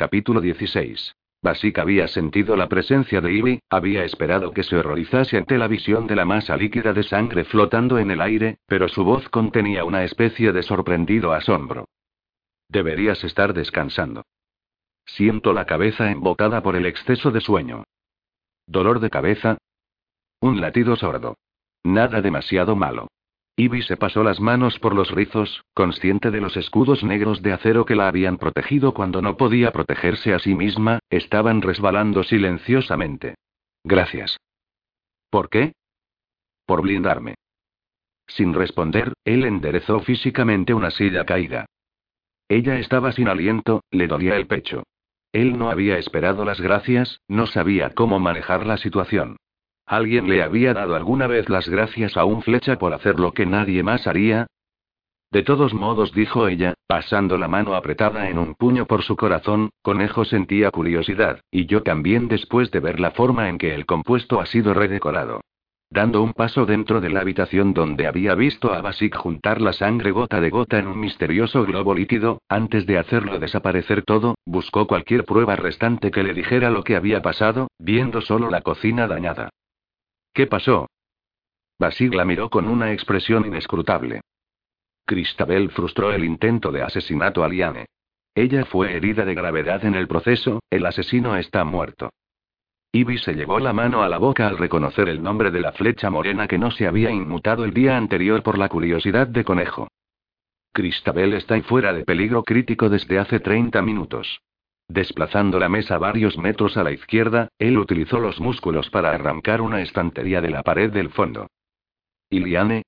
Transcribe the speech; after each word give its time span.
Capítulo 0.00 0.40
16. 0.40 1.14
Basik 1.42 1.78
había 1.78 2.08
sentido 2.08 2.56
la 2.56 2.70
presencia 2.70 3.20
de 3.20 3.34
Ivy, 3.34 3.60
había 3.68 4.02
esperado 4.02 4.50
que 4.52 4.62
se 4.62 4.74
horrorizase 4.74 5.36
ante 5.36 5.58
la 5.58 5.68
visión 5.68 6.06
de 6.06 6.16
la 6.16 6.24
masa 6.24 6.56
líquida 6.56 6.94
de 6.94 7.02
sangre 7.02 7.44
flotando 7.44 7.98
en 7.98 8.10
el 8.10 8.22
aire, 8.22 8.60
pero 8.64 8.88
su 8.88 9.04
voz 9.04 9.28
contenía 9.28 9.84
una 9.84 10.02
especie 10.02 10.52
de 10.54 10.62
sorprendido 10.62 11.34
asombro. 11.34 11.84
Deberías 12.66 13.22
estar 13.24 13.52
descansando. 13.52 14.22
Siento 15.04 15.52
la 15.52 15.66
cabeza 15.66 16.10
embotada 16.10 16.62
por 16.62 16.76
el 16.76 16.86
exceso 16.86 17.30
de 17.30 17.42
sueño. 17.42 17.84
¿Dolor 18.66 19.00
de 19.00 19.10
cabeza? 19.10 19.58
Un 20.40 20.62
latido 20.62 20.96
sordo. 20.96 21.36
Nada 21.84 22.22
demasiado 22.22 22.74
malo. 22.74 23.08
Ivy 23.56 23.82
se 23.82 23.96
pasó 23.96 24.22
las 24.22 24.40
manos 24.40 24.78
por 24.78 24.94
los 24.94 25.10
rizos, 25.10 25.64
consciente 25.74 26.30
de 26.30 26.40
los 26.40 26.56
escudos 26.56 27.04
negros 27.04 27.42
de 27.42 27.52
acero 27.52 27.84
que 27.84 27.94
la 27.94 28.08
habían 28.08 28.38
protegido 28.38 28.94
cuando 28.94 29.20
no 29.20 29.36
podía 29.36 29.70
protegerse 29.70 30.32
a 30.32 30.38
sí 30.38 30.54
misma, 30.54 31.00
estaban 31.10 31.60
resbalando 31.60 32.22
silenciosamente. 32.22 33.34
Gracias. 33.84 34.38
¿Por 35.30 35.48
qué? 35.48 35.72
Por 36.66 36.82
blindarme. 36.82 37.34
Sin 38.26 38.54
responder, 38.54 39.12
él 39.24 39.44
enderezó 39.44 40.00
físicamente 40.00 40.72
una 40.72 40.90
silla 40.90 41.24
caída. 41.24 41.66
Ella 42.48 42.78
estaba 42.78 43.12
sin 43.12 43.28
aliento, 43.28 43.82
le 43.90 44.06
dolía 44.06 44.36
el 44.36 44.46
pecho. 44.46 44.84
Él 45.32 45.58
no 45.58 45.70
había 45.70 45.98
esperado 45.98 46.44
las 46.44 46.60
gracias, 46.60 47.20
no 47.28 47.46
sabía 47.46 47.90
cómo 47.90 48.18
manejar 48.18 48.66
la 48.66 48.76
situación. 48.76 49.36
¿Alguien 49.90 50.28
le 50.28 50.40
había 50.40 50.72
dado 50.72 50.94
alguna 50.94 51.26
vez 51.26 51.48
las 51.48 51.68
gracias 51.68 52.16
a 52.16 52.24
un 52.24 52.42
flecha 52.42 52.78
por 52.78 52.94
hacer 52.94 53.18
lo 53.18 53.32
que 53.32 53.44
nadie 53.44 53.82
más 53.82 54.06
haría? 54.06 54.46
De 55.32 55.42
todos 55.42 55.74
modos, 55.74 56.12
dijo 56.12 56.46
ella, 56.46 56.74
pasando 56.86 57.36
la 57.36 57.48
mano 57.48 57.74
apretada 57.74 58.30
en 58.30 58.38
un 58.38 58.54
puño 58.54 58.86
por 58.86 59.02
su 59.02 59.16
corazón, 59.16 59.70
Conejo 59.82 60.24
sentía 60.24 60.70
curiosidad, 60.70 61.40
y 61.50 61.66
yo 61.66 61.82
también 61.82 62.28
después 62.28 62.70
de 62.70 62.78
ver 62.78 63.00
la 63.00 63.10
forma 63.10 63.48
en 63.48 63.58
que 63.58 63.74
el 63.74 63.84
compuesto 63.84 64.40
ha 64.40 64.46
sido 64.46 64.74
redecorado. 64.74 65.40
Dando 65.90 66.22
un 66.22 66.34
paso 66.34 66.66
dentro 66.66 67.00
de 67.00 67.10
la 67.10 67.22
habitación 67.22 67.74
donde 67.74 68.06
había 68.06 68.36
visto 68.36 68.72
a 68.72 68.82
Basic 68.82 69.16
juntar 69.16 69.60
la 69.60 69.72
sangre 69.72 70.12
gota 70.12 70.40
de 70.40 70.50
gota 70.50 70.78
en 70.78 70.86
un 70.86 71.00
misterioso 71.00 71.64
globo 71.64 71.96
líquido, 71.96 72.42
antes 72.48 72.86
de 72.86 72.96
hacerlo 72.96 73.40
desaparecer 73.40 74.02
todo, 74.02 74.36
buscó 74.46 74.86
cualquier 74.86 75.24
prueba 75.24 75.56
restante 75.56 76.12
que 76.12 76.22
le 76.22 76.32
dijera 76.32 76.70
lo 76.70 76.84
que 76.84 76.94
había 76.94 77.22
pasado, 77.22 77.72
viendo 77.80 78.20
solo 78.20 78.50
la 78.50 78.60
cocina 78.60 79.08
dañada. 79.08 79.50
¿Qué 80.40 80.46
pasó? 80.46 80.88
Basig 81.78 82.14
la 82.14 82.24
miró 82.24 82.48
con 82.48 82.66
una 82.66 82.94
expresión 82.94 83.44
inescrutable. 83.44 84.22
Cristabel 85.04 85.70
frustró 85.70 86.12
el 86.12 86.24
intento 86.24 86.72
de 86.72 86.80
asesinato 86.80 87.44
a 87.44 87.48
Liane. 87.50 87.84
Ella 88.34 88.64
fue 88.64 88.96
herida 88.96 89.26
de 89.26 89.34
gravedad 89.34 89.84
en 89.84 89.94
el 89.94 90.08
proceso, 90.08 90.60
el 90.70 90.86
asesino 90.86 91.36
está 91.36 91.62
muerto. 91.64 92.08
Ivy 92.90 93.18
se 93.18 93.34
llevó 93.34 93.58
la 93.58 93.74
mano 93.74 94.02
a 94.02 94.08
la 94.08 94.16
boca 94.16 94.48
al 94.48 94.56
reconocer 94.56 95.10
el 95.10 95.22
nombre 95.22 95.50
de 95.50 95.60
la 95.60 95.72
flecha 95.72 96.08
morena 96.08 96.48
que 96.48 96.56
no 96.56 96.70
se 96.70 96.86
había 96.86 97.10
inmutado 97.10 97.66
el 97.66 97.74
día 97.74 97.98
anterior 97.98 98.42
por 98.42 98.56
la 98.56 98.70
curiosidad 98.70 99.26
de 99.26 99.44
conejo. 99.44 99.88
Cristabel 100.72 101.34
está 101.34 101.60
fuera 101.64 101.92
de 101.92 102.06
peligro 102.06 102.44
crítico 102.44 102.88
desde 102.88 103.18
hace 103.18 103.40
30 103.40 103.82
minutos. 103.82 104.40
Desplazando 104.90 105.60
la 105.60 105.68
mesa 105.68 105.98
varios 105.98 106.36
metros 106.36 106.76
a 106.76 106.82
la 106.82 106.90
izquierda, 106.90 107.48
él 107.60 107.78
utilizó 107.78 108.18
los 108.18 108.40
músculos 108.40 108.90
para 108.90 109.12
arrancar 109.12 109.60
una 109.60 109.82
estantería 109.82 110.40
de 110.40 110.50
la 110.50 110.64
pared 110.64 110.90
del 110.90 111.10
fondo. 111.10 111.46
Iliane? 112.28 112.82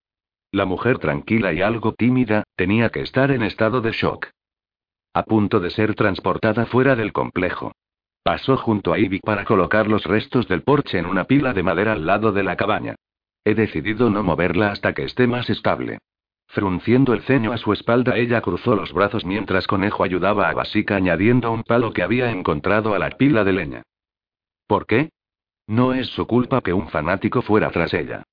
La 0.50 0.64
mujer 0.64 0.98
tranquila 0.98 1.52
y 1.52 1.62
algo 1.62 1.92
tímida, 1.92 2.42
tenía 2.56 2.90
que 2.90 3.02
estar 3.02 3.30
en 3.30 3.44
estado 3.44 3.80
de 3.80 3.92
shock. 3.92 4.26
A 5.14 5.22
punto 5.22 5.60
de 5.60 5.70
ser 5.70 5.94
transportada 5.94 6.66
fuera 6.66 6.96
del 6.96 7.12
complejo. 7.12 7.70
Pasó 8.24 8.56
junto 8.56 8.92
a 8.92 8.98
Ivy 8.98 9.20
para 9.20 9.44
colocar 9.44 9.86
los 9.86 10.02
restos 10.02 10.48
del 10.48 10.62
porche 10.62 10.98
en 10.98 11.06
una 11.06 11.22
pila 11.26 11.52
de 11.52 11.62
madera 11.62 11.92
al 11.92 12.04
lado 12.04 12.32
de 12.32 12.42
la 12.42 12.56
cabaña. 12.56 12.96
He 13.44 13.54
decidido 13.54 14.10
no 14.10 14.24
moverla 14.24 14.72
hasta 14.72 14.92
que 14.92 15.04
esté 15.04 15.28
más 15.28 15.48
estable. 15.48 15.98
Frunciendo 16.52 17.14
el 17.14 17.22
ceño 17.22 17.50
a 17.52 17.56
su 17.56 17.72
espalda, 17.72 18.18
ella 18.18 18.42
cruzó 18.42 18.76
los 18.76 18.92
brazos 18.92 19.24
mientras 19.24 19.66
Conejo 19.66 20.04
ayudaba 20.04 20.50
a 20.50 20.52
Basica 20.52 20.96
añadiendo 20.96 21.50
un 21.50 21.62
palo 21.62 21.94
que 21.94 22.02
había 22.02 22.30
encontrado 22.30 22.94
a 22.94 22.98
la 22.98 23.08
pila 23.08 23.42
de 23.42 23.54
leña. 23.54 23.82
¿Por 24.66 24.86
qué? 24.86 25.08
No 25.66 25.94
es 25.94 26.08
su 26.08 26.26
culpa 26.26 26.60
que 26.60 26.74
un 26.74 26.90
fanático 26.90 27.40
fuera 27.40 27.70
tras 27.70 27.94
ella. 27.94 28.24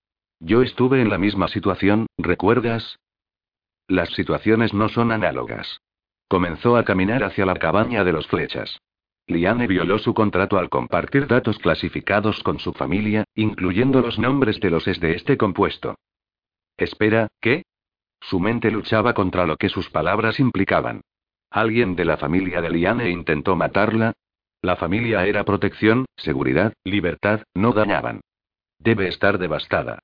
Yo 0.42 0.64
estuve 0.64 1.02
en 1.02 1.10
la 1.10 1.18
misma 1.18 1.48
situación, 1.48 2.08
¿recuerdas? 2.18 3.00
Las 3.88 4.10
situaciones 4.10 4.74
no 4.74 4.90
son 4.90 5.14
análogas. 5.14 5.80
Comenzó 6.28 6.76
a 6.76 6.84
caminar 6.84 7.24
hacia 7.24 7.46
la 7.46 7.56
cabaña 7.56 8.04
de 8.04 8.12
los 8.12 8.28
flechas. 8.28 8.82
Liane 9.28 9.66
violó 9.66 9.98
su 9.98 10.14
contrato 10.14 10.58
al 10.58 10.68
compartir 10.68 11.26
datos 11.26 11.58
clasificados 11.58 12.44
con 12.44 12.60
su 12.60 12.74
familia, 12.74 13.24
incluyendo 13.34 14.02
los 14.02 14.20
nombres 14.20 14.60
de 14.60 14.72
los 14.72 14.90
es 14.90 15.00
de 15.00 15.14
este 15.14 15.38
compuesto. 15.38 15.96
Espera, 16.76 17.30
¿qué? 17.40 17.64
Su 18.22 18.40
mente 18.40 18.72
luchaba 18.72 19.14
contra 19.14 19.46
lo 19.46 19.58
que 19.58 19.70
sus 19.70 19.90
palabras 19.90 20.40
implicaban. 20.40 21.02
¿Alguien 21.50 21.96
de 21.96 22.06
la 22.06 22.18
familia 22.18 22.62
de 22.62 22.70
Liane 22.70 23.10
intentó 23.10 23.56
matarla? 23.56 24.14
La 24.62 24.76
familia 24.76 25.26
era 25.26 25.46
protección, 25.46 26.06
seguridad, 26.16 26.74
libertad, 26.84 27.44
no 27.56 27.72
dañaban. 27.72 28.22
Debe 28.78 29.08
estar 29.08 29.38
devastada. 29.38 30.00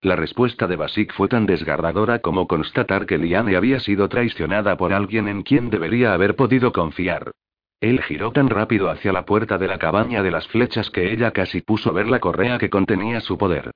La 0.00 0.14
respuesta 0.14 0.66
de 0.66 0.76
Basik 0.76 1.12
fue 1.12 1.28
tan 1.28 1.46
desgarradora 1.46 2.20
como 2.20 2.46
constatar 2.46 3.06
que 3.06 3.18
Liane 3.18 3.56
había 3.56 3.80
sido 3.80 4.08
traicionada 4.08 4.76
por 4.76 4.92
alguien 4.92 5.26
en 5.26 5.42
quien 5.42 5.70
debería 5.70 6.12
haber 6.12 6.36
podido 6.36 6.72
confiar. 6.72 7.32
Él 7.80 8.02
giró 8.02 8.32
tan 8.32 8.48
rápido 8.48 8.90
hacia 8.90 9.12
la 9.12 9.24
puerta 9.24 9.58
de 9.58 9.68
la 9.68 9.78
cabaña 9.78 10.22
de 10.22 10.30
las 10.30 10.46
flechas 10.48 10.90
que 10.90 11.12
ella 11.12 11.32
casi 11.32 11.62
puso 11.62 11.92
ver 11.92 12.08
la 12.08 12.20
correa 12.20 12.58
que 12.58 12.70
contenía 12.70 13.20
su 13.20 13.38
poder. 13.38 13.70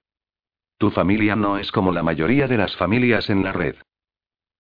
Tu 0.83 0.91
familia 0.91 1.37
no 1.37 1.59
es 1.59 1.71
como 1.71 1.93
la 1.93 2.03
mayoría 2.03 2.49
de 2.49 2.57
las 2.57 2.75
familias 2.75 3.31
en 3.31 3.45
la 3.45 3.53
red. 3.53 3.77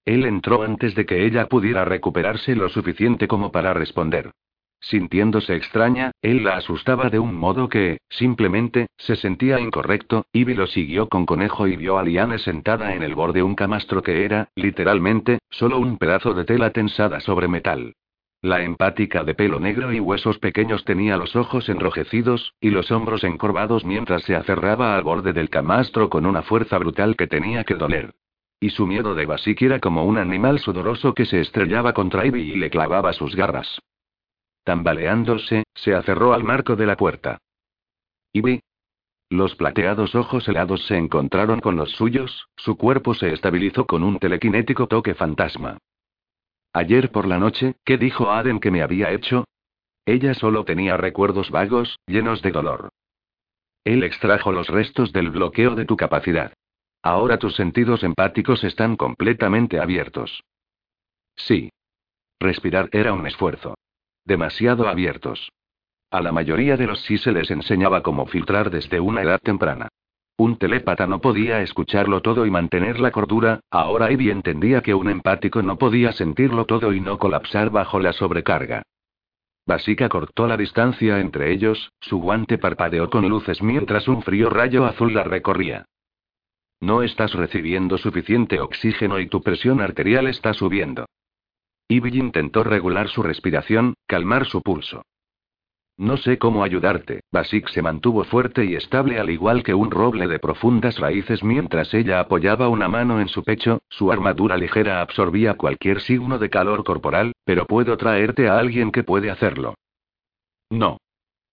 Él 0.04 0.24
entró 0.24 0.62
antes 0.62 0.94
de 0.94 1.04
que 1.04 1.26
ella 1.26 1.48
pudiera 1.48 1.84
recuperarse 1.84 2.54
lo 2.54 2.68
suficiente 2.68 3.26
como 3.26 3.50
para 3.50 3.74
responder. 3.74 4.30
Sintiéndose 4.78 5.56
extraña, 5.56 6.12
él 6.22 6.44
la 6.44 6.58
asustaba 6.58 7.10
de 7.10 7.18
un 7.18 7.34
modo 7.34 7.68
que, 7.68 7.98
simplemente, 8.08 8.86
se 8.98 9.16
sentía 9.16 9.58
incorrecto, 9.58 10.26
Ivy 10.32 10.54
lo 10.54 10.68
siguió 10.68 11.08
con 11.08 11.26
conejo 11.26 11.66
y 11.66 11.74
vio 11.74 11.98
a 11.98 12.04
Liane 12.04 12.38
sentada 12.38 12.94
en 12.94 13.02
el 13.02 13.16
borde 13.16 13.40
de 13.40 13.42
un 13.42 13.56
camastro 13.56 14.00
que 14.04 14.24
era, 14.24 14.48
literalmente, 14.54 15.40
solo 15.50 15.80
un 15.80 15.98
pedazo 15.98 16.34
de 16.34 16.44
tela 16.44 16.70
tensada 16.70 17.18
sobre 17.18 17.48
metal. 17.48 17.94
La 18.42 18.60
empática 18.60 19.22
de 19.22 19.36
pelo 19.36 19.60
negro 19.60 19.92
y 19.92 20.00
huesos 20.00 20.40
pequeños 20.40 20.84
tenía 20.84 21.16
los 21.16 21.36
ojos 21.36 21.68
enrojecidos, 21.68 22.54
y 22.60 22.70
los 22.70 22.90
hombros 22.90 23.22
encorvados 23.22 23.84
mientras 23.84 24.24
se 24.24 24.34
aferraba 24.34 24.96
al 24.96 25.04
borde 25.04 25.32
del 25.32 25.48
camastro 25.48 26.10
con 26.10 26.26
una 26.26 26.42
fuerza 26.42 26.76
brutal 26.78 27.14
que 27.14 27.28
tenía 27.28 27.62
que 27.62 27.76
doler. 27.76 28.14
Y 28.58 28.70
su 28.70 28.84
miedo 28.84 29.14
de 29.14 29.26
Basik 29.26 29.62
era 29.62 29.78
como 29.78 30.04
un 30.04 30.18
animal 30.18 30.58
sudoroso 30.58 31.14
que 31.14 31.24
se 31.24 31.40
estrellaba 31.40 31.92
contra 31.92 32.26
Ivy 32.26 32.40
y 32.40 32.56
le 32.56 32.68
clavaba 32.68 33.12
sus 33.12 33.36
garras. 33.36 33.80
Tambaleándose, 34.64 35.62
se 35.74 35.94
aferró 35.94 36.32
al 36.32 36.42
marco 36.42 36.74
de 36.74 36.86
la 36.86 36.96
puerta. 36.96 37.38
Ivy. 38.32 38.60
Los 39.30 39.54
plateados 39.54 40.16
ojos 40.16 40.48
helados 40.48 40.84
se 40.86 40.96
encontraron 40.96 41.60
con 41.60 41.76
los 41.76 41.92
suyos, 41.92 42.48
su 42.56 42.76
cuerpo 42.76 43.14
se 43.14 43.32
estabilizó 43.32 43.86
con 43.86 44.02
un 44.02 44.18
telequinético 44.18 44.88
toque 44.88 45.14
fantasma. 45.14 45.78
Ayer 46.72 47.10
por 47.10 47.26
la 47.26 47.38
noche, 47.38 47.76
¿qué 47.84 47.98
dijo 47.98 48.30
Aden 48.30 48.58
que 48.58 48.70
me 48.70 48.82
había 48.82 49.10
hecho? 49.10 49.44
Ella 50.06 50.34
solo 50.34 50.64
tenía 50.64 50.96
recuerdos 50.96 51.50
vagos, 51.50 51.98
llenos 52.06 52.42
de 52.42 52.50
dolor. 52.50 52.88
Él 53.84 54.04
extrajo 54.04 54.52
los 54.52 54.68
restos 54.68 55.12
del 55.12 55.30
bloqueo 55.30 55.74
de 55.74 55.84
tu 55.84 55.96
capacidad. 55.96 56.52
Ahora 57.02 57.38
tus 57.38 57.56
sentidos 57.56 58.04
empáticos 58.04 58.64
están 58.64 58.96
completamente 58.96 59.80
abiertos. 59.80 60.42
Sí. 61.36 61.70
Respirar 62.40 62.88
era 62.92 63.12
un 63.12 63.26
esfuerzo. 63.26 63.74
Demasiado 64.24 64.88
abiertos. 64.88 65.50
A 66.10 66.20
la 66.20 66.32
mayoría 66.32 66.76
de 66.76 66.86
los 66.86 67.00
sí 67.02 67.18
se 67.18 67.32
les 67.32 67.50
enseñaba 67.50 68.02
cómo 68.02 68.26
filtrar 68.26 68.70
desde 68.70 69.00
una 69.00 69.22
edad 69.22 69.40
temprana. 69.40 69.88
Un 70.36 70.56
telépata 70.56 71.06
no 71.06 71.20
podía 71.20 71.60
escucharlo 71.62 72.22
todo 72.22 72.46
y 72.46 72.50
mantener 72.50 72.98
la 73.00 73.10
cordura, 73.10 73.60
ahora 73.70 74.10
Ivy 74.10 74.30
entendía 74.30 74.80
que 74.80 74.94
un 74.94 75.08
empático 75.08 75.62
no 75.62 75.76
podía 75.78 76.12
sentirlo 76.12 76.64
todo 76.64 76.92
y 76.92 77.00
no 77.00 77.18
colapsar 77.18 77.70
bajo 77.70 78.00
la 78.00 78.12
sobrecarga. 78.12 78.82
Basica 79.66 80.08
cortó 80.08 80.46
la 80.48 80.56
distancia 80.56 81.20
entre 81.20 81.52
ellos, 81.52 81.92
su 82.00 82.18
guante 82.18 82.58
parpadeó 82.58 83.10
con 83.10 83.28
luces 83.28 83.62
mientras 83.62 84.08
un 84.08 84.22
frío 84.22 84.50
rayo 84.50 84.84
azul 84.86 85.14
la 85.14 85.22
recorría. 85.22 85.86
No 86.80 87.02
estás 87.02 87.32
recibiendo 87.34 87.96
suficiente 87.96 88.58
oxígeno 88.58 89.20
y 89.20 89.28
tu 89.28 89.40
presión 89.40 89.80
arterial 89.80 90.26
está 90.26 90.52
subiendo. 90.52 91.06
Ivy 91.86 92.18
intentó 92.18 92.64
regular 92.64 93.08
su 93.08 93.22
respiración, 93.22 93.94
calmar 94.08 94.46
su 94.46 94.62
pulso. 94.62 95.04
No 95.98 96.16
sé 96.16 96.38
cómo 96.38 96.64
ayudarte. 96.64 97.20
Basik 97.30 97.68
se 97.68 97.82
mantuvo 97.82 98.24
fuerte 98.24 98.64
y 98.64 98.74
estable 98.74 99.20
al 99.20 99.30
igual 99.30 99.62
que 99.62 99.74
un 99.74 99.90
roble 99.90 100.26
de 100.26 100.38
profundas 100.38 100.98
raíces 100.98 101.44
mientras 101.44 101.92
ella 101.94 102.20
apoyaba 102.20 102.68
una 102.68 102.88
mano 102.88 103.20
en 103.20 103.28
su 103.28 103.44
pecho, 103.44 103.82
su 103.88 104.10
armadura 104.10 104.56
ligera 104.56 105.00
absorbía 105.00 105.54
cualquier 105.54 106.00
signo 106.00 106.38
de 106.38 106.50
calor 106.50 106.82
corporal, 106.84 107.32
pero 107.44 107.66
puedo 107.66 107.96
traerte 107.96 108.48
a 108.48 108.58
alguien 108.58 108.90
que 108.90 109.04
puede 109.04 109.30
hacerlo. 109.30 109.74
No. 110.70 110.98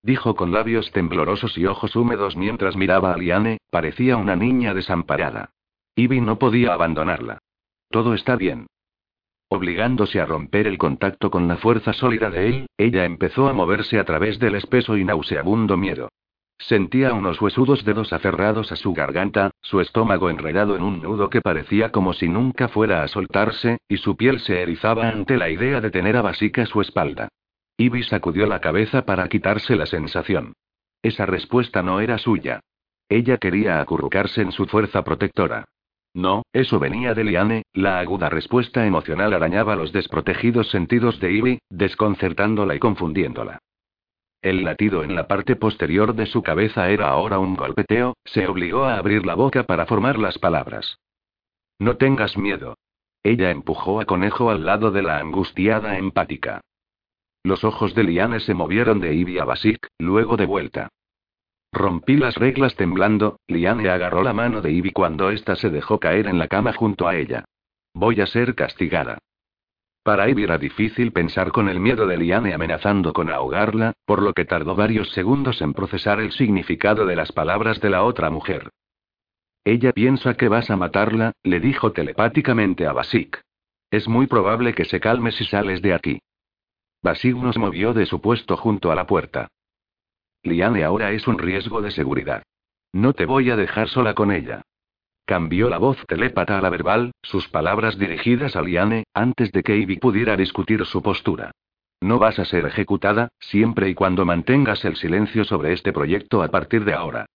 Dijo 0.01 0.35
con 0.35 0.53
labios 0.53 0.91
temblorosos 0.93 1.57
y 1.57 1.65
ojos 1.65 1.95
húmedos 1.95 2.37
mientras 2.37 2.77
miraba 2.77 3.13
a 3.13 3.17
Liane, 3.17 3.57
parecía 3.69 4.15
una 4.15 4.37
niña 4.37 4.73
desamparada. 4.73 5.51
Ivy 5.95 6.21
no 6.21 6.39
podía 6.39 6.73
abandonarla. 6.73 7.39
Todo 7.89 8.13
está 8.13 8.37
bien. 8.37 8.67
Obligándose 9.51 10.21
a 10.21 10.27
romper 10.27 10.67
el 10.67 10.77
contacto 10.77 11.31
con 11.31 11.47
la 11.47 11.57
fuerza 11.57 11.91
sólida 11.91 12.29
de 12.29 12.47
él, 12.47 12.67
ella 12.77 13.05
empezó 13.05 13.47
a 13.47 13.53
moverse 13.53 13.97
a 13.97 14.05
través 14.05 14.37
del 14.37 14.53
espeso 14.53 14.95
y 14.95 15.03
nauseabundo 15.03 15.75
miedo. 15.75 16.09
Sentía 16.59 17.13
unos 17.13 17.41
huesudos 17.41 17.83
dedos 17.83 18.13
aferrados 18.13 18.71
a 18.71 18.75
su 18.75 18.93
garganta, 18.93 19.49
su 19.61 19.81
estómago 19.81 20.29
enredado 20.29 20.75
en 20.75 20.83
un 20.83 21.01
nudo 21.01 21.31
que 21.31 21.41
parecía 21.41 21.91
como 21.91 22.13
si 22.13 22.27
nunca 22.27 22.67
fuera 22.67 23.01
a 23.01 23.07
soltarse, 23.07 23.79
y 23.87 23.97
su 23.97 24.15
piel 24.15 24.39
se 24.39 24.61
erizaba 24.61 25.07
ante 25.07 25.37
la 25.37 25.49
idea 25.49 25.81
de 25.81 25.89
tener 25.89 26.15
a 26.15 26.21
Basica 26.21 26.67
su 26.67 26.81
espalda. 26.81 27.29
Ivy 27.77 28.03
sacudió 28.03 28.45
la 28.45 28.59
cabeza 28.59 29.05
para 29.05 29.27
quitarse 29.29 29.75
la 29.75 29.87
sensación. 29.87 30.53
Esa 31.01 31.25
respuesta 31.25 31.81
no 31.81 32.01
era 32.01 32.17
suya. 32.17 32.59
Ella 33.07 33.37
quería 33.37 33.79
acurrucarse 33.79 34.41
en 34.41 34.51
su 34.51 34.67
fuerza 34.67 35.03
protectora. 35.03 35.65
No, 36.13 36.43
eso 36.53 36.79
venía 36.79 37.13
de 37.13 37.23
Liane, 37.23 37.63
la 37.73 37.99
aguda 37.99 38.29
respuesta 38.29 38.85
emocional 38.85 39.33
arañaba 39.33 39.75
los 39.75 39.91
desprotegidos 39.91 40.69
sentidos 40.69 41.19
de 41.19 41.31
Ivy, 41.31 41.59
desconcertándola 41.69 42.75
y 42.75 42.79
confundiéndola. 42.79 43.59
El 44.41 44.63
latido 44.63 45.03
en 45.03 45.15
la 45.15 45.27
parte 45.27 45.55
posterior 45.55 46.15
de 46.15 46.25
su 46.25 46.41
cabeza 46.41 46.89
era 46.89 47.09
ahora 47.09 47.39
un 47.39 47.55
golpeteo, 47.55 48.15
se 48.23 48.47
obligó 48.47 48.85
a 48.85 48.97
abrir 48.97 49.25
la 49.25 49.35
boca 49.35 49.63
para 49.63 49.85
formar 49.85 50.17
las 50.17 50.39
palabras. 50.39 50.97
No 51.77 51.97
tengas 51.97 52.37
miedo. 52.37 52.75
Ella 53.21 53.51
empujó 53.51 53.99
a 53.99 54.05
Conejo 54.05 54.49
al 54.49 54.65
lado 54.65 54.91
de 54.91 55.01
la 55.01 55.19
angustiada 55.19 55.97
empática. 55.97 56.61
Los 57.43 57.63
ojos 57.63 57.93
de 57.95 58.03
Liane 58.03 58.39
se 58.39 58.53
movieron 58.53 58.99
de 58.99 59.13
Ivy 59.13 59.39
a 59.39 59.45
Basik, 59.45 59.87
luego 59.97 60.37
de 60.37 60.45
vuelta. 60.45 60.89
Rompí 61.71 62.17
las 62.17 62.35
reglas 62.35 62.75
temblando, 62.75 63.39
Liane 63.47 63.89
agarró 63.89 64.23
la 64.23 64.33
mano 64.33 64.61
de 64.61 64.71
Ivy 64.71 64.91
cuando 64.91 65.29
ésta 65.29 65.55
se 65.55 65.69
dejó 65.69 65.99
caer 65.99 66.27
en 66.27 66.39
la 66.39 66.47
cama 66.47 66.73
junto 66.73 67.07
a 67.07 67.15
ella. 67.15 67.45
Voy 67.93 68.21
a 68.21 68.25
ser 68.27 68.55
castigada. 68.55 69.19
Para 70.03 70.27
Ivy 70.29 70.43
era 70.43 70.57
difícil 70.57 71.11
pensar 71.11 71.51
con 71.51 71.69
el 71.69 71.79
miedo 71.79 72.07
de 72.07 72.17
Liane 72.17 72.53
amenazando 72.53 73.13
con 73.13 73.29
ahogarla, 73.29 73.93
por 74.05 74.21
lo 74.21 74.33
que 74.33 74.45
tardó 74.45 74.75
varios 74.75 75.11
segundos 75.11 75.61
en 75.61 75.73
procesar 75.73 76.19
el 76.19 76.31
significado 76.31 77.05
de 77.05 77.15
las 77.15 77.31
palabras 77.31 77.79
de 77.81 77.91
la 77.91 78.03
otra 78.03 78.29
mujer. 78.29 78.69
Ella 79.63 79.91
piensa 79.91 80.33
que 80.33 80.47
vas 80.47 80.71
a 80.71 80.77
matarla, 80.77 81.33
le 81.43 81.59
dijo 81.59 81.91
telepáticamente 81.91 82.87
a 82.87 82.93
Basik. 82.93 83.41
Es 83.91 84.07
muy 84.07 84.25
probable 84.25 84.73
que 84.73 84.85
se 84.85 84.99
calme 84.99 85.31
si 85.31 85.45
sales 85.45 85.81
de 85.81 85.93
aquí. 85.93 86.19
Basik 87.03 87.35
nos 87.35 87.57
movió 87.57 87.93
de 87.93 88.05
su 88.05 88.19
puesto 88.21 88.57
junto 88.57 88.91
a 88.91 88.95
la 88.95 89.05
puerta. 89.05 89.49
Liane 90.43 90.83
ahora 90.83 91.11
es 91.11 91.27
un 91.27 91.37
riesgo 91.37 91.81
de 91.81 91.91
seguridad. 91.91 92.43
No 92.93 93.13
te 93.13 93.25
voy 93.25 93.49
a 93.49 93.55
dejar 93.55 93.89
sola 93.89 94.13
con 94.13 94.31
ella. 94.31 94.61
Cambió 95.25 95.69
la 95.69 95.77
voz 95.77 95.97
telépata 96.07 96.57
a 96.57 96.61
la 96.61 96.69
verbal, 96.69 97.11
sus 97.21 97.47
palabras 97.49 97.99
dirigidas 97.99 98.55
a 98.55 98.61
Liane, 98.61 99.03
antes 99.13 99.51
de 99.51 99.61
que 99.61 99.77
Ivy 99.77 99.97
pudiera 99.97 100.35
discutir 100.35 100.83
su 100.85 101.03
postura. 101.03 101.51
No 102.01 102.17
vas 102.17 102.39
a 102.39 102.45
ser 102.45 102.65
ejecutada, 102.65 103.29
siempre 103.39 103.89
y 103.89 103.93
cuando 103.93 104.25
mantengas 104.25 104.83
el 104.85 104.95
silencio 104.95 105.43
sobre 105.43 105.73
este 105.73 105.93
proyecto 105.93 106.41
a 106.41 106.47
partir 106.47 106.85
de 106.85 106.93
ahora. 106.93 107.25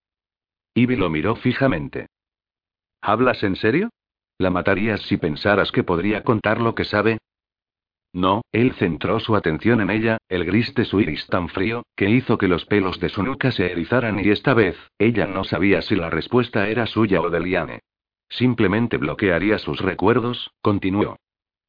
Ivy 0.73 0.97
lo 0.97 1.09
miró 1.09 1.35
fijamente. 1.35 2.07
¿Hablas 2.99 3.43
en 3.43 3.55
serio? 3.55 3.91
¿La 4.37 4.49
matarías 4.49 5.01
si 5.03 5.17
pensaras 5.17 5.71
que 5.71 5.83
podría 5.83 6.23
contar 6.23 6.59
lo 6.59 6.75
que 6.75 6.83
sabe? 6.83 7.19
No, 8.15 8.43
él 8.53 8.71
centró 8.75 9.19
su 9.19 9.35
atención 9.35 9.81
en 9.81 9.89
ella, 9.89 10.19
el 10.29 10.45
gris 10.45 10.73
de 10.73 10.85
su 10.85 11.01
iris 11.01 11.27
tan 11.27 11.49
frío, 11.49 11.83
que 11.97 12.09
hizo 12.09 12.37
que 12.37 12.47
los 12.47 12.65
pelos 12.65 12.97
de 13.01 13.09
su 13.09 13.21
nuca 13.23 13.51
se 13.51 13.69
erizaran 13.69 14.23
y 14.23 14.29
esta 14.29 14.53
vez, 14.53 14.77
ella 14.97 15.27
no 15.27 15.43
sabía 15.43 15.81
si 15.81 15.97
la 15.97 16.09
respuesta 16.09 16.69
era 16.69 16.85
suya 16.85 17.19
o 17.19 17.29
de 17.29 17.41
Liane. 17.41 17.79
Simplemente 18.29 18.95
bloquearía 18.95 19.57
sus 19.57 19.81
recuerdos, 19.81 20.49
continuó. 20.61 21.17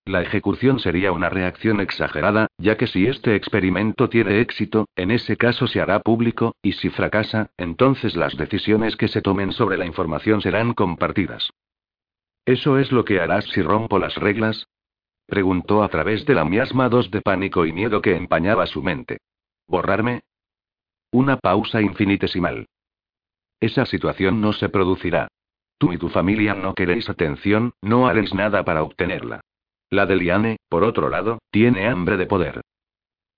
La 0.05 0.23
ejecución 0.23 0.79
sería 0.79 1.11
una 1.11 1.31
reacción 1.31 1.81
exagerada, 1.81 2.47
ya 2.59 2.77
que 2.77 2.87
si 2.87 3.09
este 3.09 3.35
experimento 3.35 4.09
tiene 4.09 4.41
éxito, 4.41 4.87
en 4.95 5.11
ese 5.11 5.37
caso 5.37 5.67
se 5.67 5.81
hará 5.81 5.99
público, 5.99 6.55
y 6.63 6.75
si 6.75 6.91
fracasa, 6.91 7.51
entonces 7.57 8.15
las 8.15 8.37
decisiones 8.37 8.95
que 8.95 9.09
se 9.09 9.21
tomen 9.21 9.51
sobre 9.51 9.79
la 9.79 9.85
información 9.85 10.41
serán 10.41 10.75
compartidas. 10.75 11.51
¿Eso 12.45 12.79
es 12.79 12.93
lo 12.93 13.05
que 13.05 13.19
harás 13.19 13.47
si 13.47 13.63
rompo 13.63 13.99
las 13.99 14.15
reglas? 14.15 14.69
Preguntó 15.27 15.83
a 15.83 15.89
través 15.89 16.25
de 16.25 16.35
la 16.35 16.45
miasma 16.45 16.89
dos 16.89 17.11
de 17.11 17.21
pánico 17.21 17.67
y 17.67 17.73
miedo 17.73 18.01
que 18.01 18.15
empañaba 18.15 18.67
su 18.67 18.83
mente. 18.83 19.19
¿Borrarme? 19.67 20.23
Una 21.11 21.37
pausa 21.37 21.83
infinitesimal. 21.83 22.67
Esa 23.61 23.87
situación 23.87 24.41
no 24.41 24.53
se 24.53 24.69
producirá. 24.69 25.29
Tú 25.79 25.93
y 25.93 25.99
tu 25.99 26.09
familia 26.09 26.55
no 26.55 26.75
queréis 26.75 27.09
atención, 27.11 27.73
no 27.83 28.07
haréis 28.07 28.35
nada 28.35 28.65
para 28.65 28.83
obtenerla. 28.83 29.41
La 29.91 30.07
de 30.07 30.17
Liane, 30.17 30.57
por 30.69 30.85
otro 30.85 31.09
lado, 31.09 31.39
tiene 31.51 31.87
hambre 31.87 32.17
de 32.17 32.27
poder. 32.27 32.61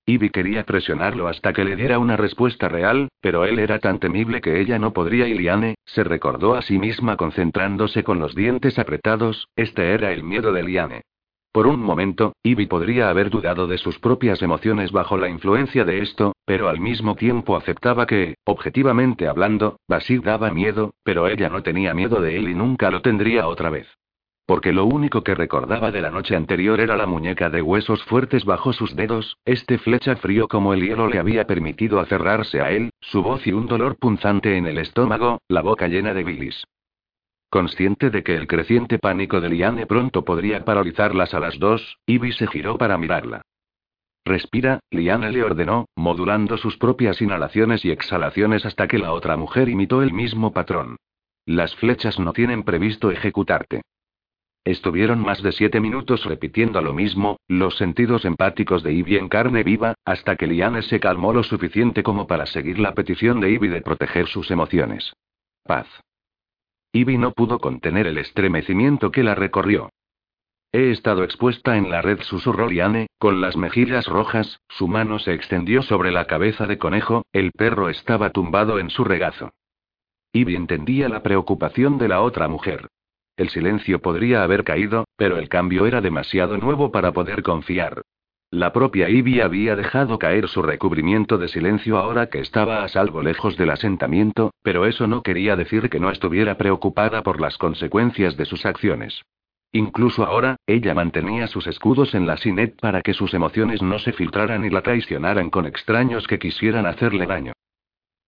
Ivy 0.06 0.30
quería 0.30 0.64
presionarlo 0.64 1.28
hasta 1.28 1.52
que 1.52 1.64
le 1.64 1.76
diera 1.76 1.98
una 1.98 2.16
respuesta 2.16 2.68
real, 2.68 3.08
pero 3.20 3.44
él 3.44 3.58
era 3.58 3.78
tan 3.78 3.98
temible 3.98 4.40
que 4.40 4.58
ella 4.60 4.78
no 4.78 4.94
podría 4.94 5.28
y 5.28 5.34
Liane, 5.34 5.74
se 5.84 6.02
recordó 6.02 6.54
a 6.54 6.62
sí 6.62 6.78
misma 6.78 7.16
concentrándose 7.16 8.04
con 8.04 8.18
los 8.18 8.34
dientes 8.34 8.78
apretados, 8.78 9.48
este 9.54 9.92
era 9.92 10.12
el 10.12 10.22
miedo 10.22 10.52
de 10.52 10.62
Liane. 10.62 11.02
Por 11.52 11.66
un 11.66 11.80
momento, 11.80 12.34
Ivy 12.42 12.66
podría 12.66 13.08
haber 13.08 13.30
dudado 13.30 13.66
de 13.66 13.78
sus 13.78 13.98
propias 13.98 14.42
emociones 14.42 14.92
bajo 14.92 15.16
la 15.16 15.28
influencia 15.28 15.84
de 15.84 16.00
esto, 16.00 16.32
pero 16.44 16.68
al 16.68 16.78
mismo 16.78 17.14
tiempo 17.16 17.56
aceptaba 17.56 18.06
que, 18.06 18.36
objetivamente 18.44 19.26
hablando, 19.26 19.78
Basil 19.88 20.20
daba 20.20 20.50
miedo, 20.50 20.92
pero 21.02 21.26
ella 21.26 21.48
no 21.48 21.62
tenía 21.62 21.94
miedo 21.94 22.20
de 22.20 22.36
él 22.36 22.48
y 22.50 22.54
nunca 22.54 22.90
lo 22.90 23.00
tendría 23.00 23.48
otra 23.48 23.70
vez. 23.70 23.88
Porque 24.46 24.72
lo 24.72 24.86
único 24.86 25.22
que 25.22 25.34
recordaba 25.34 25.90
de 25.90 26.00
la 26.00 26.10
noche 26.10 26.36
anterior 26.36 26.80
era 26.80 26.96
la 26.96 27.06
muñeca 27.06 27.50
de 27.50 27.60
huesos 27.60 28.02
fuertes 28.04 28.44
bajo 28.44 28.72
sus 28.72 28.94
dedos, 28.94 29.36
este 29.44 29.78
flecha 29.78 30.16
frío 30.16 30.48
como 30.48 30.72
el 30.72 30.80
hielo 30.80 31.06
le 31.08 31.18
había 31.18 31.46
permitido 31.46 32.00
aferrarse 32.00 32.60
a 32.60 32.70
él, 32.70 32.90
su 33.00 33.22
voz 33.22 33.46
y 33.46 33.52
un 33.52 33.66
dolor 33.66 33.96
punzante 33.96 34.56
en 34.56 34.66
el 34.66 34.78
estómago, 34.78 35.40
la 35.48 35.62
boca 35.62 35.88
llena 35.88 36.14
de 36.14 36.24
bilis. 36.24 36.64
Consciente 37.50 38.10
de 38.10 38.22
que 38.22 38.36
el 38.36 38.46
creciente 38.46 38.98
pánico 38.98 39.40
de 39.40 39.48
Liane 39.48 39.86
pronto 39.86 40.24
podría 40.24 40.64
paralizarlas 40.64 41.32
a 41.32 41.40
las 41.40 41.58
dos, 41.58 41.98
Ivy 42.06 42.32
se 42.32 42.46
giró 42.46 42.76
para 42.76 42.98
mirarla. 42.98 43.42
Respira, 44.24 44.80
Liane 44.90 45.32
le 45.32 45.42
ordenó, 45.42 45.86
modulando 45.96 46.58
sus 46.58 46.76
propias 46.76 47.22
inhalaciones 47.22 47.86
y 47.86 47.90
exhalaciones 47.90 48.66
hasta 48.66 48.86
que 48.86 48.98
la 48.98 49.12
otra 49.12 49.38
mujer 49.38 49.70
imitó 49.70 50.02
el 50.02 50.12
mismo 50.12 50.52
patrón. 50.52 50.96
Las 51.46 51.74
flechas 51.76 52.18
no 52.18 52.34
tienen 52.34 52.64
previsto 52.64 53.10
ejecutarte. 53.10 53.80
Estuvieron 54.64 55.20
más 55.20 55.42
de 55.42 55.52
siete 55.52 55.80
minutos 55.80 56.26
repitiendo 56.26 56.82
lo 56.82 56.92
mismo, 56.92 57.38
los 57.48 57.78
sentidos 57.78 58.26
empáticos 58.26 58.82
de 58.82 58.92
Ivy 58.92 59.16
en 59.16 59.30
carne 59.30 59.62
viva, 59.62 59.94
hasta 60.04 60.36
que 60.36 60.46
Liane 60.46 60.82
se 60.82 61.00
calmó 61.00 61.32
lo 61.32 61.42
suficiente 61.42 62.02
como 62.02 62.26
para 62.26 62.44
seguir 62.44 62.78
la 62.78 62.92
petición 62.92 63.40
de 63.40 63.52
Ivy 63.52 63.68
de 63.68 63.80
proteger 63.80 64.26
sus 64.26 64.50
emociones. 64.50 65.14
Paz. 65.64 65.86
Ivy 66.92 67.18
no 67.18 67.32
pudo 67.32 67.58
contener 67.58 68.06
el 68.06 68.18
estremecimiento 68.18 69.10
que 69.10 69.22
la 69.22 69.34
recorrió. 69.34 69.90
He 70.72 70.90
estado 70.90 71.24
expuesta 71.24 71.76
en 71.76 71.90
la 71.90 72.02
red, 72.02 72.20
susurró 72.22 72.68
Liane, 72.68 73.06
con 73.18 73.40
las 73.40 73.56
mejillas 73.56 74.06
rojas, 74.06 74.60
su 74.68 74.86
mano 74.86 75.18
se 75.18 75.32
extendió 75.32 75.82
sobre 75.82 76.12
la 76.12 76.26
cabeza 76.26 76.66
de 76.66 76.78
conejo, 76.78 77.24
el 77.32 77.52
perro 77.52 77.88
estaba 77.88 78.30
tumbado 78.30 78.78
en 78.78 78.90
su 78.90 79.04
regazo. 79.04 79.50
Ivy 80.32 80.56
entendía 80.56 81.08
la 81.08 81.22
preocupación 81.22 81.98
de 81.98 82.08
la 82.08 82.20
otra 82.20 82.48
mujer. 82.48 82.88
El 83.36 83.48
silencio 83.48 84.00
podría 84.00 84.42
haber 84.42 84.64
caído, 84.64 85.04
pero 85.16 85.38
el 85.38 85.48
cambio 85.48 85.86
era 85.86 86.00
demasiado 86.00 86.58
nuevo 86.58 86.90
para 86.92 87.12
poder 87.12 87.42
confiar. 87.42 88.02
La 88.50 88.72
propia 88.72 89.10
Ivy 89.10 89.42
había 89.42 89.76
dejado 89.76 90.18
caer 90.18 90.48
su 90.48 90.62
recubrimiento 90.62 91.36
de 91.36 91.48
silencio 91.48 91.98
ahora 91.98 92.30
que 92.30 92.38
estaba 92.38 92.82
a 92.82 92.88
salvo 92.88 93.22
lejos 93.22 93.58
del 93.58 93.68
asentamiento, 93.68 94.54
pero 94.62 94.86
eso 94.86 95.06
no 95.06 95.22
quería 95.22 95.54
decir 95.54 95.90
que 95.90 96.00
no 96.00 96.10
estuviera 96.10 96.56
preocupada 96.56 97.22
por 97.22 97.42
las 97.42 97.58
consecuencias 97.58 98.38
de 98.38 98.46
sus 98.46 98.64
acciones. 98.64 99.22
Incluso 99.72 100.24
ahora, 100.24 100.56
ella 100.66 100.94
mantenía 100.94 101.46
sus 101.46 101.66
escudos 101.66 102.14
en 102.14 102.26
la 102.26 102.38
Sinet 102.38 102.80
para 102.80 103.02
que 103.02 103.12
sus 103.12 103.34
emociones 103.34 103.82
no 103.82 103.98
se 103.98 104.14
filtraran 104.14 104.64
y 104.64 104.70
la 104.70 104.80
traicionaran 104.80 105.50
con 105.50 105.66
extraños 105.66 106.26
que 106.26 106.38
quisieran 106.38 106.86
hacerle 106.86 107.26
daño. 107.26 107.52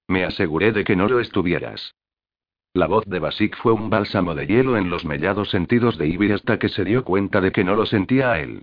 Me 0.06 0.24
aseguré 0.24 0.72
de 0.72 0.84
que 0.84 0.96
no 0.96 1.08
lo 1.08 1.20
estuvieras. 1.20 1.94
La 2.74 2.86
voz 2.86 3.06
de 3.06 3.20
Basik 3.20 3.56
fue 3.56 3.72
un 3.72 3.88
bálsamo 3.88 4.34
de 4.34 4.46
hielo 4.46 4.76
en 4.76 4.90
los 4.90 5.06
mellados 5.06 5.48
sentidos 5.48 5.96
de 5.96 6.08
Ivy 6.08 6.32
hasta 6.32 6.58
que 6.58 6.68
se 6.68 6.84
dio 6.84 7.04
cuenta 7.04 7.40
de 7.40 7.52
que 7.52 7.64
no 7.64 7.74
lo 7.74 7.86
sentía 7.86 8.32
a 8.32 8.40
él. 8.40 8.60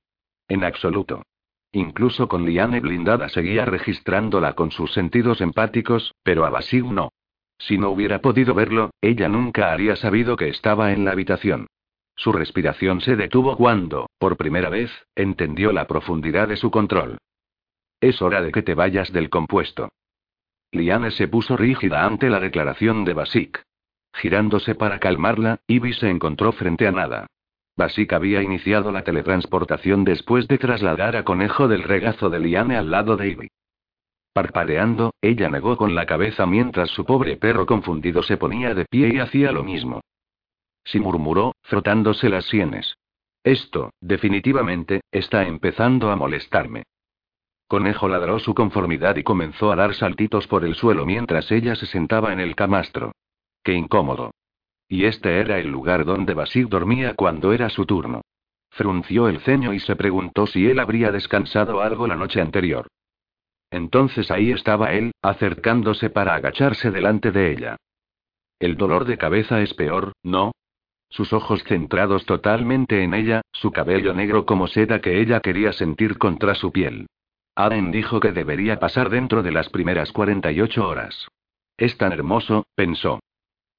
En 0.48 0.64
absoluto. 0.64 1.24
Incluso 1.72 2.28
con 2.28 2.46
Liane 2.46 2.80
blindada 2.80 3.30
seguía 3.30 3.66
registrándola 3.66 4.54
con 4.54 4.72
sus 4.72 4.94
sentidos 4.94 5.42
empáticos, 5.42 6.14
pero 6.24 6.46
a 6.46 6.50
Basig 6.50 6.86
no. 6.86 7.12
Si 7.60 7.78
no 7.78 7.90
hubiera 7.90 8.20
podido 8.22 8.54
verlo, 8.54 8.92
ella 9.02 9.28
nunca 9.28 9.72
habría 9.72 9.96
sabido 9.96 10.36
que 10.36 10.50
estaba 10.50 10.94
en 10.94 11.06
la 11.06 11.12
habitación. 11.12 11.68
Su 12.16 12.32
respiración 12.32 13.02
se 13.02 13.16
detuvo 13.16 13.56
cuando, 13.58 14.08
por 14.18 14.38
primera 14.38 14.70
vez, 14.70 14.92
entendió 15.16 15.72
la 15.72 15.88
profundidad 15.88 16.48
de 16.48 16.58
su 16.58 16.72
control. 16.72 17.18
Es 18.02 18.22
hora 18.22 18.42
de 18.42 18.52
que 18.52 18.64
te 18.64 18.74
vayas 18.74 19.12
del 19.12 19.30
compuesto. 19.30 19.90
Liane 20.72 21.12
se 21.12 21.28
puso 21.28 21.58
rígida 21.58 22.06
ante 22.06 22.30
la 22.30 22.40
declaración 22.40 23.06
de 23.06 23.14
Basik. 23.14 23.64
Girándose 24.14 24.76
para 24.76 25.00
calmarla, 25.00 25.60
Ivy 25.68 25.94
se 25.94 26.10
encontró 26.10 26.52
frente 26.52 26.88
a 26.88 26.92
nada. 26.92 27.28
Basik 27.78 28.12
había 28.14 28.42
iniciado 28.42 28.92
la 28.92 29.04
teletransportación 29.04 30.04
después 30.04 30.48
de 30.48 30.58
trasladar 30.58 31.16
a 31.16 31.24
Conejo 31.24 31.68
del 31.68 31.84
regazo 31.84 32.32
de 32.32 32.40
Liane 32.40 32.76
al 32.76 32.90
lado 32.90 33.16
de 33.16 33.30
Ivy. 33.30 33.48
Parpadeando, 34.34 35.14
ella 35.22 35.50
negó 35.50 35.78
con 35.78 35.94
la 35.94 36.08
cabeza 36.08 36.48
mientras 36.48 36.90
su 36.90 37.06
pobre 37.06 37.38
perro 37.38 37.68
confundido 37.68 38.24
se 38.24 38.38
ponía 38.38 38.74
de 38.74 38.86
pie 38.86 39.14
y 39.14 39.20
hacía 39.20 39.52
lo 39.52 39.64
mismo. 39.64 40.02
Sí 40.84 41.00
murmuró, 41.00 41.56
frotándose 41.62 42.30
las 42.30 42.46
sienes. 42.46 42.96
Esto, 43.44 43.92
definitivamente, 44.02 45.02
está 45.12 45.46
empezando 45.46 46.10
a 46.10 46.16
molestarme. 46.16 46.84
Conejo 47.68 48.08
ladró 48.08 48.40
su 48.40 48.56
conformidad 48.56 49.18
y 49.18 49.24
comenzó 49.24 49.72
a 49.72 49.76
dar 49.76 49.94
saltitos 49.94 50.48
por 50.48 50.66
el 50.66 50.76
suelo 50.76 51.06
mientras 51.06 51.52
ella 51.52 51.76
se 51.76 51.86
sentaba 51.86 52.34
en 52.34 52.40
el 52.40 52.56
camastro. 52.56 53.12
Qué 53.64 53.74
incómodo. 53.74 54.32
Y 54.90 55.06
este 55.06 55.40
era 55.40 55.60
el 55.60 55.68
lugar 55.68 56.06
donde 56.06 56.34
Basir 56.34 56.70
dormía 56.70 57.14
cuando 57.14 57.52
era 57.54 57.70
su 57.70 57.86
turno. 57.86 58.22
Frunció 58.70 59.28
el 59.28 59.40
ceño 59.40 59.74
y 59.74 59.80
se 59.80 59.96
preguntó 59.96 60.48
si 60.48 60.68
él 60.68 60.80
habría 60.80 61.12
descansado 61.12 61.82
algo 61.82 62.08
la 62.08 62.16
noche 62.16 62.42
anterior. 62.42 62.88
Entonces 63.70 64.32
ahí 64.32 64.52
estaba 64.52 64.94
él, 64.94 65.12
acercándose 65.22 66.10
para 66.10 66.36
agacharse 66.36 66.92
delante 66.92 67.32
de 67.32 67.52
ella. 67.52 67.76
El 68.60 68.78
dolor 68.78 69.06
de 69.06 69.18
cabeza 69.18 69.62
es 69.62 69.74
peor, 69.74 70.14
¿no? 70.24 70.52
Sus 71.10 71.34
ojos 71.34 71.64
centrados 71.64 72.26
totalmente 72.26 73.04
en 73.04 73.14
ella, 73.14 73.42
su 73.52 73.72
cabello 73.72 74.14
negro 74.14 74.46
como 74.46 74.68
seda 74.68 75.00
que 75.00 75.20
ella 75.20 75.40
quería 75.42 75.74
sentir 75.74 76.18
contra 76.18 76.56
su 76.56 76.72
piel. 76.72 77.08
Aden 77.56 77.92
dijo 77.92 78.20
que 78.20 78.32
debería 78.32 78.80
pasar 78.80 79.10
dentro 79.10 79.42
de 79.42 79.52
las 79.52 79.70
primeras 79.70 80.12
48 80.12 80.88
horas. 80.88 81.28
Es 81.78 81.98
tan 81.98 82.12
hermoso, 82.12 82.66
pensó. 82.76 83.20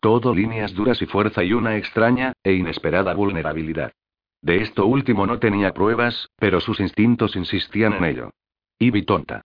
Todo 0.01 0.35
líneas 0.35 0.75
duras 0.75 1.03
y 1.03 1.07
fuerza 1.07 1.43
y 1.43 1.53
una 1.53 1.77
extraña, 1.77 2.33
e 2.43 2.53
inesperada 2.53 3.15
vulnerabilidad. 3.15 3.93
De 4.41 4.63
esto 4.63 4.87
último 4.87 5.27
no 5.27 5.39
tenía 5.39 5.75
pruebas, 5.75 6.29
pero 6.37 6.61
sus 6.61 6.79
instintos 6.79 7.35
insistían 7.35 7.95
en 7.95 8.05
ello. 8.05 8.31
vi 8.79 9.03
tonta. 9.03 9.43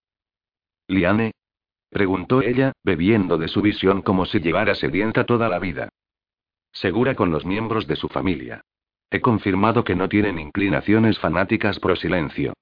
¿Liane? 0.88 1.31
preguntó 1.89 2.41
ella, 2.41 2.74
bebiendo 2.83 3.38
de 3.38 3.48
su 3.48 3.62
visión 3.62 4.01
como 4.01 4.25
si 4.25 4.39
llevara 4.39 4.75
sedienta 4.75 5.25
toda 5.25 5.50
la 5.50 5.60
vida. 5.60 5.89
Segura 6.72 7.15
con 7.15 7.31
los 7.31 7.45
miembros 7.45 7.88
de 7.88 7.95
su 7.95 8.07
familia. 8.10 8.62
He 9.10 9.22
confirmado 9.22 9.83
que 9.83 9.95
no 9.95 10.10
tienen 10.10 10.39
inclinaciones 10.39 11.19
fanáticas 11.19 11.79
pro 11.79 11.95
silencio. 11.95 12.53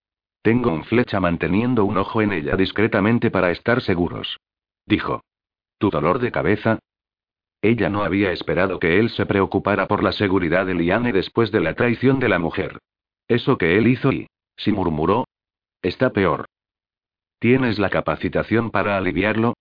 Tengo 0.41 0.71
un 0.71 0.83
flecha 0.83 1.19
manteniendo 1.19 1.85
un 1.85 1.97
ojo 1.97 2.21
en 2.21 2.33
ella 2.33 2.55
discretamente 2.55 3.31
para 3.31 3.51
estar 3.51 3.81
seguros. 3.81 4.37
Dijo. 4.85 5.23
¿Tu 5.77 5.89
dolor 5.89 6.19
de 6.19 6.31
cabeza? 6.31 6.79
Ella 7.61 7.89
no 7.89 8.03
había 8.03 8.31
esperado 8.31 8.79
que 8.79 8.99
él 8.99 9.09
se 9.11 9.25
preocupara 9.25 9.87
por 9.87 10.03
la 10.03 10.11
seguridad 10.11 10.65
de 10.65 10.73
Liane 10.73 11.13
después 11.13 11.51
de 11.51 11.59
la 11.59 11.75
traición 11.75 12.19
de 12.19 12.29
la 12.29 12.39
mujer. 12.39 12.79
Eso 13.27 13.57
que 13.57 13.77
él 13.77 13.87
hizo 13.87 14.11
y, 14.11 14.27
si 14.57 14.71
murmuró, 14.71 15.25
está 15.81 16.11
peor. 16.11 16.45
¿Tienes 17.39 17.79
la 17.79 17.89
capacitación 17.89 18.71
para 18.71 18.97
aliviarlo? 18.97 19.53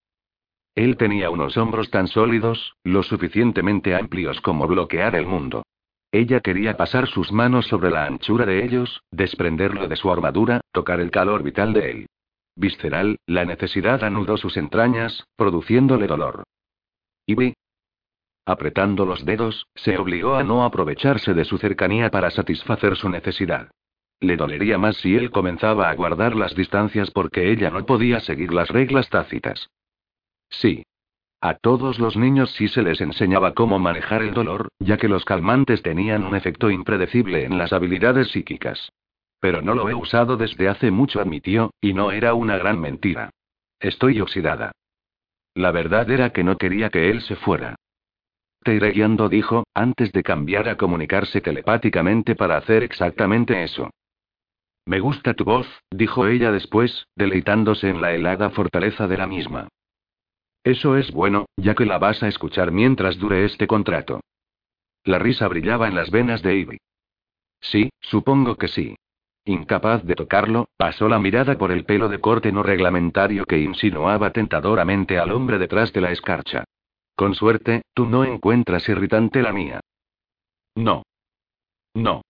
Él 0.75 0.97
tenía 0.97 1.30
unos 1.30 1.57
hombros 1.57 1.90
tan 1.90 2.09
sólidos, 2.09 2.75
lo 2.85 3.02
suficientemente 3.02 3.95
amplios 3.95 4.40
como 4.40 4.66
bloquear 4.66 5.14
el 5.14 5.26
mundo. 5.26 5.62
Ella 6.12 6.40
quería 6.40 6.76
pasar 6.76 7.07
sus 7.07 7.33
manos 7.33 7.66
sobre 7.66 7.90
la 7.90 8.07
anchura 8.07 8.45
de 8.45 8.64
ellos, 8.64 9.02
desprenderlo 9.11 9.88
de 9.88 9.97
su 9.97 10.11
armadura, 10.11 10.61
tocar 10.73 11.00
el 11.00 11.11
calor 11.11 11.42
vital 11.42 11.73
de 11.73 11.90
él. 11.90 12.07
Visceral, 12.57 13.19
la 13.26 13.45
necesidad 13.45 14.02
anudó 14.02 14.37
sus 14.37 14.57
entrañas, 14.57 15.25
produciéndole 15.37 16.07
dolor. 16.07 16.45
vi. 17.26 17.54
Apretando 18.47 19.05
los 19.05 19.25
dedos, 19.25 19.67
se 19.75 19.99
obligó 19.99 20.35
a 20.35 20.45
no 20.45 20.65
aprovecharse 20.65 21.35
de 21.35 21.45
su 21.45 21.59
cercanía 21.59 22.11
para 22.11 22.31
satisfacer 22.31 22.97
su 22.97 23.09
necesidad. 23.09 23.71
Le 24.21 24.37
dolería 24.37 24.77
más 24.77 24.97
si 24.97 25.17
él 25.17 25.31
comenzaba 25.31 25.89
a 25.89 25.95
guardar 25.95 26.37
las 26.37 26.55
distancias 26.55 27.11
porque 27.11 27.51
ella 27.51 27.71
no 27.71 27.85
podía 27.87 28.21
seguir 28.21 28.53
las 28.53 28.69
reglas 28.69 29.09
tácitas. 29.09 29.71
Sí. 30.51 30.85
A 31.41 31.55
todos 31.55 31.99
los 31.99 32.19
niños 32.19 32.51
sí 32.53 32.69
se 32.69 32.83
les 32.83 33.01
enseñaba 33.01 33.55
cómo 33.55 33.79
manejar 33.79 34.21
el 34.21 34.35
dolor, 34.35 34.69
ya 34.79 34.99
que 34.99 35.09
los 35.09 35.25
calmantes 35.25 35.81
tenían 35.81 36.25
un 36.25 36.37
efecto 36.37 36.71
impredecible 36.71 37.45
en 37.45 37.57
las 37.57 37.73
habilidades 37.73 38.29
psíquicas. 38.29 38.93
Pero 39.41 39.63
no 39.63 39.75
lo 39.75 39.89
he 39.89 39.95
usado 39.95 40.37
desde 40.37 40.69
hace 40.69 40.91
mucho, 40.91 41.19
admitió, 41.19 41.73
y 41.81 41.95
no 41.95 42.13
era 42.13 42.35
una 42.35 42.59
gran 42.59 42.79
mentira. 42.79 43.31
Estoy 43.79 44.21
oxidada. 44.21 44.73
La 45.55 45.71
verdad 45.71 46.11
era 46.11 46.31
que 46.31 46.45
no 46.45 46.59
quería 46.59 46.91
que 46.91 47.11
él 47.11 47.23
se 47.23 47.37
fuera. 47.37 47.77
Te 48.62 48.75
iré 48.75 48.90
guiando, 48.93 49.29
dijo, 49.29 49.64
antes 49.75 50.12
de 50.12 50.23
cambiar 50.23 50.69
a 50.69 50.76
comunicarse 50.76 51.40
telepáticamente 51.40 52.35
para 52.35 52.59
hacer 52.59 52.83
exactamente 52.83 53.62
eso. 53.62 53.90
Me 54.87 55.00
gusta 55.00 55.35
tu 55.35 55.45
voz, 55.45 55.67
dijo 55.90 56.26
ella 56.26 56.52
después, 56.52 57.07
deleitándose 57.17 57.88
en 57.88 58.00
la 58.00 58.12
helada 58.12 58.50
fortaleza 58.50 59.07
de 59.07 59.17
la 59.17 59.26
misma. 59.26 59.69
Eso 60.62 60.97
es 60.97 61.11
bueno, 61.11 61.47
ya 61.57 61.75
que 61.75 61.87
la 61.87 61.99
vas 61.99 62.23
a 62.23 62.29
escuchar 62.29 62.71
mientras 62.71 63.19
dure 63.19 63.45
este 63.45 63.67
contrato. 63.67 64.21
La 65.05 65.19
risa 65.19 65.49
brillaba 65.49 65.88
en 65.88 65.95
las 65.95 66.11
venas 66.11 66.43
de 66.43 66.57
Ivy. 66.57 66.79
Sí, 67.61 67.90
supongo 68.00 68.57
que 68.57 68.69
sí. 68.69 68.97
Incapaz 69.47 70.05
de 70.05 70.14
tocarlo, 70.14 70.69
pasó 70.76 71.09
la 71.09 71.19
mirada 71.19 71.57
por 71.57 71.73
el 71.73 71.87
pelo 71.87 72.11
de 72.11 72.21
corte 72.21 72.52
no 72.52 72.62
reglamentario 72.62 73.47
que 73.47 73.59
insinuaba 73.59 74.33
tentadoramente 74.33 75.19
al 75.19 75.33
hombre 75.33 75.59
detrás 75.59 75.93
de 75.95 76.02
la 76.02 76.12
escarcha. 76.12 76.64
Con 77.21 77.35
suerte, 77.35 77.83
tú 77.93 78.07
no 78.07 78.25
encuentras 78.25 78.89
irritante 78.89 79.43
la 79.43 79.53
mía. 79.53 79.81
No. 80.75 81.03
No. 81.93 82.23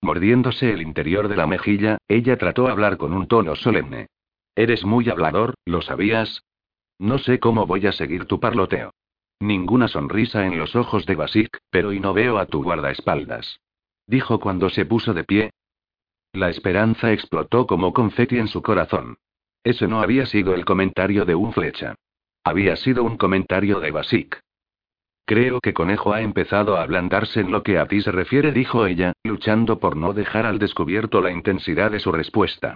Mordiéndose 0.00 0.72
el 0.72 0.82
interior 0.82 1.28
de 1.28 1.36
la 1.36 1.46
mejilla, 1.46 1.98
ella 2.08 2.36
trató 2.36 2.64
de 2.64 2.72
hablar 2.72 2.96
con 2.96 3.12
un 3.12 3.28
tono 3.28 3.54
solemne. 3.54 4.08
Eres 4.56 4.84
muy 4.84 5.08
hablador, 5.08 5.54
¿lo 5.64 5.80
sabías? 5.80 6.42
No 6.98 7.18
sé 7.18 7.38
cómo 7.38 7.68
voy 7.68 7.86
a 7.86 7.92
seguir 7.92 8.24
tu 8.24 8.40
parloteo. 8.40 8.90
Ninguna 9.38 9.86
sonrisa 9.86 10.44
en 10.44 10.58
los 10.58 10.74
ojos 10.74 11.06
de 11.06 11.14
Basik, 11.14 11.58
pero 11.70 11.92
y 11.92 12.00
no 12.00 12.12
veo 12.12 12.38
a 12.38 12.46
tu 12.46 12.64
guardaespaldas. 12.64 13.60
Dijo 14.08 14.40
cuando 14.40 14.70
se 14.70 14.84
puso 14.86 15.14
de 15.14 15.22
pie. 15.22 15.50
La 16.32 16.50
esperanza 16.50 17.12
explotó 17.12 17.68
como 17.68 17.92
confeti 17.92 18.38
en 18.38 18.48
su 18.48 18.60
corazón. 18.60 19.18
Ese 19.62 19.86
no 19.86 20.02
había 20.02 20.26
sido 20.26 20.52
el 20.52 20.64
comentario 20.64 21.24
de 21.24 21.36
un 21.36 21.52
flecha. 21.52 21.94
Había 22.44 22.76
sido 22.76 23.04
un 23.04 23.16
comentario 23.16 23.78
de 23.78 23.90
Basik. 23.90 24.40
Creo 25.24 25.60
que 25.60 25.72
Conejo 25.72 26.12
ha 26.12 26.22
empezado 26.22 26.76
a 26.76 26.82
ablandarse 26.82 27.40
en 27.40 27.52
lo 27.52 27.62
que 27.62 27.78
a 27.78 27.86
ti 27.86 28.00
se 28.00 28.10
refiere, 28.10 28.50
dijo 28.50 28.86
ella, 28.86 29.12
luchando 29.22 29.78
por 29.78 29.96
no 29.96 30.12
dejar 30.12 30.46
al 30.46 30.58
descubierto 30.58 31.20
la 31.20 31.30
intensidad 31.30 31.92
de 31.92 32.00
su 32.00 32.10
respuesta. 32.10 32.74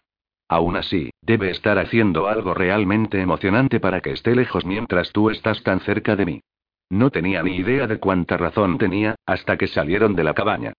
Aún 0.48 0.76
así, 0.76 1.10
debe 1.20 1.50
estar 1.50 1.78
haciendo 1.78 2.28
algo 2.28 2.54
realmente 2.54 3.20
emocionante 3.20 3.80
para 3.80 4.00
que 4.00 4.12
esté 4.12 4.36
lejos 4.36 4.64
mientras 4.64 5.10
tú 5.10 5.30
estás 5.30 5.62
tan 5.64 5.80
cerca 5.80 6.14
de 6.14 6.26
mí. 6.26 6.40
No 6.88 7.10
tenía 7.10 7.42
ni 7.42 7.56
idea 7.56 7.88
de 7.88 7.98
cuánta 7.98 8.36
razón 8.36 8.78
tenía, 8.78 9.16
hasta 9.26 9.56
que 9.56 9.66
salieron 9.66 10.14
de 10.14 10.22
la 10.22 10.34
cabaña. 10.34 10.72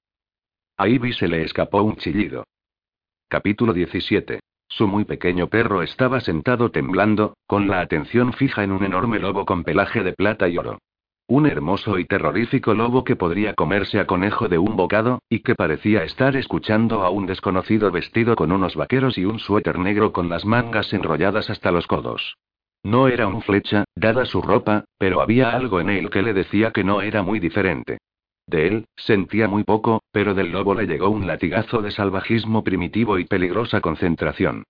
A 0.77 0.87
Ivy 0.87 1.11
se 1.11 1.27
le 1.27 1.43
escapó 1.43 1.81
un 1.81 1.97
chillido. 1.97 2.45
Capítulo 3.27 3.73
17. 3.73 4.39
Su 4.77 4.87
muy 4.87 5.05
pequeño 5.05 5.47
perro 5.47 5.81
estaba 5.81 6.19
sentado 6.19 6.69
temblando, 6.69 7.35
con 7.47 7.67
la 7.67 7.79
atención 7.79 8.31
fija 8.33 8.63
en 8.63 8.71
un 8.71 8.83
enorme 8.83 9.17
lobo 9.17 9.43
con 9.43 9.63
pelaje 9.63 10.03
de 10.03 10.13
plata 10.13 10.47
y 10.47 10.59
oro. 10.59 10.77
Un 11.27 11.47
hermoso 11.47 11.97
y 11.97 12.05
terrorífico 12.05 12.75
lobo 12.75 13.03
que 13.03 13.15
podría 13.15 13.55
comerse 13.55 13.99
a 13.99 14.05
conejo 14.05 14.49
de 14.49 14.59
un 14.59 14.75
bocado, 14.75 15.23
y 15.29 15.39
que 15.39 15.55
parecía 15.55 16.03
estar 16.03 16.35
escuchando 16.35 17.01
a 17.01 17.09
un 17.09 17.25
desconocido 17.25 17.89
vestido 17.89 18.35
con 18.35 18.51
unos 18.51 18.75
vaqueros 18.75 19.17
y 19.17 19.25
un 19.25 19.39
suéter 19.39 19.79
negro 19.79 20.11
con 20.13 20.29
las 20.29 20.45
mangas 20.45 20.93
enrolladas 20.93 21.49
hasta 21.49 21.71
los 21.71 21.87
codos. 21.87 22.37
No 22.83 23.07
era 23.07 23.25
un 23.25 23.41
flecha, 23.41 23.85
dada 23.95 24.25
su 24.25 24.43
ropa, 24.43 24.85
pero 24.99 25.21
había 25.21 25.49
algo 25.49 25.79
en 25.79 25.89
él 25.89 26.11
que 26.11 26.21
le 26.21 26.35
decía 26.35 26.69
que 26.69 26.83
no 26.83 27.01
era 27.01 27.23
muy 27.23 27.39
diferente. 27.39 27.97
De 28.47 28.67
él, 28.67 28.85
sentía 28.95 29.49
muy 29.49 29.63
poco, 29.63 30.01
pero 30.11 30.33
del 30.33 30.51
lobo 30.51 30.73
le 30.73 30.87
llegó 30.87 31.09
un 31.09 31.27
latigazo 31.27 31.81
de 31.81 31.91
salvajismo 31.91 32.63
primitivo 32.63 33.19
y 33.19 33.25
peligrosa 33.25 33.81
concentración. 33.81 34.63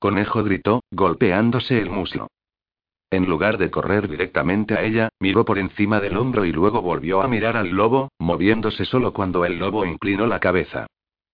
Conejo 0.00 0.42
gritó, 0.42 0.82
golpeándose 0.90 1.80
el 1.80 1.90
muslo. 1.90 2.28
En 3.10 3.26
lugar 3.26 3.56
de 3.56 3.70
correr 3.70 4.08
directamente 4.08 4.74
a 4.74 4.82
ella, 4.82 5.08
miró 5.20 5.44
por 5.44 5.58
encima 5.58 6.00
del 6.00 6.16
hombro 6.16 6.44
y 6.44 6.52
luego 6.52 6.82
volvió 6.82 7.22
a 7.22 7.28
mirar 7.28 7.56
al 7.56 7.70
lobo, 7.70 8.10
moviéndose 8.18 8.84
solo 8.84 9.12
cuando 9.12 9.44
el 9.44 9.58
lobo 9.58 9.86
inclinó 9.86 10.26
la 10.26 10.40
cabeza. 10.40 10.86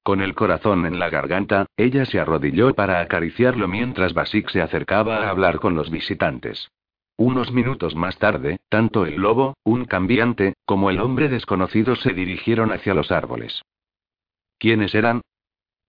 Con 0.04 0.20
el 0.20 0.34
corazón 0.34 0.84
en 0.84 0.98
la 0.98 1.08
garganta, 1.08 1.66
ella 1.78 2.04
se 2.04 2.20
arrodilló 2.20 2.74
para 2.74 3.00
acariciarlo 3.00 3.68
mientras 3.68 4.12
Basik 4.12 4.50
se 4.50 4.60
acercaba 4.60 5.24
a 5.24 5.30
hablar 5.30 5.58
con 5.58 5.74
los 5.74 5.90
visitantes. 5.90 6.68
Unos 7.16 7.52
minutos 7.52 7.94
más 7.94 8.18
tarde, 8.18 8.58
tanto 8.68 9.06
el 9.06 9.16
lobo, 9.16 9.54
un 9.62 9.84
cambiante, 9.84 10.54
como 10.64 10.90
el 10.90 11.00
hombre 11.00 11.28
desconocido 11.28 11.94
se 11.94 12.12
dirigieron 12.12 12.72
hacia 12.72 12.92
los 12.92 13.12
árboles. 13.12 13.62
¿Quiénes 14.58 14.94
eran? 14.94 15.20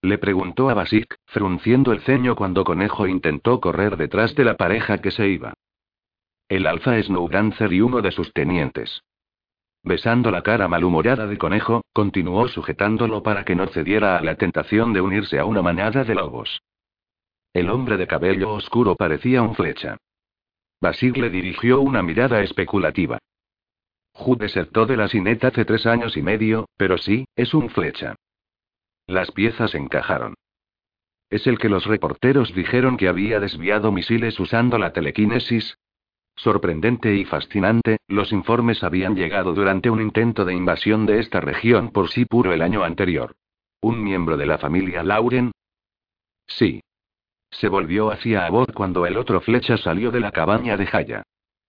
Le 0.04 0.20
preguntó 0.20 0.70
a 0.70 0.76
Basik, 0.76 1.16
frunciendo 1.26 1.92
el 1.92 2.02
ceño 2.02 2.36
cuando 2.36 2.64
Conejo 2.64 3.08
intentó 3.08 3.60
correr 3.60 3.98
detrás 3.98 4.36
de 4.36 4.46
la 4.46 4.56
pareja 4.56 5.00
que 5.00 5.10
se 5.10 5.28
iba. 5.28 5.54
El 6.48 6.68
alfa 6.68 7.02
Snowdancer 7.02 7.74
y 7.74 7.82
uno 7.82 8.04
de 8.04 8.12
sus 8.12 8.32
tenientes. 8.32 9.02
Besando 9.82 10.30
la 10.30 10.44
cara 10.44 10.68
malhumorada 10.68 11.26
de 11.26 11.40
Conejo, 11.40 11.82
continuó 11.92 12.48
sujetándolo 12.48 13.24
para 13.24 13.46
que 13.46 13.56
no 13.56 13.66
cediera 13.68 14.18
a 14.18 14.22
la 14.22 14.36
tentación 14.36 14.94
de 14.94 15.02
unirse 15.02 15.40
a 15.40 15.46
una 15.46 15.64
manada 15.64 16.04
de 16.04 16.14
lobos. 16.14 16.62
El 17.52 17.72
hombre 17.72 17.98
de 17.98 18.06
cabello 18.06 18.54
oscuro 18.54 18.96
parecía 18.96 19.42
un 19.42 19.56
flecha. 19.56 19.98
Basir 20.82 21.18
le 21.18 21.30
dirigió 21.30 21.82
una 21.82 22.04
mirada 22.04 22.42
especulativa. 22.42 23.20
Ju 24.14 24.36
desertó 24.38 24.86
de 24.86 24.98
la 24.98 25.08
Sinet 25.08 25.44
hace 25.44 25.66
tres 25.66 25.86
años 25.86 26.16
y 26.16 26.22
medio, 26.22 26.68
pero 26.78 26.98
sí, 26.98 27.26
es 27.36 27.54
un 27.54 27.70
flecha. 27.70 28.16
Las 29.08 29.32
piezas 29.32 29.76
encajaron. 29.76 30.36
Es 31.30 31.48
el 31.48 31.58
que 31.58 31.70
los 31.70 31.86
reporteros 31.86 32.54
dijeron 32.54 32.98
que 32.98 33.08
había 33.08 33.40
desviado 33.40 33.92
misiles 33.92 34.40
usando 34.40 34.78
la 34.78 34.94
telequinesis. 34.94 35.78
Sorprendente 36.36 37.16
y 37.16 37.26
fascinante, 37.26 37.98
los 38.08 38.32
informes 38.32 38.84
habían 38.84 39.16
llegado 39.16 39.54
durante 39.54 39.90
un 39.90 40.02
intento 40.02 40.46
de 40.46 40.54
invasión 40.54 41.06
de 41.06 41.20
esta 41.20 41.40
región 41.40 41.92
por 41.92 42.10
sí 42.10 42.26
puro 42.26 42.54
el 42.54 42.62
año 42.62 42.84
anterior. 42.84 43.36
¿Un 43.82 44.04
miembro 44.04 44.38
de 44.38 44.46
la 44.46 44.58
familia 44.58 45.04
Lauren? 45.04 45.52
Sí. 46.48 46.82
Se 47.60 47.70
volvió 47.70 48.12
hacia 48.12 48.46
Abod 48.46 48.74
cuando 48.74 49.06
el 49.06 49.18
otro 49.18 49.40
flecha 49.40 49.78
salió 49.78 50.12
de 50.12 50.20
la 50.20 50.32
cabaña 50.32 50.76
de 50.76 50.86
Jaya. 50.86 51.24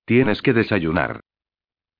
Tienes 0.04 0.42
que 0.42 0.52
desayunar. 0.52 1.20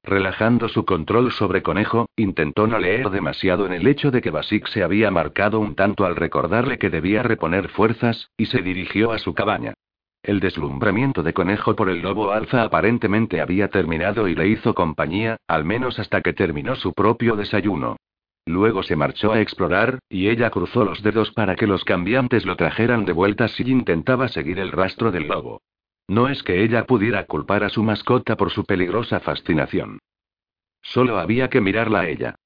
Relajando 0.03 0.69
su 0.69 0.85
control 0.85 1.33
sobre 1.33 1.63
Conejo, 1.63 2.07
intentó 2.17 2.67
no 2.67 2.79
leer 2.79 3.11
demasiado 3.11 3.67
en 3.67 3.73
el 3.73 3.87
hecho 3.87 4.11
de 4.11 4.23
que 4.23 4.31
Basik 4.31 4.67
se 4.69 4.83
había 4.83 5.11
marcado 5.11 5.61
un 5.61 5.75
tanto 5.75 6.05
al 6.05 6.17
recordarle 6.17 6.79
que 6.79 6.91
debía 6.91 7.23
reponer 7.23 7.69
fuerzas, 7.69 8.31
y 8.37 8.47
se 8.47 8.63
dirigió 8.63 9.13
a 9.13 9.19
su 9.19 9.35
cabaña. 9.35 9.75
El 10.23 10.41
deslumbramiento 10.41 11.23
de 11.23 11.33
Conejo 11.33 11.77
por 11.77 11.89
el 11.89 12.03
lobo 12.03 12.33
alfa 12.33 12.63
aparentemente 12.63 13.41
había 13.41 13.69
terminado 13.69 14.27
y 14.27 14.35
le 14.35 14.49
hizo 14.49 14.75
compañía, 14.75 15.37
al 15.47 15.65
menos 15.65 16.01
hasta 16.01 16.23
que 16.23 16.33
terminó 16.33 16.75
su 16.75 16.93
propio 16.93 17.37
desayuno. 17.37 17.97
Luego 18.47 18.85
se 18.85 18.95
marchó 18.95 19.33
a 19.33 19.41
explorar, 19.41 19.99
y 20.09 20.29
ella 20.29 20.51
cruzó 20.51 20.85
los 20.85 21.03
dedos 21.03 21.33
para 21.33 21.57
que 21.57 21.67
los 21.67 21.85
cambiantes 21.85 22.47
lo 22.47 22.57
trajeran 22.57 23.05
de 23.05 23.13
vuelta 23.13 23.49
si 23.49 23.65
intentaba 23.65 24.29
seguir 24.29 24.61
el 24.61 24.71
rastro 24.71 25.11
del 25.11 25.27
lobo. 25.27 25.63
No 26.09 26.29
es 26.29 26.45
que 26.45 26.63
ella 26.63 26.85
pudiera 26.87 27.27
culpar 27.27 27.65
a 27.65 27.69
su 27.69 27.83
mascota 27.83 28.37
por 28.37 28.53
su 28.53 28.65
peligrosa 28.65 29.19
fascinación. 29.19 29.99
Solo 30.81 31.19
había 31.19 31.51
que 31.51 31.61
mirarla 31.61 32.01
a 32.01 32.09
ella. 32.09 32.37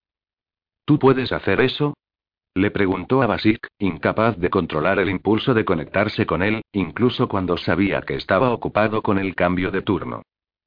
¿Tú 0.87 0.99
puedes 0.99 1.30
hacer 1.33 1.61
eso? 1.61 1.95
Le 2.54 2.71
preguntó 2.71 3.23
a 3.23 3.26
Basik, 3.26 3.69
incapaz 3.78 4.38
de 4.38 4.50
controlar 4.50 4.99
el 4.99 5.11
impulso 5.11 5.52
de 5.52 5.66
conectarse 5.66 6.25
con 6.25 6.42
él, 6.42 6.62
incluso 6.73 7.28
cuando 7.28 7.59
sabía 7.59 8.00
que 8.00 8.14
estaba 8.14 8.50
ocupado 8.50 9.02
con 9.02 9.19
el 9.19 9.35
cambio 9.35 9.71
de 9.71 9.83
turno. 9.83 10.23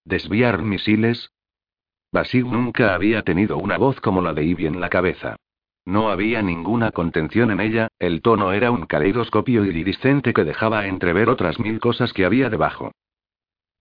¿Desviar 0.05 0.61
misiles? 0.61 1.31
Basil 2.13 2.43
nunca 2.43 2.93
había 2.93 3.23
tenido 3.23 3.57
una 3.57 3.79
voz 3.79 3.99
como 3.99 4.21
la 4.21 4.33
de 4.33 4.43
Ivy 4.43 4.67
en 4.67 4.79
la 4.79 4.89
cabeza. 4.89 5.35
No 5.83 6.11
había 6.11 6.43
ninguna 6.43 6.91
contención 6.91 7.49
en 7.49 7.59
ella, 7.59 7.87
el 7.97 8.21
tono 8.21 8.51
era 8.53 8.69
un 8.69 8.85
caleidoscopio 8.85 9.65
iridiscente 9.65 10.31
que 10.31 10.43
dejaba 10.43 10.85
entrever 10.85 11.27
otras 11.27 11.59
mil 11.59 11.79
cosas 11.79 12.13
que 12.13 12.23
había 12.23 12.51
debajo. 12.51 12.91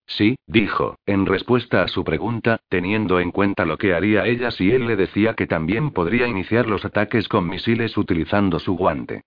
Sí, 0.07 0.35
dijo, 0.47 0.97
en 1.05 1.27
respuesta 1.27 1.83
a 1.83 1.87
su 1.87 2.03
pregunta, 2.03 2.59
teniendo 2.69 3.19
en 3.19 3.29
cuenta 3.29 3.65
lo 3.65 3.77
que 3.77 3.93
haría 3.93 4.25
ella 4.25 4.49
si 4.49 4.71
él 4.71 4.87
le 4.87 4.95
decía 4.95 5.35
que 5.35 5.45
también 5.45 5.91
podría 5.91 6.27
iniciar 6.27 6.65
los 6.67 6.83
ataques 6.85 7.29
con 7.29 7.47
misiles 7.47 7.95
utilizando 7.97 8.57
su 8.57 8.75
guante. 8.75 9.21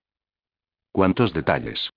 ¿Cuántos 0.91 1.31
detalles? 1.33 1.91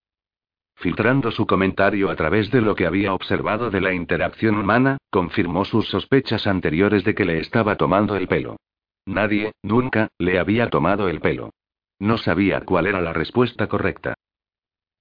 Filtrando 0.81 1.31
su 1.31 1.47
comentario 1.47 2.09
a 2.09 2.17
través 2.17 2.51
de 2.51 2.63
lo 2.63 2.75
que 2.75 2.87
había 2.87 3.13
observado 3.13 3.71
de 3.71 3.83
la 3.83 3.93
interacción 3.93 4.57
humana, 4.57 4.97
confirmó 5.11 5.67
sus 5.67 5.87
sospechas 5.89 6.47
anteriores 6.47 7.05
de 7.05 7.15
que 7.15 7.27
le 7.27 7.39
estaba 7.39 7.77
tomando 7.77 8.17
el 8.17 8.27
pelo. 8.27 8.57
Nadie, 9.05 9.53
nunca, 9.63 10.09
le 10.19 10.39
había 10.39 10.71
tomado 10.71 11.11
el 11.11 11.21
pelo. 11.21 11.51
No 11.99 12.17
sabía 12.17 12.63
cuál 12.63 12.87
era 12.87 13.03
la 13.03 13.13
respuesta 13.13 13.67
correcta. 13.67 14.15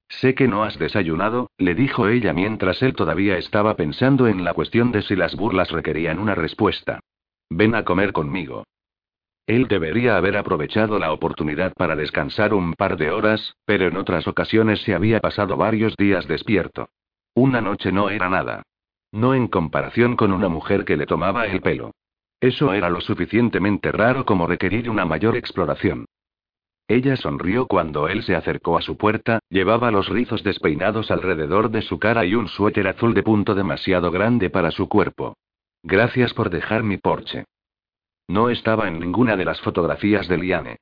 Sé 0.09 0.35
que 0.35 0.49
no 0.49 0.65
has 0.65 0.77
desayunado, 0.77 1.49
le 1.57 1.75
dijo 1.75 2.09
ella 2.09 2.33
mientras 2.33 2.81
él 2.83 2.93
todavía 2.93 3.37
estaba 3.37 3.77
pensando 3.77 4.27
en 4.27 4.43
la 4.43 4.53
cuestión 4.53 4.91
de 4.91 5.01
si 5.01 5.15
las 5.15 5.37
burlas 5.37 5.71
requerían 5.71 6.19
una 6.19 6.35
respuesta. 6.35 6.99
Ven 7.49 7.73
a 7.73 7.85
comer 7.85 8.11
conmigo. 8.11 8.65
Él 9.49 9.67
debería 9.67 10.15
haber 10.15 10.37
aprovechado 10.37 10.99
la 10.99 11.11
oportunidad 11.11 11.73
para 11.73 11.95
descansar 11.95 12.53
un 12.53 12.75
par 12.75 12.97
de 12.97 13.09
horas, 13.09 13.55
pero 13.65 13.87
en 13.87 13.97
otras 13.97 14.27
ocasiones 14.27 14.79
se 14.83 14.93
había 14.93 15.19
pasado 15.21 15.57
varios 15.57 15.95
días 15.97 16.27
despierto. 16.27 16.89
Una 17.33 17.59
noche 17.59 17.91
no 17.91 18.11
era 18.11 18.29
nada. 18.29 18.61
No 19.11 19.33
en 19.33 19.47
comparación 19.47 20.15
con 20.15 20.33
una 20.33 20.49
mujer 20.49 20.85
que 20.85 20.95
le 20.95 21.07
tomaba 21.07 21.47
el 21.47 21.61
pelo. 21.61 21.95
Eso 22.39 22.73
era 22.73 22.91
lo 22.91 23.01
suficientemente 23.01 23.91
raro 23.91 24.23
como 24.23 24.45
requerir 24.45 24.87
una 24.87 25.05
mayor 25.05 25.35
exploración. 25.35 26.05
Ella 26.87 27.15
sonrió 27.15 27.65
cuando 27.65 28.07
él 28.07 28.21
se 28.21 28.35
acercó 28.35 28.77
a 28.77 28.83
su 28.83 28.97
puerta, 28.97 29.39
llevaba 29.49 29.89
los 29.89 30.09
rizos 30.09 30.43
despeinados 30.43 31.09
alrededor 31.09 31.71
de 31.71 31.81
su 31.81 31.97
cara 31.97 32.23
y 32.23 32.35
un 32.35 32.49
suéter 32.49 32.87
azul 32.87 33.15
de 33.15 33.23
punto 33.23 33.55
demasiado 33.55 34.11
grande 34.11 34.51
para 34.51 34.69
su 34.69 34.87
cuerpo. 34.87 35.33
Gracias 35.81 36.35
por 36.35 36.51
dejar 36.51 36.83
mi 36.83 36.97
porche. 36.97 37.45
No 38.29 38.51
estaba 38.51 38.87
en 38.87 38.99
ninguna 38.99 39.35
de 39.35 39.43
las 39.43 39.59
fotografías 39.59 40.27
de 40.27 40.37
Liane. 40.37 40.77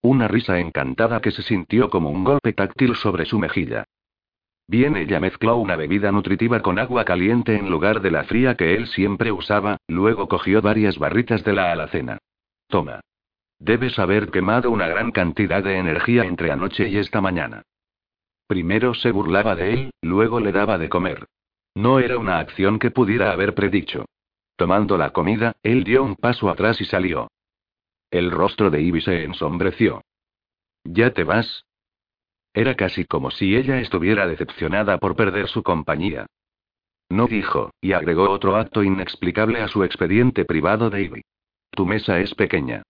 Una 0.00 0.26
risa 0.26 0.58
encantada 0.58 1.20
que 1.20 1.30
se 1.30 1.42
sintió 1.42 1.90
como 1.90 2.08
un 2.08 2.24
golpe 2.24 2.54
táctil 2.54 2.96
sobre 2.96 3.26
su 3.26 3.38
mejilla. 3.38 3.84
Bien, 4.66 4.96
ella 4.96 5.20
mezcló 5.20 5.56
una 5.56 5.76
bebida 5.76 6.10
nutritiva 6.10 6.60
con 6.60 6.78
agua 6.78 7.04
caliente 7.04 7.56
en 7.56 7.68
lugar 7.68 8.00
de 8.00 8.10
la 8.10 8.24
fría 8.24 8.56
que 8.56 8.74
él 8.74 8.86
siempre 8.86 9.30
usaba, 9.30 9.76
luego 9.86 10.28
cogió 10.28 10.62
varias 10.62 10.98
barritas 10.98 11.44
de 11.44 11.52
la 11.52 11.72
alacena. 11.72 12.16
Toma. 12.68 13.00
Debes 13.58 13.98
haber 13.98 14.30
quemado 14.30 14.70
una 14.70 14.88
gran 14.88 15.10
cantidad 15.10 15.62
de 15.62 15.76
energía 15.76 16.24
entre 16.24 16.52
anoche 16.52 16.88
y 16.88 16.96
esta 16.96 17.20
mañana. 17.20 17.64
Primero 18.46 18.94
se 18.94 19.10
burlaba 19.10 19.54
de 19.56 19.74
él, 19.74 19.90
luego 20.00 20.40
le 20.40 20.52
daba 20.52 20.78
de 20.78 20.88
comer. 20.88 21.26
No 21.74 21.98
era 21.98 22.16
una 22.16 22.38
acción 22.38 22.78
que 22.78 22.90
pudiera 22.90 23.30
haber 23.30 23.54
predicho. 23.54 24.06
Tomando 24.56 24.96
la 24.96 25.10
comida, 25.10 25.56
él 25.62 25.84
dio 25.84 26.02
un 26.02 26.16
paso 26.16 26.48
atrás 26.48 26.80
y 26.80 26.84
salió. 26.84 27.28
El 28.10 28.30
rostro 28.30 28.70
de 28.70 28.82
Ivy 28.82 29.00
se 29.00 29.24
ensombreció. 29.24 30.02
¿Ya 30.84 31.12
te 31.12 31.24
vas? 31.24 31.64
Era 32.54 32.74
casi 32.74 33.04
como 33.06 33.30
si 33.30 33.56
ella 33.56 33.80
estuviera 33.80 34.26
decepcionada 34.26 34.98
por 34.98 35.16
perder 35.16 35.48
su 35.48 35.62
compañía. 35.62 36.26
No 37.08 37.26
dijo, 37.26 37.70
y 37.80 37.92
agregó 37.92 38.30
otro 38.30 38.56
acto 38.56 38.82
inexplicable 38.82 39.60
a 39.60 39.68
su 39.68 39.84
expediente 39.84 40.44
privado 40.44 40.90
de 40.90 41.02
Ivy. 41.02 41.22
Tu 41.70 41.86
mesa 41.86 42.20
es 42.20 42.34
pequeña. 42.34 42.82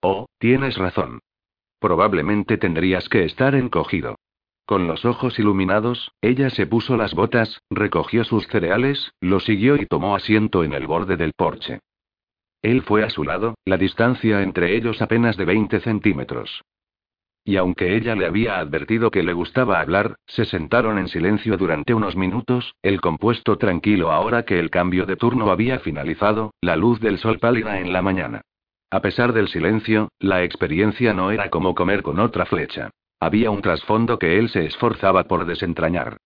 Oh, 0.00 0.26
tienes 0.38 0.76
razón. 0.76 1.20
Probablemente 1.78 2.56
tendrías 2.56 3.08
que 3.08 3.24
estar 3.24 3.54
encogido. 3.54 4.16
Con 4.68 4.86
los 4.86 5.06
ojos 5.06 5.38
iluminados, 5.38 6.12
ella 6.20 6.50
se 6.50 6.66
puso 6.66 6.98
las 6.98 7.14
botas, 7.14 7.62
recogió 7.70 8.22
sus 8.22 8.46
cereales, 8.48 9.14
lo 9.18 9.40
siguió 9.40 9.76
y 9.76 9.86
tomó 9.86 10.14
asiento 10.14 10.62
en 10.62 10.74
el 10.74 10.86
borde 10.86 11.16
del 11.16 11.32
porche. 11.32 11.80
Él 12.60 12.82
fue 12.82 13.02
a 13.02 13.08
su 13.08 13.24
lado, 13.24 13.54
la 13.64 13.78
distancia 13.78 14.42
entre 14.42 14.76
ellos 14.76 15.00
apenas 15.00 15.38
de 15.38 15.46
20 15.46 15.80
centímetros. 15.80 16.60
Y 17.46 17.56
aunque 17.56 17.96
ella 17.96 18.14
le 18.14 18.26
había 18.26 18.58
advertido 18.58 19.10
que 19.10 19.22
le 19.22 19.32
gustaba 19.32 19.80
hablar, 19.80 20.16
se 20.26 20.44
sentaron 20.44 20.98
en 20.98 21.08
silencio 21.08 21.56
durante 21.56 21.94
unos 21.94 22.14
minutos, 22.14 22.74
el 22.82 23.00
compuesto 23.00 23.56
tranquilo 23.56 24.12
ahora 24.12 24.42
que 24.42 24.58
el 24.58 24.68
cambio 24.68 25.06
de 25.06 25.16
turno 25.16 25.50
había 25.50 25.78
finalizado, 25.78 26.52
la 26.60 26.76
luz 26.76 27.00
del 27.00 27.16
sol 27.16 27.38
pálida 27.38 27.80
en 27.80 27.94
la 27.94 28.02
mañana. 28.02 28.42
A 28.90 29.00
pesar 29.00 29.32
del 29.32 29.48
silencio, 29.48 30.10
la 30.18 30.44
experiencia 30.44 31.14
no 31.14 31.30
era 31.30 31.48
como 31.48 31.74
comer 31.74 32.02
con 32.02 32.20
otra 32.20 32.44
flecha. 32.44 32.90
Había 33.20 33.50
un 33.50 33.62
trasfondo 33.62 34.18
que 34.18 34.38
él 34.38 34.48
se 34.48 34.64
esforzaba 34.64 35.24
por 35.24 35.44
desentrañar. 35.44 36.18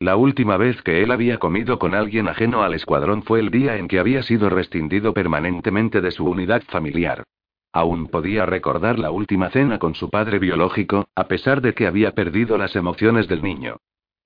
La 0.00 0.16
última 0.16 0.56
vez 0.56 0.80
que 0.82 1.02
él 1.02 1.10
había 1.10 1.38
comido 1.38 1.78
con 1.78 1.94
alguien 1.94 2.28
ajeno 2.28 2.62
al 2.62 2.74
escuadrón 2.74 3.22
fue 3.22 3.40
el 3.40 3.50
día 3.50 3.76
en 3.76 3.88
que 3.88 3.98
había 3.98 4.22
sido 4.22 4.48
rescindido 4.48 5.12
permanentemente 5.12 6.00
de 6.00 6.10
su 6.10 6.24
unidad 6.24 6.62
familiar. 6.68 7.24
Aún 7.72 8.06
podía 8.08 8.46
recordar 8.46 8.98
la 8.98 9.10
última 9.10 9.50
cena 9.50 9.78
con 9.78 9.94
su 9.94 10.08
padre 10.08 10.38
biológico, 10.38 11.08
a 11.14 11.28
pesar 11.28 11.60
de 11.60 11.74
que 11.74 11.86
había 11.86 12.12
perdido 12.12 12.58
las 12.58 12.74
emociones 12.76 13.28
del 13.28 13.42
niño. 13.42 13.76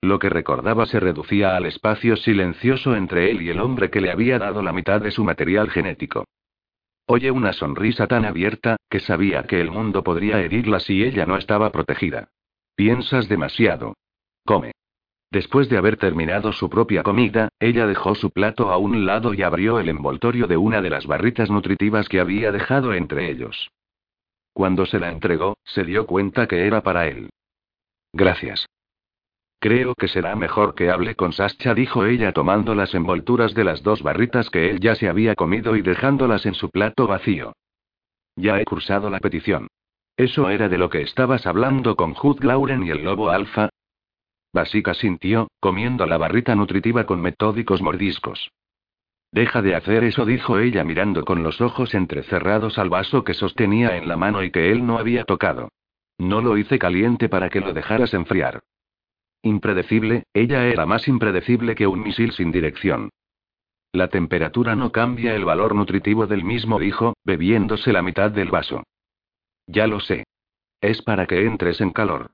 Lo 0.01 0.19
que 0.19 0.29
recordaba 0.29 0.85
se 0.85 0.99
reducía 0.99 1.55
al 1.55 1.65
espacio 1.65 2.15
silencioso 2.17 2.95
entre 2.95 3.31
él 3.31 3.41
y 3.41 3.49
el 3.49 3.59
hombre 3.59 3.89
que 3.89 4.01
le 4.01 4.11
había 4.11 4.37
dado 4.37 4.61
la 4.61 4.73
mitad 4.73 5.01
de 5.01 5.11
su 5.11 5.23
material 5.23 5.69
genético. 5.69 6.25
Oye 7.05 7.31
una 7.31 7.53
sonrisa 7.53 8.07
tan 8.07 8.25
abierta, 8.25 8.77
que 8.89 8.99
sabía 8.99 9.43
que 9.43 9.59
el 9.59 9.71
mundo 9.71 10.03
podría 10.03 10.39
herirla 10.39 10.79
si 10.79 11.03
ella 11.03 11.25
no 11.25 11.37
estaba 11.37 11.71
protegida. 11.71 12.29
Piensas 12.75 13.27
demasiado. 13.27 13.95
Come. 14.45 14.71
Después 15.29 15.67
de 15.67 15.77
haber 15.77 15.97
terminado 15.97 16.53
su 16.53 16.69
propia 16.69 17.03
comida, 17.03 17.49
ella 17.59 17.87
dejó 17.87 18.15
su 18.15 18.29
plato 18.29 18.71
a 18.71 18.77
un 18.77 19.05
lado 19.05 19.33
y 19.33 19.41
abrió 19.41 19.79
el 19.79 19.89
envoltorio 19.89 20.47
de 20.47 20.57
una 20.57 20.81
de 20.81 20.91
las 20.91 21.07
barritas 21.07 21.49
nutritivas 21.49 22.07
que 22.07 22.19
había 22.19 22.51
dejado 22.51 22.93
entre 22.93 23.29
ellos. 23.31 23.71
Cuando 24.53 24.85
se 24.85 24.99
la 24.99 25.11
entregó, 25.11 25.57
se 25.63 25.83
dio 25.83 26.05
cuenta 26.05 26.47
que 26.47 26.67
era 26.67 26.81
para 26.81 27.07
él. 27.07 27.29
Gracias. 28.13 28.67
Creo 29.63 29.95
que 29.95 30.09
será 30.09 30.35
mejor 30.35 30.75
que 30.75 30.89
hable 30.89 31.15
con 31.15 31.31
Sascha, 31.31 31.73
dijo 31.73 32.05
ella 32.05 32.33
tomando 32.33 32.75
las 32.75 32.93
envolturas 32.93 33.53
de 33.53 33.63
las 33.63 33.81
dos 33.81 34.03
barritas 34.03 34.49
que 34.49 34.69
él 34.69 34.81
ya 34.81 34.93
se 34.93 35.07
había 35.07 35.35
comido 35.35 35.77
y 35.77 35.81
dejándolas 35.81 36.45
en 36.45 36.53
su 36.53 36.69
plato 36.69 37.07
vacío. 37.07 37.53
Ya 38.35 38.59
he 38.59 38.65
cursado 38.65 39.09
la 39.09 39.21
petición. 39.21 39.69
¿Eso 40.17 40.49
era 40.49 40.67
de 40.67 40.77
lo 40.77 40.89
que 40.89 41.01
estabas 41.01 41.47
hablando 41.47 41.95
con 41.95 42.13
Hud 42.21 42.43
Lauren 42.43 42.83
y 42.83 42.89
el 42.89 43.05
lobo 43.05 43.29
alfa? 43.29 43.69
Basica 44.51 44.93
sintió, 44.93 45.47
comiendo 45.61 46.05
la 46.07 46.17
barrita 46.17 46.55
nutritiva 46.55 47.05
con 47.05 47.21
metódicos 47.21 47.81
mordiscos. 47.81 48.51
Deja 49.31 49.61
de 49.61 49.75
hacer 49.75 50.03
eso, 50.03 50.25
dijo 50.25 50.59
ella 50.59 50.83
mirando 50.83 51.23
con 51.23 51.41
los 51.41 51.61
ojos 51.61 51.93
entrecerrados 51.93 52.77
al 52.77 52.89
vaso 52.89 53.23
que 53.23 53.33
sostenía 53.33 53.95
en 53.95 54.09
la 54.09 54.17
mano 54.17 54.43
y 54.43 54.51
que 54.51 54.73
él 54.73 54.85
no 54.85 54.97
había 54.97 55.23
tocado. 55.23 55.69
No 56.17 56.41
lo 56.41 56.57
hice 56.57 56.77
caliente 56.77 57.29
para 57.29 57.49
que 57.49 57.61
lo 57.61 57.71
dejaras 57.71 58.13
enfriar. 58.13 58.59
Impredecible, 59.43 60.23
ella 60.33 60.65
era 60.67 60.85
más 60.85 61.07
impredecible 61.09 61.75
que 61.75 61.85
un 61.85 62.01
misil 62.01 62.31
sin 62.31 62.51
dirección. 62.51 63.09
La 63.91 64.07
temperatura 64.07 64.75
no 64.75 64.91
cambia 64.91 65.35
el 65.35 65.43
valor 65.43 65.75
nutritivo 65.75 66.25
del 66.27 66.45
mismo, 66.45 66.79
dijo, 66.79 67.13
bebiéndose 67.25 67.91
la 67.91 68.01
mitad 68.01 68.31
del 68.31 68.49
vaso. 68.49 68.83
Ya 69.67 69.85
lo 69.85 69.99
sé. 69.99 70.23
Es 70.81 71.01
para 71.01 71.27
que 71.27 71.45
entres 71.45 71.81
en 71.81 71.91
calor. 71.91 72.31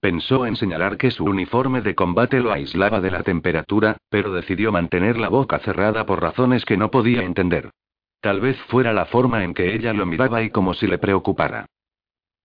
Pensó 0.00 0.46
en 0.46 0.56
señalar 0.56 0.96
que 0.96 1.10
su 1.10 1.24
uniforme 1.24 1.82
de 1.82 1.94
combate 1.94 2.40
lo 2.40 2.50
aislaba 2.50 3.00
de 3.00 3.10
la 3.10 3.22
temperatura, 3.22 3.98
pero 4.08 4.32
decidió 4.32 4.72
mantener 4.72 5.18
la 5.18 5.28
boca 5.28 5.58
cerrada 5.60 6.06
por 6.06 6.20
razones 6.20 6.64
que 6.64 6.78
no 6.78 6.90
podía 6.90 7.22
entender. 7.22 7.70
Tal 8.20 8.40
vez 8.40 8.56
fuera 8.68 8.92
la 8.92 9.04
forma 9.04 9.44
en 9.44 9.52
que 9.52 9.74
ella 9.74 9.92
lo 9.92 10.06
miraba 10.06 10.42
y 10.42 10.50
como 10.50 10.74
si 10.74 10.86
le 10.86 10.98
preocupara. 10.98 11.66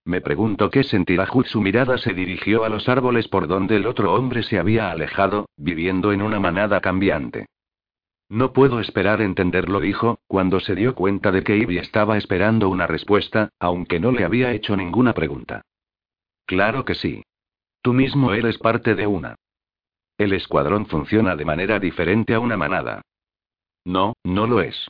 Me 0.08 0.22
pregunto 0.22 0.70
qué 0.70 0.84
sentirá 0.84 1.26
Jud. 1.26 1.44
Su 1.44 1.60
mirada 1.60 1.98
se 1.98 2.14
dirigió 2.14 2.64
a 2.64 2.70
los 2.70 2.88
árboles 2.88 3.28
por 3.28 3.46
donde 3.46 3.76
el 3.76 3.86
otro 3.86 4.14
hombre 4.14 4.42
se 4.42 4.58
había 4.58 4.90
alejado, 4.90 5.50
viviendo 5.58 6.12
en 6.12 6.22
una 6.22 6.40
manada 6.40 6.80
cambiante. 6.80 7.44
No 8.30 8.54
puedo 8.54 8.80
esperar 8.80 9.20
entenderlo, 9.20 9.80
dijo, 9.80 10.20
cuando 10.26 10.60
se 10.60 10.74
dio 10.74 10.94
cuenta 10.94 11.30
de 11.30 11.42
que 11.42 11.58
Ivy 11.58 11.76
estaba 11.76 12.16
esperando 12.16 12.70
una 12.70 12.86
respuesta, 12.86 13.50
aunque 13.60 14.00
no 14.00 14.10
le 14.10 14.24
había 14.24 14.50
hecho 14.52 14.78
ninguna 14.78 15.12
pregunta. 15.12 15.60
Claro 16.46 16.86
que 16.86 16.94
sí. 16.94 17.22
Tú 17.82 17.92
mismo 17.92 18.32
eres 18.32 18.56
parte 18.56 18.94
de 18.94 19.06
una. 19.06 19.34
El 20.16 20.32
escuadrón 20.32 20.86
funciona 20.86 21.36
de 21.36 21.44
manera 21.44 21.78
diferente 21.78 22.32
a 22.32 22.40
una 22.40 22.56
manada. 22.56 23.02
No, 23.84 24.14
no 24.24 24.46
lo 24.46 24.62
es. 24.62 24.88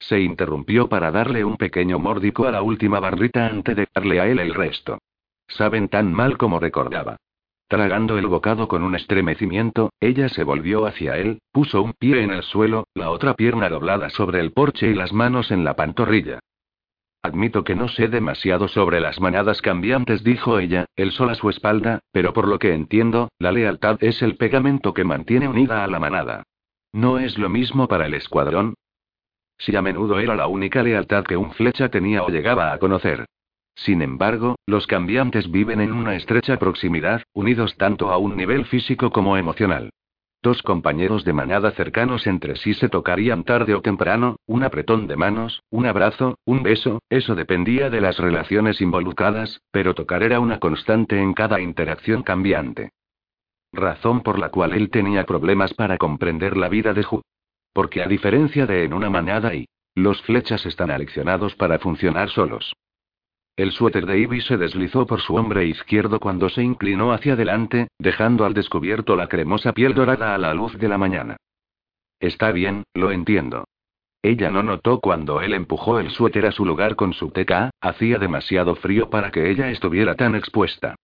Se 0.00 0.18
interrumpió 0.18 0.88
para 0.88 1.10
darle 1.10 1.44
un 1.44 1.56
pequeño 1.56 1.98
mórdico 1.98 2.46
a 2.46 2.50
la 2.50 2.62
última 2.62 2.98
barrita 2.98 3.46
antes 3.46 3.76
de 3.76 3.86
darle 3.94 4.20
a 4.20 4.26
él 4.26 4.40
el 4.40 4.54
resto. 4.54 4.98
Saben 5.46 5.88
tan 5.88 6.12
mal 6.12 6.38
como 6.38 6.58
recordaba. 6.58 7.16
Tragando 7.68 8.18
el 8.18 8.26
bocado 8.26 8.66
con 8.66 8.82
un 8.82 8.96
estremecimiento, 8.96 9.90
ella 10.00 10.28
se 10.28 10.42
volvió 10.42 10.86
hacia 10.86 11.18
él, 11.18 11.38
puso 11.52 11.82
un 11.82 11.92
pie 11.92 12.22
en 12.22 12.30
el 12.30 12.42
suelo, 12.42 12.88
la 12.94 13.10
otra 13.10 13.34
pierna 13.34 13.68
doblada 13.68 14.10
sobre 14.10 14.40
el 14.40 14.52
porche 14.52 14.88
y 14.88 14.94
las 14.94 15.12
manos 15.12 15.52
en 15.52 15.62
la 15.62 15.76
pantorrilla. 15.76 16.40
Admito 17.22 17.62
que 17.62 17.76
no 17.76 17.88
sé 17.88 18.08
demasiado 18.08 18.66
sobre 18.66 18.98
las 18.98 19.20
manadas 19.20 19.60
cambiantes, 19.60 20.24
dijo 20.24 20.58
ella, 20.58 20.86
el 20.96 21.12
sol 21.12 21.28
a 21.28 21.34
su 21.34 21.50
espalda, 21.50 22.00
pero 22.10 22.32
por 22.32 22.48
lo 22.48 22.58
que 22.58 22.72
entiendo, 22.72 23.28
la 23.38 23.52
lealtad 23.52 23.98
es 24.00 24.22
el 24.22 24.36
pegamento 24.36 24.94
que 24.94 25.04
mantiene 25.04 25.46
unida 25.46 25.84
a 25.84 25.86
la 25.86 26.00
manada. 26.00 26.44
¿No 26.92 27.18
es 27.18 27.38
lo 27.38 27.50
mismo 27.50 27.86
para 27.86 28.06
el 28.06 28.14
escuadrón? 28.14 28.74
Si 29.60 29.76
a 29.76 29.82
menudo 29.82 30.18
era 30.18 30.34
la 30.34 30.48
única 30.48 30.82
lealtad 30.82 31.24
que 31.24 31.36
un 31.36 31.52
flecha 31.52 31.88
tenía 31.88 32.22
o 32.24 32.28
llegaba 32.28 32.72
a 32.72 32.78
conocer. 32.78 33.26
Sin 33.76 34.02
embargo, 34.02 34.56
los 34.66 34.86
cambiantes 34.86 35.50
viven 35.50 35.80
en 35.80 35.92
una 35.92 36.16
estrecha 36.16 36.58
proximidad, 36.58 37.22
unidos 37.32 37.76
tanto 37.76 38.10
a 38.10 38.18
un 38.18 38.36
nivel 38.36 38.66
físico 38.66 39.10
como 39.10 39.36
emocional. 39.36 39.90
Dos 40.42 40.62
compañeros 40.62 41.24
de 41.24 41.34
manada 41.34 41.70
cercanos 41.72 42.26
entre 42.26 42.56
sí 42.56 42.72
se 42.72 42.88
tocarían 42.88 43.44
tarde 43.44 43.74
o 43.74 43.82
temprano, 43.82 44.36
un 44.46 44.64
apretón 44.64 45.06
de 45.06 45.16
manos, 45.16 45.62
un 45.70 45.84
abrazo, 45.84 46.38
un 46.46 46.62
beso, 46.62 47.00
eso 47.10 47.34
dependía 47.34 47.90
de 47.90 48.00
las 48.00 48.18
relaciones 48.18 48.80
involucradas, 48.80 49.60
pero 49.70 49.94
tocar 49.94 50.22
era 50.22 50.40
una 50.40 50.58
constante 50.58 51.20
en 51.20 51.34
cada 51.34 51.60
interacción 51.60 52.22
cambiante. 52.22 52.90
Razón 53.72 54.22
por 54.22 54.38
la 54.38 54.48
cual 54.48 54.72
él 54.72 54.88
tenía 54.90 55.24
problemas 55.24 55.74
para 55.74 55.98
comprender 55.98 56.56
la 56.56 56.70
vida 56.70 56.94
de 56.94 57.02
Ju. 57.02 57.20
Porque 57.72 58.02
a 58.02 58.06
diferencia 58.06 58.66
de 58.66 58.84
en 58.84 58.92
una 58.92 59.10
manada 59.10 59.54
y 59.54 59.66
los 59.94 60.22
flechas 60.22 60.64
están 60.66 60.90
aleccionados 60.90 61.54
para 61.54 61.78
funcionar 61.78 62.30
solos. 62.30 62.74
El 63.56 63.72
suéter 63.72 64.06
de 64.06 64.18
Ivy 64.20 64.40
se 64.40 64.56
deslizó 64.56 65.06
por 65.06 65.20
su 65.20 65.34
hombro 65.34 65.62
izquierdo 65.62 66.18
cuando 66.18 66.48
se 66.48 66.62
inclinó 66.62 67.12
hacia 67.12 67.34
adelante, 67.34 67.88
dejando 67.98 68.44
al 68.44 68.54
descubierto 68.54 69.16
la 69.16 69.28
cremosa 69.28 69.72
piel 69.72 69.94
dorada 69.94 70.34
a 70.34 70.38
la 70.38 70.54
luz 70.54 70.78
de 70.78 70.88
la 70.88 70.96
mañana. 70.96 71.36
Está 72.18 72.52
bien, 72.52 72.84
lo 72.94 73.10
entiendo. 73.10 73.64
Ella 74.22 74.50
no 74.50 74.62
notó 74.62 75.00
cuando 75.00 75.40
él 75.40 75.54
empujó 75.54 75.98
el 75.98 76.10
suéter 76.10 76.46
a 76.46 76.52
su 76.52 76.64
lugar 76.64 76.94
con 76.94 77.14
su 77.14 77.30
TK, 77.30 77.70
hacía 77.80 78.18
demasiado 78.18 78.74
frío 78.76 79.08
para 79.08 79.30
que 79.30 79.50
ella 79.50 79.70
estuviera 79.70 80.14
tan 80.14 80.34
expuesta. 80.34 80.96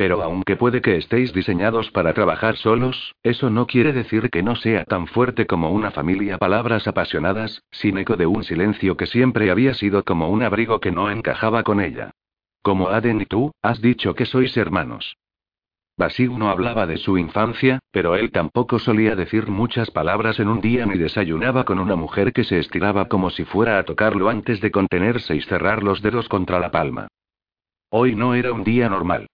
Pero 0.00 0.22
aunque 0.22 0.56
puede 0.56 0.80
que 0.80 0.96
estéis 0.96 1.34
diseñados 1.34 1.90
para 1.90 2.14
trabajar 2.14 2.56
solos, 2.56 3.14
eso 3.22 3.50
no 3.50 3.66
quiere 3.66 3.92
decir 3.92 4.30
que 4.30 4.42
no 4.42 4.56
sea 4.56 4.86
tan 4.86 5.06
fuerte 5.06 5.44
como 5.44 5.72
una 5.72 5.90
familia. 5.90 6.38
Palabras 6.38 6.88
apasionadas, 6.88 7.62
sin 7.70 7.98
eco 7.98 8.16
de 8.16 8.24
un 8.24 8.42
silencio 8.42 8.96
que 8.96 9.04
siempre 9.04 9.50
había 9.50 9.74
sido 9.74 10.02
como 10.02 10.30
un 10.30 10.42
abrigo 10.42 10.80
que 10.80 10.90
no 10.90 11.10
encajaba 11.10 11.64
con 11.64 11.82
ella. 11.82 12.12
Como 12.62 12.88
Aden 12.88 13.20
y 13.20 13.26
tú, 13.26 13.52
has 13.60 13.82
dicho 13.82 14.14
que 14.14 14.24
sois 14.24 14.56
hermanos. 14.56 15.18
Basil 15.98 16.38
no 16.38 16.48
hablaba 16.48 16.86
de 16.86 16.96
su 16.96 17.18
infancia, 17.18 17.80
pero 17.90 18.16
él 18.16 18.30
tampoco 18.30 18.78
solía 18.78 19.14
decir 19.14 19.48
muchas 19.48 19.90
palabras 19.90 20.40
en 20.40 20.48
un 20.48 20.62
día 20.62 20.86
ni 20.86 20.96
desayunaba 20.96 21.64
con 21.64 21.78
una 21.78 21.96
mujer 21.96 22.32
que 22.32 22.44
se 22.44 22.58
estiraba 22.58 23.08
como 23.08 23.28
si 23.28 23.44
fuera 23.44 23.78
a 23.78 23.82
tocarlo 23.82 24.30
antes 24.30 24.62
de 24.62 24.70
contenerse 24.70 25.36
y 25.36 25.42
cerrar 25.42 25.82
los 25.82 26.00
dedos 26.00 26.26
contra 26.30 26.58
la 26.58 26.70
palma. 26.70 27.08
Hoy 27.90 28.14
no 28.14 28.32
era 28.32 28.50
un 28.54 28.64
día 28.64 28.88
normal. 28.88 29.26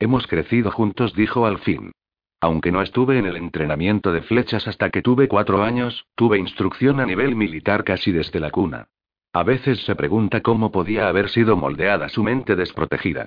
Hemos 0.00 0.26
crecido 0.26 0.70
juntos, 0.70 1.14
dijo 1.14 1.44
al 1.44 1.58
fin. 1.58 1.92
Aunque 2.40 2.72
no 2.72 2.80
estuve 2.80 3.18
en 3.18 3.26
el 3.26 3.36
entrenamiento 3.36 4.12
de 4.12 4.22
flechas 4.22 4.66
hasta 4.66 4.88
que 4.88 5.02
tuve 5.02 5.28
cuatro 5.28 5.62
años, 5.62 6.06
tuve 6.14 6.38
instrucción 6.38 6.98
a 6.98 7.04
nivel 7.04 7.36
militar 7.36 7.84
casi 7.84 8.10
desde 8.10 8.40
la 8.40 8.50
cuna. 8.50 8.88
A 9.34 9.42
veces 9.42 9.84
se 9.84 9.94
pregunta 9.94 10.40
cómo 10.40 10.72
podía 10.72 11.06
haber 11.06 11.28
sido 11.28 11.54
moldeada 11.54 12.08
su 12.08 12.22
mente 12.22 12.56
desprotegida. 12.56 13.26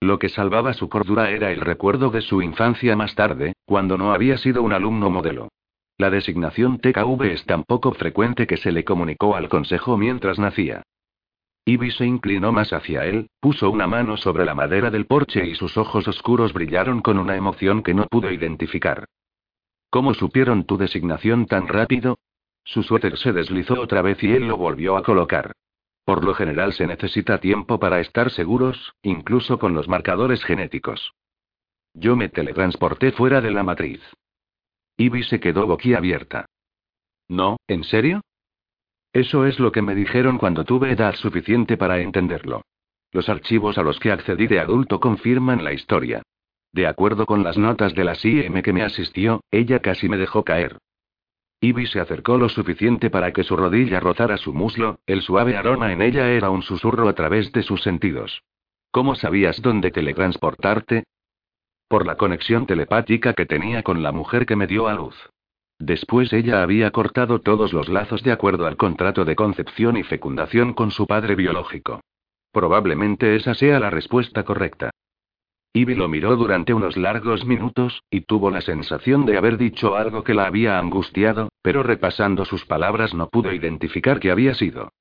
Lo 0.00 0.18
que 0.18 0.30
salvaba 0.30 0.72
su 0.72 0.88
cordura 0.88 1.30
era 1.30 1.52
el 1.52 1.60
recuerdo 1.60 2.10
de 2.10 2.22
su 2.22 2.40
infancia 2.40 2.96
más 2.96 3.14
tarde, 3.14 3.52
cuando 3.66 3.98
no 3.98 4.14
había 4.14 4.38
sido 4.38 4.62
un 4.62 4.72
alumno 4.72 5.10
modelo. 5.10 5.48
La 5.98 6.08
designación 6.10 6.78
TKV 6.78 7.22
es 7.32 7.44
tan 7.44 7.64
poco 7.64 7.92
frecuente 7.92 8.46
que 8.46 8.56
se 8.56 8.72
le 8.72 8.82
comunicó 8.84 9.36
al 9.36 9.50
consejo 9.50 9.98
mientras 9.98 10.38
nacía. 10.38 10.82
Ivy 11.66 11.92
se 11.92 12.04
inclinó 12.04 12.52
más 12.52 12.72
hacia 12.72 13.06
él, 13.06 13.30
puso 13.40 13.70
una 13.70 13.86
mano 13.86 14.18
sobre 14.18 14.44
la 14.44 14.54
madera 14.54 14.90
del 14.90 15.06
porche 15.06 15.46
y 15.46 15.54
sus 15.54 15.78
ojos 15.78 16.06
oscuros 16.06 16.52
brillaron 16.52 17.00
con 17.00 17.18
una 17.18 17.36
emoción 17.36 17.82
que 17.82 17.94
no 17.94 18.06
pudo 18.06 18.30
identificar. 18.30 19.06
¿Cómo 19.88 20.12
supieron 20.12 20.64
tu 20.64 20.76
designación 20.76 21.46
tan 21.46 21.66
rápido? 21.68 22.18
Su 22.64 22.82
suéter 22.82 23.16
se 23.16 23.32
deslizó 23.32 23.80
otra 23.80 24.02
vez 24.02 24.22
y 24.22 24.32
él 24.32 24.48
lo 24.48 24.56
volvió 24.56 24.96
a 24.96 25.02
colocar. 25.02 25.52
Por 26.04 26.22
lo 26.22 26.34
general 26.34 26.74
se 26.74 26.86
necesita 26.86 27.38
tiempo 27.38 27.78
para 27.78 28.00
estar 28.00 28.30
seguros, 28.30 28.92
incluso 29.02 29.58
con 29.58 29.72
los 29.72 29.88
marcadores 29.88 30.44
genéticos. 30.44 31.12
Yo 31.94 32.14
me 32.16 32.28
teletransporté 32.28 33.12
fuera 33.12 33.40
de 33.40 33.52
la 33.52 33.62
matriz. 33.62 34.02
Ivy 34.98 35.22
se 35.22 35.40
quedó 35.40 35.66
boquiabierta. 35.66 36.46
No, 37.28 37.56
¿en 37.68 37.84
serio? 37.84 38.20
Eso 39.14 39.46
es 39.46 39.60
lo 39.60 39.70
que 39.70 39.80
me 39.80 39.94
dijeron 39.94 40.38
cuando 40.38 40.64
tuve 40.64 40.90
edad 40.90 41.14
suficiente 41.14 41.76
para 41.76 42.00
entenderlo. 42.00 42.62
Los 43.12 43.28
archivos 43.28 43.78
a 43.78 43.82
los 43.82 44.00
que 44.00 44.10
accedí 44.10 44.48
de 44.48 44.58
adulto 44.58 44.98
confirman 44.98 45.62
la 45.62 45.72
historia. 45.72 46.22
De 46.72 46.88
acuerdo 46.88 47.24
con 47.24 47.44
las 47.44 47.56
notas 47.56 47.94
de 47.94 48.02
la 48.02 48.16
CIM 48.16 48.60
que 48.60 48.72
me 48.72 48.82
asistió, 48.82 49.40
ella 49.52 49.78
casi 49.78 50.08
me 50.08 50.16
dejó 50.16 50.42
caer. 50.42 50.78
Ivy 51.60 51.86
se 51.86 52.00
acercó 52.00 52.38
lo 52.38 52.48
suficiente 52.48 53.08
para 53.08 53.32
que 53.32 53.44
su 53.44 53.56
rodilla 53.56 54.00
rozara 54.00 54.36
su 54.36 54.52
muslo, 54.52 54.98
el 55.06 55.22
suave 55.22 55.56
aroma 55.56 55.92
en 55.92 56.02
ella 56.02 56.30
era 56.30 56.50
un 56.50 56.62
susurro 56.62 57.08
a 57.08 57.14
través 57.14 57.52
de 57.52 57.62
sus 57.62 57.84
sentidos. 57.84 58.42
¿Cómo 58.90 59.14
sabías 59.14 59.62
dónde 59.62 59.92
teletransportarte? 59.92 61.04
Por 61.86 62.04
la 62.04 62.16
conexión 62.16 62.66
telepática 62.66 63.32
que 63.32 63.46
tenía 63.46 63.84
con 63.84 64.02
la 64.02 64.10
mujer 64.10 64.44
que 64.44 64.56
me 64.56 64.66
dio 64.66 64.88
a 64.88 64.94
luz. 64.94 65.14
Después 65.78 66.32
ella 66.32 66.62
había 66.62 66.90
cortado 66.90 67.40
todos 67.40 67.72
los 67.72 67.88
lazos 67.88 68.22
de 68.22 68.32
acuerdo 68.32 68.66
al 68.66 68.76
contrato 68.76 69.24
de 69.24 69.36
concepción 69.36 69.96
y 69.96 70.02
fecundación 70.02 70.72
con 70.72 70.90
su 70.90 71.06
padre 71.06 71.34
biológico. 71.34 72.00
Probablemente 72.52 73.34
esa 73.34 73.54
sea 73.54 73.80
la 73.80 73.90
respuesta 73.90 74.44
correcta. 74.44 74.90
Ivy 75.76 75.96
lo 75.96 76.06
miró 76.06 76.36
durante 76.36 76.72
unos 76.72 76.96
largos 76.96 77.44
minutos, 77.44 78.04
y 78.08 78.20
tuvo 78.20 78.48
la 78.48 78.60
sensación 78.60 79.26
de 79.26 79.36
haber 79.36 79.58
dicho 79.58 79.96
algo 79.96 80.22
que 80.22 80.32
la 80.32 80.46
había 80.46 80.78
angustiado, 80.78 81.48
pero 81.62 81.82
repasando 81.82 82.44
sus 82.44 82.64
palabras 82.64 83.12
no 83.12 83.28
pudo 83.28 83.52
identificar 83.52 84.20
qué 84.20 84.30
había 84.30 84.54
sido. 84.54 84.92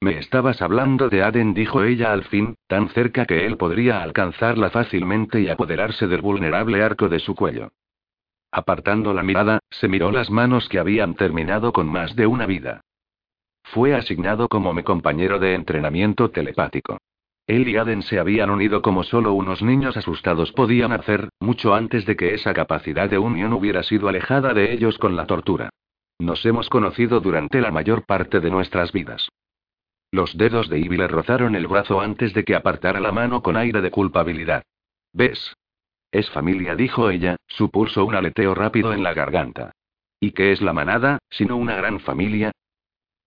Me 0.00 0.18
estabas 0.18 0.60
hablando 0.60 1.08
de 1.08 1.22
Aden, 1.22 1.54
dijo 1.54 1.84
ella 1.84 2.12
al 2.12 2.24
fin, 2.24 2.56
tan 2.66 2.88
cerca 2.88 3.24
que 3.24 3.46
él 3.46 3.56
podría 3.56 4.02
alcanzarla 4.02 4.70
fácilmente 4.70 5.40
y 5.40 5.48
apoderarse 5.48 6.08
del 6.08 6.20
vulnerable 6.20 6.82
arco 6.82 7.08
de 7.08 7.20
su 7.20 7.36
cuello. 7.36 7.70
Apartando 8.52 9.14
la 9.14 9.22
mirada, 9.22 9.60
se 9.70 9.88
miró 9.88 10.12
las 10.12 10.30
manos 10.30 10.68
que 10.68 10.78
habían 10.78 11.14
terminado 11.14 11.72
con 11.72 11.88
más 11.88 12.14
de 12.14 12.26
una 12.26 12.44
vida. 12.44 12.82
Fue 13.64 13.94
asignado 13.94 14.46
como 14.48 14.74
mi 14.74 14.82
compañero 14.82 15.38
de 15.38 15.54
entrenamiento 15.54 16.30
telepático. 16.30 16.98
Él 17.46 17.66
y 17.66 17.76
Aden 17.78 18.02
se 18.02 18.18
habían 18.18 18.50
unido 18.50 18.82
como 18.82 19.04
solo 19.04 19.32
unos 19.32 19.62
niños 19.62 19.96
asustados 19.96 20.52
podían 20.52 20.92
hacer, 20.92 21.30
mucho 21.40 21.74
antes 21.74 22.04
de 22.04 22.14
que 22.14 22.34
esa 22.34 22.52
capacidad 22.52 23.08
de 23.08 23.18
unión 23.18 23.54
hubiera 23.54 23.82
sido 23.82 24.08
alejada 24.08 24.52
de 24.52 24.72
ellos 24.72 24.98
con 24.98 25.16
la 25.16 25.26
tortura. 25.26 25.70
Nos 26.18 26.44
hemos 26.44 26.68
conocido 26.68 27.20
durante 27.20 27.60
la 27.62 27.70
mayor 27.70 28.04
parte 28.04 28.38
de 28.40 28.50
nuestras 28.50 28.92
vidas. 28.92 29.28
Los 30.12 30.36
dedos 30.36 30.68
de 30.68 30.78
Ivy 30.78 30.98
le 30.98 31.08
rozaron 31.08 31.56
el 31.56 31.66
brazo 31.66 32.02
antes 32.02 32.34
de 32.34 32.44
que 32.44 32.54
apartara 32.54 33.00
la 33.00 33.12
mano 33.12 33.42
con 33.42 33.56
aire 33.56 33.80
de 33.80 33.90
culpabilidad. 33.90 34.62
¿Ves? 35.14 35.54
Es 36.12 36.30
familia, 36.30 36.76
dijo 36.76 37.08
ella, 37.08 37.36
su 37.48 37.70
pulso 37.70 38.04
un 38.04 38.14
aleteo 38.14 38.54
rápido 38.54 38.92
en 38.92 39.02
la 39.02 39.14
garganta. 39.14 39.72
¿Y 40.20 40.32
qué 40.32 40.52
es 40.52 40.60
la 40.60 40.74
manada, 40.74 41.18
sino 41.30 41.56
una 41.56 41.74
gran 41.74 42.00
familia? 42.00 42.52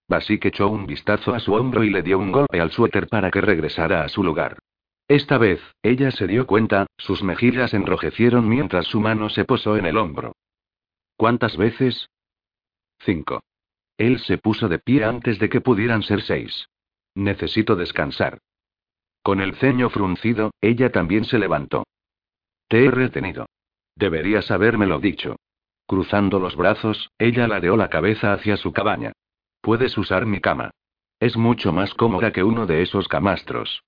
Basik 0.08 0.45
echó 0.45 0.69
un 0.69 0.86
vistazo 0.86 1.34
a 1.34 1.39
su 1.39 1.54
hombro 1.56 1.84
y 1.84 1.89
le 1.89 2.04
dio 2.04 2.19
un 2.19 2.32
golpe 2.32 2.62
al 2.62 2.71
suéter 2.71 3.08
para 3.08 3.32
que 3.32 3.41
regresara 3.41 4.04
a 4.04 4.10
su 4.10 4.24
lugar. 4.24 4.60
Esta 5.08 5.39
vez, 5.39 5.60
ella 5.82 6.12
se 6.12 6.28
dio 6.28 6.45
cuenta, 6.45 6.86
sus 6.98 7.24
mejillas 7.24 7.74
enrojecieron 7.74 8.48
mientras 8.48 8.86
su 8.86 9.02
mano 9.02 9.30
se 9.30 9.45
posó 9.45 9.78
en 9.78 9.88
el 9.88 9.98
hombro. 9.98 10.34
¿Cuántas 11.17 11.58
veces? 11.58 12.10
Cinco. 13.00 13.41
Él 13.98 14.19
se 14.19 14.38
puso 14.38 14.67
de 14.67 14.78
pie 14.78 15.06
antes 15.06 15.39
de 15.39 15.50
que 15.50 15.62
pudieran 15.62 16.04
ser 16.04 16.21
seis. 16.21 16.67
Necesito 17.15 17.76
descansar. 17.76 18.39
Con 19.24 19.41
el 19.41 19.56
ceño 19.56 19.89
fruncido, 19.89 20.52
ella 20.62 20.91
también 20.91 21.26
se 21.26 21.39
levantó. 21.39 21.84
Te 22.67 22.86
he 22.86 22.91
retenido. 22.91 23.45
Deberías 23.95 24.51
habérmelo 24.51 24.99
dicho. 24.99 25.36
Cruzando 25.88 26.39
los 26.39 26.56
brazos, 26.56 27.12
ella 27.19 27.47
ladeó 27.47 27.78
la 27.78 27.89
cabeza 27.89 28.34
hacia 28.34 28.58
su 28.58 28.73
cabaña. 28.73 29.13
Puedes 29.62 29.97
usar 29.97 30.25
mi 30.25 30.41
cama. 30.41 30.71
Es 31.19 31.38
mucho 31.38 31.71
más 31.71 31.93
cómoda 31.93 32.32
que 32.32 32.43
uno 32.43 32.65
de 32.65 32.82
esos 32.82 33.08
camastros. 33.08 33.84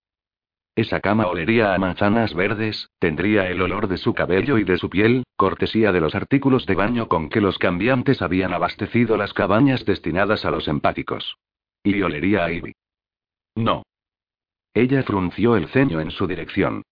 Esa 0.76 1.00
cama 1.00 1.26
olería 1.26 1.74
a 1.74 1.80
manzanas 1.80 2.36
verdes, 2.36 2.92
tendría 3.00 3.50
el 3.50 3.62
olor 3.64 3.88
de 3.88 3.98
su 3.98 4.14
cabello 4.14 4.60
y 4.60 4.64
de 4.64 4.78
su 4.78 4.92
piel, 4.92 5.24
cortesía 5.36 5.92
de 5.92 6.00
los 6.00 6.14
artículos 6.14 6.68
de 6.68 6.76
baño 6.76 7.08
con 7.08 7.30
que 7.30 7.42
los 7.42 7.58
cambiantes 7.58 8.22
habían 8.22 8.54
abastecido 8.54 9.18
las 9.18 9.34
cabañas 9.34 9.86
destinadas 9.86 10.46
a 10.46 10.52
los 10.52 10.68
empáticos. 10.68 11.38
Y 11.84 12.00
olería 12.04 12.46
a 12.46 12.52
Ivy. 12.52 12.74
No. 13.56 13.84
Ella 14.76 15.02
frunció 15.02 15.56
el 15.56 15.68
ceño 15.70 16.00
en 16.00 16.12
su 16.12 16.28
dirección. 16.28 16.84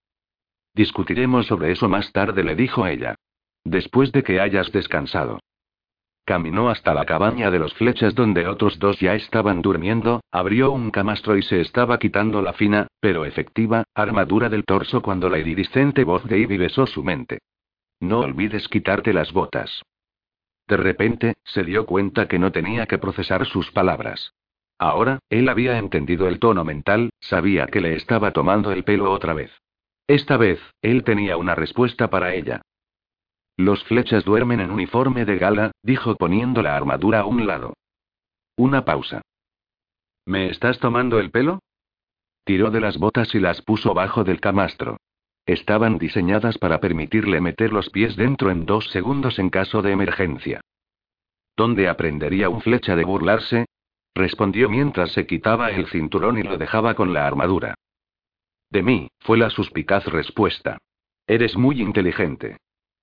Discutiremos 0.76 1.48
sobre 1.48 1.72
eso 1.72 1.88
más 1.88 2.12
tarde, 2.12 2.44
le 2.44 2.56
dijo 2.56 2.86
ella. 2.86 3.16
Después 3.64 4.12
de 4.12 4.24
que 4.24 4.42
hayas 4.42 4.72
descansado. 4.74 5.40
Caminó 6.26 6.70
hasta 6.70 6.94
la 6.94 7.06
cabaña 7.06 7.50
de 7.50 7.60
los 7.60 7.74
flechas 7.76 8.14
donde 8.14 8.48
otros 8.48 8.78
dos 8.80 9.00
ya 9.00 9.16
estaban 9.16 9.62
durmiendo, 9.62 10.22
abrió 10.32 10.72
un 10.72 10.92
camastro 10.92 11.38
y 11.38 11.44
se 11.44 11.62
estaba 11.62 11.98
quitando 11.98 12.42
la 12.42 12.54
fina, 12.54 12.88
pero 13.00 13.26
efectiva, 13.26 13.84
armadura 13.94 14.50
del 14.50 14.66
torso 14.66 15.02
cuando 15.02 15.30
la 15.30 15.38
iridiscente 15.38 16.04
voz 16.04 16.26
de 16.26 16.40
Ivy 16.40 16.58
besó 16.58 16.88
su 16.88 17.04
mente. 17.04 17.40
No 18.00 18.20
olvides 18.20 18.68
quitarte 18.68 19.14
las 19.14 19.32
botas. 19.32 19.82
De 20.68 20.78
repente, 20.78 21.36
se 21.44 21.64
dio 21.64 21.86
cuenta 21.86 22.28
que 22.28 22.40
no 22.40 22.52
tenía 22.52 22.88
que 22.88 22.98
procesar 22.98 23.46
sus 23.46 23.72
palabras. 23.72 24.34
Ahora, 24.78 25.20
él 25.30 25.48
había 25.48 25.78
entendido 25.78 26.28
el 26.28 26.40
tono 26.40 26.66
mental, 26.66 27.12
sabía 27.20 27.68
que 27.68 27.82
le 27.82 27.96
estaba 27.96 28.32
tomando 28.32 28.72
el 28.72 28.84
pelo 28.84 29.12
otra 29.12 29.34
vez. 29.34 29.52
Esta 30.08 30.38
vez, 30.38 30.60
él 30.82 31.04
tenía 31.04 31.38
una 31.38 31.56
respuesta 31.56 32.10
para 32.10 32.36
ella. 32.36 32.62
Los 33.58 33.84
flechas 33.86 34.24
duermen 34.26 34.60
en 34.60 34.70
uniforme 34.70 35.26
de 35.26 35.38
gala, 35.38 35.72
dijo 35.82 36.16
poniendo 36.16 36.62
la 36.62 36.76
armadura 36.76 37.22
a 37.22 37.26
un 37.26 37.48
lado. 37.48 37.74
Una 38.58 38.86
pausa. 38.86 39.22
¿Me 40.26 40.50
estás 40.50 40.80
tomando 40.80 41.20
el 41.20 41.32
pelo? 41.32 41.60
Tiró 42.44 42.70
de 42.70 42.82
las 42.82 42.98
botas 42.98 43.34
y 43.34 43.40
las 43.40 43.62
puso 43.62 43.94
bajo 43.94 44.24
del 44.24 44.40
camastro. 44.40 44.98
Estaban 45.46 45.98
diseñadas 45.98 46.58
para 46.58 46.80
permitirle 46.80 47.40
meter 47.40 47.72
los 47.72 47.90
pies 47.90 48.16
dentro 48.16 48.52
en 48.52 48.66
dos 48.66 48.90
segundos 48.90 49.40
en 49.40 49.50
caso 49.50 49.82
de 49.82 49.92
emergencia. 49.92 50.62
¿Dónde 51.56 51.88
aprendería 51.88 52.50
un 52.50 52.62
flecha 52.62 52.96
de 52.96 53.06
burlarse? 53.06 53.66
respondió 54.14 54.70
mientras 54.70 55.12
se 55.12 55.26
quitaba 55.26 55.72
el 55.72 55.88
cinturón 55.88 56.38
y 56.38 56.44
lo 56.44 56.58
dejaba 56.58 56.96
con 56.96 57.14
la 57.14 57.28
armadura. 57.28 57.76
De 58.76 58.84
mí, 58.84 59.08
fue 59.20 59.38
la 59.38 59.50
suspicaz 59.50 60.06
respuesta. 60.06 60.80
Eres 61.28 61.56
muy 61.56 61.82
inteligente. 61.82 62.58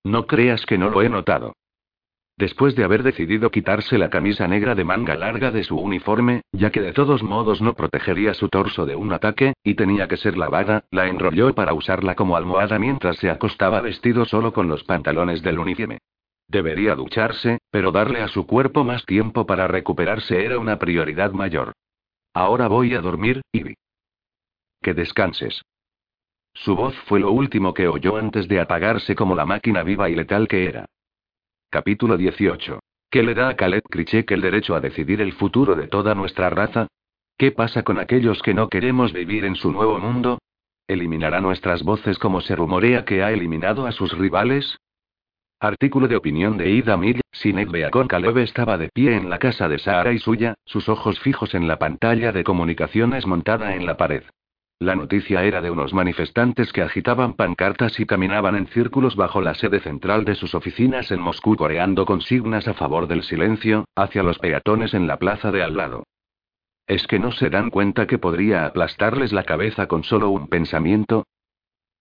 No 0.04 0.26
creas 0.26 0.66
que 0.66 0.76
no 0.76 0.90
lo 0.90 1.00
he 1.00 1.08
notado. 1.08 1.54
Después 2.36 2.76
de 2.76 2.84
haber 2.84 3.02
decidido 3.02 3.50
quitarse 3.50 3.96
la 3.96 4.10
camisa 4.10 4.46
negra 4.46 4.74
de 4.74 4.84
manga 4.84 5.16
larga 5.16 5.50
de 5.50 5.64
su 5.64 5.78
uniforme, 5.78 6.42
ya 6.52 6.68
que 6.68 6.82
de 6.82 6.92
todos 6.92 7.22
modos 7.22 7.62
no 7.62 7.72
protegería 7.72 8.34
su 8.34 8.50
torso 8.50 8.84
de 8.84 8.96
un 8.96 9.14
ataque, 9.14 9.54
y 9.64 9.72
tenía 9.72 10.08
que 10.08 10.18
ser 10.18 10.36
lavada, 10.36 10.84
la 10.90 11.08
enrolló 11.08 11.54
para 11.54 11.72
usarla 11.72 12.16
como 12.16 12.36
almohada 12.36 12.78
mientras 12.78 13.16
se 13.16 13.30
acostaba 13.30 13.80
vestido 13.80 14.26
solo 14.26 14.52
con 14.52 14.68
los 14.68 14.84
pantalones 14.84 15.40
del 15.40 15.58
uniforme. 15.58 16.00
Debería 16.48 16.94
ducharse, 16.96 17.60
pero 17.70 17.92
darle 17.92 18.20
a 18.20 18.28
su 18.28 18.46
cuerpo 18.46 18.84
más 18.84 19.06
tiempo 19.06 19.46
para 19.46 19.68
recuperarse 19.68 20.44
era 20.44 20.58
una 20.58 20.78
prioridad 20.78 21.32
mayor. 21.32 21.72
Ahora 22.34 22.68
voy 22.68 22.92
a 22.92 23.00
dormir, 23.00 23.40
Ivy. 23.52 23.74
Que 24.82 24.94
descanses. 24.94 25.62
Su 26.54 26.74
voz 26.74 26.96
fue 27.06 27.20
lo 27.20 27.30
último 27.30 27.72
que 27.72 27.86
oyó 27.86 28.16
antes 28.16 28.48
de 28.48 28.60
apagarse 28.60 29.14
como 29.14 29.36
la 29.36 29.46
máquina 29.46 29.84
viva 29.84 30.10
y 30.10 30.16
letal 30.16 30.48
que 30.48 30.64
era. 30.64 30.86
Capítulo 31.70 32.16
18. 32.16 32.80
¿Qué 33.08 33.22
le 33.22 33.34
da 33.34 33.50
a 33.50 33.56
Khaled 33.56 33.82
Krichek 33.88 34.30
el 34.32 34.40
derecho 34.40 34.74
a 34.74 34.80
decidir 34.80 35.20
el 35.20 35.34
futuro 35.34 35.76
de 35.76 35.86
toda 35.86 36.16
nuestra 36.16 36.50
raza? 36.50 36.88
¿Qué 37.38 37.52
pasa 37.52 37.84
con 37.84 38.00
aquellos 38.00 38.42
que 38.42 38.54
no 38.54 38.68
queremos 38.68 39.12
vivir 39.12 39.44
en 39.44 39.54
su 39.54 39.70
nuevo 39.70 40.00
mundo? 40.00 40.38
¿Eliminará 40.88 41.40
nuestras 41.40 41.84
voces 41.84 42.18
como 42.18 42.40
se 42.40 42.56
rumorea 42.56 43.04
que 43.04 43.22
ha 43.22 43.30
eliminado 43.30 43.86
a 43.86 43.92
sus 43.92 44.18
rivales? 44.18 44.76
Artículo 45.60 46.08
de 46.08 46.16
opinión 46.16 46.58
de 46.58 46.70
Ida 46.70 46.96
Mill. 46.96 47.20
Sinek 47.30 47.70
Beacon 47.70 48.08
Caleb 48.08 48.38
estaba 48.38 48.76
de 48.76 48.88
pie 48.88 49.14
en 49.14 49.30
la 49.30 49.38
casa 49.38 49.68
de 49.68 49.78
Sara 49.78 50.12
y 50.12 50.18
suya, 50.18 50.54
sus 50.64 50.88
ojos 50.88 51.20
fijos 51.20 51.54
en 51.54 51.68
la 51.68 51.78
pantalla 51.78 52.32
de 52.32 52.42
comunicaciones 52.42 53.26
montada 53.26 53.76
en 53.76 53.86
la 53.86 53.96
pared. 53.96 54.24
La 54.82 54.96
noticia 54.96 55.44
era 55.44 55.60
de 55.60 55.70
unos 55.70 55.94
manifestantes 55.94 56.72
que 56.72 56.82
agitaban 56.82 57.34
pancartas 57.34 58.00
y 58.00 58.04
caminaban 58.04 58.56
en 58.56 58.66
círculos 58.66 59.14
bajo 59.14 59.40
la 59.40 59.54
sede 59.54 59.78
central 59.78 60.24
de 60.24 60.34
sus 60.34 60.56
oficinas 60.56 61.12
en 61.12 61.20
Moscú 61.20 61.54
coreando 61.54 62.04
consignas 62.04 62.66
a 62.66 62.74
favor 62.74 63.06
del 63.06 63.22
silencio, 63.22 63.84
hacia 63.94 64.24
los 64.24 64.40
peatones 64.40 64.92
en 64.92 65.06
la 65.06 65.20
plaza 65.20 65.52
de 65.52 65.62
al 65.62 65.76
lado. 65.76 66.02
¿Es 66.88 67.06
que 67.06 67.20
no 67.20 67.30
se 67.30 67.48
dan 67.48 67.70
cuenta 67.70 68.08
que 68.08 68.18
podría 68.18 68.66
aplastarles 68.66 69.32
la 69.32 69.44
cabeza 69.44 69.86
con 69.86 70.02
solo 70.02 70.30
un 70.30 70.48
pensamiento? 70.48 71.28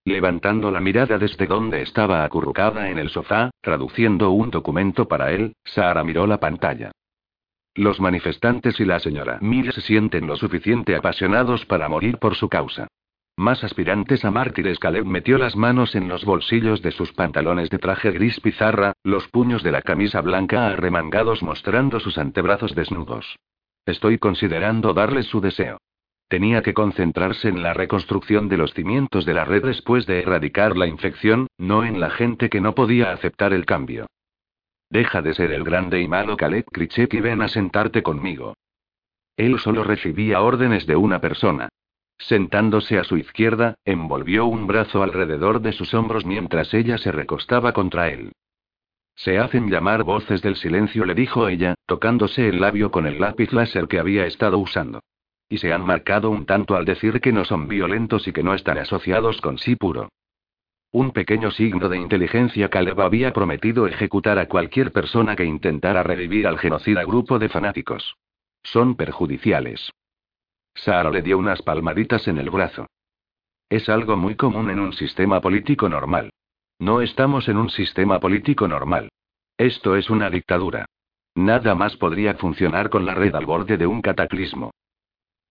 Levantando 0.03 0.71
la 0.71 0.79
mirada 0.79 1.19
desde 1.19 1.45
donde 1.45 1.83
estaba 1.83 2.23
acurrucada 2.23 2.89
en 2.89 2.97
el 2.97 3.09
sofá, 3.09 3.51
traduciendo 3.61 4.31
un 4.31 4.49
documento 4.49 5.07
para 5.07 5.31
él, 5.33 5.53
Sara 5.63 6.03
miró 6.03 6.25
la 6.25 6.39
pantalla. 6.39 6.91
Los 7.75 8.01
manifestantes 8.01 8.79
y 8.81 8.85
la 8.85 8.99
señora 8.99 9.39
Mille 9.41 9.71
se 9.71 9.79
sienten 9.79 10.27
lo 10.27 10.35
suficiente 10.35 10.95
apasionados 10.95 11.65
para 11.65 11.87
morir 11.87 12.17
por 12.17 12.35
su 12.35 12.49
causa. 12.49 12.87
Más 13.37 13.63
aspirantes 13.63 14.25
a 14.25 14.31
mártires, 14.31 14.77
Caleb 14.77 15.05
metió 15.05 15.37
las 15.37 15.55
manos 15.55 15.95
en 15.95 16.09
los 16.09 16.25
bolsillos 16.25 16.81
de 16.81 16.91
sus 16.91 17.13
pantalones 17.13 17.69
de 17.69 17.79
traje 17.79 18.11
gris 18.11 18.41
pizarra, 18.41 18.93
los 19.03 19.29
puños 19.29 19.63
de 19.63 19.71
la 19.71 19.81
camisa 19.81 20.19
blanca 20.19 20.67
arremangados 20.67 21.41
mostrando 21.41 22.01
sus 22.01 22.17
antebrazos 22.17 22.75
desnudos. 22.75 23.37
Estoy 23.85 24.17
considerando 24.17 24.93
darles 24.93 25.27
su 25.27 25.39
deseo. 25.39 25.77
Tenía 26.27 26.61
que 26.61 26.73
concentrarse 26.73 27.47
en 27.47 27.63
la 27.63 27.73
reconstrucción 27.73 28.49
de 28.49 28.57
los 28.57 28.73
cimientos 28.73 29.25
de 29.25 29.33
la 29.33 29.45
red 29.45 29.63
después 29.63 30.05
de 30.05 30.19
erradicar 30.19 30.75
la 30.75 30.87
infección, 30.87 31.47
no 31.57 31.85
en 31.85 32.01
la 32.01 32.09
gente 32.09 32.49
que 32.49 32.61
no 32.61 32.75
podía 32.75 33.11
aceptar 33.11 33.53
el 33.53 33.65
cambio. 33.65 34.07
Deja 34.91 35.21
de 35.21 35.33
ser 35.33 35.53
el 35.53 35.63
grande 35.63 36.01
y 36.01 36.07
malo 36.09 36.35
Khaled 36.35 36.65
Krichek 36.65 37.13
y 37.13 37.21
ven 37.21 37.41
a 37.41 37.47
sentarte 37.47 38.03
conmigo. 38.03 38.55
Él 39.37 39.57
solo 39.57 39.85
recibía 39.85 40.41
órdenes 40.41 40.85
de 40.85 40.97
una 40.97 41.21
persona. 41.21 41.69
Sentándose 42.17 42.99
a 42.99 43.05
su 43.05 43.15
izquierda, 43.15 43.75
envolvió 43.85 44.45
un 44.45 44.67
brazo 44.67 45.01
alrededor 45.01 45.61
de 45.61 45.71
sus 45.71 45.93
hombros 45.93 46.25
mientras 46.25 46.73
ella 46.73 46.97
se 46.97 47.13
recostaba 47.13 47.71
contra 47.71 48.09
él. 48.09 48.33
Se 49.15 49.39
hacen 49.39 49.69
llamar 49.69 50.03
voces 50.03 50.41
del 50.41 50.57
silencio, 50.57 51.05
le 51.05 51.15
dijo 51.15 51.47
ella, 51.47 51.75
tocándose 51.85 52.49
el 52.49 52.59
labio 52.59 52.91
con 52.91 53.07
el 53.07 53.21
lápiz 53.21 53.53
láser 53.53 53.87
que 53.87 53.97
había 53.97 54.25
estado 54.25 54.57
usando. 54.57 54.99
Y 55.47 55.59
se 55.59 55.71
han 55.71 55.85
marcado 55.85 56.29
un 56.29 56.45
tanto 56.45 56.75
al 56.75 56.83
decir 56.83 57.21
que 57.21 57.31
no 57.31 57.45
son 57.45 57.69
violentos 57.69 58.27
y 58.27 58.33
que 58.33 58.43
no 58.43 58.53
están 58.53 58.77
asociados 58.77 59.39
con 59.39 59.57
sí 59.57 59.77
puro. 59.77 60.09
Un 60.93 61.11
pequeño 61.11 61.51
signo 61.51 61.87
de 61.87 61.97
inteligencia 61.97 62.69
Caleb 62.69 62.99
había 62.99 63.31
prometido 63.31 63.87
ejecutar 63.87 64.37
a 64.37 64.47
cualquier 64.47 64.91
persona 64.91 65.37
que 65.37 65.45
intentara 65.45 66.03
revivir 66.03 66.45
al 66.45 66.59
genocida 66.59 67.05
grupo 67.05 67.39
de 67.39 67.47
fanáticos. 67.47 68.17
Son 68.63 68.95
perjudiciales. 68.95 69.93
Sara 70.75 71.09
le 71.09 71.21
dio 71.21 71.37
unas 71.37 71.61
palmaditas 71.61 72.27
en 72.27 72.37
el 72.37 72.49
brazo. 72.49 72.87
Es 73.69 73.87
algo 73.87 74.17
muy 74.17 74.35
común 74.35 74.69
en 74.69 74.79
un 74.79 74.91
sistema 74.91 75.39
político 75.39 75.87
normal. 75.87 76.31
No 76.77 76.99
estamos 76.99 77.47
en 77.47 77.55
un 77.55 77.69
sistema 77.69 78.19
político 78.19 78.67
normal. 78.67 79.09
Esto 79.57 79.95
es 79.95 80.09
una 80.09 80.29
dictadura. 80.29 80.85
Nada 81.35 81.73
más 81.73 81.95
podría 81.95 82.33
funcionar 82.33 82.89
con 82.89 83.05
la 83.05 83.13
red 83.13 83.33
al 83.33 83.45
borde 83.45 83.77
de 83.77 83.87
un 83.87 84.01
cataclismo. 84.01 84.71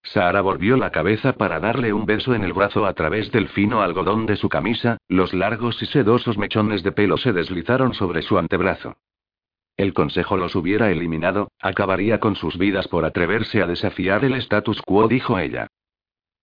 Sara 0.03 0.41
volvió 0.41 0.77
la 0.77 0.91
cabeza 0.91 1.35
para 1.35 1.61
darle 1.61 1.93
un 1.93 2.07
beso 2.07 2.35
en 2.35 2.43
el 2.43 2.53
brazo 2.53 2.87
a 2.87 2.95
través 2.95 3.31
del 3.31 3.49
fino 3.49 3.83
algodón 3.83 4.27
de 4.27 4.37
su 4.37 4.49
camisa, 4.49 4.99
los 5.09 5.35
largos 5.35 5.83
y 5.83 5.87
sedosos 5.87 6.39
mechones 6.39 6.83
de 6.83 6.93
pelo 6.93 7.17
se 7.17 7.33
deslizaron 7.33 7.95
sobre 7.95 8.23
su 8.23 8.39
antebrazo. 8.39 8.97
El 9.77 9.95
consejo 9.95 10.37
los 10.37 10.57
hubiera 10.57 10.91
eliminado, 10.91 11.53
acabaría 11.61 12.21
con 12.21 12.37
sus 12.37 12.59
vidas 12.59 12.89
por 12.89 13.05
atreverse 13.05 13.63
a 13.63 13.67
desafiar 13.67 14.25
el 14.25 14.35
status 14.35 14.83
quo, 14.83 15.09
dijo 15.09 15.39
ella. 15.39 15.69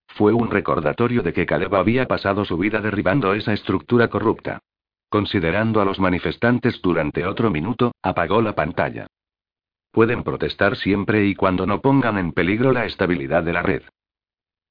Fue 0.08 0.34
un 0.34 0.50
recordatorio 0.50 1.22
de 1.22 1.34
que 1.34 1.46
Caleb 1.46 1.76
había 1.76 2.08
pasado 2.08 2.46
su 2.46 2.58
vida 2.58 2.82
derribando 2.82 3.34
esa 3.34 3.54
estructura 3.54 4.08
corrupta. 4.08 4.60
Considerando 5.10 5.82
a 5.82 5.86
los 5.86 6.00
manifestantes 6.00 6.82
durante 6.82 7.26
otro 7.26 7.52
minuto, 7.52 7.92
apagó 8.02 8.42
la 8.42 8.56
pantalla. 8.56 9.08
Pueden 9.98 10.22
protestar 10.22 10.76
siempre 10.76 11.26
y 11.26 11.34
cuando 11.34 11.66
no 11.66 11.82
pongan 11.82 12.20
en 12.20 12.32
peligro 12.32 12.72
la 12.72 12.86
estabilidad 12.86 13.42
de 13.42 13.52
la 13.52 13.64
red. 13.64 13.82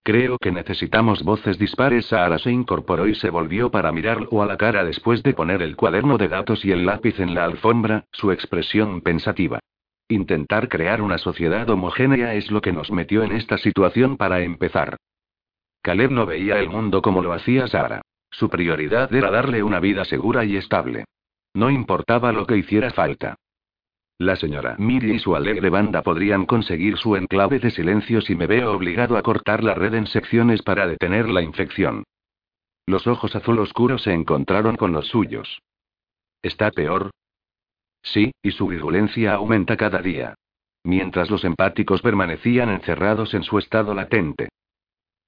Creo 0.05 0.39
que 0.39 0.53
necesitamos 0.53 1.25
voces 1.25 1.59
dispares. 1.59 2.07
Sara 2.07 2.39
se 2.39 2.53
incorporó 2.53 3.09
y 3.09 3.17
se 3.17 3.29
volvió 3.29 3.73
para 3.73 3.91
mirarlo 3.91 4.41
a 4.41 4.47
la 4.47 4.57
cara 4.57 4.85
después 4.85 5.25
de 5.25 5.35
poner 5.35 5.63
el 5.63 5.75
cuaderno 5.75 6.17
de 6.17 6.29
datos 6.29 6.65
y 6.65 6.71
el 6.71 6.87
lápiz 6.87 7.19
en 7.19 7.35
la 7.35 7.45
alfombra, 7.45 8.05
su 8.13 8.31
expresión 8.31 9.01
pensativa. 9.01 9.59
Intentar 10.07 10.69
crear 10.69 11.03
una 11.03 11.19
sociedad 11.19 11.69
homogénea 11.71 12.35
es 12.35 12.53
lo 12.53 12.61
que 12.61 12.73
nos 12.73 12.93
metió 12.93 13.25
en 13.25 13.33
esta 13.33 13.59
situación 13.59 14.17
para 14.17 14.43
empezar. 14.43 14.97
Caleb 15.83 16.13
no 16.13 16.25
veía 16.25 16.61
el 16.61 16.71
mundo 16.71 17.03
como 17.03 17.21
lo 17.21 17.33
hacía 17.33 17.67
Sara. 17.67 18.01
Su 18.31 18.49
prioridad 18.49 19.13
era 19.13 19.33
darle 19.33 19.65
una 19.65 19.81
vida 19.81 20.05
segura 20.05 20.45
y 20.45 20.57
estable. 20.57 21.05
No 21.53 21.69
importaba 21.69 22.31
lo 22.31 22.47
que 22.47 22.59
hiciera 22.59 22.93
falta. 22.93 23.35
La 24.19 24.37
señora 24.37 24.77
Miri 24.79 25.13
y 25.13 25.19
su 25.19 25.37
alegre 25.37 25.69
banda 25.69 26.03
podrían 26.03 26.47
conseguir 26.47 26.97
su 26.97 27.17
enclave 27.17 27.59
de 27.59 27.71
silencio 27.71 28.23
si 28.23 28.35
me 28.35 28.47
veo 28.47 28.73
obligado 28.73 29.19
a 29.19 29.23
cortar 29.23 29.63
la 29.63 29.75
red 29.75 29.93
en 29.93 30.07
secciones 30.07 30.63
para 30.63 30.87
detener 30.87 31.29
la 31.29 31.43
infección. 31.43 32.05
Los 32.87 33.07
ojos 33.07 33.37
azul 33.37 33.59
oscuros 33.59 34.03
se 34.03 34.15
encontraron 34.15 34.77
con 34.77 34.93
los 34.93 35.09
suyos. 35.09 35.61
¿Está 36.41 36.71
peor? 36.71 37.11
Sí, 38.03 38.33
y 38.43 38.53
su 38.53 38.69
virulencia 38.69 39.35
aumenta 39.35 39.77
cada 39.77 40.01
día. 40.01 40.35
Mientras 40.83 41.29
los 41.29 41.45
empáticos 41.45 42.01
permanecían 42.01 42.71
encerrados 42.71 43.35
en 43.35 43.43
su 43.43 43.59
estado 43.59 43.93
latente. 43.93 44.49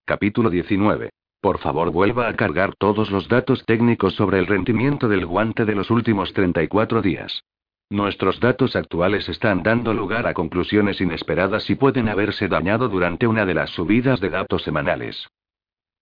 Capítulo 0.06 0.48
19. 0.48 1.10
Por 1.42 1.58
favor 1.58 1.90
vuelva 1.90 2.28
a 2.28 2.36
cargar 2.36 2.74
todos 2.78 3.10
los 3.10 3.28
datos 3.28 3.64
técnicos 3.66 4.14
sobre 4.14 4.38
el 4.38 4.46
rendimiento 4.46 5.08
del 5.08 5.26
guante 5.26 5.66
de 5.66 5.74
los 5.74 5.90
últimos 5.90 6.32
34 6.32 7.02
días. 7.02 7.42
Nuestros 7.90 8.38
datos 8.38 8.76
actuales 8.76 9.30
están 9.30 9.62
dando 9.62 9.94
lugar 9.94 10.26
a 10.26 10.34
conclusiones 10.34 11.00
inesperadas 11.00 11.70
y 11.70 11.74
pueden 11.74 12.10
haberse 12.10 12.46
dañado 12.46 12.90
durante 12.90 13.26
una 13.26 13.46
de 13.46 13.54
las 13.54 13.70
subidas 13.70 14.20
de 14.20 14.28
datos 14.28 14.62
semanales. 14.62 15.26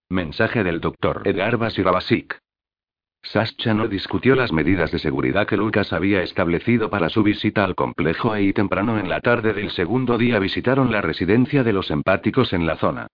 Mensaje 0.09 0.64
del 0.64 0.81
Dr. 0.81 1.22
Edgar 1.25 1.57
Basirabasik. 1.59 2.38
Sascha 3.22 3.72
no 3.72 3.87
discutió 3.87 4.35
las 4.35 4.53
medidas 4.53 4.90
de 4.90 4.99
seguridad 4.99 5.46
que 5.46 5.57
Lucas 5.57 5.92
había 5.92 6.22
establecido 6.22 6.90
para 6.90 7.09
su 7.09 7.22
visita 7.22 7.64
al 7.64 7.77
complejo 7.77 8.37
y 8.37 8.53
temprano 8.53 8.99
en 8.99 9.09
la 9.09 9.20
tarde 9.20 9.53
del 9.53 9.70
segundo 9.70 10.18
día 10.18 10.40
visitaron 10.40 10.90
la 10.90 11.03
residencia 11.03 11.62
de 11.62 11.72
los 11.72 11.90
empáticos 11.92 12.53
en 12.53 12.66
la 12.66 12.77
zona. 12.77 13.07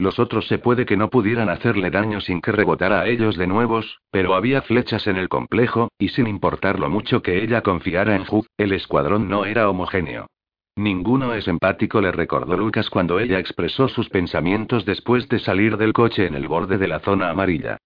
Los 0.00 0.20
otros 0.20 0.46
se 0.46 0.58
puede 0.58 0.86
que 0.86 0.96
no 0.96 1.10
pudieran 1.10 1.48
hacerle 1.48 1.90
daño 1.90 2.20
sin 2.20 2.40
que 2.40 2.52
rebotara 2.52 3.00
a 3.00 3.08
ellos 3.08 3.36
de 3.36 3.48
nuevos, 3.48 4.00
pero 4.12 4.34
había 4.34 4.62
flechas 4.62 5.08
en 5.08 5.16
el 5.16 5.28
complejo, 5.28 5.90
y 5.98 6.10
sin 6.10 6.28
importar 6.28 6.78
lo 6.78 6.88
mucho 6.88 7.20
que 7.20 7.42
ella 7.42 7.62
confiara 7.62 8.14
en 8.14 8.22
Hugh, 8.22 8.46
el 8.56 8.72
escuadrón 8.72 9.28
no 9.28 9.44
era 9.44 9.68
homogéneo. 9.68 10.28
Ninguno 10.76 11.34
es 11.34 11.48
empático, 11.48 12.00
le 12.00 12.12
recordó 12.12 12.56
Lucas 12.56 12.88
cuando 12.88 13.18
ella 13.18 13.40
expresó 13.40 13.88
sus 13.88 14.08
pensamientos 14.08 14.84
después 14.84 15.28
de 15.28 15.40
salir 15.40 15.76
del 15.76 15.92
coche 15.92 16.26
en 16.26 16.36
el 16.36 16.46
borde 16.46 16.78
de 16.78 16.86
la 16.86 17.00
zona 17.00 17.30
amarilla. 17.30 17.78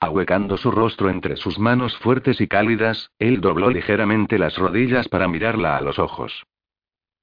Ahuecando 0.00 0.56
su 0.56 0.72
rostro 0.72 1.10
entre 1.10 1.36
sus 1.36 1.60
manos 1.60 1.96
fuertes 1.98 2.40
y 2.40 2.48
cálidas, 2.48 3.12
él 3.20 3.40
dobló 3.40 3.70
ligeramente 3.70 4.38
las 4.38 4.56
rodillas 4.58 5.08
para 5.08 5.28
mirarla 5.28 5.76
a 5.76 5.80
los 5.80 6.00
ojos. 6.00 6.44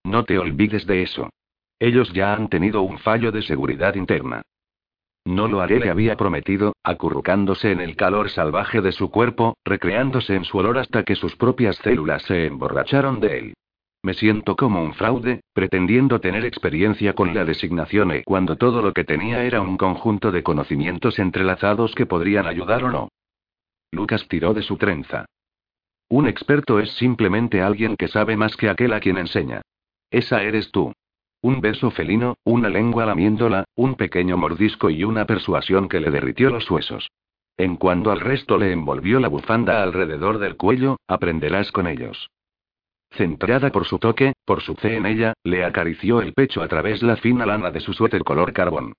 No 0.06 0.24
te 0.24 0.40
olvides 0.40 0.86
de 0.88 1.04
eso. 1.04 1.30
Ellos 1.80 2.12
ya 2.14 2.34
han 2.34 2.50
tenido 2.50 2.82
un 2.82 2.98
fallo 3.00 3.32
de 3.32 3.42
seguridad 3.42 3.96
interna. 3.96 4.42
No 5.26 5.48
lo 5.48 5.62
haré, 5.62 5.80
le 5.80 5.90
había 5.90 6.16
prometido, 6.16 6.76
acurrucándose 6.84 7.72
en 7.72 7.82
el 7.82 7.96
calor 7.96 8.30
salvaje 8.30 8.82
de 8.82 8.92
su 8.92 9.10
cuerpo, 9.10 9.58
recreándose 9.66 10.36
en 10.36 10.46
su 10.46 10.60
olor 10.60 10.78
hasta 10.78 11.04
que 11.04 11.16
sus 11.16 11.36
propias 11.36 11.78
células 11.78 12.22
se 12.24 12.46
emborracharon 12.46 13.20
de 13.20 13.40
él. 13.40 13.54
Me 14.04 14.14
siento 14.14 14.56
como 14.56 14.84
un 14.84 14.94
fraude, 14.94 15.42
pretendiendo 15.52 16.22
tener 16.22 16.46
experiencia 16.46 17.14
con 17.14 17.34
la 17.34 17.44
designación 17.44 18.12
E 18.12 18.24
cuando 18.24 18.56
todo 18.56 18.84
lo 18.84 18.94
que 18.94 19.04
tenía 19.04 19.44
era 19.44 19.62
un 19.62 19.78
conjunto 19.78 20.32
de 20.32 20.44
conocimientos 20.44 21.18
entrelazados 21.18 21.96
que 21.96 22.06
podrían 22.06 22.46
ayudar 22.46 22.84
o 22.84 22.92
no. 22.92 23.10
Lucas 23.92 24.28
tiró 24.28 24.54
de 24.54 24.62
su 24.62 24.78
trenza. 24.78 25.26
Un 26.08 26.28
experto 26.28 26.80
es 26.80 26.92
simplemente 26.98 27.64
alguien 27.64 27.96
que 27.98 28.08
sabe 28.08 28.38
más 28.38 28.56
que 28.56 28.70
aquel 28.70 28.94
a 28.94 29.00
quien 29.00 29.18
enseña. 29.18 29.62
Esa 30.12 30.44
eres 30.44 30.70
tú. 30.70 30.94
Un 31.46 31.62
beso 31.62 31.92
felino, 31.92 32.40
una 32.44 32.70
lengua 32.70 33.06
lamiéndola, 33.06 33.66
un 33.76 33.94
pequeño 33.94 34.36
mordisco 34.36 34.90
y 34.90 35.04
una 35.04 35.26
persuasión 35.28 35.88
que 35.88 36.00
le 36.00 36.10
derritió 36.10 36.50
los 36.50 36.72
huesos. 36.72 37.12
En 37.56 37.76
cuanto 37.76 38.10
al 38.10 38.20
resto 38.20 38.58
le 38.58 38.72
envolvió 38.72 39.20
la 39.20 39.28
bufanda 39.28 39.84
alrededor 39.84 40.40
del 40.40 40.58
cuello, 40.58 40.98
aprenderás 41.08 41.72
con 41.72 41.86
ellos. 41.86 42.32
Centrada 43.12 43.72
por 43.72 43.86
su 43.86 44.00
toque, 44.00 44.34
por 44.44 44.64
su 44.64 44.74
fe 44.74 44.96
en 44.96 45.06
ella, 45.06 45.34
le 45.44 45.64
acarició 45.64 46.20
el 46.20 46.34
pecho 46.34 46.64
a 46.64 46.68
través 46.68 47.04
la 47.04 47.16
fina 47.16 47.46
lana 47.46 47.70
de 47.70 47.80
su 47.80 47.94
suéter 47.94 48.24
color 48.24 48.52
carbón. 48.52 48.94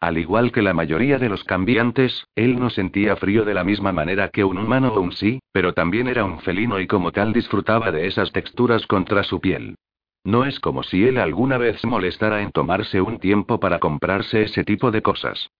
Al 0.00 0.18
igual 0.18 0.50
que 0.50 0.62
la 0.62 0.74
mayoría 0.74 1.20
de 1.20 1.28
los 1.28 1.44
cambiantes, 1.44 2.26
él 2.34 2.58
no 2.58 2.70
sentía 2.70 3.14
frío 3.14 3.44
de 3.44 3.54
la 3.54 3.62
misma 3.62 3.92
manera 3.92 4.28
que 4.30 4.42
un 4.42 4.58
humano 4.58 4.92
o 4.92 5.00
un 5.00 5.12
sí, 5.12 5.38
pero 5.52 5.72
también 5.72 6.08
era 6.08 6.24
un 6.24 6.40
felino 6.40 6.80
y 6.80 6.88
como 6.88 7.12
tal 7.12 7.32
disfrutaba 7.32 7.92
de 7.92 8.08
esas 8.08 8.32
texturas 8.32 8.88
contra 8.88 9.22
su 9.22 9.40
piel. 9.40 9.76
No 10.24 10.44
es 10.44 10.60
como 10.60 10.82
si 10.82 11.04
él 11.04 11.18
alguna 11.18 11.58
vez 11.58 11.84
molestara 11.84 12.42
en 12.42 12.52
tomarse 12.52 13.00
un 13.00 13.18
tiempo 13.18 13.58
para 13.58 13.80
comprarse 13.80 14.42
ese 14.42 14.64
tipo 14.64 14.90
de 14.90 15.02
cosas. 15.02 15.50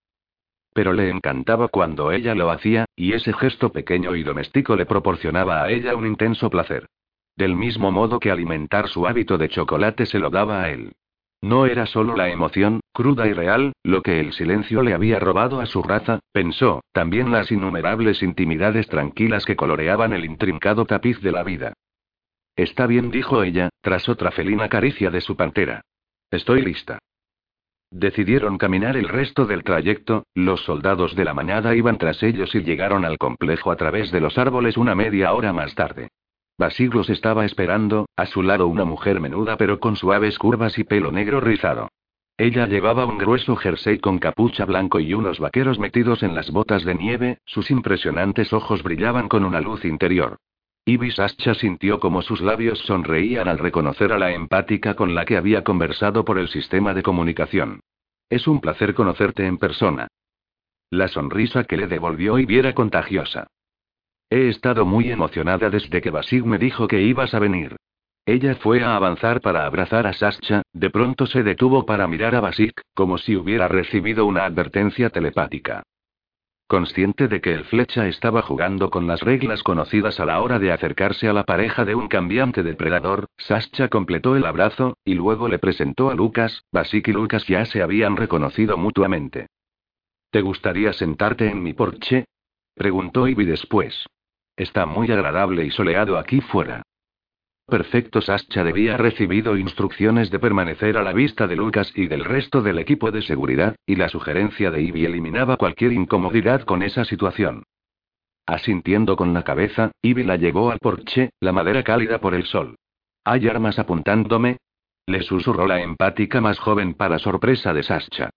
Pero 0.73 0.93
le 0.93 1.09
encantaba 1.09 1.67
cuando 1.67 2.11
ella 2.11 2.33
lo 2.33 2.49
hacía, 2.49 2.85
y 2.95 3.13
ese 3.13 3.33
gesto 3.33 3.71
pequeño 3.71 4.15
y 4.15 4.23
doméstico 4.23 4.75
le 4.75 4.85
proporcionaba 4.85 5.63
a 5.63 5.69
ella 5.69 5.95
un 5.95 6.07
intenso 6.07 6.49
placer. 6.49 6.87
Del 7.35 7.55
mismo 7.55 7.91
modo 7.91 8.19
que 8.19 8.31
alimentar 8.31 8.87
su 8.87 9.05
hábito 9.05 9.37
de 9.37 9.49
chocolate 9.49 10.05
se 10.05 10.19
lo 10.19 10.29
daba 10.29 10.63
a 10.63 10.69
él. 10.69 10.93
No 11.41 11.65
era 11.65 11.85
solo 11.85 12.15
la 12.15 12.29
emoción, 12.29 12.79
cruda 12.93 13.27
y 13.27 13.33
real, 13.33 13.73
lo 13.83 14.01
que 14.01 14.21
el 14.21 14.31
silencio 14.31 14.81
le 14.81 14.93
había 14.93 15.19
robado 15.19 15.59
a 15.59 15.65
su 15.65 15.83
raza, 15.83 16.19
pensó, 16.31 16.81
también 16.93 17.31
las 17.31 17.51
innumerables 17.51 18.23
intimidades 18.23 18.87
tranquilas 18.87 19.45
que 19.45 19.57
coloreaban 19.57 20.13
el 20.13 20.23
intrincado 20.23 20.85
tapiz 20.85 21.19
de 21.21 21.31
la 21.33 21.43
vida. 21.43 21.73
Está 22.55 22.85
bien, 22.85 23.09
dijo 23.09 23.43
ella, 23.43 23.69
tras 23.81 24.07
otra 24.07 24.31
felina 24.31 24.69
caricia 24.69 25.09
de 25.09 25.21
su 25.21 25.35
pantera. 25.35 25.81
Estoy 26.29 26.61
lista. 26.61 26.99
Decidieron 27.89 28.57
caminar 28.57 28.97
el 28.97 29.07
resto 29.07 29.45
del 29.45 29.63
trayecto, 29.63 30.23
los 30.33 30.61
soldados 30.63 31.15
de 31.15 31.25
la 31.25 31.33
mañana 31.33 31.75
iban 31.75 31.97
tras 31.97 32.21
ellos 32.23 32.53
y 32.55 32.63
llegaron 32.63 33.05
al 33.05 33.17
complejo 33.17 33.71
a 33.71 33.75
través 33.75 34.11
de 34.11 34.19
los 34.19 34.37
árboles 34.37 34.77
una 34.77 34.95
media 34.95 35.33
hora 35.33 35.53
más 35.53 35.75
tarde. 35.75 36.09
Basiglos 36.57 37.09
estaba 37.09 37.45
esperando, 37.45 38.07
a 38.15 38.25
su 38.27 38.43
lado 38.43 38.67
una 38.67 38.85
mujer 38.85 39.19
menuda 39.19 39.57
pero 39.57 39.79
con 39.79 39.95
suaves 39.95 40.37
curvas 40.37 40.77
y 40.77 40.83
pelo 40.83 41.11
negro 41.11 41.39
rizado. 41.39 41.89
Ella 42.37 42.67
llevaba 42.67 43.05
un 43.05 43.17
grueso 43.19 43.55
jersey 43.55 43.99
con 43.99 44.17
capucha 44.17 44.65
blanco 44.65 44.99
y 44.99 45.13
unos 45.13 45.39
vaqueros 45.39 45.77
metidos 45.77 46.23
en 46.23 46.33
las 46.33 46.51
botas 46.51 46.83
de 46.83 46.95
nieve, 46.95 47.37
sus 47.45 47.69
impresionantes 47.69 48.53
ojos 48.53 48.81
brillaban 48.81 49.27
con 49.27 49.43
una 49.43 49.61
luz 49.61 49.85
interior. 49.85 50.37
Ibis 50.85 51.17
Ascha 51.17 51.53
sintió 51.53 51.99
como 51.99 52.21
sus 52.21 52.41
labios 52.41 52.79
sonreían 52.79 53.47
al 53.47 53.57
reconocer 53.57 54.11
a 54.11 54.17
la 54.17 54.33
empática 54.33 54.95
con 54.95 55.15
la 55.15 55.23
que 55.23 55.37
había 55.37 55.63
conversado 55.63 56.25
por 56.25 56.37
el 56.37 56.49
sistema 56.49 56.93
de 56.93 57.03
comunicación. 57.03 57.79
Es 58.29 58.47
un 58.47 58.59
placer 58.59 58.93
conocerte 58.93 59.45
en 59.45 59.57
persona. 59.57 60.07
La 60.89 61.07
sonrisa 61.07 61.63
que 61.63 61.77
le 61.77 61.87
devolvió 61.87 62.37
y 62.37 62.73
contagiosa. 62.73 63.47
He 64.29 64.49
estado 64.49 64.85
muy 64.85 65.09
emocionada 65.09 65.69
desde 65.69 66.01
que 66.01 66.09
Basik 66.09 66.43
me 66.43 66.57
dijo 66.57 66.87
que 66.87 67.01
ibas 67.01 67.33
a 67.33 67.39
venir. 67.39 67.77
Ella 68.25 68.55
fue 68.55 68.83
a 68.83 68.95
avanzar 68.95 69.39
para 69.39 69.65
abrazar 69.65 70.05
a 70.05 70.13
Sascha, 70.13 70.63
de 70.73 70.89
pronto 70.89 71.27
se 71.27 71.43
detuvo 71.43 71.85
para 71.85 72.07
mirar 72.07 72.35
a 72.35 72.41
Basik, 72.41 72.81
como 72.93 73.17
si 73.17 73.35
hubiera 73.35 73.67
recibido 73.67 74.25
una 74.25 74.45
advertencia 74.45 75.09
telepática. 75.09 75.83
Consciente 76.73 77.27
de 77.27 77.39
que 77.39 77.53
el 77.53 77.65
flecha 77.65 78.07
estaba 78.07 78.41
jugando 78.41 78.89
con 78.89 79.05
las 79.05 79.21
reglas 79.21 79.61
conocidas 79.61 80.19
a 80.19 80.25
la 80.25 80.41
hora 80.41 80.57
de 80.57 80.71
acercarse 80.71 81.27
a 81.27 81.33
la 81.33 81.43
pareja 81.43 81.85
de 81.85 81.93
un 81.93 82.07
cambiante 82.07 82.63
depredador, 82.63 83.27
Sascha 83.37 83.89
completó 83.89 84.35
el 84.35 84.43
abrazo, 84.43 84.97
y 85.05 85.13
luego 85.13 85.47
le 85.47 85.59
presentó 85.59 86.09
a 86.09 86.15
Lucas, 86.15 86.63
Basik 86.71 87.09
y 87.09 87.11
Lucas 87.11 87.45
ya 87.45 87.63
se 87.65 87.83
habían 87.83 88.17
reconocido 88.17 88.75
mutuamente. 88.75 89.49
¿Te 90.31 90.41
gustaría 90.41 90.93
sentarte 90.93 91.47
en 91.47 91.61
mi 91.61 91.73
porche? 91.73 92.25
preguntó 92.73 93.27
Ivy 93.27 93.45
después. 93.45 94.07
Está 94.57 94.87
muy 94.87 95.11
agradable 95.11 95.65
y 95.65 95.69
soleado 95.69 96.17
aquí 96.17 96.41
fuera. 96.41 96.81
Perfecto, 97.65 98.21
Sascha 98.21 98.63
debía 98.63 98.97
recibido 98.97 99.57
instrucciones 99.57 100.29
de 100.29 100.39
permanecer 100.39 100.97
a 100.97 101.03
la 101.03 101.13
vista 101.13 101.47
de 101.47 101.55
Lucas 101.55 101.91
y 101.95 102.07
del 102.07 102.25
resto 102.25 102.61
del 102.61 102.77
equipo 102.77 103.09
de 103.11 103.21
seguridad, 103.21 103.75
y 103.85 103.95
la 103.95 104.09
sugerencia 104.09 104.69
de 104.69 104.81
Ivy 104.81 105.05
eliminaba 105.05 105.55
cualquier 105.57 105.93
incomodidad 105.93 106.63
con 106.63 106.83
esa 106.83 107.05
situación. 107.05 107.63
Asintiendo 108.45 109.15
con 109.15 109.33
la 109.33 109.43
cabeza, 109.43 109.91
Ivy 110.01 110.23
la 110.23 110.35
llevó 110.35 110.71
al 110.71 110.79
porche, 110.79 111.29
la 111.39 111.53
madera 111.53 111.83
cálida 111.83 112.19
por 112.19 112.33
el 112.35 112.45
sol. 112.45 112.75
¿Hay 113.23 113.47
armas 113.47 113.79
apuntándome? 113.79 114.57
Le 115.05 115.21
susurró 115.21 115.65
la 115.65 115.81
empática 115.81 116.41
más 116.41 116.59
joven 116.59 116.93
para 116.93 117.19
sorpresa 117.19 117.73
de 117.73 117.83
Sascha. 117.83 118.29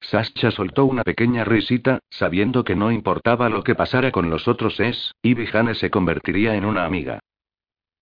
Sascha 0.00 0.50
soltó 0.50 0.86
una 0.86 1.04
pequeña 1.04 1.44
risita, 1.44 2.00
sabiendo 2.10 2.64
que 2.64 2.74
no 2.74 2.90
importaba 2.90 3.48
lo 3.48 3.62
que 3.62 3.76
pasara 3.76 4.10
con 4.10 4.30
los 4.30 4.48
otros 4.48 4.80
es, 4.80 5.14
Ivy 5.22 5.48
Hane 5.52 5.74
se 5.74 5.90
convertiría 5.90 6.56
en 6.56 6.64
una 6.64 6.84
amiga. 6.84 7.20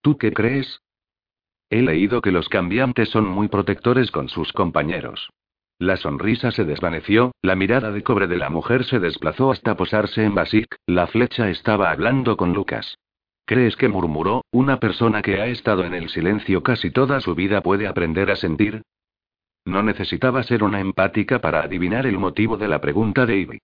¿Tú 0.09 0.17
qué 0.17 0.33
crees? 0.33 0.81
He 1.69 1.83
leído 1.83 2.23
que 2.23 2.33
los 2.33 2.49
cambiantes 2.49 3.11
son 3.11 3.29
muy 3.29 3.49
protectores 3.49 4.11
con 4.11 4.31
sus 4.31 4.55
compañeros. 4.55 5.29
La 5.79 5.99
sonrisa 5.99 6.51
se 6.51 6.65
desvaneció, 6.65 7.33
la 7.43 7.55
mirada 7.55 7.91
de 7.93 8.03
cobre 8.03 8.27
de 8.27 8.39
la 8.39 8.49
mujer 8.49 8.85
se 8.85 9.01
desplazó 9.01 9.51
hasta 9.51 9.77
posarse 9.77 10.25
en 10.25 10.35
Basic, 10.35 10.77
la 10.87 11.09
flecha 11.09 11.51
estaba 11.51 11.91
hablando 11.91 12.39
con 12.39 12.55
Lucas. 12.55 12.97
¿Crees 13.45 13.77
que 13.77 13.89
murmuró, 13.89 14.47
una 14.51 14.81
persona 14.81 15.21
que 15.21 15.43
ha 15.43 15.47
estado 15.49 15.85
en 15.85 15.93
el 15.93 16.09
silencio 16.09 16.63
casi 16.63 16.91
toda 16.91 17.21
su 17.21 17.35
vida 17.35 17.61
puede 17.61 17.87
aprender 17.87 18.31
a 18.31 18.37
sentir? 18.37 18.81
No 19.67 19.83
necesitaba 19.83 20.43
ser 20.43 20.65
una 20.65 20.81
empática 20.81 21.43
para 21.43 21.61
adivinar 21.61 22.07
el 22.07 22.17
motivo 22.17 22.57
de 22.57 22.69
la 22.69 22.81
pregunta 22.81 23.27
de 23.27 23.41
Ivy. 23.41 23.59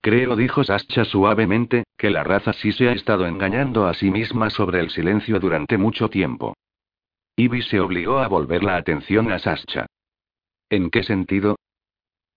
Creo, 0.00 0.36
dijo 0.36 0.62
Sascha 0.62 1.04
suavemente, 1.04 1.84
que 1.96 2.10
la 2.10 2.22
raza 2.22 2.52
sí 2.52 2.72
se 2.72 2.88
ha 2.88 2.92
estado 2.92 3.26
engañando 3.26 3.86
a 3.86 3.94
sí 3.94 4.10
misma 4.10 4.50
sobre 4.50 4.80
el 4.80 4.90
silencio 4.90 5.40
durante 5.40 5.78
mucho 5.78 6.08
tiempo. 6.08 6.54
Ivy 7.36 7.62
se 7.62 7.80
obligó 7.80 8.18
a 8.18 8.28
volver 8.28 8.64
la 8.64 8.76
atención 8.76 9.30
a 9.32 9.38
Sascha. 9.38 9.86
¿En 10.70 10.90
qué 10.90 11.02
sentido? 11.02 11.56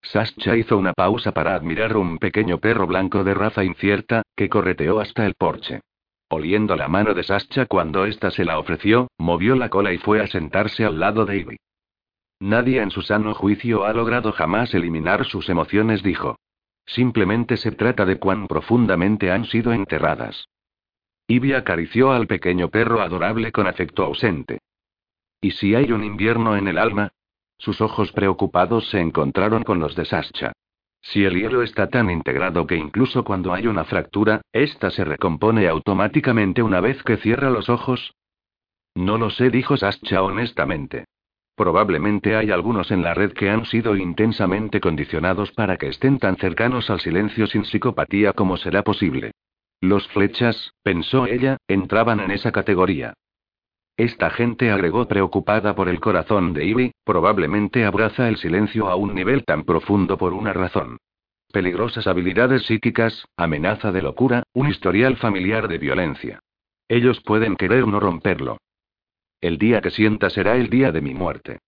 Sascha 0.02 0.56
hizo 0.56 0.78
una 0.78 0.94
pausa 0.94 1.32
para 1.32 1.56
admirar 1.56 1.96
un 1.98 2.18
pequeño 2.18 2.58
perro 2.60 2.88
blanco 2.88 3.24
de 3.24 3.34
raza 3.34 3.64
incierta, 3.64 4.24
que 4.36 4.50
correteó 4.50 5.00
hasta 5.00 5.26
el 5.26 5.36
porche. 5.36 5.82
Oliendo 6.30 6.76
la 6.76 6.88
mano 6.88 7.14
de 7.14 7.24
Sascha 7.24 7.66
cuando 7.66 8.06
ésta 8.06 8.30
se 8.30 8.46
la 8.46 8.60
ofreció, 8.60 9.08
movió 9.18 9.56
la 9.56 9.70
cola 9.70 9.94
y 9.94 9.98
fue 9.98 10.22
a 10.22 10.28
sentarse 10.28 10.86
al 10.86 11.00
lado 11.00 11.26
de 11.26 11.38
Ivy. 11.38 11.58
Nadie 12.40 12.82
en 12.82 12.92
su 12.92 13.02
sano 13.02 13.34
juicio 13.34 13.84
ha 13.86 13.94
logrado 13.94 14.32
jamás 14.32 14.74
eliminar 14.74 15.26
sus 15.26 15.50
emociones, 15.50 16.04
dijo. 16.04 16.38
Simplemente 16.90 17.58
se 17.58 17.72
trata 17.72 18.04
de 18.04 18.18
cuán 18.18 18.48
profundamente 18.48 19.32
han 19.32 19.46
sido 19.46 19.72
enterradas. 19.74 20.50
Ivy 21.28 21.54
acarició 21.54 22.12
al 22.12 22.26
pequeño 22.26 22.70
perro 22.70 23.02
adorable 23.02 23.52
con 23.52 23.68
afecto 23.68 24.04
ausente. 24.04 24.58
¿Y 25.40 25.52
si 25.52 25.76
hay 25.76 25.92
un 25.92 26.04
invierno 26.04 26.58
en 26.58 26.68
el 26.68 26.80
alma? 26.80 27.12
Sus 27.60 27.80
ojos 27.80 28.12
preocupados 28.12 28.90
se 28.90 29.00
encontraron 29.00 29.64
con 29.64 29.80
los 29.80 29.96
de 29.96 30.06
Sascha. 30.06 30.54
Si 31.02 31.24
el 31.24 31.36
hielo 31.36 31.62
está 31.62 31.90
tan 31.90 32.10
integrado 32.10 32.66
que 32.66 32.76
incluso 32.76 33.24
cuando 33.24 33.54
hay 33.54 33.68
una 33.68 33.86
fractura, 33.86 34.42
ésta 34.52 34.90
se 34.90 35.04
recompone 35.04 35.68
automáticamente 35.68 36.64
una 36.64 36.82
vez 36.82 37.04
que 37.04 37.18
cierra 37.18 37.52
los 37.52 37.70
ojos. 37.70 38.16
No 38.96 39.20
lo 39.20 39.30
sé, 39.30 39.52
dijo 39.52 39.78
Sascha 39.78 40.24
honestamente. 40.24 41.06
Probablemente 41.60 42.38
hay 42.38 42.52
algunos 42.52 42.90
en 42.90 43.02
la 43.02 43.14
red 43.14 43.34
que 43.34 43.50
han 43.50 43.66
sido 43.66 43.98
intensamente 43.98 44.80
condicionados 44.80 45.52
para 45.52 45.76
que 45.76 45.90
estén 45.90 46.18
tan 46.18 46.38
cercanos 46.38 46.90
al 46.90 47.02
silencio 47.02 47.48
sin 47.48 47.66
psicopatía 47.66 48.32
como 48.32 48.56
será 48.56 48.82
posible. 48.82 49.32
Los 49.82 50.08
flechas, 50.08 50.72
pensó 50.84 51.28
ella, 51.28 51.58
entraban 51.68 52.22
en 52.22 52.32
esa 52.32 52.54
categoría. 52.54 53.14
Esta 53.98 54.30
gente 54.30 54.72
agregó 54.72 55.06
preocupada 55.10 55.76
por 55.76 55.90
el 55.90 56.00
corazón 56.00 56.54
de 56.54 56.64
Ivy, 56.64 56.92
probablemente 57.04 57.84
abraza 57.84 58.30
el 58.30 58.38
silencio 58.38 58.88
a 58.88 58.96
un 58.96 59.14
nivel 59.14 59.44
tan 59.44 59.66
profundo 59.66 60.18
por 60.18 60.32
una 60.32 60.54
razón. 60.54 60.96
Peligrosas 61.52 62.08
habilidades 62.08 62.68
psíquicas, 62.68 63.26
amenaza 63.36 63.92
de 63.92 64.02
locura, 64.02 64.44
un 64.54 64.70
historial 64.70 65.18
familiar 65.18 65.68
de 65.68 65.78
violencia. 65.78 66.40
Ellos 66.88 67.20
pueden 67.20 67.58
querer 67.58 67.86
no 67.86 68.00
romperlo. 68.00 68.60
El 69.42 69.58
día 69.58 69.80
que 69.80 69.90
sienta 69.90 70.30
será 70.30 70.58
el 70.58 70.70
día 70.70 70.92
de 70.92 71.02
mi 71.02 71.14
muerte. 71.14 71.60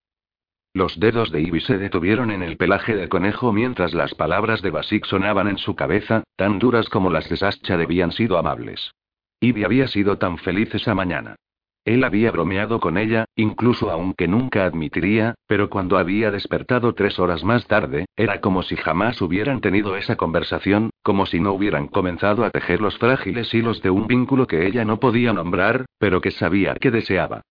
Los 0.74 1.00
dedos 1.00 1.32
de 1.32 1.40
Ivy 1.40 1.60
se 1.60 1.78
detuvieron 1.78 2.30
en 2.30 2.42
el 2.42 2.58
pelaje 2.58 2.94
del 2.94 3.08
conejo 3.08 3.52
mientras 3.52 3.94
las 3.94 4.14
palabras 4.14 4.60
de 4.60 4.70
Basik 4.70 5.06
sonaban 5.06 5.48
en 5.48 5.56
su 5.56 5.74
cabeza, 5.74 6.22
tan 6.36 6.58
duras 6.58 6.88
como 6.90 7.10
las 7.10 7.28
de 7.30 7.36
Sascha 7.36 7.76
debían 7.78 8.12
sido 8.12 8.36
amables. 8.36 8.92
Ivy 9.40 9.64
había 9.64 9.88
sido 9.88 10.18
tan 10.18 10.36
feliz 10.38 10.74
esa 10.74 10.94
mañana. 10.94 11.36
Él 11.84 12.04
había 12.04 12.30
bromeado 12.30 12.78
con 12.78 12.96
ella, 12.96 13.24
incluso 13.36 13.90
aunque 13.90 14.28
nunca 14.28 14.64
admitiría, 14.64 15.34
pero 15.46 15.68
cuando 15.68 15.98
había 15.98 16.30
despertado 16.30 16.94
tres 16.94 17.18
horas 17.18 17.42
más 17.42 17.66
tarde, 17.66 18.04
era 18.16 18.40
como 18.40 18.62
si 18.62 18.76
jamás 18.76 19.20
hubieran 19.20 19.60
tenido 19.60 19.96
esa 19.96 20.16
conversación, 20.16 20.90
como 21.02 21.26
si 21.26 21.40
no 21.40 21.52
hubieran 21.52 21.88
comenzado 21.88 22.44
a 22.44 22.50
tejer 22.50 22.80
los 22.80 22.98
frágiles 22.98 23.52
hilos 23.52 23.82
de 23.82 23.90
un 23.90 24.06
vínculo 24.06 24.46
que 24.46 24.66
ella 24.66 24.84
no 24.84 25.00
podía 25.00 25.32
nombrar, 25.32 25.86
pero 25.98 26.20
que 26.20 26.30
sabía 26.30 26.74
que 26.74 26.90
deseaba. 26.90 27.42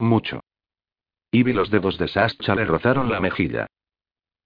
Mucho. 0.00 0.40
vi 1.30 1.52
los 1.52 1.70
dedos 1.70 1.98
de 1.98 2.08
Sascha 2.08 2.54
le 2.54 2.64
rozaron 2.64 3.10
la 3.10 3.20
mejilla. 3.20 3.66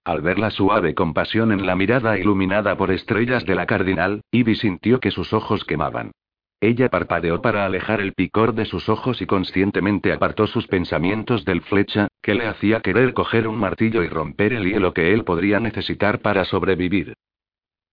Al 0.03 0.21
ver 0.21 0.37
la 0.37 0.51
suave 0.51 0.93
compasión 0.93 1.51
en 1.53 1.65
la 1.65 1.75
mirada 1.75 2.19
iluminada 2.19 2.77
por 2.77 2.91
estrellas 2.91 3.45
de 3.45 3.55
la 3.55 3.65
cardinal, 3.65 4.21
Ivy 4.31 4.55
sintió 4.55 4.99
que 4.99 5.11
sus 5.11 5.33
ojos 5.33 5.63
quemaban. 5.63 6.11
Ella 6.59 6.89
parpadeó 6.89 7.41
para 7.41 7.65
alejar 7.65 8.01
el 8.01 8.13
picor 8.13 8.53
de 8.53 8.65
sus 8.65 8.89
ojos 8.89 9.21
y 9.21 9.25
conscientemente 9.25 10.11
apartó 10.11 10.45
sus 10.45 10.67
pensamientos 10.67 11.45
del 11.45 11.61
flecha, 11.61 12.09
que 12.21 12.35
le 12.35 12.47
hacía 12.47 12.81
querer 12.81 13.13
coger 13.13 13.47
un 13.47 13.57
martillo 13.57 14.03
y 14.03 14.09
romper 14.09 14.51
el 14.51 14.65
hielo 14.65 14.93
que 14.93 15.13
él 15.13 15.23
podría 15.23 15.59
necesitar 15.59 16.19
para 16.19 16.43
sobrevivir. 16.43 17.13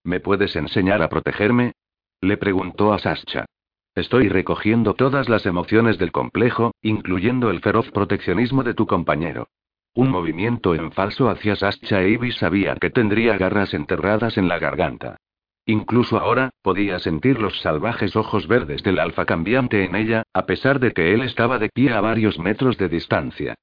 ¿Me 0.05 0.19
puedes 0.19 0.57
enseñar 0.57 1.01
a 1.01 1.09
protegerme? 1.09 1.73
le 2.21 2.37
preguntó 2.37 2.93
a 2.93 2.99
Sascha. 2.99 3.47
Estoy 3.95 4.29
recogiendo 4.29 4.95
todas 4.95 5.29
las 5.29 5.45
emociones 5.45 5.99
del 5.99 6.13
complejo, 6.13 6.73
incluyendo 6.81 7.51
el 7.51 7.61
feroz 7.61 7.91
proteccionismo 7.91 8.63
de 8.63 8.73
tu 8.73 8.87
compañero. 8.87 9.49
Un 9.95 10.09
movimiento 10.09 10.75
en 10.75 10.93
falso 10.93 11.29
hacia 11.29 11.57
Sascha 11.57 12.01
e 12.01 12.11
Ivy 12.11 12.33
sabía 12.33 12.77
que 12.77 12.89
tendría 12.89 13.37
garras 13.37 13.75
enterradas 13.75 14.39
en 14.39 14.49
la 14.49 14.59
garganta. 14.59 15.19
Incluso 15.67 16.19
ahora, 16.19 16.51
podía 16.63 16.99
sentir 16.99 17.39
los 17.39 17.61
salvajes 17.61 18.17
ojos 18.17 18.49
verdes 18.49 18.83
del 18.83 18.99
alfa 18.99 19.27
cambiante 19.27 19.85
en 19.85 19.95
ella, 19.95 20.23
a 20.33 20.47
pesar 20.47 20.81
de 20.81 20.93
que 20.93 21.13
él 21.13 21.21
estaba 21.21 21.59
de 21.59 21.69
pie 21.69 21.93
a 21.93 22.01
varios 22.01 22.39
metros 22.39 22.79
de 22.79 22.89
distancia. 22.89 23.55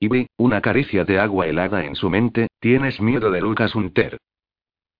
Ivy, 0.00 0.28
una 0.38 0.62
caricia 0.62 1.04
de 1.04 1.18
agua 1.18 1.46
helada 1.46 1.84
en 1.84 1.94
su 1.94 2.08
mente, 2.08 2.48
tienes 2.60 3.00
miedo 3.00 3.30
de 3.30 3.42
Lucas 3.42 3.74
Hunter. 3.74 4.16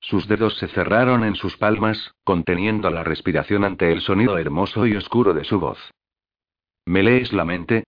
Sus 0.07 0.29
dedos 0.29 0.57
se 0.59 0.69
cerraron 0.69 1.25
en 1.25 1.35
sus 1.35 1.57
palmas, 1.57 2.13
conteniendo 2.23 2.91
la 2.91 3.03
respiración 3.03 3.65
ante 3.65 3.91
el 3.91 4.03
sonido 4.03 4.39
hermoso 4.39 4.87
y 4.87 4.95
oscuro 4.95 5.35
de 5.35 5.43
su 5.43 5.59
voz. 5.59 5.79
¿Me 6.85 7.03
lees 7.03 7.33
la 7.33 7.45
mente? 7.45 7.83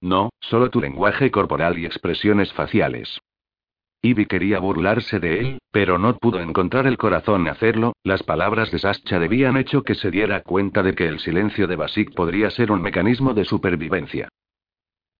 No, 0.00 0.30
solo 0.40 0.70
tu 0.70 0.80
lenguaje 0.80 1.30
corporal 1.30 1.78
y 1.78 1.84
expresiones 1.84 2.50
faciales. 2.54 3.20
Ivy 4.00 4.24
quería 4.24 4.58
burlarse 4.58 5.20
de 5.20 5.40
él, 5.40 5.58
pero 5.70 5.98
no 5.98 6.16
pudo 6.16 6.40
encontrar 6.40 6.86
el 6.86 6.96
corazón 6.96 7.46
hacerlo, 7.46 7.92
las 8.04 8.22
palabras 8.22 8.70
de 8.70 8.78
Sascha 8.78 9.18
debían 9.18 9.58
hecho 9.58 9.82
que 9.82 9.96
se 9.96 10.10
diera 10.10 10.42
cuenta 10.42 10.82
de 10.82 10.94
que 10.94 11.08
el 11.08 11.18
silencio 11.18 11.66
de 11.66 11.76
Basik 11.76 12.14
podría 12.14 12.48
ser 12.48 12.72
un 12.72 12.80
mecanismo 12.80 13.34
de 13.34 13.44
supervivencia. 13.44 14.30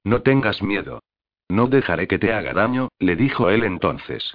No 0.04 0.22
tengas 0.22 0.62
miedo. 0.62 1.02
No 1.50 1.66
dejaré 1.66 2.08
que 2.08 2.18
te 2.18 2.32
haga 2.32 2.54
daño, 2.54 2.88
le 2.98 3.14
dijo 3.14 3.50
él 3.50 3.62
entonces. 3.64 4.32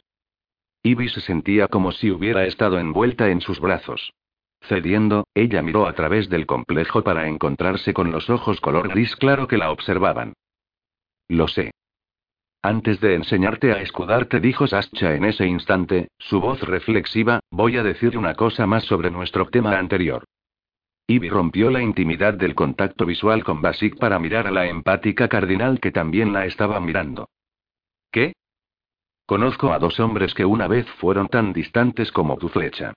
Ivy 0.83 1.07
se 1.09 1.21
sentía 1.21 1.69
como 1.69 1.93
si 1.93 2.11
hubiera 2.11 2.45
estado 2.45 2.77
envuelta 2.77 3.29
en 3.29 3.39
sus 3.39 3.61
brazos. 3.61 4.13
Cediendo, 4.61 5.25
ella 5.33 5.61
miró 5.61 5.87
a 5.87 5.93
través 5.93 6.29
del 6.29 6.45
complejo 6.45 7.03
para 7.03 7.27
encontrarse 7.27 7.93
con 7.93 8.11
los 8.11 8.29
ojos 8.29 8.59
color 8.59 8.89
gris 8.89 9.15
claro 9.15 9.47
que 9.47 9.57
la 9.57 9.71
observaban. 9.71 10.33
Lo 11.29 11.47
sé. 11.47 11.71
Antes 12.61 12.99
de 12.99 13.15
enseñarte 13.15 13.71
a 13.71 13.81
escudarte, 13.81 14.39
dijo 14.39 14.67
Sascha 14.67 15.15
en 15.15 15.25
ese 15.25 15.45
instante, 15.45 16.09
su 16.17 16.39
voz 16.39 16.61
reflexiva, 16.61 17.39
voy 17.49 17.77
a 17.77 17.83
decir 17.83 18.17
una 18.17 18.35
cosa 18.35 18.65
más 18.67 18.83
sobre 18.83 19.09
nuestro 19.09 19.47
tema 19.47 19.77
anterior. 19.77 20.25
Ivy 21.07 21.29
rompió 21.29 21.69
la 21.69 21.81
intimidad 21.81 22.33
del 22.33 22.55
contacto 22.55 23.05
visual 23.05 23.43
con 23.43 23.61
Basic 23.61 23.97
para 23.97 24.19
mirar 24.19 24.47
a 24.47 24.51
la 24.51 24.67
empática 24.67 25.27
cardinal 25.27 25.81
que 25.81 25.91
también 25.91 26.31
la 26.31 26.45
estaba 26.45 26.79
mirando. 26.79 27.27
¿Qué? 28.11 28.33
Conozco 29.25 29.71
a 29.71 29.79
dos 29.79 29.99
hombres 29.99 30.33
que 30.33 30.45
una 30.45 30.67
vez 30.67 30.87
fueron 30.99 31.27
tan 31.27 31.53
distantes 31.53 32.11
como 32.11 32.37
tu 32.37 32.49
flecha. 32.49 32.93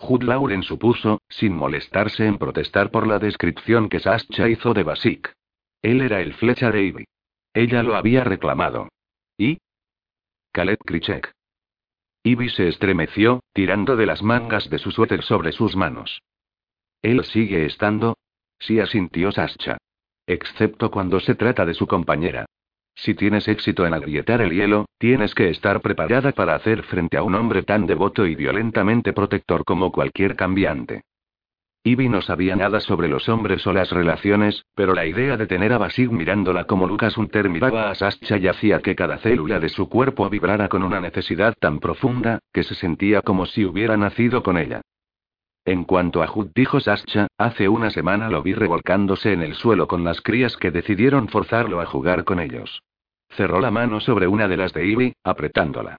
Hud 0.00 0.22
Lauren 0.22 0.62
supuso, 0.62 1.20
sin 1.28 1.54
molestarse 1.54 2.26
en 2.26 2.38
protestar 2.38 2.90
por 2.90 3.06
la 3.06 3.18
descripción 3.18 3.88
que 3.88 4.00
Sascha 4.00 4.48
hizo 4.48 4.74
de 4.74 4.82
Basic. 4.82 5.32
Él 5.82 6.00
era 6.00 6.20
el 6.20 6.34
flecha 6.34 6.70
de 6.70 6.82
Ivy. 6.82 7.04
Ella 7.54 7.82
lo 7.82 7.96
había 7.96 8.24
reclamado. 8.24 8.88
¿Y? 9.38 9.58
Khaled 10.52 10.78
Krichek. 10.78 11.32
Ivy 12.22 12.48
se 12.50 12.68
estremeció, 12.68 13.40
tirando 13.52 13.96
de 13.96 14.06
las 14.06 14.22
mangas 14.22 14.68
de 14.68 14.78
su 14.78 14.90
suéter 14.90 15.22
sobre 15.22 15.52
sus 15.52 15.76
manos. 15.76 16.20
¿Él 17.02 17.24
sigue 17.24 17.66
estando? 17.66 18.16
Sí 18.58 18.80
asintió 18.80 19.30
Sascha. 19.32 19.78
Excepto 20.26 20.90
cuando 20.90 21.20
se 21.20 21.34
trata 21.34 21.64
de 21.64 21.74
su 21.74 21.86
compañera. 21.86 22.46
Si 22.96 23.14
tienes 23.14 23.46
éxito 23.46 23.86
en 23.86 23.92
agrietar 23.92 24.40
el 24.40 24.52
hielo, 24.52 24.86
tienes 24.98 25.34
que 25.34 25.50
estar 25.50 25.82
preparada 25.82 26.32
para 26.32 26.54
hacer 26.54 26.82
frente 26.82 27.18
a 27.18 27.22
un 27.22 27.34
hombre 27.34 27.62
tan 27.62 27.86
devoto 27.86 28.26
y 28.26 28.34
violentamente 28.34 29.12
protector 29.12 29.64
como 29.64 29.92
cualquier 29.92 30.34
cambiante. 30.34 31.02
Ivy 31.84 32.08
no 32.08 32.22
sabía 32.22 32.56
nada 32.56 32.80
sobre 32.80 33.06
los 33.06 33.28
hombres 33.28 33.64
o 33.66 33.72
las 33.72 33.90
relaciones, 33.90 34.64
pero 34.74 34.94
la 34.94 35.06
idea 35.06 35.36
de 35.36 35.46
tener 35.46 35.74
a 35.74 35.78
Basig 35.78 36.10
mirándola 36.10 36.64
como 36.64 36.88
Lucas 36.88 37.16
Hunter 37.16 37.50
miraba 37.50 37.90
a 37.90 37.94
Sascha 37.94 38.38
y 38.38 38.48
hacía 38.48 38.80
que 38.80 38.96
cada 38.96 39.18
célula 39.18 39.60
de 39.60 39.68
su 39.68 39.88
cuerpo 39.88 40.28
vibrara 40.30 40.68
con 40.68 40.82
una 40.82 41.00
necesidad 41.00 41.54
tan 41.60 41.78
profunda, 41.78 42.40
que 42.52 42.64
se 42.64 42.74
sentía 42.74 43.20
como 43.20 43.44
si 43.44 43.64
hubiera 43.66 43.96
nacido 43.96 44.42
con 44.42 44.56
ella. 44.56 44.80
En 45.66 45.82
cuanto 45.82 46.22
a 46.22 46.30
Hud, 46.32 46.50
dijo 46.54 46.78
Sascha, 46.78 47.26
hace 47.36 47.68
una 47.68 47.90
semana 47.90 48.30
lo 48.30 48.40
vi 48.40 48.54
revolcándose 48.54 49.32
en 49.32 49.42
el 49.42 49.54
suelo 49.54 49.88
con 49.88 50.04
las 50.04 50.20
crías 50.20 50.56
que 50.56 50.70
decidieron 50.70 51.26
forzarlo 51.26 51.80
a 51.80 51.86
jugar 51.86 52.22
con 52.22 52.38
ellos. 52.38 52.84
Cerró 53.30 53.60
la 53.60 53.72
mano 53.72 53.98
sobre 53.98 54.28
una 54.28 54.46
de 54.46 54.56
las 54.56 54.72
de 54.72 54.86
Ivy, 54.86 55.12
apretándola. 55.24 55.96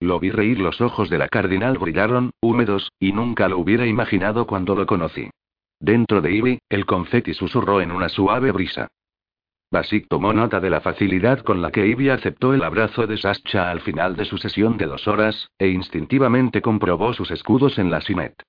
Lo 0.00 0.18
vi 0.18 0.30
reír, 0.30 0.58
los 0.58 0.80
ojos 0.80 1.10
de 1.10 1.18
la 1.18 1.28
cardinal 1.28 1.76
brillaron, 1.76 2.30
húmedos, 2.40 2.92
y 2.98 3.12
nunca 3.12 3.46
lo 3.50 3.58
hubiera 3.58 3.86
imaginado 3.86 4.46
cuando 4.46 4.74
lo 4.74 4.86
conocí. 4.86 5.28
Dentro 5.78 6.22
de 6.22 6.32
Ivy, 6.32 6.58
el 6.70 6.86
confeti 6.86 7.34
susurró 7.34 7.82
en 7.82 7.92
una 7.92 8.08
suave 8.08 8.52
brisa. 8.52 8.88
Basic 9.70 10.08
tomó 10.08 10.32
nota 10.32 10.60
de 10.60 10.70
la 10.70 10.80
facilidad 10.80 11.40
con 11.40 11.60
la 11.60 11.70
que 11.70 11.86
Ivy 11.86 12.08
aceptó 12.08 12.54
el 12.54 12.62
abrazo 12.62 13.06
de 13.06 13.18
Sascha 13.18 13.70
al 13.70 13.82
final 13.82 14.16
de 14.16 14.24
su 14.24 14.38
sesión 14.38 14.78
de 14.78 14.86
dos 14.86 15.06
horas, 15.06 15.50
e 15.58 15.68
instintivamente 15.68 16.62
comprobó 16.62 17.12
sus 17.12 17.30
escudos 17.30 17.78
en 17.78 17.90
la 17.90 18.00
sinet. 18.00 18.42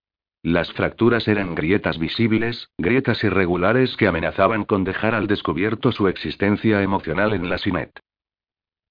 Las 0.43 0.73
fracturas 0.73 1.27
eran 1.27 1.53
grietas 1.53 1.99
visibles, 1.99 2.69
grietas 2.77 3.23
irregulares 3.23 3.95
que 3.95 4.07
amenazaban 4.07 4.65
con 4.65 4.83
dejar 4.83 5.13
al 5.13 5.27
descubierto 5.27 5.91
su 5.91 6.07
existencia 6.07 6.81
emocional 6.81 7.33
en 7.33 7.49
la 7.49 7.59
sinet. 7.59 7.91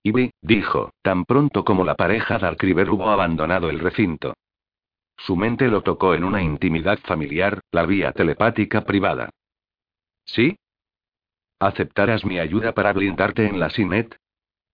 Ivy, 0.05 0.31
dijo, 0.41 0.93
tan 1.03 1.25
pronto 1.25 1.65
como 1.65 1.85
la 1.85 1.97
pareja 1.97 2.39
Darkriver 2.39 2.89
hubo 2.91 3.11
abandonado 3.11 3.69
el 3.69 3.81
recinto. 3.81 4.35
Su 5.17 5.37
mente 5.37 5.69
lo 5.69 5.83
tocó 5.83 6.15
en 6.15 6.25
una 6.25 6.41
intimidad 6.41 6.99
familiar, 7.01 7.61
la 7.73 7.85
vía 7.85 8.13
telepática 8.13 8.85
privada. 8.85 9.29
¿Sí? 10.25 10.57
¿Aceptarás 11.59 12.25
mi 12.25 12.39
ayuda 12.39 12.73
para 12.73 12.93
blindarte 12.93 13.47
en 13.47 13.59
la 13.59 13.69
Sinet? 13.69 14.17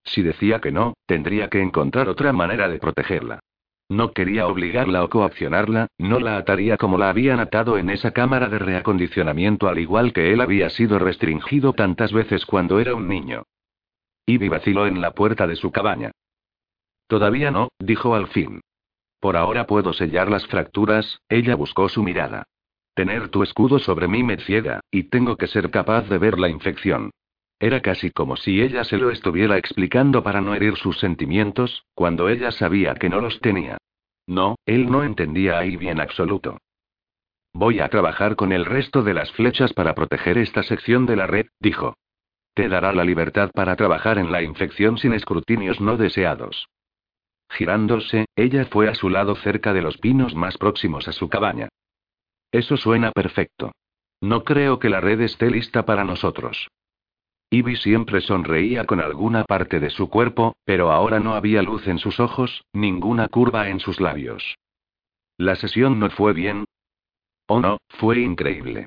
Si 0.04 0.22
decía 0.22 0.60
que 0.60 0.70
no, 0.70 0.94
tendría 1.06 1.48
que 1.48 1.60
encontrar 1.60 2.08
otra 2.08 2.32
manera 2.32 2.68
de 2.68 2.78
protegerla. 2.78 3.40
No 3.88 4.12
quería 4.12 4.48
obligarla 4.48 5.04
o 5.04 5.08
coaccionarla, 5.08 5.88
no 5.98 6.18
la 6.18 6.38
ataría 6.38 6.76
como 6.76 6.98
la 6.98 7.08
habían 7.08 7.38
atado 7.38 7.78
en 7.78 7.88
esa 7.88 8.10
cámara 8.10 8.48
de 8.48 8.58
reacondicionamiento 8.58 9.68
al 9.68 9.78
igual 9.78 10.12
que 10.12 10.32
él 10.32 10.40
había 10.40 10.70
sido 10.70 10.98
restringido 10.98 11.72
tantas 11.72 12.12
veces 12.12 12.44
cuando 12.46 12.80
era 12.80 12.94
un 12.94 13.06
niño. 13.06 13.44
Ivy 14.26 14.48
vaciló 14.48 14.88
en 14.88 15.00
la 15.00 15.12
puerta 15.12 15.46
de 15.46 15.54
su 15.54 15.70
cabaña. 15.70 16.10
Todavía 17.06 17.52
no, 17.52 17.68
dijo 17.78 18.16
al 18.16 18.26
fin. 18.26 18.60
Por 19.20 19.36
ahora 19.36 19.66
puedo 19.66 19.92
sellar 19.92 20.28
las 20.28 20.46
fracturas, 20.48 21.20
ella 21.28 21.54
buscó 21.54 21.88
su 21.88 22.02
mirada. 22.02 22.44
Tener 22.94 23.28
tu 23.28 23.44
escudo 23.44 23.78
sobre 23.78 24.08
mí 24.08 24.24
me 24.24 24.38
ciega, 24.38 24.80
y 24.90 25.04
tengo 25.04 25.36
que 25.36 25.46
ser 25.46 25.70
capaz 25.70 26.08
de 26.08 26.18
ver 26.18 26.38
la 26.38 26.48
infección. 26.48 27.10
Era 27.58 27.80
casi 27.80 28.10
como 28.10 28.36
si 28.36 28.60
ella 28.60 28.84
se 28.84 28.98
lo 28.98 29.10
estuviera 29.10 29.56
explicando 29.56 30.22
para 30.22 30.40
no 30.40 30.54
herir 30.54 30.76
sus 30.76 30.98
sentimientos, 30.98 31.84
cuando 31.94 32.28
ella 32.28 32.50
sabía 32.50 32.94
que 32.94 33.08
no 33.08 33.20
los 33.20 33.40
tenía. 33.40 33.78
No, 34.26 34.56
él 34.66 34.90
no 34.90 35.04
entendía 35.04 35.58
ahí 35.58 35.76
bien 35.76 36.00
absoluto. 36.00 36.58
Voy 37.54 37.80
a 37.80 37.88
trabajar 37.88 38.36
con 38.36 38.52
el 38.52 38.66
resto 38.66 39.02
de 39.02 39.14
las 39.14 39.32
flechas 39.32 39.72
para 39.72 39.94
proteger 39.94 40.36
esta 40.36 40.62
sección 40.62 41.06
de 41.06 41.16
la 41.16 41.26
red, 41.26 41.46
dijo. 41.58 41.94
Te 42.52 42.68
dará 42.68 42.92
la 42.92 43.04
libertad 43.04 43.50
para 43.54 43.76
trabajar 43.76 44.18
en 44.18 44.30
la 44.30 44.42
infección 44.42 44.98
sin 44.98 45.14
escrutinios 45.14 45.80
no 45.80 45.96
deseados. 45.96 46.68
Girándose, 47.50 48.26
ella 48.36 48.66
fue 48.66 48.88
a 48.88 48.94
su 48.94 49.08
lado 49.08 49.36
cerca 49.36 49.72
de 49.72 49.80
los 49.80 49.96
pinos 49.98 50.34
más 50.34 50.58
próximos 50.58 51.08
a 51.08 51.12
su 51.12 51.28
cabaña. 51.28 51.68
Eso 52.52 52.76
suena 52.76 53.12
perfecto. 53.12 53.72
No 54.20 54.44
creo 54.44 54.78
que 54.78 54.90
la 54.90 55.00
red 55.00 55.20
esté 55.20 55.50
lista 55.50 55.84
para 55.86 56.04
nosotros. 56.04 56.68
Ivy 57.50 57.76
siempre 57.76 58.20
sonreía 58.20 58.84
con 58.84 59.00
alguna 59.00 59.44
parte 59.44 59.78
de 59.78 59.90
su 59.90 60.08
cuerpo, 60.08 60.56
pero 60.64 60.90
ahora 60.90 61.20
no 61.20 61.34
había 61.34 61.62
luz 61.62 61.86
en 61.86 61.98
sus 61.98 62.18
ojos, 62.18 62.64
ninguna 62.72 63.28
curva 63.28 63.68
en 63.68 63.78
sus 63.78 64.00
labios. 64.00 64.56
¿La 65.38 65.54
sesión 65.54 66.00
no 66.00 66.10
fue 66.10 66.32
bien? 66.32 66.64
Oh 67.46 67.60
no, 67.60 67.78
fue 67.88 68.20
increíble. 68.20 68.86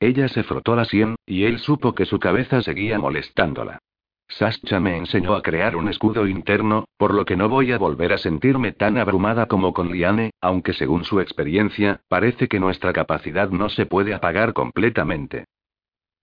Ella 0.00 0.26
se 0.26 0.42
frotó 0.42 0.74
la 0.74 0.84
sien, 0.84 1.14
y 1.26 1.44
él 1.44 1.60
supo 1.60 1.94
que 1.94 2.06
su 2.06 2.18
cabeza 2.18 2.60
seguía 2.62 2.98
molestándola. 2.98 3.78
Sascha 4.26 4.80
me 4.80 4.96
enseñó 4.96 5.34
a 5.34 5.42
crear 5.42 5.76
un 5.76 5.88
escudo 5.88 6.26
interno, 6.26 6.86
por 6.96 7.14
lo 7.14 7.24
que 7.24 7.36
no 7.36 7.48
voy 7.48 7.70
a 7.70 7.78
volver 7.78 8.12
a 8.12 8.18
sentirme 8.18 8.72
tan 8.72 8.98
abrumada 8.98 9.46
como 9.46 9.72
con 9.72 9.92
Liane, 9.92 10.32
aunque 10.40 10.72
según 10.72 11.04
su 11.04 11.20
experiencia, 11.20 12.00
parece 12.08 12.48
que 12.48 12.58
nuestra 12.58 12.92
capacidad 12.92 13.50
no 13.50 13.68
se 13.68 13.86
puede 13.86 14.12
apagar 14.12 14.54
completamente. 14.54 15.44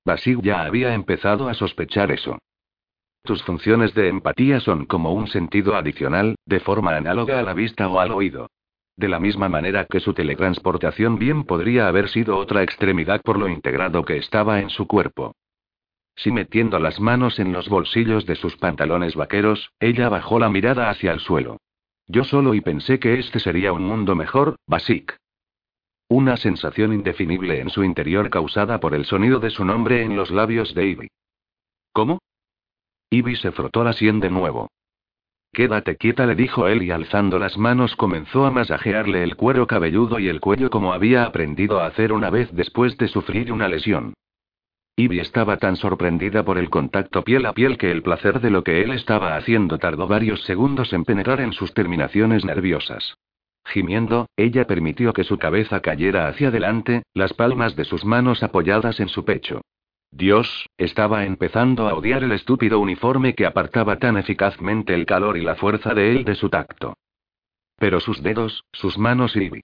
Basig 0.06 0.42
ya 0.42 0.62
había 0.64 0.94
empezado 0.94 1.50
a 1.50 1.54
sospechar 1.54 2.12
eso. 2.12 2.40
Tus 3.24 3.44
funciones 3.44 3.94
de 3.94 4.08
empatía 4.08 4.60
son 4.60 4.86
como 4.86 5.14
un 5.14 5.28
sentido 5.28 5.76
adicional, 5.76 6.36
de 6.46 6.60
forma 6.60 6.96
análoga 6.96 7.40
a 7.40 7.44
la 7.44 7.54
vista 7.54 7.88
o 7.88 8.00
al 8.00 8.12
oído. 8.12 8.48
De 8.96 9.08
la 9.08 9.20
misma 9.20 9.50
manera 9.50 9.86
que 9.86 10.00
su 10.00 10.14
teletransportación 10.14 11.20
bien 11.20 11.44
podría 11.44 11.88
haber 11.88 12.10
sido 12.10 12.38
otra 12.38 12.64
extremidad 12.64 13.22
por 13.22 13.38
lo 13.38 13.48
integrado 13.48 14.04
que 14.04 14.18
estaba 14.18 14.60
en 14.60 14.70
su 14.70 14.88
cuerpo. 14.88 15.34
Si 16.16 16.32
metiendo 16.32 16.80
las 16.80 17.00
manos 17.00 17.40
en 17.40 17.54
los 17.54 17.70
bolsillos 17.70 18.26
de 18.26 18.36
sus 18.36 18.58
pantalones 18.58 19.16
vaqueros, 19.16 19.72
ella 19.80 20.10
bajó 20.10 20.38
la 20.38 20.50
mirada 20.50 20.90
hacia 20.90 21.14
el 21.14 21.22
suelo. 21.22 21.58
Yo 22.08 22.26
solo 22.26 22.54
y 22.56 22.62
pensé 22.62 23.00
que 23.00 23.20
este 23.20 23.40
sería 23.40 23.72
un 23.72 23.84
mundo 23.84 24.16
mejor, 24.16 24.56
Basic. 24.68 25.16
Una 26.12 26.38
sensación 26.38 26.92
indefinible 26.92 27.60
en 27.60 27.70
su 27.70 27.84
interior 27.84 28.32
causada 28.32 28.80
por 28.80 28.96
el 28.96 29.06
sonido 29.06 29.40
de 29.40 29.52
su 29.52 29.64
nombre 29.64 30.02
en 30.02 30.16
los 30.16 30.32
labios 30.32 30.74
de 30.74 30.88
Ivy. 30.88 31.12
¿Cómo? 31.94 32.18
Ivy 33.12 33.36
se 33.36 33.52
frotó 33.52 33.84
la 33.84 33.94
sien 33.94 34.20
de 34.20 34.32
nuevo. 34.32 34.72
Quédate 35.54 35.98
quieta, 35.98 36.26
le 36.26 36.34
dijo 36.34 36.68
él 36.68 36.82
y 36.82 36.90
alzando 36.90 37.38
las 37.38 37.60
manos 37.60 37.96
comenzó 37.96 38.48
a 38.48 38.52
masajearle 38.52 39.22
el 39.22 39.36
cuero 39.36 39.68
cabelludo 39.68 40.18
y 40.18 40.30
el 40.30 40.40
cuello 40.40 40.72
como 40.72 40.94
había 40.94 41.26
aprendido 41.26 41.80
a 41.80 41.86
hacer 41.86 42.12
una 42.12 42.32
vez 42.32 42.50
después 42.54 42.98
de 42.98 43.08
sufrir 43.08 43.52
una 43.52 43.68
lesión. 43.68 44.16
Ivy 44.96 45.20
estaba 45.20 45.58
tan 45.58 45.76
sorprendida 45.76 46.44
por 46.44 46.58
el 46.58 46.72
contacto 46.72 47.24
piel 47.24 47.46
a 47.46 47.54
piel 47.54 47.78
que 47.78 47.92
el 47.92 48.02
placer 48.02 48.42
de 48.42 48.50
lo 48.50 48.64
que 48.64 48.82
él 48.82 48.94
estaba 48.94 49.36
haciendo 49.36 49.78
tardó 49.78 50.08
varios 50.08 50.44
segundos 50.46 50.92
en 50.92 51.06
penetrar 51.06 51.40
en 51.40 51.54
sus 51.54 51.72
terminaciones 51.76 52.44
nerviosas. 52.46 53.16
Gimiendo, 53.66 54.28
ella 54.36 54.66
permitió 54.66 55.14
que 55.14 55.24
su 55.24 55.38
cabeza 55.38 55.82
cayera 55.82 56.28
hacia 56.28 56.48
adelante, 56.48 57.04
las 57.14 57.34
palmas 57.34 57.76
de 57.76 57.86
sus 57.86 58.06
manos 58.06 58.42
apoyadas 58.44 59.00
en 59.00 59.10
su 59.10 59.26
pecho. 59.26 59.62
Dios, 60.12 60.68
estaba 60.78 61.26
empezando 61.26 61.88
a 61.88 61.94
odiar 61.94 62.24
el 62.24 62.32
estúpido 62.32 62.80
uniforme 62.80 63.36
que 63.36 63.46
apartaba 63.46 63.98
tan 63.98 64.18
eficazmente 64.18 64.96
el 64.96 65.06
calor 65.06 65.38
y 65.38 65.42
la 65.42 65.56
fuerza 65.56 65.94
de 65.94 66.12
él 66.12 66.26
de 66.26 66.36
su 66.36 66.50
tacto. 66.50 66.96
Pero 67.78 68.00
sus 68.00 68.24
dedos, 68.24 68.66
sus 68.72 68.98
manos 68.98 69.36
y... 69.36 69.62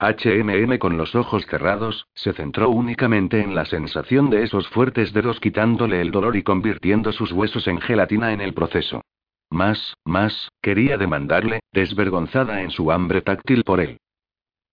HMM 0.00 0.78
con 0.78 0.98
los 0.98 1.14
ojos 1.14 1.46
cerrados, 1.46 2.06
se 2.14 2.32
centró 2.34 2.68
únicamente 2.68 3.40
en 3.40 3.54
la 3.54 3.64
sensación 3.64 4.28
de 4.28 4.42
esos 4.42 4.68
fuertes 4.68 5.12
dedos 5.12 5.40
quitándole 5.40 6.00
el 6.00 6.10
dolor 6.10 6.36
y 6.36 6.42
convirtiendo 6.42 7.12
sus 7.12 7.32
huesos 7.32 7.66
en 7.68 7.80
gelatina 7.80 8.32
en 8.32 8.40
el 8.40 8.52
proceso. 8.52 9.02
Más, 9.50 9.94
más, 10.04 10.50
quería 10.60 10.96
demandarle, 10.96 11.60
desvergonzada 11.72 12.62
en 12.62 12.70
su 12.70 12.90
hambre 12.90 13.22
táctil 13.22 13.64
por 13.64 13.80
él. 13.80 13.98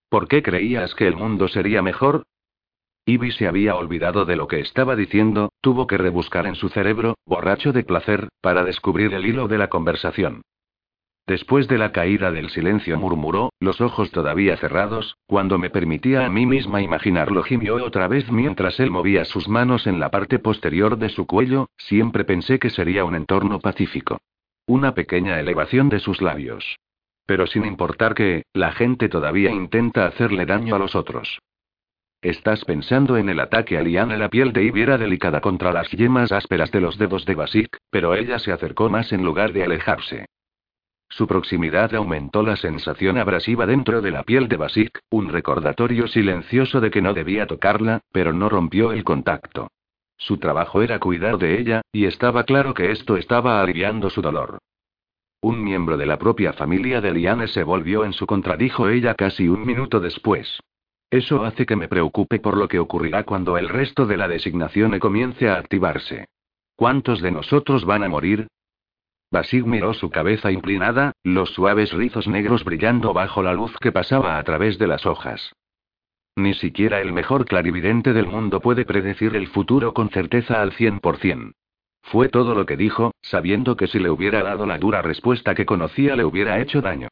¿Por 0.08 0.28
qué 0.28 0.42
creías 0.42 0.94
que 0.94 1.06
el 1.06 1.16
mundo 1.16 1.48
sería 1.48 1.82
mejor? 1.82 2.24
Ivy 3.04 3.32
se 3.32 3.48
había 3.48 3.74
olvidado 3.74 4.24
de 4.24 4.36
lo 4.36 4.46
que 4.46 4.60
estaba 4.60 4.94
diciendo, 4.94 5.50
tuvo 5.60 5.86
que 5.86 5.98
rebuscar 5.98 6.46
en 6.46 6.54
su 6.54 6.68
cerebro, 6.68 7.16
borracho 7.26 7.72
de 7.72 7.82
placer, 7.82 8.28
para 8.40 8.62
descubrir 8.62 9.12
el 9.14 9.26
hilo 9.26 9.48
de 9.48 9.58
la 9.58 9.68
conversación. 9.68 10.42
Después 11.26 11.68
de 11.68 11.78
la 11.78 11.92
caída 11.92 12.32
del 12.32 12.50
silencio 12.50 12.98
murmuró, 12.98 13.52
los 13.60 13.80
ojos 13.80 14.10
todavía 14.10 14.56
cerrados, 14.56 15.16
cuando 15.26 15.56
me 15.56 15.70
permitía 15.70 16.26
a 16.26 16.28
mí 16.28 16.46
misma 16.46 16.82
imaginarlo 16.82 17.42
gimió 17.44 17.76
otra 17.76 18.08
vez 18.08 18.30
mientras 18.30 18.80
él 18.80 18.90
movía 18.90 19.24
sus 19.24 19.48
manos 19.48 19.86
en 19.86 20.00
la 20.00 20.10
parte 20.10 20.40
posterior 20.40 20.98
de 20.98 21.08
su 21.08 21.26
cuello, 21.26 21.68
siempre 21.76 22.24
pensé 22.24 22.58
que 22.58 22.70
sería 22.70 23.04
un 23.04 23.14
entorno 23.14 23.60
pacífico. 23.60 24.18
Una 24.66 24.94
pequeña 24.94 25.40
elevación 25.40 25.88
de 25.88 25.98
sus 25.98 26.22
labios. 26.22 26.78
Pero 27.26 27.46
sin 27.46 27.64
importar 27.64 28.14
que, 28.14 28.44
la 28.52 28.72
gente 28.72 29.08
todavía 29.08 29.50
intenta 29.50 30.06
hacerle 30.06 30.46
daño 30.46 30.76
a 30.76 30.78
los 30.78 30.94
otros. 30.94 31.40
Estás 32.20 32.64
pensando 32.64 33.16
en 33.16 33.28
el 33.28 33.40
ataque 33.40 33.76
a 33.76 33.82
Liane. 33.82 34.16
La 34.16 34.28
piel 34.28 34.52
de 34.52 34.62
Ivy 34.62 34.84
delicada 34.84 35.40
contra 35.40 35.72
las 35.72 35.90
yemas 35.90 36.30
ásperas 36.30 36.70
de 36.70 36.80
los 36.80 36.96
dedos 36.96 37.26
de 37.26 37.34
Basik, 37.34 37.76
pero 37.90 38.14
ella 38.14 38.38
se 38.38 38.52
acercó 38.52 38.88
más 38.88 39.12
en 39.12 39.24
lugar 39.24 39.52
de 39.52 39.64
alejarse. 39.64 40.26
Su 41.08 41.26
proximidad 41.26 41.92
aumentó 41.94 42.44
la 42.44 42.56
sensación 42.56 43.18
abrasiva 43.18 43.66
dentro 43.66 44.00
de 44.00 44.12
la 44.12 44.22
piel 44.22 44.48
de 44.48 44.56
Basik, 44.56 45.00
un 45.10 45.28
recordatorio 45.30 46.06
silencioso 46.06 46.80
de 46.80 46.92
que 46.92 47.02
no 47.02 47.12
debía 47.12 47.46
tocarla, 47.46 48.00
pero 48.12 48.32
no 48.32 48.48
rompió 48.48 48.92
el 48.92 49.02
contacto. 49.02 49.68
Su 50.22 50.38
trabajo 50.38 50.82
era 50.82 51.00
cuidar 51.00 51.36
de 51.36 51.58
ella, 51.58 51.82
y 51.90 52.04
estaba 52.04 52.44
claro 52.44 52.74
que 52.74 52.92
esto 52.92 53.16
estaba 53.16 53.60
aliviando 53.60 54.08
su 54.08 54.22
dolor. 54.22 54.58
Un 55.40 55.64
miembro 55.64 55.96
de 55.96 56.06
la 56.06 56.16
propia 56.16 56.52
familia 56.52 57.00
de 57.00 57.12
Liane 57.12 57.48
se 57.48 57.64
volvió 57.64 58.04
en 58.04 58.12
su 58.12 58.24
contra, 58.24 58.56
dijo 58.56 58.88
ella 58.88 59.16
casi 59.16 59.48
un 59.48 59.66
minuto 59.66 59.98
después. 59.98 60.60
Eso 61.10 61.44
hace 61.44 61.66
que 61.66 61.74
me 61.74 61.88
preocupe 61.88 62.38
por 62.38 62.56
lo 62.56 62.68
que 62.68 62.78
ocurrirá 62.78 63.24
cuando 63.24 63.58
el 63.58 63.68
resto 63.68 64.06
de 64.06 64.16
la 64.16 64.28
designación 64.28 64.96
comience 65.00 65.48
a 65.48 65.56
activarse. 65.56 66.26
¿Cuántos 66.76 67.20
de 67.20 67.32
nosotros 67.32 67.84
van 67.84 68.04
a 68.04 68.08
morir? 68.08 68.46
Basig 69.32 69.66
miró 69.66 69.92
su 69.92 70.08
cabeza 70.08 70.52
inclinada, 70.52 71.14
los 71.24 71.50
suaves 71.50 71.92
rizos 71.92 72.28
negros 72.28 72.62
brillando 72.62 73.12
bajo 73.12 73.42
la 73.42 73.54
luz 73.54 73.76
que 73.80 73.90
pasaba 73.90 74.38
a 74.38 74.44
través 74.44 74.78
de 74.78 74.86
las 74.86 75.04
hojas. 75.04 75.52
Ni 76.36 76.54
siquiera 76.54 77.00
el 77.00 77.12
mejor 77.12 77.44
clarividente 77.44 78.12
del 78.12 78.26
mundo 78.26 78.60
puede 78.60 78.84
predecir 78.84 79.36
el 79.36 79.48
futuro 79.48 79.92
con 79.92 80.08
certeza 80.08 80.62
al 80.62 80.72
100%. 80.72 81.52
Fue 82.02 82.28
todo 82.28 82.54
lo 82.54 82.66
que 82.66 82.76
dijo, 82.76 83.12
sabiendo 83.20 83.76
que 83.76 83.86
si 83.86 83.98
le 83.98 84.10
hubiera 84.10 84.42
dado 84.42 84.66
la 84.66 84.78
dura 84.78 85.02
respuesta 85.02 85.54
que 85.54 85.66
conocía 85.66 86.16
le 86.16 86.24
hubiera 86.24 86.60
hecho 86.60 86.80
daño. 86.80 87.08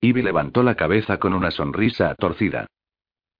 Ivy 0.00 0.22
levantó 0.22 0.62
la 0.62 0.74
cabeza 0.74 1.18
con 1.18 1.32
una 1.32 1.50
sonrisa 1.52 2.14
torcida. 2.16 2.66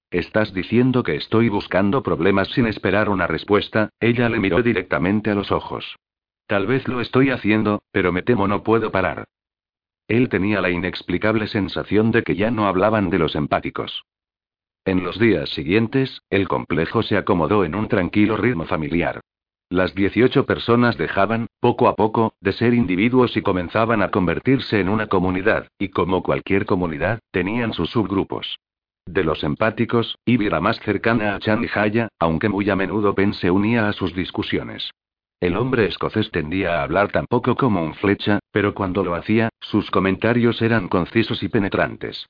¿Estás 0.09 0.53
diciendo 0.53 1.03
que 1.03 1.15
estoy 1.15 1.49
buscando 1.49 2.01
problemas 2.03 2.47
sin 2.49 2.67
esperar 2.67 3.09
una 3.09 3.27
respuesta? 3.27 3.89
Ella 3.99 4.29
le 4.29 4.39
miró 4.39 4.61
directamente 4.61 5.31
a 5.31 5.35
los 5.35 5.51
ojos. 5.51 5.97
Tal 6.47 6.67
vez 6.67 6.87
lo 6.87 7.01
estoy 7.01 7.31
haciendo, 7.31 7.83
pero 7.91 8.11
me 8.11 8.21
temo 8.21 8.47
no 8.47 8.63
puedo 8.63 8.91
parar. 8.91 9.25
Él 10.07 10.29
tenía 10.29 10.61
la 10.61 10.69
inexplicable 10.69 11.47
sensación 11.47 12.11
de 12.11 12.23
que 12.23 12.35
ya 12.35 12.51
no 12.51 12.67
hablaban 12.67 13.09
de 13.09 13.19
los 13.19 13.35
empáticos. 13.35 14.03
En 14.85 15.01
los 15.01 15.17
días 15.17 15.49
siguientes, 15.49 16.21
el 16.29 16.49
complejo 16.49 17.03
se 17.03 17.15
acomodó 17.15 17.63
en 17.63 17.73
un 17.73 17.87
tranquilo 17.87 18.35
ritmo 18.35 18.65
familiar. 18.65 19.21
Las 19.69 19.95
18 19.95 20.45
personas 20.45 20.97
dejaban, 20.97 21.47
poco 21.61 21.87
a 21.87 21.95
poco, 21.95 22.33
de 22.41 22.51
ser 22.51 22.73
individuos 22.73 23.37
y 23.37 23.41
comenzaban 23.41 24.01
a 24.01 24.11
convertirse 24.11 24.81
en 24.81 24.89
una 24.89 25.07
comunidad, 25.07 25.67
y 25.79 25.87
como 25.87 26.21
cualquier 26.21 26.65
comunidad, 26.65 27.19
tenían 27.31 27.73
sus 27.73 27.91
subgrupos. 27.91 28.59
De 29.05 29.23
los 29.23 29.43
empáticos, 29.45 30.17
Ivy 30.25 30.47
era 30.47 30.59
más 30.59 30.79
cercana 30.81 31.35
a 31.35 31.39
Chan 31.39 31.63
y 31.63 31.67
Haya, 31.73 32.09
aunque 32.19 32.49
muy 32.49 32.69
a 32.69 32.75
menudo 32.75 33.15
Pen 33.15 33.33
se 33.33 33.51
unía 33.51 33.87
a 33.87 33.93
sus 33.93 34.13
discusiones. 34.13 34.91
El 35.39 35.55
hombre 35.55 35.85
escocés 35.85 36.29
tendía 36.29 36.79
a 36.79 36.83
hablar 36.83 37.11
tan 37.11 37.25
poco 37.25 37.55
como 37.55 37.83
un 37.83 37.95
flecha, 37.95 38.39
pero 38.51 38.73
cuando 38.73 39.03
lo 39.03 39.15
hacía, 39.15 39.49
sus 39.61 39.89
comentarios 39.91 40.61
eran 40.61 40.89
concisos 40.89 41.41
y 41.41 41.47
penetrantes. 41.47 42.27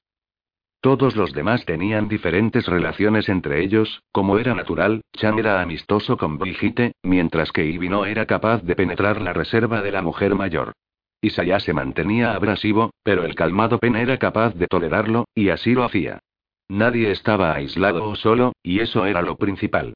Todos 0.84 1.16
los 1.16 1.32
demás 1.32 1.64
tenían 1.64 2.10
diferentes 2.10 2.66
relaciones 2.66 3.30
entre 3.30 3.64
ellos, 3.64 4.04
como 4.12 4.38
era 4.38 4.54
natural, 4.54 5.00
Chan 5.14 5.40
era 5.40 5.62
amistoso 5.62 6.18
con 6.18 6.38
Brigitte, 6.38 6.92
mientras 7.04 7.54
que 7.54 7.66
Ivy 7.66 7.88
no 7.88 8.06
era 8.06 8.26
capaz 8.26 8.64
de 8.64 8.76
penetrar 8.76 9.22
la 9.22 9.32
reserva 9.32 9.82
de 9.82 9.94
la 9.94 10.02
mujer 10.02 10.36
mayor. 10.36 10.74
Isaiah 11.22 11.62
se 11.62 11.72
mantenía 11.72 12.34
abrasivo, 12.34 12.92
pero 13.02 13.24
el 13.24 13.34
calmado 13.34 13.80
Pen 13.80 13.96
era 13.96 14.18
capaz 14.18 14.56
de 14.56 14.68
tolerarlo, 14.68 15.24
y 15.34 15.52
así 15.52 15.74
lo 15.74 15.86
hacía. 15.86 16.20
Nadie 16.68 17.12
estaba 17.12 17.54
aislado 17.56 18.04
o 18.04 18.16
solo, 18.18 18.52
y 18.62 18.82
eso 18.82 19.06
era 19.06 19.22
lo 19.22 19.38
principal. 19.38 19.94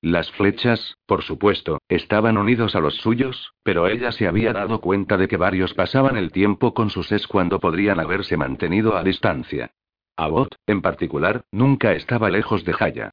Las 0.00 0.32
flechas, 0.32 0.96
por 1.04 1.22
supuesto, 1.22 1.82
estaban 1.86 2.38
unidos 2.38 2.74
a 2.76 2.80
los 2.80 2.94
suyos, 2.94 3.52
pero 3.62 3.88
ella 3.88 4.10
se 4.12 4.26
había 4.26 4.54
dado 4.54 4.80
cuenta 4.80 5.18
de 5.18 5.28
que 5.28 5.36
varios 5.36 5.74
pasaban 5.74 6.16
el 6.16 6.32
tiempo 6.32 6.72
con 6.72 6.88
sus 6.88 7.12
es 7.12 7.26
cuando 7.26 7.60
podrían 7.60 8.00
haberse 8.00 8.38
mantenido 8.38 8.96
a 8.96 9.02
distancia. 9.02 9.70
Abbott, 10.18 10.56
en 10.66 10.82
particular, 10.82 11.44
nunca 11.52 11.92
estaba 11.92 12.28
lejos 12.28 12.64
de 12.64 12.74
Haya. 12.76 13.10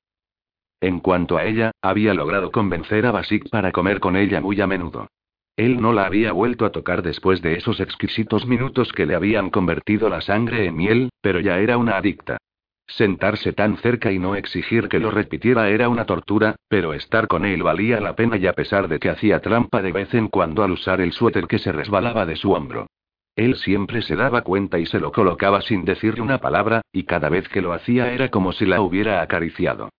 En 0.82 1.00
cuanto 1.00 1.38
a 1.38 1.46
ella, 1.46 1.72
había 1.80 2.16
logrado 2.16 2.52
convencer 2.52 3.06
a 3.06 3.12
Basik 3.12 3.48
para 3.52 3.72
comer 3.72 4.00
con 4.00 4.16
ella 4.16 4.42
muy 4.42 4.60
a 4.60 4.66
menudo. 4.66 5.08
Él 5.56 5.80
no 5.80 5.94
la 5.94 6.08
había 6.08 6.32
vuelto 6.32 6.66
a 6.66 6.72
tocar 6.72 7.04
después 7.04 7.44
de 7.44 7.58
esos 7.58 7.80
exquisitos 7.80 8.48
minutos 8.48 8.92
que 8.92 9.06
le 9.06 9.14
habían 9.14 9.52
convertido 9.52 10.10
la 10.10 10.20
sangre 10.20 10.66
en 10.66 10.76
miel, 10.76 11.10
pero 11.22 11.40
ya 11.40 11.60
era 11.60 11.78
una 11.78 11.96
adicta. 11.96 12.38
Sentarse 12.88 13.54
tan 13.54 13.78
cerca 13.78 14.12
y 14.12 14.18
no 14.18 14.36
exigir 14.36 14.90
que 14.90 15.00
lo 15.00 15.12
repitiera 15.12 15.70
era 15.70 15.90
una 15.90 16.06
tortura, 16.06 16.56
pero 16.68 16.96
estar 16.96 17.28
con 17.28 17.46
él 17.46 17.62
valía 17.62 18.00
la 18.00 18.16
pena 18.16 18.38
y 18.38 18.48
a 18.48 18.54
pesar 18.54 18.88
de 18.88 18.98
que 18.98 19.12
hacía 19.12 19.42
trampa 19.42 19.84
de 19.84 19.92
vez 19.92 20.12
en 20.16 20.28
cuando 20.28 20.64
al 20.64 20.72
usar 20.72 21.02
el 21.02 21.14
suéter 21.14 21.46
que 21.46 21.60
se 21.60 21.72
resbalaba 21.72 22.26
de 22.26 22.36
su 22.36 22.52
hombro. 22.52 22.88
Él 23.36 23.56
siempre 23.56 24.02
se 24.02 24.16
daba 24.16 24.42
cuenta 24.42 24.80
y 24.80 24.86
se 24.86 25.00
lo 25.00 25.12
colocaba 25.12 25.62
sin 25.62 25.84
decirle 25.84 26.22
una 26.22 26.40
palabra, 26.40 26.82
y 26.92 27.04
cada 27.04 27.30
vez 27.30 27.50
que 27.50 27.62
lo 27.62 27.74
hacía 27.74 28.12
era 28.12 28.30
como 28.30 28.54
si 28.54 28.66
la 28.66 28.82
hubiera 28.82 29.22
acariciado. 29.22 29.90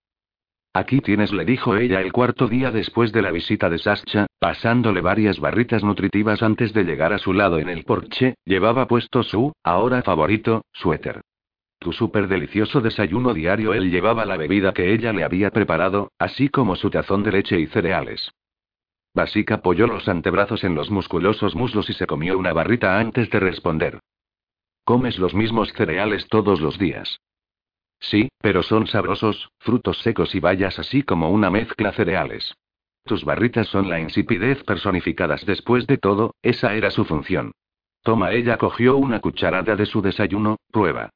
Aquí 0.73 1.01
tienes, 1.01 1.33
le 1.33 1.45
dijo 1.45 1.77
ella 1.77 2.03
el 2.03 2.13
cuarto 2.13 2.49
día 2.49 2.71
después 2.71 3.11
de 3.13 3.23
la 3.23 3.31
visita 3.31 3.71
de 3.71 3.79
Sascha, 3.79 4.27
pasándole 4.39 5.01
varias 5.01 5.41
barritas 5.41 5.83
nutritivas 5.83 6.43
antes 6.43 6.75
de 6.75 6.85
llegar 6.85 7.13
a 7.15 7.19
su 7.19 7.33
lado 7.33 7.59
en 7.59 7.71
el 7.71 7.85
porche, 7.85 8.35
llevaba 8.45 8.87
puesto 8.87 9.23
su, 9.23 9.53
ahora 9.65 10.03
favorito, 10.03 10.63
suéter. 10.73 11.23
Tu 11.79 11.93
súper 11.93 12.29
delicioso 12.29 12.81
desayuno 12.81 13.35
diario. 13.35 13.75
Él 13.75 13.91
llevaba 13.91 14.25
la 14.25 14.37
bebida 14.37 14.73
que 14.73 14.93
ella 14.93 15.13
le 15.13 15.25
había 15.25 15.51
preparado, 15.51 16.11
así 16.19 16.49
como 16.49 16.77
su 16.77 16.91
tazón 16.91 17.23
de 17.23 17.33
leche 17.33 17.61
y 17.61 17.67
cereales. 17.67 18.33
Basic 19.17 19.51
apoyó 19.51 19.87
los 19.87 20.09
antebrazos 20.09 20.63
en 20.63 20.75
los 20.75 20.91
musculosos 20.91 21.55
muslos 21.55 21.89
y 21.89 21.95
se 21.95 22.07
comió 22.07 22.37
una 22.37 22.53
barrita 22.53 23.01
antes 23.01 23.31
de 23.31 23.41
responder. 23.41 23.99
¿Comes 24.85 25.19
los 25.19 25.35
mismos 25.35 25.73
cereales 25.73 26.29
todos 26.29 26.61
los 26.61 26.79
días? 26.79 27.19
Sí, 27.99 28.29
pero 28.43 28.63
son 28.63 28.87
sabrosos, 28.87 29.49
frutos 29.59 30.03
secos 30.03 30.35
y 30.35 30.41
bayas 30.41 30.79
así 30.79 31.03
como 31.03 31.31
una 31.31 31.49
mezcla 31.49 31.93
cereales. 31.93 32.55
Tus 33.05 33.25
barritas 33.25 33.69
son 33.69 33.89
la 33.89 34.01
insipidez 34.01 34.63
personificadas 34.65 35.47
después 35.47 35.87
de 35.87 35.97
todo, 35.97 36.35
esa 36.43 36.75
era 36.75 36.91
su 36.91 37.07
función. 37.07 37.53
Toma, 38.03 38.33
ella 38.33 38.59
cogió 38.59 38.99
una 38.99 39.21
cucharada 39.21 39.77
de 39.77 39.87
su 39.87 40.03
desayuno, 40.03 40.57
prueba. 40.71 41.09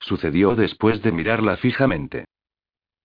Sucedió 0.00 0.56
después 0.56 1.00
de 1.00 1.12
mirarla 1.12 1.58
fijamente. 1.58 2.24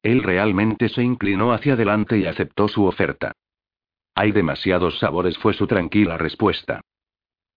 Él 0.01 0.23
realmente 0.23 0.89
se 0.89 1.03
inclinó 1.03 1.53
hacia 1.53 1.73
adelante 1.73 2.17
y 2.17 2.25
aceptó 2.25 2.67
su 2.67 2.85
oferta. 2.85 3.33
Hay 4.19 4.33
demasiados 4.33 4.99
sabores, 4.99 5.37
fue 5.37 5.53
su 5.53 5.65
tranquila 5.65 6.17
respuesta. 6.17 6.81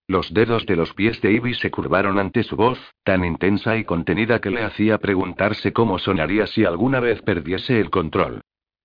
Los 0.07 0.33
dedos 0.33 0.65
de 0.65 0.77
los 0.77 0.93
pies 0.93 1.19
de 1.19 1.33
Ivy 1.33 1.55
se 1.55 1.69
curvaron 1.69 2.17
ante 2.19 2.41
su 2.43 2.55
voz, 2.55 2.79
tan 3.03 3.25
intensa 3.25 3.75
y 3.75 3.83
contenida 3.83 4.39
que 4.39 4.49
le 4.49 4.63
hacía 4.63 4.97
preguntarse 4.97 5.73
cómo 5.73 5.99
sonaría 5.99 6.47
si 6.47 6.63
alguna 6.63 7.01
vez 7.01 7.21
perdiese 7.21 7.81
el 7.81 7.89
control. 7.89 8.39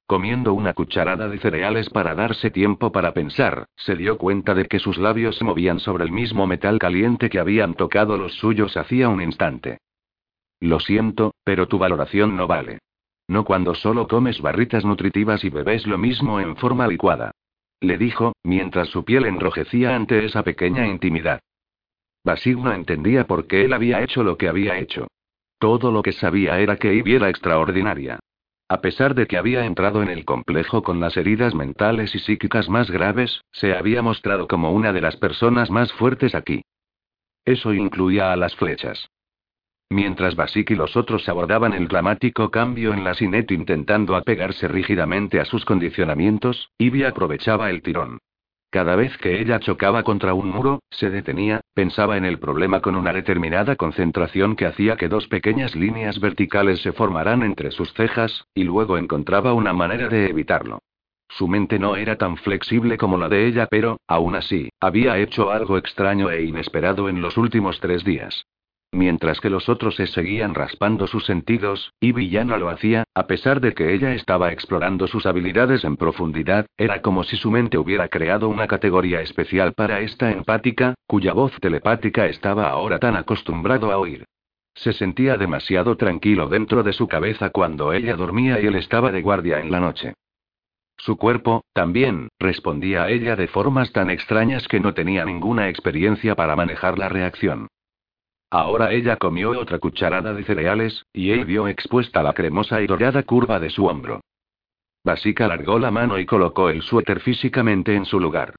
Comiendo 0.08 0.54
una 0.54 0.74
cucharada 0.74 1.28
de 1.28 1.38
cereales 1.38 1.88
para 1.88 2.16
darse 2.16 2.50
tiempo 2.50 2.90
para 2.90 3.14
pensar, 3.14 3.66
se 3.76 3.94
dio 3.94 4.18
cuenta 4.18 4.56
de 4.56 4.64
que 4.64 4.80
sus 4.80 4.98
labios 4.98 5.36
se 5.36 5.44
movían 5.44 5.78
sobre 5.78 6.02
el 6.02 6.10
mismo 6.10 6.48
metal 6.48 6.80
caliente 6.80 7.30
que 7.30 7.38
habían 7.38 7.74
tocado 7.74 8.16
los 8.16 8.34
suyos 8.38 8.76
hacía 8.76 9.08
un 9.08 9.22
instante. 9.22 9.78
Lo 10.58 10.80
siento, 10.80 11.32
pero 11.44 11.68
tu 11.68 11.78
valoración 11.78 12.34
no 12.34 12.48
vale. 12.48 12.80
No 13.28 13.44
cuando 13.44 13.76
solo 13.76 14.08
comes 14.08 14.40
barritas 14.40 14.84
nutritivas 14.84 15.44
y 15.44 15.50
bebes 15.50 15.86
lo 15.86 15.96
mismo 15.96 16.40
en 16.40 16.56
forma 16.56 16.88
licuada. 16.88 17.30
Le 17.80 17.96
dijo, 17.96 18.32
mientras 18.42 18.88
su 18.88 19.04
piel 19.04 19.26
enrojecía 19.26 19.94
ante 19.94 20.24
esa 20.24 20.42
pequeña 20.42 20.86
intimidad. 20.86 21.40
Basil 22.24 22.62
no 22.62 22.72
entendía 22.72 23.26
por 23.26 23.46
qué 23.46 23.64
él 23.64 23.72
había 23.72 24.02
hecho 24.02 24.22
lo 24.22 24.36
que 24.36 24.48
había 24.48 24.78
hecho. 24.78 25.06
Todo 25.58 25.90
lo 25.92 26.02
que 26.02 26.12
sabía 26.12 26.58
era 26.58 26.76
que 26.76 26.94
Ivy 26.94 27.14
era 27.14 27.28
extraordinaria. 27.28 28.18
A 28.68 28.80
pesar 28.80 29.14
de 29.14 29.26
que 29.26 29.38
había 29.38 29.64
entrado 29.64 30.02
en 30.02 30.08
el 30.08 30.24
complejo 30.24 30.82
con 30.82 31.00
las 31.00 31.16
heridas 31.16 31.54
mentales 31.54 32.14
y 32.14 32.18
psíquicas 32.18 32.68
más 32.68 32.90
graves, 32.90 33.40
se 33.50 33.74
había 33.74 34.02
mostrado 34.02 34.46
como 34.46 34.72
una 34.72 34.92
de 34.92 35.00
las 35.00 35.16
personas 35.16 35.70
más 35.70 35.92
fuertes 35.94 36.34
aquí. 36.34 36.62
Eso 37.44 37.72
incluía 37.72 38.30
a 38.30 38.36
las 38.36 38.54
flechas. 38.56 39.08
Mientras 39.90 40.36
Basik 40.36 40.70
y 40.70 40.74
los 40.74 40.96
otros 40.96 41.28
abordaban 41.28 41.72
el 41.72 41.88
dramático 41.88 42.50
cambio 42.50 42.92
en 42.92 43.04
la 43.04 43.14
Sinet 43.14 43.50
intentando 43.50 44.16
apegarse 44.16 44.68
rígidamente 44.68 45.40
a 45.40 45.46
sus 45.46 45.64
condicionamientos, 45.64 46.70
Ivy 46.78 47.04
aprovechaba 47.04 47.70
el 47.70 47.80
tirón. 47.80 48.18
Cada 48.70 48.96
vez 48.96 49.16
que 49.16 49.40
ella 49.40 49.60
chocaba 49.60 50.02
contra 50.02 50.34
un 50.34 50.50
muro, 50.50 50.82
se 50.90 51.08
detenía, 51.08 51.62
pensaba 51.72 52.18
en 52.18 52.26
el 52.26 52.38
problema 52.38 52.82
con 52.82 52.96
una 52.96 53.14
determinada 53.14 53.76
concentración 53.76 54.56
que 54.56 54.66
hacía 54.66 54.96
que 54.96 55.08
dos 55.08 55.26
pequeñas 55.26 55.74
líneas 55.74 56.20
verticales 56.20 56.82
se 56.82 56.92
formaran 56.92 57.42
entre 57.42 57.70
sus 57.70 57.90
cejas, 57.94 58.44
y 58.54 58.64
luego 58.64 58.98
encontraba 58.98 59.54
una 59.54 59.72
manera 59.72 60.08
de 60.08 60.28
evitarlo. 60.28 60.80
Su 61.30 61.48
mente 61.48 61.78
no 61.78 61.96
era 61.96 62.16
tan 62.16 62.36
flexible 62.36 62.98
como 62.98 63.16
la 63.16 63.30
de 63.30 63.46
ella, 63.46 63.68
pero, 63.70 64.00
aún 64.06 64.34
así, 64.34 64.68
había 64.80 65.16
hecho 65.16 65.50
algo 65.50 65.78
extraño 65.78 66.30
e 66.30 66.42
inesperado 66.42 67.08
en 67.08 67.22
los 67.22 67.38
últimos 67.38 67.80
tres 67.80 68.04
días. 68.04 68.44
Mientras 68.90 69.40
que 69.40 69.50
los 69.50 69.68
otros 69.68 69.96
se 69.96 70.06
seguían 70.06 70.54
raspando 70.54 71.06
sus 71.06 71.26
sentidos, 71.26 71.92
Ivy 72.00 72.30
ya 72.30 72.44
no 72.44 72.56
lo 72.56 72.70
hacía, 72.70 73.04
a 73.14 73.26
pesar 73.26 73.60
de 73.60 73.74
que 73.74 73.92
ella 73.92 74.14
estaba 74.14 74.50
explorando 74.50 75.06
sus 75.06 75.26
habilidades 75.26 75.84
en 75.84 75.98
profundidad, 75.98 76.66
era 76.78 77.02
como 77.02 77.22
si 77.22 77.36
su 77.36 77.50
mente 77.50 77.76
hubiera 77.76 78.08
creado 78.08 78.48
una 78.48 78.66
categoría 78.66 79.20
especial 79.20 79.74
para 79.74 80.00
esta 80.00 80.30
empática, 80.30 80.94
cuya 81.06 81.34
voz 81.34 81.52
telepática 81.60 82.26
estaba 82.26 82.70
ahora 82.70 82.98
tan 82.98 83.16
acostumbrado 83.16 83.92
a 83.92 83.98
oír. 83.98 84.24
Se 84.74 84.94
sentía 84.94 85.36
demasiado 85.36 85.96
tranquilo 85.96 86.48
dentro 86.48 86.82
de 86.82 86.94
su 86.94 87.08
cabeza 87.08 87.50
cuando 87.50 87.92
ella 87.92 88.16
dormía 88.16 88.58
y 88.60 88.66
él 88.66 88.76
estaba 88.76 89.12
de 89.12 89.20
guardia 89.20 89.60
en 89.60 89.70
la 89.70 89.80
noche. 89.80 90.14
Su 90.96 91.16
cuerpo, 91.16 91.64
también, 91.74 92.28
respondía 92.38 93.04
a 93.04 93.10
ella 93.10 93.36
de 93.36 93.48
formas 93.48 93.92
tan 93.92 94.08
extrañas 94.08 94.66
que 94.66 94.80
no 94.80 94.94
tenía 94.94 95.24
ninguna 95.24 95.68
experiencia 95.68 96.34
para 96.34 96.56
manejar 96.56 96.98
la 96.98 97.08
reacción. 97.08 97.68
Ahora 98.50 98.92
ella 98.92 99.16
comió 99.16 99.50
otra 99.50 99.78
cucharada 99.78 100.32
de 100.32 100.42
cereales, 100.44 101.04
y 101.12 101.30
él 101.30 101.44
vio 101.44 101.68
expuesta 101.68 102.22
la 102.22 102.32
cremosa 102.32 102.80
y 102.80 102.86
dorada 102.86 103.22
curva 103.22 103.60
de 103.60 103.68
su 103.68 103.86
hombro. 103.86 104.20
Basica 105.04 105.44
alargó 105.44 105.78
la 105.78 105.90
mano 105.90 106.18
y 106.18 106.26
colocó 106.26 106.70
el 106.70 106.82
suéter 106.82 107.20
físicamente 107.20 107.94
en 107.94 108.04
su 108.04 108.18
lugar. 108.18 108.54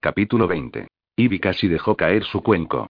Capítulo 0.00 0.46
20. 0.46 0.88
Ivy 1.16 1.40
casi 1.40 1.68
dejó 1.68 1.96
caer 1.96 2.24
su 2.24 2.42
cuenco. 2.42 2.86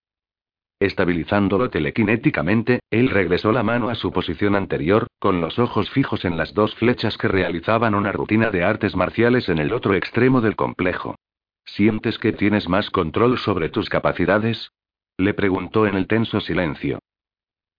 Estabilizándolo 0.81 1.71
telequinéticamente, 1.71 2.81
él 2.91 3.11
regresó 3.11 3.51
la 3.51 3.63
mano 3.63 3.89
a 3.89 3.95
su 3.95 4.13
posición 4.13 4.55
anterior, 4.55 5.07
con 5.19 5.41
los 5.41 5.59
ojos 5.59 5.91
fijos 5.91 6.25
en 6.25 6.37
las 6.37 6.55
dos 6.55 6.75
flechas 6.75 7.17
que 7.17 7.27
realizaban 7.27 7.95
una 7.95 8.13
rutina 8.13 8.51
de 8.51 8.63
artes 8.65 8.95
marciales 8.95 9.49
en 9.49 9.59
el 9.59 9.73
otro 9.73 9.95
extremo 9.95 10.41
del 10.41 10.55
complejo. 10.55 11.17
¿Sientes 11.65 12.19
que 12.19 12.33
tienes 12.33 12.69
más 12.69 12.91
control 12.91 13.39
sobre 13.39 13.71
tus 13.71 13.89
capacidades? 13.89 14.71
Le 15.19 15.35
preguntó 15.35 15.87
en 15.87 15.97
el 15.97 16.07
tenso 16.07 16.41
silencio. 16.41 17.01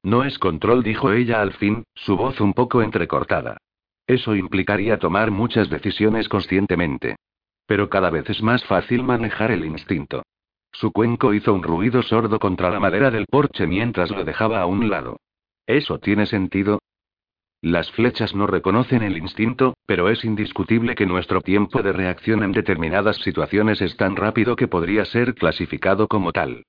No 0.04 0.26
es 0.26 0.38
control, 0.38 0.84
dijo 0.84 1.14
ella 1.14 1.42
al 1.42 1.54
fin, 1.54 1.86
su 1.96 2.18
voz 2.18 2.42
un 2.42 2.54
poco 2.54 2.82
entrecortada. 2.82 3.58
Eso 4.06 4.36
implicaría 4.36 5.00
tomar 5.00 5.32
muchas 5.32 5.70
decisiones 5.70 6.28
conscientemente. 6.28 7.16
Pero 7.66 7.90
cada 7.90 8.10
vez 8.10 8.30
es 8.30 8.42
más 8.42 8.66
fácil 8.66 9.04
manejar 9.04 9.52
el 9.52 9.64
instinto. 9.64 10.24
Su 10.74 10.92
cuenco 10.92 11.34
hizo 11.34 11.54
un 11.54 11.64
ruido 11.64 12.02
sordo 12.04 12.40
contra 12.40 12.70
la 12.70 12.80
madera 12.80 13.10
del 13.10 13.26
porche 13.26 13.68
mientras 13.68 14.12
lo 14.12 14.26
dejaba 14.26 14.60
a 14.62 14.66
un 14.66 14.90
lado. 14.90 15.18
¿Eso 15.66 16.00
tiene 16.00 16.26
sentido? 16.26 16.80
Las 17.62 17.92
flechas 17.92 18.36
no 18.36 18.48
reconocen 18.48 19.02
el 19.02 19.18
instinto, 19.18 19.76
pero 19.86 20.10
es 20.10 20.26
indiscutible 20.26 20.96
que 20.96 21.06
nuestro 21.06 21.42
tiempo 21.42 21.82
de 21.84 21.94
reacción 21.94 22.44
en 22.44 22.52
determinadas 22.52 23.18
situaciones 23.18 23.82
es 23.82 23.96
tan 23.96 24.16
rápido 24.16 24.56
que 24.56 24.68
podría 24.68 25.06
ser 25.06 25.36
clasificado 25.36 26.08
como 26.08 26.32
tal. 26.32 26.64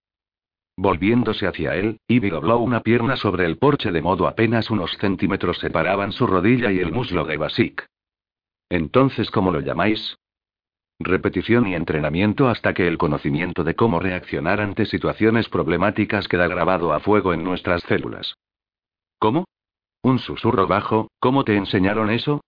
Volviéndose 0.83 1.47
hacia 1.47 1.77
él, 1.77 2.01
Ivy 2.09 2.31
dobló 2.31 2.57
una 2.57 2.81
pierna 2.81 3.15
sobre 3.15 3.45
el 3.45 3.59
porche 3.59 3.93
de 3.93 4.01
modo 4.01 4.27
apenas 4.27 4.71
unos 4.71 4.97
centímetros 4.99 5.59
separaban 5.59 6.11
su 6.11 6.27
rodilla 6.27 6.73
y 6.73 6.79
el 6.79 6.91
muslo 6.91 7.27
de 7.27 7.37
Basic. 7.37 7.87
Entonces, 8.71 9.31
¿cómo 9.31 9.51
lo 9.51 9.61
llamáis? 9.61 10.17
Repetición 10.99 11.67
y 11.67 11.75
entrenamiento 11.75 12.49
hasta 12.49 12.73
que 12.73 12.89
el 12.89 12.97
conocimiento 12.97 13.63
de 13.63 13.75
cómo 13.75 14.01
reaccionar 14.01 14.63
ante 14.63 14.87
situaciones 14.87 15.51
problemáticas 15.51 16.29
queda 16.29 16.49
grabado 16.49 16.95
a 16.95 17.01
fuego 17.01 17.35
en 17.35 17.45
nuestras 17.45 17.83
células. 17.83 18.37
¿Cómo? 19.19 19.45
Un 20.03 20.19
susurro 20.19 20.67
bajo, 20.67 21.11
¿cómo 21.19 21.45
te 21.45 21.57
enseñaron 21.57 22.09
eso? 22.09 22.41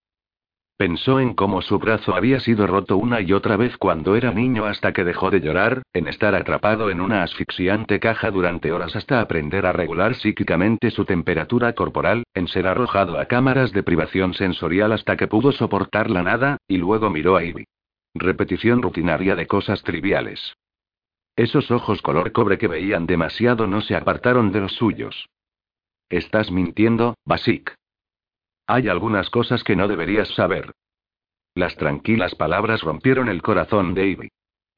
Pensó 0.83 1.21
en 1.21 1.35
cómo 1.35 1.63
su 1.63 1.79
brazo 1.79 2.13
había 2.13 2.41
sido 2.41 2.67
roto 2.67 2.97
una 2.97 3.21
y 3.21 3.33
otra 3.33 3.57
vez 3.57 3.77
cuando 3.77 4.17
era 4.17 4.33
niño 4.33 4.65
hasta 4.65 4.93
que 4.93 5.05
dejó 5.05 5.31
de 5.31 5.41
llorar, 5.41 5.83
en 5.93 6.09
estar 6.09 6.35
atrapado 6.35 6.91
en 6.91 7.01
una 7.01 7.23
asfixiante 7.23 8.01
caja 8.01 8.33
durante 8.33 8.73
horas 8.73 8.97
hasta 8.97 9.21
aprender 9.21 9.65
a 9.65 9.71
regular 9.71 10.17
psíquicamente 10.17 10.91
su 10.91 11.05
temperatura 11.05 11.73
corporal, 11.75 12.25
en 12.35 12.49
ser 12.49 12.67
arrojado 12.67 13.21
a 13.21 13.27
cámaras 13.27 13.71
de 13.71 13.85
privación 13.85 14.35
sensorial 14.35 14.91
hasta 14.91 15.17
que 15.17 15.29
pudo 15.29 15.53
soportar 15.53 16.11
la 16.11 16.25
nada, 16.25 16.57
y 16.67 16.79
luego 16.79 17.11
miró 17.11 17.37
a 17.37 17.45
Ivy. 17.45 17.65
Repetición 18.13 18.83
rutinaria 18.83 19.37
de 19.37 19.47
cosas 19.47 19.85
triviales. 19.85 20.57
Esos 21.37 21.71
ojos 21.71 22.03
color 22.03 22.33
cobre 22.33 22.59
que 22.59 22.67
veían 22.67 23.07
demasiado 23.07 23.69
no 23.69 23.83
se 23.83 23.95
apartaron 23.95 24.51
de 24.51 24.63
los 24.63 24.73
suyos. 24.73 25.29
Estás 26.11 26.51
mintiendo, 26.51 27.15
Basic. 27.25 27.73
Hay 28.67 28.89
algunas 28.89 29.31
cosas 29.31 29.65
que 29.65 29.77
no 29.77 29.89
deberías 29.89 30.29
saber. 30.35 30.73
Las 31.55 31.77
tranquilas 31.77 32.35
palabras 32.35 32.83
rompieron 32.83 33.29
el 33.29 33.43
corazón 33.43 33.95
de 33.95 34.07
Ivy. 34.07 34.29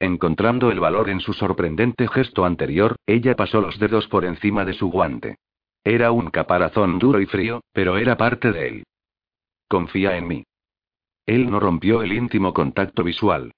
Encontrando 0.00 0.70
el 0.70 0.80
valor 0.80 1.08
en 1.08 1.20
su 1.20 1.32
sorprendente 1.32 2.08
gesto 2.08 2.44
anterior, 2.44 2.96
ella 3.06 3.36
pasó 3.36 3.60
los 3.60 3.78
dedos 3.78 4.08
por 4.08 4.24
encima 4.24 4.64
de 4.64 4.74
su 4.74 4.90
guante. 4.90 5.36
Era 5.84 6.10
un 6.10 6.30
caparazón 6.30 6.98
duro 6.98 7.20
y 7.20 7.26
frío, 7.26 7.62
pero 7.72 7.96
era 7.96 8.16
parte 8.16 8.52
de 8.52 8.68
él. 8.68 8.84
Confía 9.68 10.16
en 10.16 10.26
mí. 10.26 10.44
Él 11.26 11.50
no 11.50 11.60
rompió 11.60 12.02
el 12.02 12.12
íntimo 12.12 12.52
contacto 12.52 13.04
visual. 13.04 13.52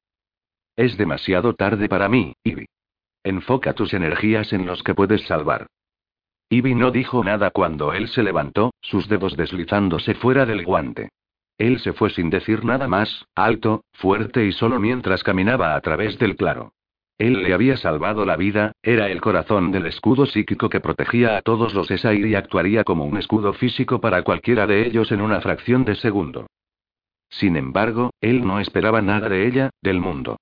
Es 0.77 0.97
demasiado 0.97 1.55
tarde 1.55 1.89
para 1.89 2.09
mí, 2.09 2.35
Ivy. 2.45 2.67
Enfoca 3.25 3.73
tus 3.73 3.95
energías 3.95 4.53
en 4.53 4.67
los 4.67 4.83
que 4.83 4.95
puedes 4.95 5.27
salvar. 5.27 5.67
Ivy 6.49 6.75
no 6.77 6.93
dijo 6.93 7.25
nada 7.25 7.51
cuando 7.51 7.93
él 7.93 8.09
se 8.09 8.23
levantó, 8.23 8.73
sus 8.81 9.09
dedos 9.09 9.37
deslizándose 9.37 10.15
fuera 10.15 10.47
del 10.47 10.65
guante. 10.65 11.09
Él 11.59 11.81
se 11.81 11.93
fue 11.93 12.11
sin 12.11 12.31
decir 12.31 12.65
nada 12.65 12.87
más, 12.87 13.27
alto, 13.35 13.85
fuerte 13.93 14.45
y 14.45 14.53
solo 14.53 14.79
mientras 14.79 15.25
caminaba 15.25 15.75
a 15.75 15.81
través 15.81 16.19
del 16.19 16.37
claro. 16.37 16.73
Él 17.19 17.43
le 17.43 17.55
había 17.55 17.79
salvado 17.79 18.27
la 18.27 18.37
vida, 18.37 18.73
era 18.83 19.09
el 19.09 19.23
corazón 19.23 19.73
del 19.73 19.87
escudo 19.87 20.27
psíquico 20.27 20.69
que 20.69 20.81
protegía 20.81 21.39
a 21.39 21.43
todos 21.43 21.73
los 21.73 21.91
Esair 21.91 22.27
y 22.27 22.35
actuaría 22.35 22.85
como 22.85 23.07
un 23.07 23.17
escudo 23.17 23.55
físico 23.55 24.01
para 24.01 24.23
cualquiera 24.23 24.67
de 24.67 24.87
ellos 24.87 25.11
en 25.13 25.23
una 25.23 25.41
fracción 25.41 25.85
de 25.85 25.95
segundo. 25.97 26.47
Sin 27.31 27.57
embargo, 27.57 28.11
él 28.21 28.47
no 28.47 28.61
esperaba 28.61 29.01
nada 29.01 29.29
de 29.29 29.47
ella, 29.47 29.71
del 29.83 29.99
mundo. 29.99 30.37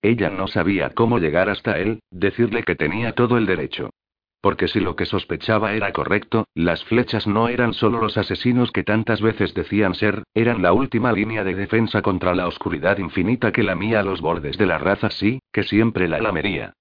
Ella 0.00 0.30
no 0.30 0.46
sabía 0.46 0.90
cómo 0.90 1.18
llegar 1.18 1.50
hasta 1.50 1.78
él, 1.78 2.00
decirle 2.10 2.62
que 2.62 2.76
tenía 2.76 3.12
todo 3.12 3.36
el 3.36 3.46
derecho. 3.46 3.90
Porque 4.40 4.68
si 4.68 4.80
lo 4.80 4.96
que 4.96 5.04
sospechaba 5.04 5.74
era 5.74 5.92
correcto, 5.92 6.46
las 6.54 6.82
flechas 6.84 7.26
no 7.26 7.48
eran 7.48 7.74
solo 7.74 8.00
los 8.00 8.16
asesinos 8.16 8.72
que 8.72 8.84
tantas 8.84 9.20
veces 9.20 9.52
decían 9.52 9.94
ser, 9.94 10.22
eran 10.32 10.62
la 10.62 10.72
última 10.72 11.12
línea 11.12 11.44
de 11.44 11.54
defensa 11.54 12.00
contra 12.00 12.34
la 12.34 12.46
oscuridad 12.46 12.98
infinita 12.98 13.52
que 13.52 13.62
lamía 13.62 14.02
los 14.02 14.20
bordes 14.20 14.56
de 14.56 14.66
la 14.66 14.78
raza 14.78 15.10
sí, 15.10 15.40
que 15.52 15.62
siempre 15.62 16.08
la 16.08 16.20
lamería. 16.20 16.72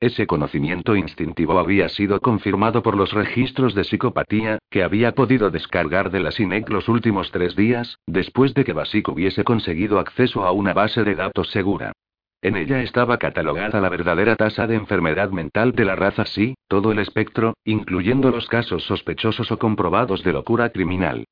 Ese 0.00 0.28
conocimiento 0.28 0.94
instintivo 0.94 1.58
había 1.58 1.88
sido 1.88 2.20
confirmado 2.20 2.84
por 2.84 2.96
los 2.96 3.12
registros 3.12 3.74
de 3.74 3.82
psicopatía, 3.82 4.58
que 4.70 4.84
había 4.84 5.12
podido 5.12 5.50
descargar 5.50 6.12
de 6.12 6.20
la 6.20 6.30
SINEC 6.30 6.70
los 6.70 6.88
últimos 6.88 7.32
tres 7.32 7.56
días, 7.56 7.98
después 8.06 8.54
de 8.54 8.64
que 8.64 8.72
Basic 8.72 9.08
hubiese 9.08 9.42
conseguido 9.42 9.98
acceso 9.98 10.44
a 10.44 10.52
una 10.52 10.72
base 10.72 11.02
de 11.02 11.16
datos 11.16 11.50
segura. 11.50 11.92
En 12.40 12.56
ella 12.56 12.82
estaba 12.82 13.18
catalogada 13.18 13.80
la 13.80 13.88
verdadera 13.88 14.36
tasa 14.36 14.68
de 14.68 14.76
enfermedad 14.76 15.30
mental 15.30 15.72
de 15.72 15.84
la 15.84 15.96
raza 15.96 16.24
sí, 16.24 16.54
todo 16.68 16.92
el 16.92 17.00
espectro, 17.00 17.54
incluyendo 17.64 18.30
los 18.30 18.46
casos 18.46 18.84
sospechosos 18.84 19.50
o 19.50 19.58
comprobados 19.58 20.22
de 20.22 20.32
locura 20.32 20.70
criminal. 20.70 21.24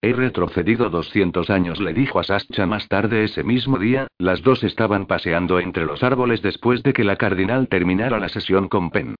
He 0.00 0.14
retrocedido 0.14 0.88
200 0.88 1.50
años, 1.50 1.80
le 1.80 1.92
dijo 1.92 2.18
a 2.18 2.24
Sascha 2.24 2.66
más 2.66 2.88
tarde 2.88 3.24
ese 3.24 3.44
mismo 3.44 3.78
día, 3.78 4.08
las 4.18 4.42
dos 4.42 4.64
estaban 4.64 5.06
paseando 5.06 5.60
entre 5.60 5.84
los 5.84 6.02
árboles 6.02 6.40
después 6.40 6.82
de 6.82 6.92
que 6.94 7.04
la 7.04 7.16
cardinal 7.16 7.68
terminara 7.68 8.18
la 8.18 8.28
sesión 8.28 8.68
con 8.68 8.90
Penn. 8.90 9.14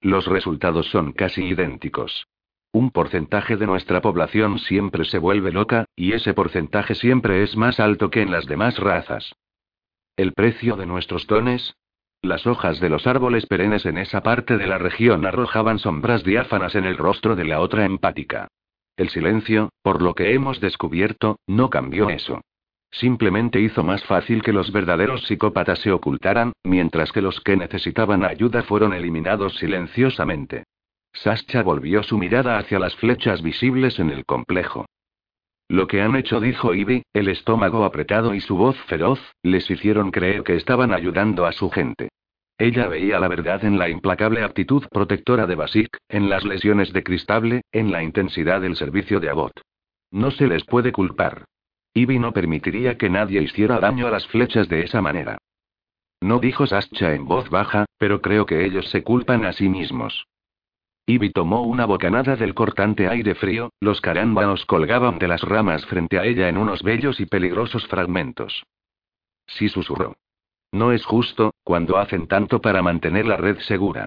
Los 0.00 0.26
resultados 0.26 0.86
son 0.90 1.12
casi 1.12 1.44
idénticos. 1.44 2.28
Un 2.72 2.90
porcentaje 2.90 3.56
de 3.56 3.66
nuestra 3.66 4.02
población 4.02 4.58
siempre 4.58 5.06
se 5.06 5.18
vuelve 5.18 5.50
loca, 5.50 5.86
y 5.96 6.12
ese 6.12 6.34
porcentaje 6.34 6.94
siempre 6.94 7.42
es 7.42 7.56
más 7.56 7.80
alto 7.80 8.10
que 8.10 8.20
en 8.20 8.30
las 8.30 8.46
demás 8.46 8.78
razas. 8.78 9.34
¿El 10.18 10.32
precio 10.32 10.74
de 10.74 10.84
nuestros 10.84 11.28
dones? 11.28 11.76
Las 12.22 12.44
hojas 12.48 12.80
de 12.80 12.88
los 12.88 13.06
árboles 13.06 13.46
perennes 13.46 13.86
en 13.86 13.98
esa 13.98 14.20
parte 14.20 14.58
de 14.58 14.66
la 14.66 14.76
región 14.76 15.24
arrojaban 15.24 15.78
sombras 15.78 16.24
diáfanas 16.24 16.74
en 16.74 16.86
el 16.86 16.96
rostro 16.96 17.36
de 17.36 17.44
la 17.44 17.60
otra 17.60 17.84
empática. 17.84 18.48
El 18.96 19.10
silencio, 19.10 19.70
por 19.80 20.02
lo 20.02 20.14
que 20.14 20.34
hemos 20.34 20.58
descubierto, 20.58 21.38
no 21.46 21.70
cambió 21.70 22.10
eso. 22.10 22.40
Simplemente 22.90 23.60
hizo 23.60 23.84
más 23.84 24.02
fácil 24.06 24.42
que 24.42 24.52
los 24.52 24.72
verdaderos 24.72 25.22
psicópatas 25.22 25.78
se 25.78 25.92
ocultaran, 25.92 26.52
mientras 26.64 27.12
que 27.12 27.22
los 27.22 27.40
que 27.40 27.56
necesitaban 27.56 28.24
ayuda 28.24 28.64
fueron 28.64 28.94
eliminados 28.94 29.54
silenciosamente. 29.58 30.64
Sascha 31.12 31.62
volvió 31.62 32.02
su 32.02 32.18
mirada 32.18 32.58
hacia 32.58 32.80
las 32.80 32.96
flechas 32.96 33.40
visibles 33.40 34.00
en 34.00 34.10
el 34.10 34.24
complejo. 34.24 34.84
Lo 35.68 35.86
que 35.86 36.00
han 36.00 36.16
hecho, 36.16 36.40
dijo 36.40 36.74
Ivy, 36.74 37.02
el 37.12 37.28
estómago 37.28 37.84
apretado 37.84 38.34
y 38.34 38.40
su 38.40 38.56
voz 38.56 38.76
feroz, 38.86 39.20
les 39.42 39.70
hicieron 39.70 40.10
creer 40.10 40.42
que 40.42 40.56
estaban 40.56 40.94
ayudando 40.94 41.44
a 41.44 41.52
su 41.52 41.68
gente. 41.68 42.08
Ella 42.56 42.88
veía 42.88 43.20
la 43.20 43.28
verdad 43.28 43.64
en 43.64 43.78
la 43.78 43.88
implacable 43.88 44.42
actitud 44.42 44.84
protectora 44.90 45.46
de 45.46 45.54
Basic, 45.54 45.96
en 46.08 46.30
las 46.30 46.44
lesiones 46.44 46.92
de 46.92 47.04
Cristable, 47.04 47.62
en 47.70 47.92
la 47.92 48.02
intensidad 48.02 48.62
del 48.62 48.76
servicio 48.76 49.20
de 49.20 49.28
Abbott. 49.28 49.60
No 50.10 50.30
se 50.30 50.48
les 50.48 50.64
puede 50.64 50.90
culpar. 50.90 51.44
Ivy 51.94 52.18
no 52.18 52.32
permitiría 52.32 52.96
que 52.96 53.10
nadie 53.10 53.42
hiciera 53.42 53.78
daño 53.78 54.06
a 54.06 54.10
las 54.10 54.26
flechas 54.26 54.68
de 54.68 54.82
esa 54.82 55.02
manera. 55.02 55.38
No 56.20 56.38
dijo 56.40 56.66
Sascha 56.66 57.14
en 57.14 57.26
voz 57.26 57.48
baja, 57.50 57.84
pero 57.98 58.20
creo 58.22 58.46
que 58.46 58.64
ellos 58.64 58.88
se 58.90 59.04
culpan 59.04 59.44
a 59.44 59.52
sí 59.52 59.68
mismos. 59.68 60.26
Ivy 61.08 61.30
tomó 61.30 61.62
una 61.62 61.86
bocanada 61.86 62.36
del 62.36 62.52
cortante 62.52 63.08
aire 63.08 63.34
frío, 63.34 63.72
los 63.80 64.02
carámbanos 64.02 64.66
colgaban 64.66 65.18
de 65.18 65.26
las 65.26 65.40
ramas 65.40 65.86
frente 65.86 66.18
a 66.18 66.26
ella 66.26 66.50
en 66.50 66.58
unos 66.58 66.82
bellos 66.82 67.18
y 67.18 67.24
peligrosos 67.24 67.86
fragmentos. 67.86 68.64
Sí 69.46 69.70
susurró. 69.70 70.16
No 70.70 70.92
es 70.92 71.06
justo, 71.06 71.54
cuando 71.64 71.96
hacen 71.96 72.26
tanto 72.26 72.60
para 72.60 72.82
mantener 72.82 73.24
la 73.24 73.38
red 73.38 73.58
segura. 73.60 74.06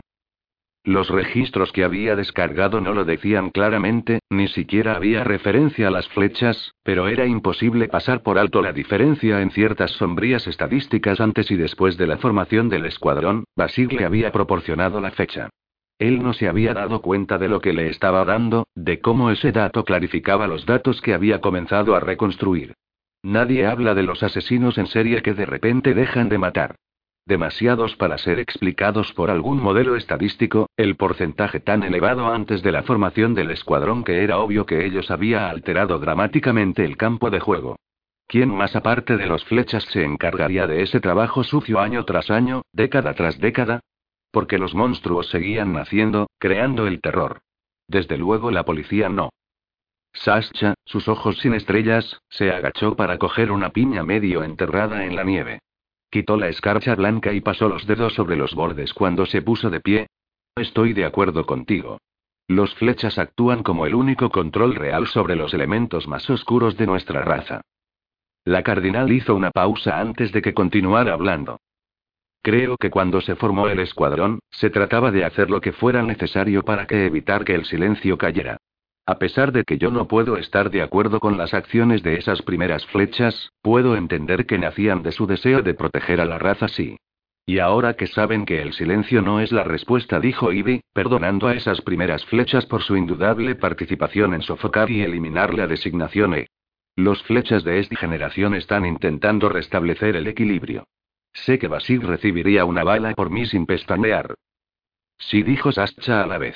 Los 0.83 1.09
registros 1.09 1.71
que 1.71 1.83
había 1.83 2.15
descargado 2.15 2.81
no 2.81 2.93
lo 2.93 3.03
decían 3.03 3.49
claramente, 3.49 4.19
ni 4.29 4.47
siquiera 4.47 4.93
había 4.93 5.23
referencia 5.23 5.87
a 5.87 5.91
las 5.91 6.07
flechas, 6.09 6.75
pero 6.83 7.07
era 7.07 7.25
imposible 7.25 7.87
pasar 7.87 8.21
por 8.21 8.37
alto 8.37 8.61
la 8.61 8.73
diferencia 8.73 9.41
en 9.41 9.49
ciertas 9.49 9.89
sombrías 9.89 10.45
estadísticas 10.45 11.19
antes 11.19 11.49
y 11.49 11.55
después 11.55 11.97
de 11.97 12.05
la 12.05 12.17
formación 12.17 12.69
del 12.69 12.85
escuadrón, 12.85 13.45
Basir 13.55 13.91
le 13.91 14.05
había 14.05 14.31
proporcionado 14.31 15.01
la 15.01 15.09
fecha. 15.09 15.49
Él 16.01 16.23
no 16.23 16.33
se 16.33 16.47
había 16.47 16.73
dado 16.73 17.03
cuenta 17.03 17.37
de 17.37 17.47
lo 17.47 17.61
que 17.61 17.73
le 17.73 17.87
estaba 17.87 18.25
dando, 18.25 18.65
de 18.73 19.01
cómo 19.01 19.29
ese 19.29 19.51
dato 19.51 19.85
clarificaba 19.85 20.47
los 20.47 20.65
datos 20.65 20.99
que 20.99 21.13
había 21.13 21.41
comenzado 21.41 21.95
a 21.95 21.99
reconstruir. 21.99 22.73
Nadie 23.21 23.67
habla 23.67 23.93
de 23.93 24.01
los 24.01 24.23
asesinos 24.23 24.79
en 24.79 24.87
serie 24.87 25.21
que 25.21 25.35
de 25.35 25.45
repente 25.45 25.93
dejan 25.93 26.27
de 26.27 26.39
matar. 26.39 26.73
Demasiados 27.27 27.95
para 27.97 28.17
ser 28.17 28.39
explicados 28.39 29.13
por 29.13 29.29
algún 29.29 29.61
modelo 29.61 29.95
estadístico, 29.95 30.65
el 30.75 30.95
porcentaje 30.95 31.59
tan 31.59 31.83
elevado 31.83 32.33
antes 32.33 32.63
de 32.63 32.71
la 32.71 32.81
formación 32.81 33.35
del 33.35 33.51
escuadrón 33.51 34.03
que 34.03 34.23
era 34.23 34.39
obvio 34.39 34.65
que 34.65 34.83
ellos 34.87 35.11
había 35.11 35.51
alterado 35.51 35.99
dramáticamente 35.99 36.83
el 36.83 36.97
campo 36.97 37.29
de 37.29 37.41
juego. 37.41 37.75
¿Quién 38.25 38.49
más 38.49 38.75
aparte 38.75 39.17
de 39.17 39.27
los 39.27 39.45
flechas 39.45 39.83
se 39.91 40.03
encargaría 40.03 40.65
de 40.65 40.81
ese 40.81 40.99
trabajo 40.99 41.43
sucio 41.43 41.79
año 41.79 42.05
tras 42.05 42.31
año, 42.31 42.63
década 42.73 43.13
tras 43.13 43.37
década? 43.37 43.81
Porque 44.31 44.57
los 44.57 44.73
monstruos 44.73 45.29
seguían 45.29 45.73
naciendo, 45.73 46.29
creando 46.39 46.87
el 46.87 47.01
terror. 47.01 47.41
Desde 47.87 48.17
luego 48.17 48.51
la 48.51 48.63
policía 48.63 49.09
no. 49.09 49.29
Sascha, 50.13 50.75
sus 50.85 51.07
ojos 51.07 51.37
sin 51.39 51.53
estrellas, 51.53 52.21
se 52.29 52.51
agachó 52.51 52.95
para 52.95 53.17
coger 53.17 53.51
una 53.51 53.69
piña 53.69 54.03
medio 54.03 54.43
enterrada 54.43 55.05
en 55.05 55.15
la 55.15 55.23
nieve. 55.23 55.59
Quitó 56.09 56.35
la 56.37 56.49
escarcha 56.49 56.95
blanca 56.95 57.31
y 57.31 57.41
pasó 57.41 57.69
los 57.69 57.87
dedos 57.87 58.13
sobre 58.13 58.35
los 58.35 58.53
bordes 58.53 58.93
cuando 58.93 59.25
se 59.25 59.41
puso 59.41 59.69
de 59.69 59.79
pie. 59.79 60.07
Estoy 60.55 60.93
de 60.93 61.05
acuerdo 61.05 61.45
contigo. 61.45 61.99
Los 62.47 62.75
flechas 62.75 63.17
actúan 63.17 63.63
como 63.63 63.85
el 63.85 63.95
único 63.95 64.29
control 64.29 64.75
real 64.75 65.07
sobre 65.07 65.37
los 65.37 65.53
elementos 65.53 66.09
más 66.09 66.29
oscuros 66.29 66.75
de 66.75 66.85
nuestra 66.85 67.21
raza. 67.21 67.61
La 68.43 68.63
cardinal 68.63 69.11
hizo 69.11 69.35
una 69.35 69.51
pausa 69.51 69.99
antes 69.99 70.33
de 70.33 70.41
que 70.41 70.53
continuara 70.53 71.13
hablando. 71.13 71.59
Creo 72.43 72.77
que 72.77 72.89
cuando 72.89 73.21
se 73.21 73.35
formó 73.35 73.67
el 73.67 73.79
escuadrón, 73.79 74.39
se 74.49 74.71
trataba 74.71 75.11
de 75.11 75.25
hacer 75.25 75.51
lo 75.51 75.61
que 75.61 75.73
fuera 75.73 76.01
necesario 76.01 76.63
para 76.63 76.87
que 76.87 77.05
evitar 77.05 77.45
que 77.45 77.53
el 77.53 77.65
silencio 77.65 78.17
cayera. 78.17 78.57
A 79.05 79.19
pesar 79.19 79.51
de 79.51 79.63
que 79.63 79.77
yo 79.77 79.91
no 79.91 80.07
puedo 80.07 80.37
estar 80.37 80.71
de 80.71 80.81
acuerdo 80.81 81.19
con 81.19 81.37
las 81.37 81.53
acciones 81.53 82.01
de 82.01 82.15
esas 82.15 82.41
primeras 82.41 82.85
flechas, 82.87 83.51
puedo 83.61 83.95
entender 83.95 84.45
que 84.45 84.57
nacían 84.57 85.03
de 85.03 85.11
su 85.11 85.27
deseo 85.27 85.61
de 85.61 85.73
proteger 85.75 86.19
a 86.19 86.25
la 86.25 86.39
raza 86.39 86.67
sí. 86.67 86.97
Y 87.45 87.59
ahora 87.59 87.95
que 87.95 88.07
saben 88.07 88.45
que 88.45 88.61
el 88.61 88.73
silencio 88.73 89.21
no 89.21 89.39
es 89.39 89.51
la 89.51 89.63
respuesta, 89.63 90.19
dijo 90.19 90.51
Ivy, 90.51 90.81
perdonando 90.93 91.47
a 91.47 91.53
esas 91.53 91.81
primeras 91.81 92.25
flechas 92.25 92.65
por 92.65 92.81
su 92.83 92.95
indudable 92.95 93.55
participación 93.55 94.33
en 94.33 94.41
sofocar 94.41 94.89
y 94.89 95.01
eliminar 95.01 95.53
la 95.53 95.67
designación 95.67 96.35
E. 96.35 96.47
Los 96.95 97.21
flechas 97.23 97.63
de 97.63 97.79
esta 97.79 97.95
generación 97.97 98.55
están 98.55 98.85
intentando 98.85 99.49
restablecer 99.49 100.15
el 100.15 100.27
equilibrio. 100.27 100.85
Sé 101.33 101.59
que 101.59 101.67
Basil 101.67 102.01
recibiría 102.01 102.65
una 102.65 102.83
bala 102.83 103.13
por 103.13 103.29
mí 103.29 103.45
sin 103.45 103.65
pestañear. 103.65 104.35
Sí 105.17 105.43
dijo 105.43 105.71
Sascha 105.71 106.23
a 106.23 106.27
la 106.27 106.37
vez. 106.37 106.55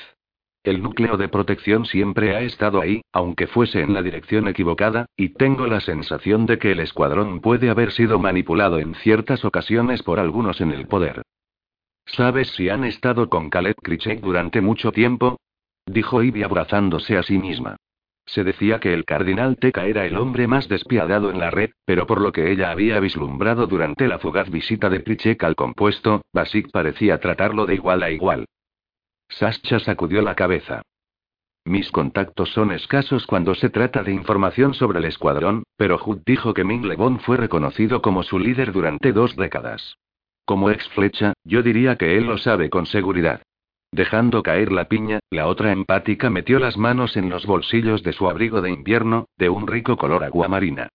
El 0.64 0.82
núcleo 0.82 1.16
de 1.16 1.28
protección 1.28 1.86
siempre 1.86 2.34
ha 2.34 2.40
estado 2.40 2.80
ahí, 2.80 3.02
aunque 3.12 3.46
fuese 3.46 3.82
en 3.82 3.94
la 3.94 4.02
dirección 4.02 4.48
equivocada, 4.48 5.06
y 5.16 5.28
tengo 5.28 5.68
la 5.68 5.80
sensación 5.80 6.44
de 6.44 6.58
que 6.58 6.72
el 6.72 6.80
escuadrón 6.80 7.40
puede 7.40 7.70
haber 7.70 7.92
sido 7.92 8.18
manipulado 8.18 8.80
en 8.80 8.96
ciertas 8.96 9.44
ocasiones 9.44 10.02
por 10.02 10.18
algunos 10.18 10.60
en 10.60 10.72
el 10.72 10.88
poder. 10.88 11.22
¿Sabes 12.04 12.48
si 12.50 12.68
han 12.68 12.84
estado 12.84 13.28
con 13.28 13.48
Khaled 13.48 13.76
Krichek 13.76 14.20
durante 14.20 14.60
mucho 14.60 14.90
tiempo? 14.90 15.38
Dijo 15.86 16.22
Ivy 16.22 16.42
abrazándose 16.42 17.16
a 17.16 17.22
sí 17.22 17.38
misma. 17.38 17.76
Se 18.26 18.42
decía 18.42 18.80
que 18.80 18.92
el 18.92 19.04
cardenal 19.04 19.56
Teca 19.56 19.86
era 19.86 20.04
el 20.04 20.16
hombre 20.16 20.48
más 20.48 20.68
despiadado 20.68 21.30
en 21.30 21.38
la 21.38 21.50
red, 21.50 21.70
pero 21.84 22.06
por 22.06 22.20
lo 22.20 22.32
que 22.32 22.50
ella 22.50 22.70
había 22.70 22.98
vislumbrado 22.98 23.66
durante 23.66 24.08
la 24.08 24.18
fugaz 24.18 24.50
visita 24.50 24.90
de 24.90 25.00
Prichek 25.00 25.42
al 25.44 25.54
compuesto, 25.54 26.22
Basic 26.32 26.70
parecía 26.72 27.18
tratarlo 27.18 27.66
de 27.66 27.74
igual 27.76 28.02
a 28.02 28.10
igual. 28.10 28.46
Sascha 29.28 29.78
sacudió 29.78 30.22
la 30.22 30.34
cabeza. 30.34 30.82
Mis 31.64 31.90
contactos 31.90 32.50
son 32.50 32.72
escasos 32.72 33.26
cuando 33.26 33.54
se 33.54 33.70
trata 33.70 34.02
de 34.02 34.12
información 34.12 34.74
sobre 34.74 34.98
el 35.00 35.04
escuadrón, 35.04 35.64
pero 35.76 35.98
Hood 35.98 36.20
dijo 36.24 36.54
que 36.54 36.62
Ming 36.62 36.86
Lebon 36.86 37.20
fue 37.20 37.36
reconocido 37.36 38.02
como 38.02 38.22
su 38.22 38.38
líder 38.38 38.72
durante 38.72 39.12
dos 39.12 39.34
décadas. 39.34 39.96
Como 40.44 40.70
ex 40.70 40.88
flecha, 40.90 41.32
yo 41.42 41.62
diría 41.62 41.96
que 41.96 42.16
él 42.16 42.26
lo 42.26 42.38
sabe 42.38 42.70
con 42.70 42.86
seguridad. 42.86 43.42
Dejando 43.96 44.42
caer 44.42 44.72
la 44.72 44.88
piña, 44.88 45.20
la 45.30 45.46
otra 45.46 45.72
empática 45.72 46.28
metió 46.28 46.58
las 46.58 46.76
manos 46.76 47.16
en 47.16 47.30
los 47.30 47.46
bolsillos 47.46 48.02
de 48.02 48.12
su 48.12 48.28
abrigo 48.28 48.60
de 48.60 48.70
invierno, 48.70 49.24
de 49.38 49.48
un 49.48 49.66
rico 49.66 49.96
color 49.96 50.22
aguamarina. 50.22 50.90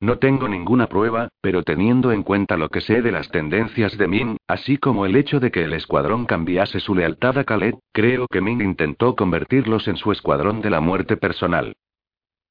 No 0.00 0.16
tengo 0.18 0.48
ninguna 0.48 0.86
prueba, 0.86 1.28
pero 1.42 1.62
teniendo 1.64 2.12
en 2.12 2.22
cuenta 2.22 2.56
lo 2.56 2.70
que 2.70 2.80
sé 2.80 3.02
de 3.02 3.12
las 3.12 3.30
tendencias 3.30 3.98
de 3.98 4.08
Min, 4.08 4.38
así 4.48 4.78
como 4.78 5.04
el 5.04 5.16
hecho 5.16 5.38
de 5.38 5.50
que 5.50 5.64
el 5.64 5.74
escuadrón 5.74 6.24
cambiase 6.24 6.80
su 6.80 6.94
lealtad 6.94 7.36
a 7.36 7.44
Khaled, 7.44 7.74
creo 7.92 8.26
que 8.26 8.40
Min 8.40 8.62
intentó 8.62 9.16
convertirlos 9.16 9.86
en 9.86 9.98
su 9.98 10.10
escuadrón 10.10 10.62
de 10.62 10.70
la 10.70 10.80
muerte 10.80 11.18
personal. 11.18 11.76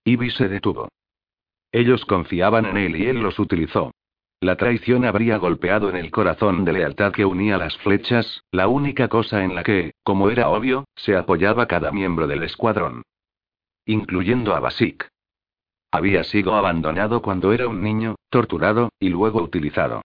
Ivy 0.05 0.30
se 0.30 0.49
detuvo. 0.49 0.89
Ellos 1.71 2.05
confiaban 2.05 2.67
en 2.67 2.78
él 2.78 2.95
y 2.95 3.07
él 3.07 3.24
los 3.24 3.39
utilizó. 3.39 3.89
La 4.43 4.57
traición 4.57 5.05
habría 5.05 5.37
golpeado 5.37 5.89
en 5.89 5.95
el 5.95 6.11
corazón 6.11 6.65
de 6.65 6.73
lealtad 6.73 7.13
que 7.13 7.23
unía 7.23 7.57
las 7.57 7.77
flechas, 7.77 8.43
la 8.51 8.67
única 8.67 9.07
cosa 9.07 9.41
en 9.45 9.55
la 9.55 9.63
que, 9.63 9.93
como 10.03 10.29
era 10.29 10.49
obvio, 10.49 10.83
se 10.97 11.15
apoyaba 11.15 11.65
cada 11.65 11.93
miembro 11.93 12.27
del 12.27 12.43
escuadrón. 12.43 13.03
Incluyendo 13.85 14.53
a 14.53 14.59
Basik. 14.59 15.07
Había 15.91 16.25
sido 16.25 16.55
abandonado 16.55 17.21
cuando 17.21 17.53
era 17.53 17.69
un 17.69 17.81
niño, 17.81 18.15
torturado, 18.29 18.89
y 18.99 19.07
luego 19.07 19.41
utilizado. 19.41 20.01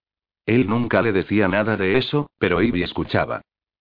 Él 0.47 0.69
nunca 0.69 1.03
le 1.03 1.11
decía 1.11 1.49
nada 1.49 1.77
de 1.77 1.99
eso, 1.99 2.31
pero 2.39 2.63
Ivy 2.63 2.85
escuchaba. 2.85 3.41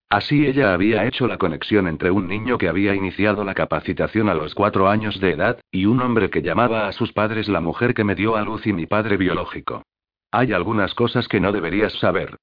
Así 0.09 0.47
ella 0.47 0.73
había 0.73 1.05
hecho 1.05 1.27
la 1.27 1.37
conexión 1.37 1.87
entre 1.87 2.09
un 2.09 2.27
niño 2.27 2.57
que 2.57 2.67
había 2.67 2.95
iniciado 2.95 3.43
la 3.43 3.53
capacitación 3.53 4.27
a 4.27 4.33
los 4.33 4.55
cuatro 4.55 4.89
años 4.89 5.19
de 5.19 5.33
edad, 5.33 5.59
y 5.69 5.85
un 5.85 6.01
hombre 6.01 6.31
que 6.31 6.41
llamaba 6.41 6.87
a 6.87 6.93
sus 6.93 7.13
padres 7.13 7.47
la 7.47 7.61
mujer 7.61 7.93
que 7.93 8.03
me 8.03 8.15
dio 8.15 8.35
a 8.35 8.41
luz 8.41 8.65
y 8.65 8.73
mi 8.73 8.87
padre 8.87 9.17
biológico. 9.17 9.83
Hay 10.31 10.53
algunas 10.53 10.93
cosas 10.93 11.27
que 11.27 11.39
no 11.39 11.51
deberías 11.51 11.93
saber. 11.99 12.37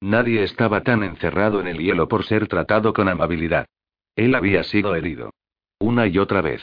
Nadie 0.00 0.44
estaba 0.44 0.82
tan 0.82 1.02
encerrado 1.02 1.60
en 1.60 1.66
el 1.66 1.78
hielo 1.78 2.08
por 2.08 2.24
ser 2.24 2.46
tratado 2.46 2.92
con 2.92 3.08
amabilidad. 3.08 3.66
Él 4.14 4.34
había 4.34 4.62
sido 4.64 4.94
herido. 4.94 5.30
Una 5.78 6.06
y 6.06 6.18
otra 6.18 6.40
vez. 6.40 6.62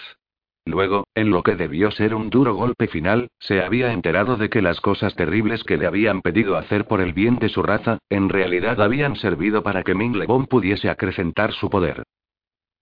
Luego, 0.65 1.05
en 1.13 1.29
lo 1.29 1.43
que 1.43 1.55
debió 1.55 1.91
ser 1.91 2.15
un 2.15 2.29
duro 2.29 2.55
golpe 2.55 2.87
final, 2.87 3.29
se 3.39 3.61
había 3.61 3.91
enterado 3.91 4.35
de 4.35 4.49
que 4.49 4.63
las 4.63 4.81
cosas 4.81 5.15
terribles 5.15 5.63
que 5.63 5.77
le 5.77 5.85
habían 5.85 6.21
pedido 6.21 6.57
hacer 6.57 6.85
por 6.85 7.01
el 7.01 7.13
bien 7.13 7.37
de 7.37 7.49
su 7.49 7.61
raza, 7.61 7.99
en 8.09 8.29
realidad 8.29 8.81
habían 8.81 9.15
servido 9.15 9.61
para 9.61 9.83
que 9.83 9.93
Ming 9.93 10.25
pudiese 10.49 10.89
acrecentar 10.89 11.53
su 11.53 11.69
poder. 11.69 12.03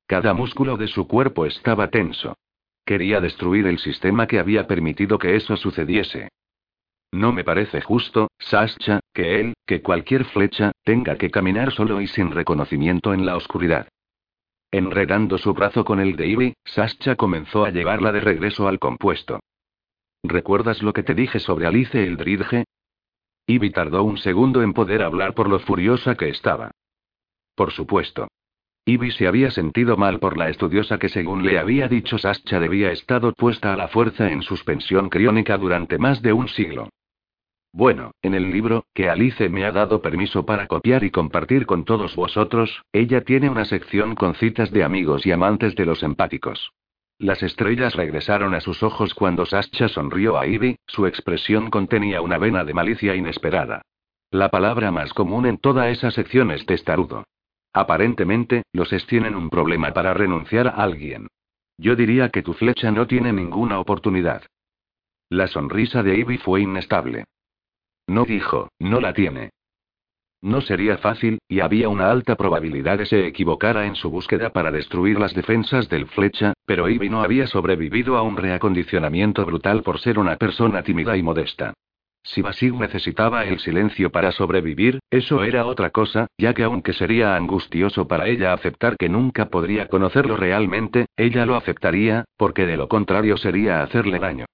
Cada 0.08 0.34
músculo 0.34 0.78
de 0.78 0.88
su 0.88 1.08
cuerpo 1.08 1.46
estaba 1.46 1.90
tenso. 1.90 2.38
Quería 2.86 3.20
destruir 3.20 3.68
el 3.68 3.80
sistema 3.80 4.28
que 4.28 4.40
había 4.40 4.66
permitido 4.66 5.18
que 5.18 5.36
eso 5.36 5.58
sucediese. 5.58 6.30
No 7.14 7.32
me 7.32 7.44
parece 7.44 7.80
justo, 7.80 8.32
Sascha, 8.40 9.00
que 9.14 9.40
él, 9.40 9.54
que 9.68 9.84
cualquier 9.84 10.26
flecha, 10.26 10.72
tenga 10.84 11.16
que 11.16 11.30
caminar 11.30 11.72
solo 11.72 12.02
y 12.02 12.08
sin 12.08 12.32
reconocimiento 12.32 13.14
en 13.14 13.24
la 13.24 13.38
oscuridad. 13.38 13.88
Enredando 14.72 15.38
su 15.38 15.54
brazo 15.54 15.86
con 15.86 16.00
el 16.00 16.16
de 16.16 16.26
Ivy, 16.26 16.54
Sascha 16.66 17.16
comenzó 17.16 17.66
a 17.66 17.70
llevarla 17.70 18.12
de 18.12 18.20
regreso 18.20 18.68
al 18.68 18.80
compuesto. 18.80 19.42
¿Recuerdas 20.24 20.82
lo 20.82 20.92
que 20.92 21.04
te 21.04 21.14
dije 21.14 21.40
sobre 21.40 21.68
Alice 21.68 22.04
Eldridge? 22.04 22.64
Ivy 23.46 23.70
tardó 23.70 24.04
un 24.04 24.18
segundo 24.18 24.64
en 24.64 24.74
poder 24.74 25.04
hablar 25.04 25.36
por 25.36 25.50
lo 25.50 25.60
furiosa 25.60 26.16
que 26.16 26.30
estaba. 26.30 26.72
Por 27.54 27.74
supuesto. 27.74 28.28
Ivy 28.86 29.12
se 29.12 29.28
había 29.28 29.52
sentido 29.52 29.98
mal 29.98 30.20
por 30.20 30.36
la 30.36 30.50
estudiosa 30.50 30.98
que 30.98 31.10
según 31.10 31.46
le 31.46 31.60
había 31.60 31.88
dicho 31.88 32.18
Sascha 32.18 32.60
debía 32.60 32.92
estado 32.92 33.34
puesta 33.34 33.72
a 33.72 33.78
la 33.78 33.88
fuerza 33.88 34.32
en 34.32 34.42
suspensión 34.42 35.10
criónica 35.10 35.60
durante 35.60 36.00
más 36.00 36.24
de 36.24 36.34
un 36.34 36.48
siglo. 36.48 36.90
Bueno, 37.76 38.12
en 38.22 38.36
el 38.36 38.52
libro, 38.52 38.86
que 38.94 39.10
Alice 39.10 39.50
me 39.50 39.66
ha 39.66 39.72
dado 39.72 40.00
permiso 40.04 40.46
para 40.46 40.68
copiar 40.68 41.04
y 41.04 41.10
compartir 41.10 41.66
con 41.66 41.86
todos 41.86 42.16
vosotros, 42.16 42.84
ella 42.94 43.22
tiene 43.22 43.50
una 43.50 43.66
sección 43.66 44.14
con 44.14 44.36
citas 44.36 44.70
de 44.70 44.84
amigos 44.84 45.26
y 45.26 45.32
amantes 45.32 45.76
de 45.76 45.88
los 45.88 46.04
empáticos. 46.04 46.72
Las 47.18 47.42
estrellas 47.42 47.96
regresaron 47.96 48.54
a 48.54 48.62
sus 48.62 48.84
ojos 48.84 49.16
cuando 49.16 49.48
Sascha 49.48 49.88
sonrió 49.88 50.38
a 50.38 50.46
Ivy, 50.46 50.78
su 50.86 51.08
expresión 51.08 51.72
contenía 51.72 52.22
una 52.22 52.38
vena 52.38 52.64
de 52.64 52.76
malicia 52.76 53.16
inesperada. 53.16 53.82
La 54.30 54.50
palabra 54.50 54.92
más 54.92 55.12
común 55.14 55.48
en 55.48 55.58
toda 55.58 55.90
esa 55.90 56.12
sección 56.12 56.52
es 56.52 56.68
testarudo. 56.68 57.24
Aparentemente, 57.74 58.64
los 58.72 58.94
es 58.94 59.08
tienen 59.08 59.36
un 59.36 59.50
problema 59.50 59.92
para 59.94 60.14
renunciar 60.14 60.68
a 60.68 60.84
alguien. 60.84 61.28
Yo 61.80 61.96
diría 61.96 62.30
que 62.30 62.44
tu 62.44 62.54
flecha 62.54 62.92
no 62.92 63.08
tiene 63.08 63.34
ninguna 63.34 63.80
oportunidad. 63.80 64.44
La 65.30 65.48
sonrisa 65.48 66.04
de 66.04 66.20
Ivy 66.20 66.38
fue 66.38 66.62
inestable. 66.62 67.26
No 68.08 68.26
dijo, 68.26 68.70
no 68.80 69.00
la 69.00 69.14
tiene. 69.14 69.52
No 70.42 70.60
sería 70.60 70.98
fácil, 70.98 71.40
y 71.48 71.62
había 71.62 71.88
una 71.88 72.12
alta 72.12 72.36
probabilidad 72.36 72.98
de 72.98 73.06
se 73.06 73.26
equivocara 73.28 73.86
en 73.86 73.96
su 73.96 74.10
búsqueda 74.10 74.50
para 74.50 74.72
destruir 74.72 75.18
las 75.18 75.34
defensas 75.34 75.88
del 75.88 76.06
flecha, 76.08 76.52
pero 76.66 76.90
Ivy 76.90 77.10
no 77.10 77.24
había 77.24 77.48
sobrevivido 77.48 78.18
a 78.18 78.24
un 78.24 78.36
reacondicionamiento 78.36 79.46
brutal 79.46 79.84
por 79.84 80.00
ser 80.00 80.20
una 80.20 80.36
persona 80.36 80.84
tímida 80.84 81.16
y 81.16 81.24
modesta. 81.24 81.74
Si 82.26 82.42
Basig 82.42 82.74
necesitaba 82.74 83.46
el 83.46 83.60
silencio 83.60 84.10
para 84.10 84.34
sobrevivir, 84.34 85.00
eso 85.10 85.44
era 85.44 85.66
otra 85.66 85.90
cosa, 85.92 86.28
ya 86.38 86.54
que 86.54 86.64
aunque 86.64 86.92
sería 86.92 87.36
angustioso 87.36 88.08
para 88.08 88.28
ella 88.28 88.52
aceptar 88.52 88.98
que 88.98 89.08
nunca 89.08 89.50
podría 89.50 89.88
conocerlo 89.88 90.36
realmente, 90.36 91.06
ella 91.16 91.46
lo 91.46 91.56
aceptaría, 91.56 92.26
porque 92.36 92.66
de 92.66 92.76
lo 92.76 92.90
contrario 92.90 93.38
sería 93.38 93.82
hacerle 93.82 94.20
daño. 94.20 94.46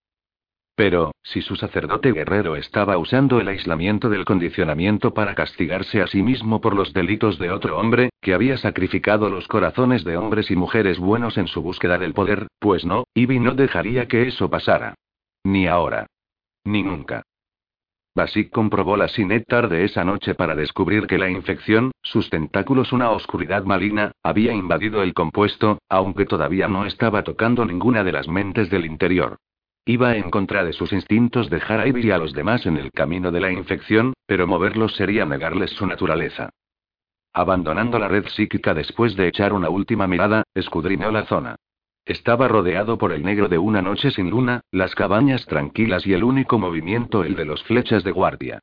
Pero, 0.80 1.12
si 1.24 1.42
su 1.42 1.58
sacerdote 1.58 2.14
guerrero 2.14 2.56
estaba 2.56 2.98
usando 2.98 3.42
el 3.42 3.50
aislamiento 3.50 4.08
del 4.08 4.24
condicionamiento 4.24 5.14
para 5.14 5.36
castigarse 5.36 6.02
a 6.02 6.08
sí 6.08 6.24
mismo 6.24 6.62
por 6.62 6.74
los 6.74 6.94
delitos 6.94 7.38
de 7.38 7.52
otro 7.52 7.78
hombre, 7.78 8.12
que 8.22 8.34
había 8.34 8.56
sacrificado 8.56 9.30
los 9.30 9.46
corazones 9.50 10.06
de 10.06 10.16
hombres 10.16 10.50
y 10.52 10.56
mujeres 10.56 10.98
buenos 10.98 11.38
en 11.38 11.48
su 11.48 11.62
búsqueda 11.62 11.98
del 11.98 12.14
poder, 12.14 12.48
pues 12.60 12.86
no, 12.86 13.04
Ivy 13.14 13.42
no 13.42 13.56
dejaría 13.56 14.08
que 14.08 14.30
eso 14.30 14.50
pasara. 14.50 14.96
Ni 15.44 15.68
ahora. 15.68 16.08
Ni 16.64 16.82
nunca. 16.82 17.24
Basic 18.16 18.50
comprobó 18.50 18.96
la 18.96 19.10
sinéctar 19.10 19.68
de 19.68 19.84
esa 19.84 20.06
noche 20.06 20.34
para 20.34 20.56
descubrir 20.56 21.08
que 21.08 21.18
la 21.18 21.30
infección, 21.30 21.92
sus 22.02 22.30
tentáculos, 22.30 22.94
una 22.94 23.12
oscuridad 23.12 23.66
maligna, 23.66 24.14
había 24.24 24.54
invadido 24.54 25.04
el 25.04 25.14
compuesto, 25.14 25.80
aunque 25.90 26.26
todavía 26.26 26.70
no 26.70 26.86
estaba 26.86 27.24
tocando 27.24 27.66
ninguna 27.66 28.06
de 28.06 28.14
las 28.14 28.30
mentes 28.30 28.70
del 28.70 28.86
interior. 28.86 29.36
Iba 29.90 30.16
en 30.16 30.30
contra 30.30 30.64
de 30.64 30.72
sus 30.72 30.94
instintos 30.94 31.50
dejar 31.50 31.80
a 31.80 31.88
Ivy 31.88 32.06
y 32.06 32.12
a 32.12 32.20
los 32.20 32.32
demás 32.34 32.68
en 32.68 32.78
el 32.78 32.92
camino 32.92 33.32
de 33.32 33.40
la 33.40 33.52
infección, 33.52 34.14
pero 34.28 34.46
moverlos 34.46 34.96
sería 34.96 35.26
negarles 35.26 35.72
su 35.72 35.88
naturaleza. 35.88 36.52
Abandonando 37.34 37.98
la 37.98 38.08
red 38.08 38.28
psíquica 38.28 38.76
después 38.76 39.16
de 39.16 39.28
echar 39.28 39.52
una 39.52 39.72
última 39.72 40.06
mirada, 40.06 40.44
escudriñó 40.54 41.10
la 41.10 41.26
zona. 41.26 41.56
Estaba 42.06 42.48
rodeado 42.48 43.00
por 43.00 43.12
el 43.12 43.24
negro 43.24 43.48
de 43.48 43.58
una 43.58 43.82
noche 43.82 44.12
sin 44.12 44.30
luna, 44.30 44.62
las 44.70 44.94
cabañas 44.94 45.48
tranquilas 45.48 46.06
y 46.06 46.14
el 46.14 46.24
único 46.24 46.60
movimiento 46.60 47.24
el 47.24 47.36
de 47.36 47.46
los 47.46 47.64
flechas 47.64 48.04
de 48.04 48.12
guardia. 48.12 48.60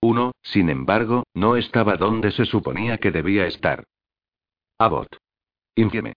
Uno, 0.00 0.32
sin 0.40 0.70
embargo, 0.70 1.24
no 1.34 1.56
estaba 1.56 1.96
donde 1.96 2.30
se 2.30 2.46
suponía 2.46 2.96
que 2.96 3.10
debía 3.10 3.46
estar. 3.46 3.84
Abbott. 4.78 5.14
Infieme. 5.74 6.14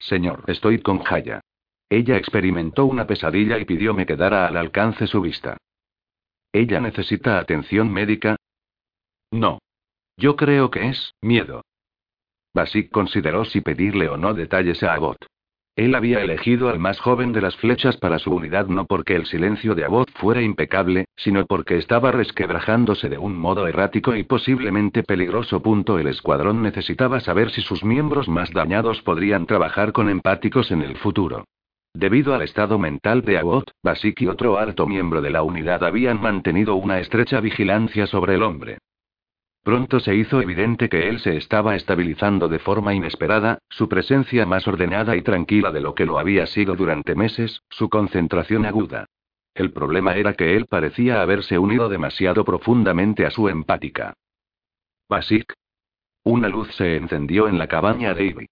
Señor, 0.00 0.42
estoy 0.48 0.82
con 0.82 0.98
Jaya. 0.98 1.42
Ella 1.90 2.16
experimentó 2.16 2.86
una 2.86 3.04
pesadilla 3.04 3.58
y 3.58 3.64
pidió 3.64 3.92
me 3.92 4.06
quedara 4.06 4.46
al 4.46 4.56
alcance 4.56 5.08
su 5.08 5.20
vista. 5.20 5.56
¿Ella 6.52 6.80
necesita 6.80 7.38
atención 7.38 7.92
médica? 7.92 8.36
No. 9.32 9.58
Yo 10.16 10.36
creo 10.36 10.70
que 10.70 10.88
es 10.88 11.14
miedo. 11.20 11.62
Basic 12.54 12.90
consideró 12.90 13.44
si 13.44 13.60
pedirle 13.60 14.08
o 14.08 14.16
no 14.16 14.34
detalles 14.34 14.82
a 14.84 14.94
Abbott. 14.94 15.26
Él 15.74 15.94
había 15.96 16.20
elegido 16.20 16.68
al 16.68 16.78
más 16.78 17.00
joven 17.00 17.32
de 17.32 17.40
las 17.40 17.56
flechas 17.56 17.96
para 17.96 18.18
su 18.18 18.32
unidad 18.32 18.66
no 18.66 18.86
porque 18.86 19.16
el 19.16 19.26
silencio 19.26 19.74
de 19.74 19.84
Abbott 19.84 20.10
fuera 20.12 20.42
impecable, 20.42 21.06
sino 21.16 21.44
porque 21.46 21.76
estaba 21.76 22.12
resquebrajándose 22.12 23.08
de 23.08 23.18
un 23.18 23.36
modo 23.36 23.66
errático 23.66 24.14
y 24.14 24.22
posiblemente 24.22 25.02
peligroso. 25.02 25.60
El 25.98 26.06
escuadrón 26.06 26.62
necesitaba 26.62 27.20
saber 27.20 27.50
si 27.50 27.62
sus 27.62 27.82
miembros 27.82 28.28
más 28.28 28.52
dañados 28.52 29.02
podrían 29.02 29.46
trabajar 29.46 29.92
con 29.92 30.08
empáticos 30.08 30.70
en 30.70 30.82
el 30.82 30.96
futuro. 30.96 31.46
Debido 31.92 32.34
al 32.34 32.42
estado 32.42 32.78
mental 32.78 33.22
de 33.22 33.38
Abbott, 33.38 33.72
Basik 33.82 34.22
y 34.22 34.28
otro 34.28 34.58
alto 34.58 34.86
miembro 34.86 35.20
de 35.20 35.30
la 35.30 35.42
unidad 35.42 35.82
habían 35.82 36.20
mantenido 36.20 36.76
una 36.76 37.00
estrecha 37.00 37.40
vigilancia 37.40 38.06
sobre 38.06 38.36
el 38.36 38.42
hombre. 38.42 38.78
Pronto 39.62 40.00
se 40.00 40.14
hizo 40.14 40.40
evidente 40.40 40.88
que 40.88 41.08
él 41.08 41.18
se 41.20 41.36
estaba 41.36 41.76
estabilizando 41.76 42.48
de 42.48 42.58
forma 42.60 42.94
inesperada, 42.94 43.58
su 43.68 43.88
presencia 43.88 44.46
más 44.46 44.66
ordenada 44.66 45.16
y 45.16 45.22
tranquila 45.22 45.70
de 45.70 45.80
lo 45.80 45.94
que 45.94 46.06
lo 46.06 46.18
había 46.18 46.46
sido 46.46 46.76
durante 46.76 47.14
meses, 47.14 47.60
su 47.68 47.90
concentración 47.90 48.64
aguda. 48.64 49.06
El 49.54 49.72
problema 49.72 50.14
era 50.14 50.34
que 50.34 50.56
él 50.56 50.66
parecía 50.66 51.20
haberse 51.20 51.58
unido 51.58 51.88
demasiado 51.88 52.44
profundamente 52.44 53.26
a 53.26 53.30
su 53.30 53.48
empática. 53.48 54.14
Basik. 55.08 55.52
Una 56.22 56.48
luz 56.48 56.74
se 56.76 56.96
encendió 56.96 57.48
en 57.48 57.58
la 57.58 57.66
cabaña 57.66 58.14
de 58.14 58.24
Ivy. 58.24 58.46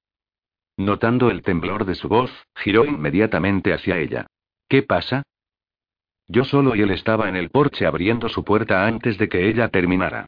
Notando 0.79 1.29
el 1.29 1.43
temblor 1.43 1.85
de 1.87 1.97
su 1.97 2.09
voz, 2.09 2.31
giró 2.55 2.85
inmediatamente 2.85 3.75
hacia 3.75 3.99
ella. 3.99 4.29
¿Qué 4.69 4.85
pasa? 4.85 5.25
Yo 6.29 6.45
solo 6.45 6.77
y 6.77 6.83
él 6.83 6.93
estaba 6.93 7.29
en 7.29 7.35
el 7.35 7.51
porche 7.51 7.85
abriendo 7.85 8.29
su 8.29 8.45
puerta 8.45 8.87
antes 8.87 9.19
de 9.19 9.29
que 9.29 9.49
ella 9.49 9.71
terminara. 9.71 10.27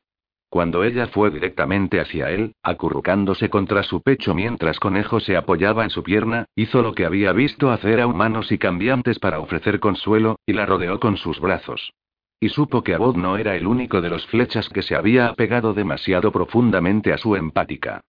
Cuando 0.48 0.82
ella 0.82 1.06
fue 1.06 1.30
directamente 1.30 2.00
hacia 2.00 2.30
él, 2.30 2.56
acurrucándose 2.64 3.48
contra 3.48 3.84
su 3.84 4.02
pecho 4.02 4.34
mientras 4.34 4.80
Conejo 4.80 5.20
se 5.20 5.36
apoyaba 5.36 5.84
en 5.84 5.90
su 5.90 6.02
pierna, 6.02 6.46
hizo 6.56 6.82
lo 6.82 6.94
que 6.94 7.06
había 7.06 7.32
visto 7.32 7.70
hacer 7.70 8.00
a 8.00 8.08
humanos 8.08 8.50
y 8.50 8.58
cambiantes 8.58 9.20
para 9.20 9.38
ofrecer 9.38 9.78
consuelo, 9.78 10.40
y 10.46 10.54
la 10.54 10.66
rodeó 10.66 10.98
con 10.98 11.16
sus 11.16 11.38
brazos. 11.38 11.92
Y 12.40 12.48
supo 12.48 12.82
que 12.82 12.94
Abod 12.94 13.14
no 13.14 13.36
era 13.36 13.54
el 13.54 13.68
único 13.68 14.00
de 14.00 14.10
los 14.10 14.26
flechas 14.26 14.68
que 14.68 14.82
se 14.82 14.96
había 14.96 15.28
apegado 15.28 15.74
demasiado 15.74 16.32
profundamente 16.32 17.12
a 17.12 17.18
su 17.18 17.36
empática. 17.36 18.00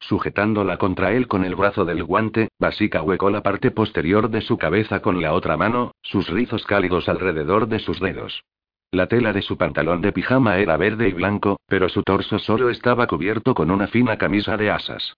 Sujetándola 0.00 0.76
contra 0.76 1.12
él 1.12 1.26
con 1.26 1.44
el 1.44 1.56
brazo 1.56 1.84
del 1.84 2.04
guante, 2.04 2.48
Basica 2.58 3.02
huecó 3.02 3.30
la 3.30 3.42
parte 3.42 3.70
posterior 3.70 4.30
de 4.30 4.40
su 4.40 4.58
cabeza 4.58 5.00
con 5.00 5.20
la 5.20 5.32
otra 5.32 5.56
mano, 5.56 5.92
sus 6.02 6.28
rizos 6.28 6.64
cálidos 6.64 7.08
alrededor 7.08 7.66
de 7.68 7.78
sus 7.78 7.98
dedos. 8.00 8.44
La 8.92 9.08
tela 9.08 9.32
de 9.32 9.42
su 9.42 9.56
pantalón 9.56 10.00
de 10.00 10.12
pijama 10.12 10.58
era 10.58 10.76
verde 10.76 11.08
y 11.08 11.12
blanco, 11.12 11.58
pero 11.66 11.88
su 11.88 12.02
torso 12.02 12.38
solo 12.38 12.70
estaba 12.70 13.06
cubierto 13.06 13.54
con 13.54 13.70
una 13.70 13.88
fina 13.88 14.16
camisa 14.16 14.56
de 14.56 14.70
asas. 14.70 15.16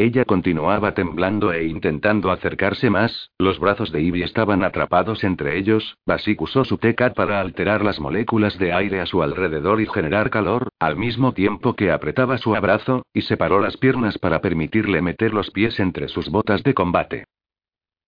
Ella 0.00 0.24
continuaba 0.24 0.94
temblando 0.94 1.52
e 1.52 1.66
intentando 1.66 2.30
acercarse 2.30 2.88
más, 2.88 3.32
los 3.38 3.58
brazos 3.58 3.92
de 3.92 4.00
Ivy 4.00 4.22
estaban 4.22 4.64
atrapados 4.64 5.24
entre 5.24 5.58
ellos, 5.58 5.98
Basik 6.06 6.40
usó 6.40 6.64
su 6.64 6.78
tecat 6.78 7.14
para 7.14 7.38
alterar 7.38 7.84
las 7.84 8.00
moléculas 8.00 8.58
de 8.58 8.72
aire 8.72 9.02
a 9.02 9.04
su 9.04 9.22
alrededor 9.22 9.78
y 9.78 9.86
generar 9.86 10.30
calor, 10.30 10.70
al 10.78 10.96
mismo 10.96 11.34
tiempo 11.34 11.76
que 11.76 11.92
apretaba 11.92 12.38
su 12.38 12.56
abrazo, 12.56 13.02
y 13.12 13.20
separó 13.20 13.60
las 13.60 13.76
piernas 13.76 14.16
para 14.16 14.40
permitirle 14.40 15.02
meter 15.02 15.34
los 15.34 15.50
pies 15.50 15.78
entre 15.78 16.08
sus 16.08 16.30
botas 16.30 16.62
de 16.62 16.72
combate. 16.72 17.26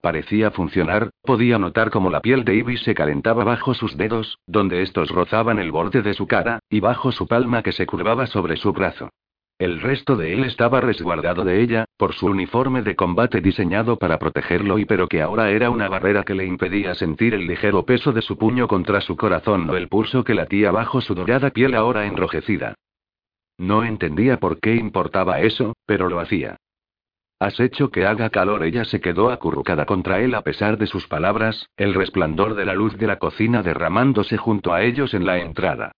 Parecía 0.01 0.51
funcionar, 0.51 1.11
podía 1.21 1.59
notar 1.59 1.91
cómo 1.91 2.09
la 2.09 2.23
piel 2.23 2.47
de 2.47 2.55
Ivy 2.55 2.79
se 2.79 2.95
calentaba 2.95 3.45
bajo 3.45 3.75
sus 3.75 3.99
dedos, 3.99 4.39
donde 4.47 4.81
estos 4.81 5.11
rozaban 5.11 5.59
el 5.59 5.71
borde 5.71 6.01
de 6.01 6.15
su 6.15 6.27
cara, 6.27 6.61
y 6.71 6.81
bajo 6.81 7.13
su 7.13 7.27
palma 7.27 7.63
que 7.63 7.73
se 7.73 7.85
curvaba 7.85 8.27
sobre 8.27 8.57
su 8.57 8.73
brazo. 8.73 9.11
El 9.63 9.81
resto 9.81 10.17
de 10.17 10.33
él 10.33 10.43
estaba 10.43 10.81
resguardado 10.81 11.45
de 11.45 11.63
ella, 11.63 11.85
por 11.97 12.15
su 12.15 12.27
uniforme 12.27 12.83
de 12.83 12.97
combate 12.97 13.41
diseñado 13.41 13.97
para 13.97 14.19
protegerlo 14.19 14.77
y 14.81 14.87
pero 14.87 15.07
que 15.07 15.23
ahora 15.23 15.53
era 15.53 15.71
una 15.71 15.89
barrera 15.89 16.25
que 16.25 16.35
le 16.35 16.45
impedía 16.45 16.97
sentir 16.97 17.33
el 17.33 17.47
ligero 17.47 17.85
peso 17.85 18.11
de 18.11 18.23
su 18.23 18.37
puño 18.37 18.67
contra 18.67 19.01
su 19.01 19.17
corazón 19.17 19.71
o 19.71 19.77
el 19.77 19.87
pulso 19.87 20.25
que 20.25 20.35
latía 20.35 20.73
bajo 20.73 21.01
su 21.01 21.15
dorada 21.15 21.51
piel 21.51 21.77
ahora 21.77 22.07
enrojecida. 22.07 22.75
No 23.57 23.85
entendía 23.85 24.41
por 24.41 24.59
qué 24.59 24.75
importaba 24.75 25.39
eso, 25.39 25.77
pero 25.87 26.09
lo 26.09 26.19
hacía. 26.19 26.57
Has 27.39 27.61
hecho 27.61 27.93
que 27.93 28.05
haga 28.05 28.31
calor. 28.31 28.65
Ella 28.65 28.85
se 28.85 29.01
quedó 29.01 29.31
acurrucada 29.31 29.87
contra 29.87 30.19
él 30.19 30.35
a 30.35 30.43
pesar 30.43 30.77
de 30.77 30.89
sus 30.89 31.07
palabras, 31.07 31.69
el 31.77 31.95
resplandor 31.95 32.57
de 32.57 32.65
la 32.65 32.75
luz 32.75 32.99
de 32.99 33.07
la 33.07 33.21
cocina 33.21 33.63
derramándose 33.63 34.39
junto 34.39 34.75
a 34.75 34.83
ellos 34.83 35.15
en 35.15 35.25
la 35.25 35.39
entrada. 35.39 35.93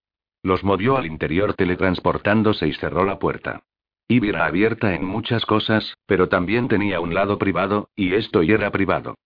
Los 0.44 0.62
movió 0.62 0.98
al 0.98 1.06
interior 1.06 1.54
teletransportándose 1.54 2.68
y 2.68 2.74
cerró 2.74 3.06
la 3.06 3.18
puerta. 3.18 3.62
Ivy 4.08 4.28
era 4.28 4.44
abierta 4.44 4.94
en 4.94 5.02
muchas 5.02 5.46
cosas, 5.46 5.96
pero 6.04 6.28
también 6.28 6.68
tenía 6.68 7.00
un 7.00 7.14
lado 7.14 7.38
privado, 7.38 7.88
y 7.96 8.12
esto 8.12 8.42
y 8.42 8.52
era 8.52 8.70
privado. 8.70 9.16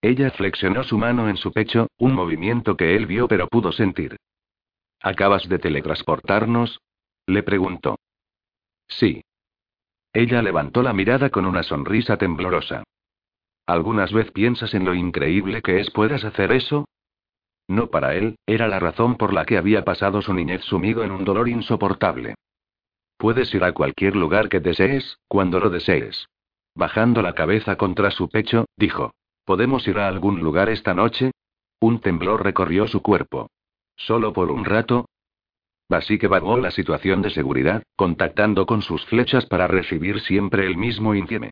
Ella 0.00 0.30
flexionó 0.30 0.84
su 0.84 0.96
mano 0.96 1.28
en 1.28 1.36
su 1.36 1.52
pecho, 1.52 1.88
un 1.98 2.14
movimiento 2.14 2.78
que 2.78 2.96
él 2.96 3.04
vio 3.04 3.28
pero 3.28 3.46
pudo 3.46 3.72
sentir. 3.72 4.16
¿Acabas 5.02 5.46
de 5.50 5.58
teletransportarnos? 5.58 6.80
Le 7.26 7.42
preguntó. 7.42 7.98
Sí. 8.88 9.20
Ella 10.14 10.40
levantó 10.40 10.82
la 10.82 10.94
mirada 10.94 11.28
con 11.28 11.44
una 11.44 11.62
sonrisa 11.62 12.16
temblorosa. 12.16 12.84
¿Algunas 13.66 14.14
vez 14.14 14.30
piensas 14.30 14.72
en 14.72 14.86
lo 14.86 14.94
increíble 14.94 15.60
que 15.60 15.80
es 15.80 15.90
puedas 15.90 16.24
hacer 16.24 16.52
eso? 16.52 16.86
No 17.68 17.90
para 17.90 18.14
él, 18.14 18.36
era 18.46 18.66
la 18.66 18.80
razón 18.80 19.16
por 19.16 19.34
la 19.34 19.44
que 19.44 19.58
había 19.58 19.84
pasado 19.84 20.22
su 20.22 20.32
niñez 20.32 20.62
sumido 20.62 21.04
en 21.04 21.12
un 21.12 21.24
dolor 21.24 21.48
insoportable. 21.48 22.34
Puedes 23.18 23.52
ir 23.54 23.62
a 23.62 23.72
cualquier 23.72 24.16
lugar 24.16 24.48
que 24.48 24.60
desees, 24.60 25.18
cuando 25.28 25.60
lo 25.60 25.68
desees. 25.68 26.26
Bajando 26.74 27.20
la 27.20 27.34
cabeza 27.34 27.76
contra 27.76 28.10
su 28.10 28.28
pecho, 28.28 28.64
dijo. 28.76 29.12
¿Podemos 29.44 29.86
ir 29.88 29.98
a 29.98 30.08
algún 30.08 30.40
lugar 30.40 30.68
esta 30.68 30.94
noche? 30.94 31.32
Un 31.80 32.00
temblor 32.00 32.44
recorrió 32.44 32.86
su 32.86 33.02
cuerpo. 33.02 33.50
¿Solo 33.96 34.32
por 34.32 34.50
un 34.50 34.64
rato? 34.64 35.06
Así 35.88 36.18
que 36.18 36.26
evaluó 36.26 36.58
la 36.58 36.70
situación 36.70 37.22
de 37.22 37.30
seguridad, 37.30 37.82
contactando 37.96 38.66
con 38.66 38.82
sus 38.82 39.04
flechas 39.06 39.46
para 39.46 39.66
recibir 39.66 40.20
siempre 40.20 40.66
el 40.66 40.76
mismo 40.76 41.14
intieme. 41.14 41.50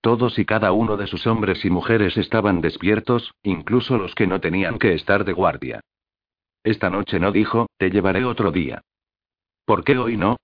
Todos 0.00 0.38
y 0.38 0.44
cada 0.44 0.72
uno 0.72 0.96
de 0.96 1.06
sus 1.06 1.26
hombres 1.26 1.64
y 1.64 1.70
mujeres 1.70 2.16
estaban 2.16 2.60
despiertos, 2.60 3.32
incluso 3.42 3.98
los 3.98 4.14
que 4.14 4.26
no 4.26 4.40
tenían 4.40 4.78
que 4.78 4.94
estar 4.94 5.24
de 5.24 5.32
guardia. 5.32 5.80
Esta 6.62 6.90
noche 6.90 7.18
no 7.18 7.32
dijo, 7.32 7.66
te 7.78 7.90
llevaré 7.90 8.24
otro 8.24 8.52
día. 8.52 8.82
¿Por 9.64 9.84
qué 9.84 9.98
hoy 9.98 10.16
no? 10.16 10.36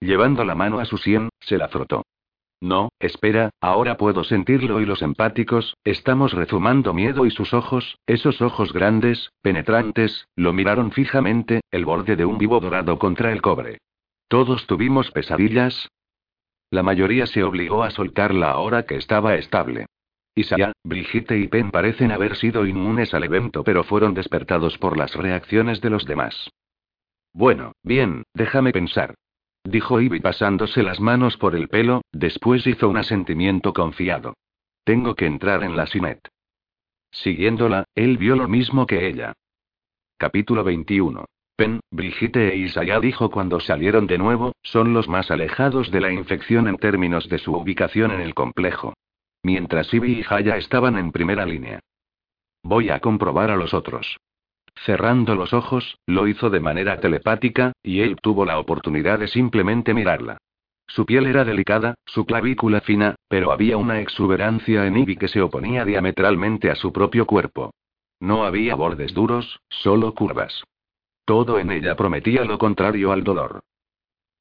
Llevando 0.00 0.44
la 0.44 0.54
mano 0.54 0.80
a 0.80 0.84
su 0.84 0.98
sien, 0.98 1.28
se 1.40 1.58
la 1.58 1.68
frotó. 1.68 2.02
No, 2.60 2.88
espera, 2.98 3.50
ahora 3.60 3.96
puedo 3.96 4.24
sentirlo 4.24 4.80
y 4.80 4.86
los 4.86 5.02
empáticos, 5.02 5.76
estamos 5.84 6.32
rezumando 6.32 6.94
miedo 6.94 7.26
y 7.26 7.30
sus 7.30 7.52
ojos, 7.52 7.98
esos 8.06 8.40
ojos 8.40 8.72
grandes, 8.72 9.30
penetrantes, 9.42 10.28
lo 10.34 10.52
miraron 10.54 10.90
fijamente, 10.92 11.60
el 11.70 11.84
borde 11.84 12.16
de 12.16 12.24
un 12.24 12.38
vivo 12.38 12.60
dorado 12.60 12.98
contra 12.98 13.32
el 13.32 13.42
cobre. 13.42 13.78
Todos 14.28 14.66
tuvimos 14.66 15.10
pesadillas, 15.10 15.90
la 16.70 16.82
mayoría 16.82 17.26
se 17.26 17.42
obligó 17.44 17.82
a 17.84 17.90
soltarla 17.90 18.50
ahora 18.50 18.84
que 18.84 18.96
estaba 18.96 19.34
estable. 19.36 19.86
Isaiah, 20.34 20.72
Brigitte 20.82 21.38
y 21.38 21.46
Pen 21.46 21.70
parecen 21.70 22.10
haber 22.10 22.36
sido 22.36 22.66
inmunes 22.66 23.14
al 23.14 23.22
evento, 23.22 23.62
pero 23.62 23.84
fueron 23.84 24.14
despertados 24.14 24.78
por 24.78 24.96
las 24.96 25.14
reacciones 25.14 25.80
de 25.80 25.90
los 25.90 26.04
demás. 26.06 26.50
Bueno, 27.32 27.72
bien, 27.82 28.24
déjame 28.34 28.72
pensar. 28.72 29.14
Dijo 29.62 30.00
Ivy 30.00 30.20
pasándose 30.20 30.82
las 30.82 31.00
manos 31.00 31.36
por 31.36 31.54
el 31.54 31.68
pelo, 31.68 32.02
después 32.12 32.66
hizo 32.66 32.88
un 32.88 32.96
asentimiento 32.96 33.72
confiado. 33.72 34.34
Tengo 34.84 35.14
que 35.14 35.26
entrar 35.26 35.62
en 35.64 35.76
la 35.76 35.86
Sinet. 35.86 36.28
Siguiéndola, 37.10 37.84
él 37.94 38.18
vio 38.18 38.36
lo 38.36 38.48
mismo 38.48 38.86
que 38.86 39.06
ella. 39.06 39.32
Capítulo 40.18 40.64
21. 40.64 41.24
Pen, 41.56 41.78
Brigitte 41.92 42.52
e 42.52 42.56
Isaiah 42.56 42.98
dijo 42.98 43.30
cuando 43.30 43.60
salieron 43.60 44.08
de 44.08 44.18
nuevo, 44.18 44.56
son 44.62 44.92
los 44.92 45.08
más 45.08 45.30
alejados 45.30 45.92
de 45.92 46.00
la 46.00 46.10
infección 46.10 46.66
en 46.66 46.78
términos 46.78 47.28
de 47.28 47.38
su 47.38 47.52
ubicación 47.54 48.10
en 48.10 48.20
el 48.20 48.34
complejo. 48.34 48.94
Mientras 49.44 49.92
Ivy 49.94 50.20
y 50.20 50.24
Haya 50.28 50.56
estaban 50.56 50.98
en 50.98 51.12
primera 51.12 51.46
línea. 51.46 51.78
Voy 52.64 52.90
a 52.90 52.98
comprobar 52.98 53.52
a 53.52 53.56
los 53.56 53.72
otros. 53.72 54.16
Cerrando 54.84 55.36
los 55.36 55.52
ojos, 55.52 55.98
lo 56.06 56.26
hizo 56.26 56.50
de 56.50 56.58
manera 56.58 56.98
telepática, 56.98 57.72
y 57.84 58.00
él 58.00 58.16
tuvo 58.20 58.44
la 58.44 58.58
oportunidad 58.58 59.20
de 59.20 59.28
simplemente 59.28 59.94
mirarla. 59.94 60.38
Su 60.88 61.06
piel 61.06 61.26
era 61.26 61.44
delicada, 61.44 61.94
su 62.04 62.26
clavícula 62.26 62.80
fina, 62.80 63.14
pero 63.28 63.52
había 63.52 63.76
una 63.76 64.00
exuberancia 64.00 64.86
en 64.86 64.96
Ivy 64.96 65.16
que 65.16 65.28
se 65.28 65.40
oponía 65.40 65.84
diametralmente 65.84 66.70
a 66.70 66.74
su 66.74 66.92
propio 66.92 67.26
cuerpo. 67.26 67.70
No 68.18 68.44
había 68.44 68.74
bordes 68.74 69.14
duros, 69.14 69.60
solo 69.68 70.14
curvas. 70.14 70.64
Todo 71.24 71.58
en 71.58 71.70
ella 71.70 71.96
prometía 71.96 72.44
lo 72.44 72.58
contrario 72.58 73.12
al 73.12 73.24
dolor. 73.24 73.62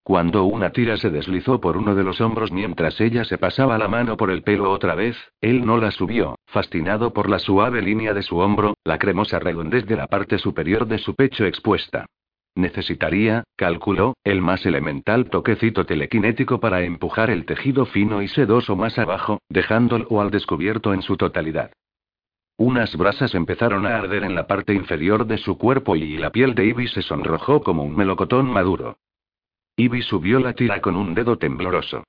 Cuando 0.03 0.43
una 0.43 0.71
tira 0.71 0.97
se 0.97 1.09
deslizó 1.09 1.61
por 1.61 1.77
uno 1.77 1.95
de 1.95 2.03
los 2.03 2.19
hombros 2.19 2.51
mientras 2.51 2.99
ella 2.99 3.23
se 3.23 3.37
pasaba 3.37 3.77
la 3.77 3.87
mano 3.87 4.17
por 4.17 4.31
el 4.31 4.43
pelo 4.43 4.69
otra 4.69 4.95
vez, 4.95 5.15
él 5.39 5.65
no 5.65 5.77
la 5.77 5.91
subió, 5.91 6.35
fascinado 6.45 7.13
por 7.13 7.29
la 7.29 7.39
suave 7.39 7.81
línea 7.81 8.13
de 8.13 8.21
su 8.21 8.37
hombro, 8.37 8.73
la 8.83 8.97
cremosa 8.97 9.39
redondez 9.39 9.85
de 9.85 9.95
la 9.95 10.07
parte 10.07 10.37
superior 10.37 10.87
de 10.87 10.97
su 10.97 11.15
pecho 11.15 11.45
expuesta. 11.45 12.05
Necesitaría, 12.55 13.45
calculó, 13.55 14.15
el 14.25 14.41
más 14.41 14.65
elemental 14.65 15.29
toquecito 15.29 15.85
telequinético 15.85 16.59
para 16.59 16.81
empujar 16.81 17.29
el 17.29 17.45
tejido 17.45 17.85
fino 17.85 18.21
y 18.21 18.27
sedoso 18.27 18.75
más 18.75 18.99
abajo, 18.99 19.39
dejándolo 19.47 20.19
al 20.19 20.31
descubierto 20.31 20.93
en 20.93 21.01
su 21.01 21.15
totalidad. 21.15 21.71
Unas 22.57 22.95
brasas 22.95 23.33
empezaron 23.33 23.85
a 23.85 23.97
arder 23.97 24.23
en 24.23 24.35
la 24.35 24.45
parte 24.45 24.73
inferior 24.73 25.25
de 25.25 25.37
su 25.37 25.57
cuerpo 25.57 25.95
y 25.95 26.17
la 26.17 26.29
piel 26.29 26.53
de 26.53 26.65
Ivy 26.65 26.87
se 26.87 27.01
sonrojó 27.01 27.61
como 27.61 27.83
un 27.83 27.95
melocotón 27.95 28.47
maduro. 28.47 28.97
Ivy 29.75 30.03
subió 30.03 30.39
la 30.39 30.53
tira 30.53 30.79
con 30.81 30.95
un 30.95 31.15
dedo 31.15 31.37
tembloroso. 31.37 32.03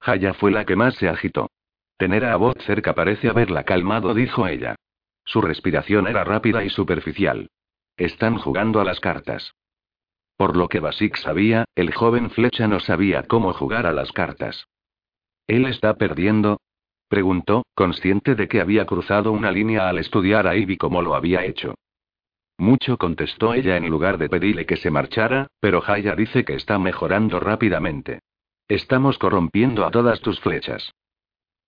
Haya 0.00 0.34
fue 0.34 0.52
la 0.52 0.64
que 0.64 0.76
más 0.76 0.94
se 0.94 1.08
agitó. 1.08 1.50
Tener 1.96 2.24
a 2.24 2.36
voz 2.36 2.54
cerca 2.64 2.94
parece 2.94 3.28
haberla 3.28 3.64
calmado, 3.64 4.14
dijo 4.14 4.46
ella. 4.46 4.76
Su 5.24 5.40
respiración 5.40 6.06
era 6.06 6.22
rápida 6.22 6.62
y 6.62 6.70
superficial. 6.70 7.50
Están 7.96 8.38
jugando 8.38 8.80
a 8.80 8.84
las 8.84 9.00
cartas. 9.00 9.52
Por 10.36 10.56
lo 10.56 10.68
que 10.68 10.80
Basik 10.80 11.16
sabía, 11.16 11.64
el 11.74 11.92
joven 11.92 12.30
Flecha 12.30 12.68
no 12.68 12.78
sabía 12.78 13.24
cómo 13.24 13.52
jugar 13.52 13.86
a 13.86 13.92
las 13.92 14.12
cartas. 14.12 14.68
Él 15.46 15.64
está 15.66 15.94
perdiendo, 15.94 16.60
Preguntó, 17.08 17.64
consciente 17.74 18.34
de 18.34 18.48
que 18.48 18.60
había 18.60 18.84
cruzado 18.84 19.32
una 19.32 19.50
línea 19.50 19.88
al 19.88 19.98
estudiar 19.98 20.46
a 20.46 20.56
Ivy 20.56 20.76
como 20.76 21.02
lo 21.02 21.14
había 21.14 21.44
hecho. 21.44 21.74
Mucho 22.58 22.96
contestó 22.96 23.54
ella 23.54 23.76
en 23.76 23.88
lugar 23.88 24.18
de 24.18 24.28
pedirle 24.28 24.66
que 24.66 24.76
se 24.76 24.90
marchara, 24.90 25.48
pero 25.60 25.82
Haya 25.86 26.14
dice 26.16 26.44
que 26.44 26.54
está 26.54 26.78
mejorando 26.78 27.38
rápidamente. 27.38 28.20
Estamos 28.66 29.18
corrompiendo 29.18 29.84
a 29.84 29.90
todas 29.90 30.20
tus 30.20 30.40
flechas. 30.40 30.90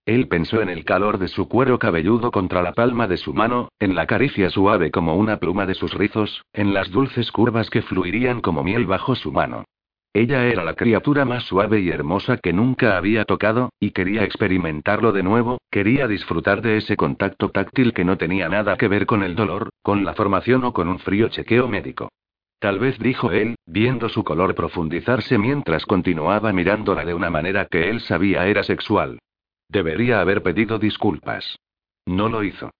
Él 0.06 0.26
pensó 0.26 0.62
en 0.62 0.70
el 0.70 0.86
calor 0.86 1.18
de 1.18 1.28
su 1.28 1.48
cuero 1.48 1.78
cabelludo 1.78 2.30
contra 2.30 2.62
la 2.62 2.72
palma 2.72 3.06
de 3.06 3.18
su 3.18 3.34
mano, 3.34 3.68
en 3.78 3.94
la 3.94 4.06
caricia 4.06 4.48
suave 4.48 4.90
como 4.90 5.16
una 5.16 5.36
pluma 5.36 5.66
de 5.66 5.74
sus 5.74 5.92
rizos, 5.92 6.42
en 6.54 6.72
las 6.72 6.90
dulces 6.90 7.30
curvas 7.30 7.68
que 7.68 7.82
fluirían 7.82 8.40
como 8.40 8.64
miel 8.64 8.86
bajo 8.86 9.14
su 9.14 9.30
mano. 9.30 9.64
Ella 10.12 10.46
era 10.46 10.64
la 10.64 10.74
criatura 10.74 11.24
más 11.24 11.44
suave 11.44 11.80
y 11.80 11.90
hermosa 11.90 12.38
que 12.38 12.52
nunca 12.52 12.96
había 12.96 13.24
tocado, 13.24 13.70
y 13.78 13.90
quería 13.90 14.24
experimentarlo 14.24 15.12
de 15.12 15.22
nuevo, 15.22 15.58
quería 15.70 16.08
disfrutar 16.08 16.62
de 16.62 16.78
ese 16.78 16.96
contacto 16.96 17.50
táctil 17.50 17.92
que 17.92 18.04
no 18.04 18.16
tenía 18.16 18.48
nada 18.48 18.76
que 18.76 18.88
ver 18.88 19.06
con 19.06 19.22
el 19.22 19.36
dolor, 19.36 19.70
con 19.82 20.04
la 20.04 20.14
formación 20.14 20.64
o 20.64 20.72
con 20.72 20.88
un 20.88 20.98
frío 20.98 21.28
chequeo 21.28 21.68
médico. 21.68 22.08
Tal 22.58 22.80
vez 22.80 22.98
dijo 22.98 23.30
él, 23.30 23.54
viendo 23.66 24.08
su 24.08 24.24
color 24.24 24.54
profundizarse 24.54 25.38
mientras 25.38 25.86
continuaba 25.86 26.52
mirándola 26.52 27.04
de 27.04 27.14
una 27.14 27.30
manera 27.30 27.66
que 27.66 27.88
él 27.88 28.00
sabía 28.00 28.46
era 28.46 28.64
sexual. 28.64 29.18
Debería 29.68 30.20
haber 30.20 30.42
pedido 30.42 30.78
disculpas. 30.78 31.56
No 32.06 32.28
lo 32.28 32.42
hizo. 32.42 32.70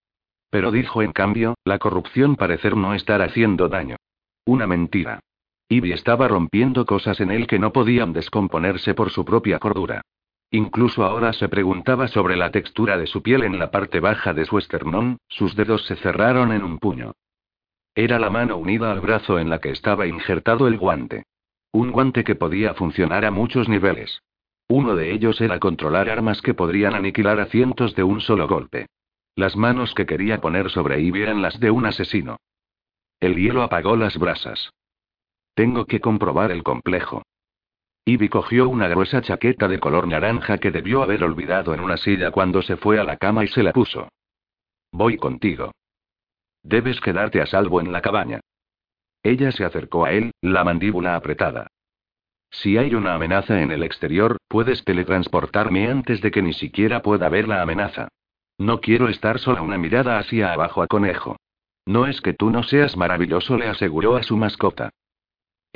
Pero 0.51 0.73
dijo 0.73 1.03
en 1.03 1.13
cambio, 1.13 1.55
la 1.65 1.79
corrupción 1.79 2.35
parecer 2.35 2.77
no 2.77 2.95
estar 2.95 3.23
haciendo 3.23 3.69
daño. 3.69 3.97
Una 4.47 4.67
mentira. 4.67 5.21
Ivy 5.71 5.93
estaba 5.93 6.29
rompiendo 6.29 6.87
cosas 6.87 7.21
en 7.21 7.31
él 7.31 7.47
que 7.47 7.59
no 7.59 7.73
podían 7.73 8.13
descomponerse 8.13 8.95
por 8.95 9.11
su 9.11 9.25
propia 9.25 9.59
cordura. 9.59 10.03
Incluso 10.51 11.05
ahora 11.05 11.35
se 11.35 11.49
preguntaba 11.49 12.09
sobre 12.09 12.37
la 12.37 12.51
textura 12.51 12.97
de 12.97 13.07
su 13.07 13.23
piel 13.23 13.43
en 13.43 13.59
la 13.59 13.71
parte 13.71 14.01
baja 14.01 14.33
de 14.33 14.47
su 14.47 14.57
esternón, 14.57 15.19
sus 15.29 15.55
dedos 15.57 15.85
se 15.85 15.97
cerraron 15.97 16.53
en 16.53 16.65
un 16.65 16.79
puño. 16.79 17.13
Era 17.95 18.19
la 18.19 18.31
mano 18.31 18.57
unida 18.57 18.91
al 18.91 19.01
brazo 19.01 19.39
en 19.39 19.51
la 19.51 19.59
que 19.59 19.71
estaba 19.71 20.07
injertado 20.07 20.69
el 20.69 20.79
guante. 20.79 21.25
Un 21.73 21.91
guante 21.91 22.25
que 22.25 22.35
podía 22.35 22.73
funcionar 22.73 23.27
a 23.27 23.31
muchos 23.31 23.69
niveles. 23.69 24.23
Uno 24.69 24.97
de 24.97 25.13
ellos 25.13 25.41
era 25.43 25.59
controlar 25.59 26.09
armas 26.09 26.41
que 26.41 26.55
podrían 26.55 26.95
aniquilar 26.95 27.41
a 27.41 27.47
cientos 27.47 27.95
de 27.95 28.05
un 28.05 28.23
solo 28.23 28.49
golpe. 28.49 28.87
Las 29.35 29.57
manos 29.57 29.95
que 29.95 30.07
quería 30.07 30.41
poner 30.41 30.71
sobre 30.71 31.01
Ivy 31.01 31.23
eran 31.23 31.43
las 31.43 31.61
de 31.61 31.71
un 31.71 31.85
asesino. 31.85 32.39
El 33.21 33.37
hielo 33.37 33.63
apagó 33.63 33.97
las 33.97 34.17
brasas. 34.17 34.71
Tengo 35.59 35.87
que 35.87 35.99
comprobar 35.99 36.53
el 36.53 36.63
complejo. 36.63 37.25
Ivy 38.05 38.29
cogió 38.29 38.69
una 38.69 38.87
gruesa 38.87 39.23
chaqueta 39.23 39.67
de 39.67 39.81
color 39.81 40.07
naranja 40.07 40.59
que 40.59 40.71
debió 40.71 41.03
haber 41.03 41.25
olvidado 41.25 41.75
en 41.75 41.81
una 41.81 41.97
silla 41.97 42.31
cuando 42.31 42.63
se 42.63 42.77
fue 42.77 43.01
a 43.01 43.03
la 43.03 43.17
cama 43.17 43.43
y 43.43 43.49
se 43.49 43.65
la 43.65 43.73
puso. 43.73 44.09
Voy 44.93 45.17
contigo. 45.17 45.73
Debes 46.63 47.01
quedarte 47.01 47.41
a 47.41 47.47
salvo 47.47 47.81
en 47.81 47.91
la 47.91 48.01
cabaña. 48.03 48.39
Ella 49.25 49.51
se 49.51 49.65
acercó 49.65 50.05
a 50.05 50.13
él, 50.13 50.31
la 50.43 50.63
mandíbula 50.63 51.17
apretada. 51.17 51.67
Si 52.53 52.79
hay 52.79 52.95
una 52.95 53.15
amenaza 53.15 53.61
en 53.61 53.73
el 53.73 53.83
exterior, 53.83 54.37
puedes 54.47 54.85
teletransportarme 54.85 55.91
antes 55.91 56.21
de 56.21 56.31
que 56.31 56.41
ni 56.41 56.53
siquiera 56.53 57.03
pueda 57.03 57.29
ver 57.29 57.49
la 57.49 57.63
amenaza. 57.63 58.07
No 58.59 58.81
quiero 58.81 59.09
estar 59.09 59.41
sola 59.41 59.63
una 59.63 59.77
mirada 59.77 60.21
hacia 60.21 60.53
abajo 60.53 60.83
a 60.83 60.87
conejo. 60.87 61.37
No 61.85 62.07
es 62.07 62.21
que 62.21 62.33
tú 62.33 62.49
no 62.51 62.63
seas 62.63 62.97
maravilloso, 62.97 63.57
le 63.57 63.67
aseguró 63.67 64.15
a 64.15 64.23
su 64.23 64.37
mascota. 64.37 64.93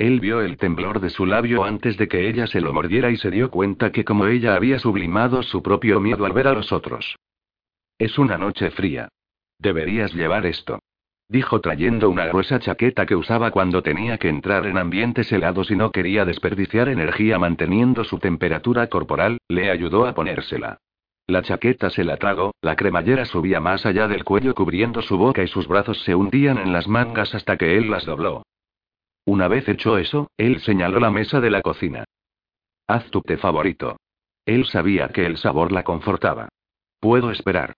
Él 0.03 0.19
vio 0.19 0.41
el 0.41 0.57
temblor 0.57 0.99
de 0.99 1.09
su 1.09 1.25
labio 1.25 1.63
antes 1.63 1.95
de 1.95 2.09
que 2.09 2.27
ella 2.27 2.45
se 2.45 2.59
lo 2.59 2.73
mordiera 2.73 3.09
y 3.09 3.15
se 3.15 3.31
dio 3.31 3.49
cuenta 3.49 3.93
que 3.93 4.03
como 4.03 4.27
ella 4.27 4.53
había 4.53 4.77
sublimado 4.77 5.41
su 5.43 5.63
propio 5.63 6.01
miedo 6.01 6.25
al 6.25 6.33
ver 6.33 6.47
a 6.47 6.53
los 6.53 6.73
otros. 6.73 7.15
Es 7.97 8.19
una 8.19 8.37
noche 8.37 8.69
fría. 8.71 9.07
Deberías 9.59 10.13
llevar 10.13 10.45
esto. 10.45 10.79
dijo 11.29 11.61
trayendo 11.61 12.09
una 12.09 12.25
gruesa 12.25 12.59
chaqueta 12.59 13.05
que 13.05 13.15
usaba 13.15 13.51
cuando 13.51 13.81
tenía 13.81 14.17
que 14.17 14.27
entrar 14.27 14.65
en 14.65 14.77
ambientes 14.77 15.31
helados 15.31 15.71
y 15.71 15.77
no 15.77 15.89
quería 15.91 16.25
desperdiciar 16.25 16.89
energía 16.89 17.39
manteniendo 17.39 18.03
su 18.03 18.19
temperatura 18.19 18.87
corporal, 18.87 19.37
le 19.47 19.71
ayudó 19.71 20.05
a 20.05 20.13
ponérsela. 20.13 20.79
La 21.27 21.43
chaqueta 21.43 21.89
se 21.89 22.03
la 22.03 22.17
tragó, 22.17 22.51
la 22.61 22.75
cremallera 22.75 23.23
subía 23.23 23.61
más 23.61 23.85
allá 23.85 24.09
del 24.09 24.25
cuello 24.25 24.53
cubriendo 24.53 25.01
su 25.01 25.17
boca 25.17 25.43
y 25.43 25.47
sus 25.47 25.65
brazos 25.65 26.03
se 26.03 26.13
hundían 26.13 26.57
en 26.57 26.73
las 26.73 26.89
mangas 26.89 27.33
hasta 27.33 27.55
que 27.55 27.77
él 27.77 27.89
las 27.89 28.05
dobló. 28.05 28.43
Una 29.25 29.47
vez 29.47 29.67
hecho 29.69 29.97
eso, 29.97 30.29
él 30.37 30.59
señaló 30.61 30.99
la 30.99 31.11
mesa 31.11 31.39
de 31.39 31.49
la 31.49 31.61
cocina. 31.61 32.03
Haz 32.87 33.09
tu 33.09 33.21
té 33.21 33.37
favorito. 33.37 33.97
Él 34.45 34.65
sabía 34.65 35.07
que 35.09 35.25
el 35.25 35.37
sabor 35.37 35.71
la 35.71 35.83
confortaba. 35.83 36.49
Puedo 36.99 37.31
esperar. 37.31 37.75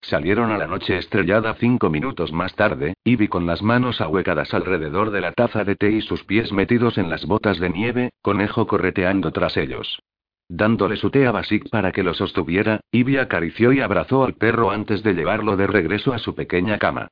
Salieron 0.00 0.52
a 0.52 0.58
la 0.58 0.66
noche 0.66 0.96
estrellada 0.96 1.54
cinco 1.54 1.90
minutos 1.90 2.32
más 2.32 2.54
tarde, 2.54 2.94
Ivy 3.04 3.28
con 3.28 3.46
las 3.46 3.62
manos 3.62 4.00
ahuecadas 4.00 4.54
alrededor 4.54 5.10
de 5.10 5.20
la 5.20 5.32
taza 5.32 5.64
de 5.64 5.74
té 5.74 5.90
y 5.90 6.02
sus 6.02 6.24
pies 6.24 6.52
metidos 6.52 6.98
en 6.98 7.10
las 7.10 7.26
botas 7.26 7.58
de 7.58 7.70
nieve, 7.70 8.10
conejo 8.22 8.66
correteando 8.66 9.32
tras 9.32 9.56
ellos. 9.56 10.00
Dándole 10.48 10.96
su 10.96 11.10
té 11.10 11.26
a 11.26 11.32
Basic 11.32 11.68
para 11.68 11.92
que 11.92 12.02
lo 12.02 12.14
sostuviera, 12.14 12.80
Ivy 12.92 13.18
acarició 13.18 13.72
y 13.72 13.80
abrazó 13.80 14.24
al 14.24 14.34
perro 14.34 14.70
antes 14.70 15.02
de 15.02 15.14
llevarlo 15.14 15.56
de 15.56 15.66
regreso 15.66 16.14
a 16.14 16.18
su 16.18 16.34
pequeña 16.34 16.78
cama. 16.78 17.08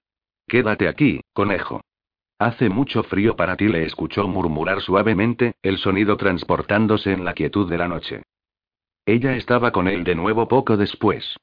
Quédate 0.46 0.88
aquí, 0.88 1.20
conejo. 1.32 1.82
Hace 2.38 2.68
mucho 2.68 3.02
frío 3.02 3.34
para 3.34 3.56
ti, 3.56 3.68
le 3.68 3.84
escuchó 3.84 4.28
murmurar 4.28 4.82
suavemente, 4.82 5.54
el 5.62 5.78
sonido 5.78 6.18
transportándose 6.18 7.12
en 7.12 7.24
la 7.24 7.32
quietud 7.32 7.68
de 7.70 7.78
la 7.78 7.88
noche. 7.88 8.22
Ella 9.06 9.36
estaba 9.36 9.70
con 9.70 9.88
él 9.88 10.04
de 10.04 10.14
nuevo 10.14 10.46
poco 10.46 10.76
después. 10.76 11.36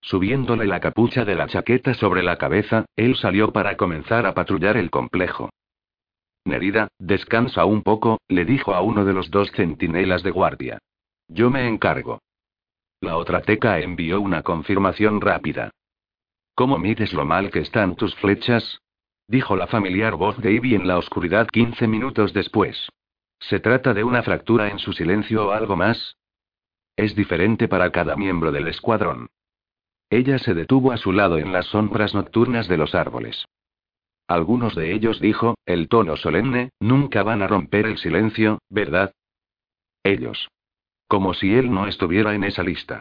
Subiéndole 0.00 0.66
la 0.66 0.80
capucha 0.80 1.24
de 1.24 1.36
la 1.36 1.46
chaqueta 1.46 1.94
sobre 1.94 2.22
la 2.24 2.36
cabeza, 2.36 2.86
él 2.96 3.14
salió 3.16 3.52
para 3.52 3.76
comenzar 3.76 4.26
a 4.26 4.34
patrullar 4.34 4.76
el 4.76 4.90
complejo. 4.90 5.50
Nerida, 6.44 6.88
descansa 6.98 7.64
un 7.64 7.82
poco, 7.82 8.18
le 8.26 8.44
dijo 8.44 8.74
a 8.74 8.80
uno 8.80 9.04
de 9.04 9.12
los 9.12 9.30
dos 9.30 9.52
centinelas 9.52 10.22
de 10.22 10.30
guardia. 10.30 10.78
Yo 11.28 11.50
me 11.50 11.68
encargo. 11.68 12.20
La 13.00 13.16
otra 13.16 13.42
teca 13.42 13.78
envió 13.78 14.20
una 14.20 14.42
confirmación 14.42 15.20
rápida. 15.20 15.70
¿Cómo 16.54 16.78
mides 16.78 17.12
lo 17.12 17.24
mal 17.24 17.50
que 17.50 17.60
están 17.60 17.94
tus 17.94 18.16
flechas? 18.16 18.80
Dijo 19.30 19.54
la 19.54 19.68
familiar 19.68 20.16
voz 20.16 20.36
de 20.38 20.52
Ivy 20.52 20.74
en 20.74 20.88
la 20.88 20.98
oscuridad 20.98 21.46
quince 21.46 21.86
minutos 21.86 22.32
después. 22.32 22.88
¿Se 23.38 23.60
trata 23.60 23.94
de 23.94 24.02
una 24.02 24.24
fractura 24.24 24.70
en 24.70 24.80
su 24.80 24.92
silencio 24.92 25.46
o 25.46 25.50
algo 25.52 25.76
más? 25.76 26.16
Es 26.96 27.14
diferente 27.14 27.68
para 27.68 27.92
cada 27.92 28.16
miembro 28.16 28.50
del 28.50 28.66
escuadrón. 28.66 29.30
Ella 30.10 30.38
se 30.40 30.52
detuvo 30.52 30.90
a 30.90 30.96
su 30.96 31.12
lado 31.12 31.38
en 31.38 31.52
las 31.52 31.66
sombras 31.66 32.12
nocturnas 32.12 32.66
de 32.66 32.76
los 32.76 32.96
árboles. 32.96 33.46
Algunos 34.26 34.74
de 34.74 34.92
ellos 34.92 35.20
dijo, 35.20 35.54
el 35.64 35.88
tono 35.88 36.16
solemne, 36.16 36.70
nunca 36.80 37.22
van 37.22 37.42
a 37.42 37.46
romper 37.46 37.86
el 37.86 37.98
silencio, 37.98 38.58
¿verdad? 38.68 39.12
Ellos. 40.02 40.48
Como 41.06 41.34
si 41.34 41.54
él 41.54 41.70
no 41.70 41.86
estuviera 41.86 42.34
en 42.34 42.42
esa 42.42 42.64
lista. 42.64 42.98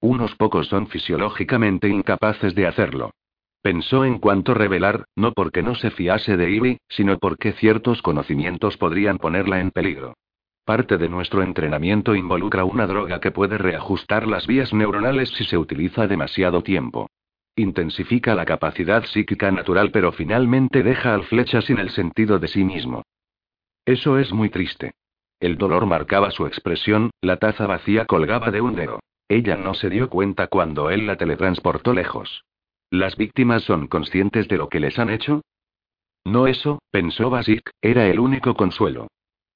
Unos 0.00 0.34
pocos 0.36 0.68
son 0.68 0.88
fisiológicamente 0.88 1.88
incapaces 1.88 2.54
de 2.54 2.66
hacerlo. 2.66 3.12
Pensó 3.62 4.04
en 4.04 4.18
cuanto 4.18 4.54
revelar, 4.54 5.04
no 5.16 5.32
porque 5.32 5.62
no 5.62 5.74
se 5.74 5.90
fiase 5.90 6.36
de 6.36 6.50
Ivy, 6.50 6.78
sino 6.88 7.18
porque 7.18 7.52
ciertos 7.52 8.02
conocimientos 8.02 8.76
podrían 8.76 9.18
ponerla 9.18 9.60
en 9.60 9.70
peligro. 9.70 10.14
Parte 10.64 10.98
de 10.98 11.08
nuestro 11.08 11.42
entrenamiento 11.42 12.14
involucra 12.14 12.64
una 12.64 12.86
droga 12.86 13.20
que 13.20 13.30
puede 13.30 13.58
reajustar 13.58 14.26
las 14.26 14.46
vías 14.46 14.72
neuronales 14.72 15.30
si 15.30 15.44
se 15.44 15.56
utiliza 15.56 16.06
demasiado 16.06 16.62
tiempo. 16.62 17.08
Intensifica 17.56 18.34
la 18.34 18.44
capacidad 18.44 19.04
psíquica 19.04 19.50
natural 19.50 19.90
pero 19.90 20.12
finalmente 20.12 20.82
deja 20.82 21.14
al 21.14 21.24
flecha 21.24 21.60
sin 21.60 21.78
el 21.78 21.90
sentido 21.90 22.38
de 22.38 22.48
sí 22.48 22.64
mismo. 22.64 23.02
Eso 23.84 24.18
es 24.18 24.32
muy 24.32 24.50
triste. 24.50 24.92
El 25.40 25.56
dolor 25.56 25.86
marcaba 25.86 26.30
su 26.30 26.46
expresión, 26.46 27.10
la 27.22 27.38
taza 27.38 27.66
vacía 27.66 28.04
colgaba 28.04 28.50
de 28.50 28.60
un 28.60 28.76
dedo. 28.76 29.00
Ella 29.28 29.56
no 29.56 29.74
se 29.74 29.88
dio 29.88 30.08
cuenta 30.08 30.46
cuando 30.46 30.90
él 30.90 31.06
la 31.06 31.16
teletransportó 31.16 31.94
lejos. 31.94 32.44
¿Las 32.90 33.16
víctimas 33.16 33.64
son 33.64 33.86
conscientes 33.86 34.48
de 34.48 34.56
lo 34.56 34.70
que 34.70 34.80
les 34.80 34.98
han 34.98 35.10
hecho? 35.10 35.42
No 36.24 36.46
eso, 36.46 36.78
pensó 36.90 37.28
Basic, 37.28 37.70
era 37.82 38.06
el 38.06 38.18
único 38.18 38.54
consuelo. 38.54 39.08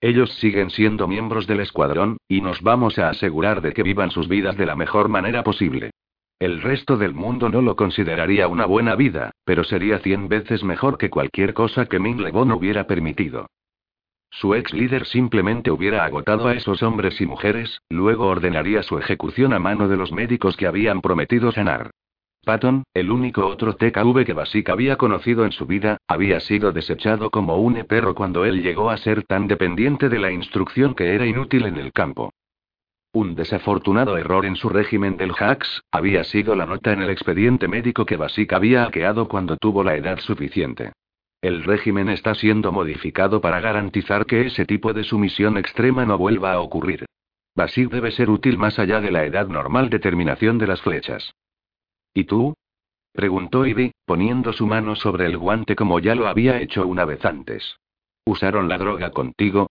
Ellos 0.02 0.32
siguen 0.34 0.68
siendo 0.68 1.08
miembros 1.08 1.46
del 1.46 1.60
escuadrón, 1.60 2.18
y 2.28 2.40
nos 2.42 2.60
vamos 2.60 2.98
a 2.98 3.08
asegurar 3.08 3.62
de 3.62 3.72
que 3.72 3.82
vivan 3.82 4.10
sus 4.10 4.28
vidas 4.28 4.56
de 4.56 4.66
la 4.66 4.76
mejor 4.76 5.08
manera 5.08 5.44
posible. 5.44 5.92
El 6.38 6.60
resto 6.60 6.96
del 6.96 7.14
mundo 7.14 7.48
no 7.48 7.62
lo 7.62 7.76
consideraría 7.76 8.48
una 8.48 8.66
buena 8.66 8.96
vida, 8.96 9.30
pero 9.44 9.64
sería 9.64 10.00
cien 10.00 10.28
veces 10.28 10.64
mejor 10.64 10.98
que 10.98 11.08
cualquier 11.08 11.54
cosa 11.54 11.86
que 11.86 12.00
Ming 12.00 12.20
Lebon 12.20 12.50
hubiera 12.52 12.86
permitido. 12.86 13.46
Su 14.28 14.54
ex 14.54 14.72
líder 14.72 15.06
simplemente 15.06 15.70
hubiera 15.70 16.04
agotado 16.04 16.48
a 16.48 16.54
esos 16.54 16.82
hombres 16.82 17.20
y 17.20 17.26
mujeres, 17.26 17.80
luego 17.88 18.26
ordenaría 18.26 18.82
su 18.82 18.98
ejecución 18.98 19.52
a 19.52 19.58
mano 19.58 19.88
de 19.88 19.96
los 19.96 20.10
médicos 20.10 20.56
que 20.56 20.66
habían 20.66 21.00
prometido 21.00 21.52
sanar. 21.52 21.92
Patton, 22.44 22.82
el 22.92 23.12
único 23.12 23.46
otro 23.46 23.76
TKV 23.76 24.24
que 24.24 24.32
Basic 24.32 24.68
había 24.68 24.96
conocido 24.96 25.44
en 25.44 25.52
su 25.52 25.64
vida, 25.64 25.98
había 26.08 26.40
sido 26.40 26.72
desechado 26.72 27.30
como 27.30 27.58
un 27.58 27.74
perro 27.84 28.16
cuando 28.16 28.44
él 28.44 28.62
llegó 28.62 28.90
a 28.90 28.96
ser 28.96 29.22
tan 29.22 29.46
dependiente 29.46 30.08
de 30.08 30.18
la 30.18 30.32
instrucción 30.32 30.96
que 30.96 31.14
era 31.14 31.24
inútil 31.24 31.66
en 31.66 31.76
el 31.76 31.92
campo. 31.92 32.32
Un 33.12 33.36
desafortunado 33.36 34.18
error 34.18 34.44
en 34.44 34.56
su 34.56 34.68
régimen 34.68 35.16
del 35.16 35.34
Hacks, 35.38 35.82
había 35.92 36.24
sido 36.24 36.56
la 36.56 36.66
nota 36.66 36.92
en 36.92 37.02
el 37.02 37.10
expediente 37.10 37.68
médico 37.68 38.04
que 38.06 38.16
Basic 38.16 38.52
había 38.54 38.86
hackeado 38.86 39.28
cuando 39.28 39.56
tuvo 39.56 39.84
la 39.84 39.94
edad 39.94 40.18
suficiente. 40.18 40.92
El 41.42 41.62
régimen 41.62 42.08
está 42.08 42.34
siendo 42.34 42.72
modificado 42.72 43.40
para 43.40 43.60
garantizar 43.60 44.26
que 44.26 44.46
ese 44.46 44.64
tipo 44.64 44.92
de 44.92 45.04
sumisión 45.04 45.58
extrema 45.58 46.04
no 46.06 46.18
vuelva 46.18 46.54
a 46.54 46.60
ocurrir. 46.60 47.04
Basir 47.54 47.88
debe 47.88 48.10
ser 48.10 48.30
útil 48.30 48.58
más 48.58 48.80
allá 48.80 49.00
de 49.00 49.12
la 49.12 49.24
edad 49.26 49.46
normal 49.46 49.90
de 49.90 50.00
terminación 50.00 50.58
de 50.58 50.66
las 50.66 50.82
flechas. 50.82 51.32
¿Y 52.14 52.24
tú? 52.24 52.54
preguntó 53.12 53.66
Ivy, 53.66 53.92
poniendo 54.06 54.52
su 54.52 54.66
mano 54.66 54.96
sobre 54.96 55.26
el 55.26 55.36
guante 55.36 55.76
como 55.76 56.00
ya 56.00 56.14
lo 56.14 56.28
había 56.28 56.60
hecho 56.60 56.86
una 56.86 57.04
vez 57.04 57.24
antes. 57.24 57.76
¿Usaron 58.24 58.68
la 58.68 58.78
droga 58.78 59.10
contigo? 59.10 59.68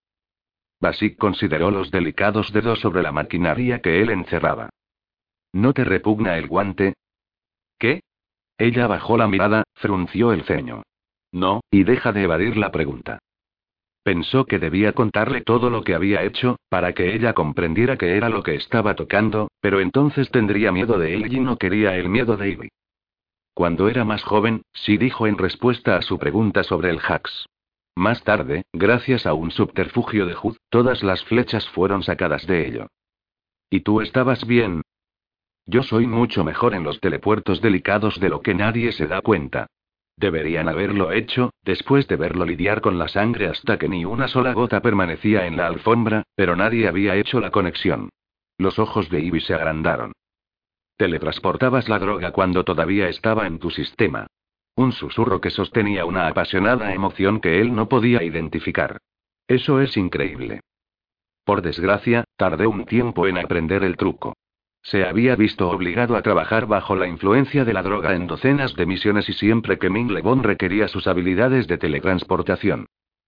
Basic 0.80 1.16
consideró 1.16 1.70
los 1.70 1.90
delicados 1.90 2.52
dedos 2.52 2.80
sobre 2.80 3.02
la 3.02 3.12
maquinaria 3.12 3.80
que 3.80 4.02
él 4.02 4.10
encerraba. 4.10 4.70
¿No 5.52 5.72
te 5.72 5.84
repugna 5.84 6.36
el 6.38 6.48
guante? 6.48 6.94
¿Qué? 7.78 8.02
Ella 8.58 8.86
bajó 8.86 9.16
la 9.16 9.28
mirada, 9.28 9.64
frunció 9.74 10.32
el 10.32 10.44
ceño. 10.44 10.82
No, 11.32 11.60
y 11.70 11.84
deja 11.84 12.12
de 12.12 12.24
evadir 12.24 12.56
la 12.56 12.70
pregunta. 12.70 13.18
Pensó 14.02 14.46
que 14.46 14.58
debía 14.58 14.92
contarle 14.92 15.42
todo 15.42 15.70
lo 15.70 15.84
que 15.84 15.94
había 15.94 16.22
hecho, 16.22 16.56
para 16.68 16.92
que 16.92 17.14
ella 17.14 17.34
comprendiera 17.34 17.96
que 17.96 18.16
era 18.16 18.28
lo 18.28 18.42
que 18.42 18.56
estaba 18.56 18.96
tocando, 18.96 19.48
pero 19.60 19.80
entonces 19.80 20.30
tendría 20.30 20.72
miedo 20.72 20.98
de 20.98 21.14
él 21.14 21.32
y 21.32 21.38
no 21.38 21.56
quería 21.56 21.96
el 21.96 22.08
miedo 22.08 22.36
de 22.36 22.50
Ivy. 22.50 22.68
Cuando 23.54 23.88
era 23.88 24.04
más 24.04 24.24
joven, 24.24 24.62
sí 24.72 24.96
dijo 24.96 25.26
en 25.26 25.38
respuesta 25.38 25.96
a 25.96 26.02
su 26.02 26.18
pregunta 26.18 26.64
sobre 26.64 26.90
el 26.90 26.98
Hax. 26.98 27.46
Más 27.94 28.24
tarde, 28.24 28.64
gracias 28.72 29.26
a 29.26 29.34
un 29.34 29.50
subterfugio 29.50 30.26
de 30.26 30.34
Hood, 30.34 30.56
todas 30.70 31.02
las 31.02 31.22
flechas 31.24 31.68
fueron 31.68 32.02
sacadas 32.02 32.46
de 32.46 32.66
ello. 32.66 32.86
¿Y 33.68 33.80
tú 33.80 34.00
estabas 34.00 34.46
bien? 34.46 34.82
Yo 35.66 35.82
soy 35.82 36.06
mucho 36.06 36.42
mejor 36.42 36.74
en 36.74 36.82
los 36.82 37.00
telepuertos 37.00 37.60
delicados 37.60 38.18
de 38.18 38.30
lo 38.30 38.40
que 38.40 38.54
nadie 38.54 38.92
se 38.92 39.06
da 39.06 39.20
cuenta. 39.20 39.66
Deberían 40.16 40.68
haberlo 40.68 41.12
hecho, 41.12 41.50
después 41.62 42.06
de 42.08 42.16
verlo 42.16 42.44
lidiar 42.44 42.80
con 42.80 42.98
la 42.98 43.08
sangre 43.08 43.46
hasta 43.46 43.78
que 43.78 43.88
ni 43.88 44.04
una 44.04 44.28
sola 44.28 44.52
gota 44.52 44.80
permanecía 44.80 45.46
en 45.46 45.56
la 45.56 45.66
alfombra, 45.66 46.24
pero 46.34 46.54
nadie 46.56 46.88
había 46.88 47.16
hecho 47.16 47.40
la 47.40 47.50
conexión. 47.50 48.10
Los 48.58 48.78
ojos 48.78 49.08
de 49.10 49.20
Ivy 49.20 49.40
se 49.40 49.54
agrandaron. 49.54 50.12
Teletransportabas 50.96 51.88
la 51.88 51.98
droga 51.98 52.30
cuando 52.32 52.64
todavía 52.64 53.08
estaba 53.08 53.46
en 53.46 53.58
tu 53.58 53.70
sistema. 53.70 54.26
Un 54.76 54.92
susurro 54.92 55.40
que 55.40 55.50
sostenía 55.50 56.04
una 56.04 56.28
apasionada 56.28 56.94
emoción 56.94 57.40
que 57.40 57.60
él 57.60 57.74
no 57.74 57.88
podía 57.88 58.22
identificar. 58.22 58.98
Eso 59.48 59.80
es 59.80 59.96
increíble. 59.96 60.60
Por 61.44 61.62
desgracia, 61.62 62.24
tardé 62.36 62.66
un 62.66 62.84
tiempo 62.84 63.26
en 63.26 63.38
aprender 63.38 63.82
el 63.82 63.96
truco. 63.96 64.34
Se 64.82 65.04
había 65.04 65.36
visto 65.36 65.70
obligado 65.70 66.16
a 66.16 66.22
trabajar 66.22 66.66
bajo 66.66 66.96
la 66.96 67.06
influencia 67.06 67.64
de 67.64 67.72
la 67.72 67.82
droga 67.82 68.14
en 68.14 68.26
docenas 68.26 68.74
de 68.74 68.84
misiones 68.84 69.28
y 69.28 69.32
siempre 69.32 69.78
que 69.78 69.90
Ming 69.90 70.12
Lebon 70.12 70.42
requería 70.42 70.88
sus 70.88 71.06
habilidades 71.06 71.68
de 71.68 71.78
teletransportación. 71.78 72.86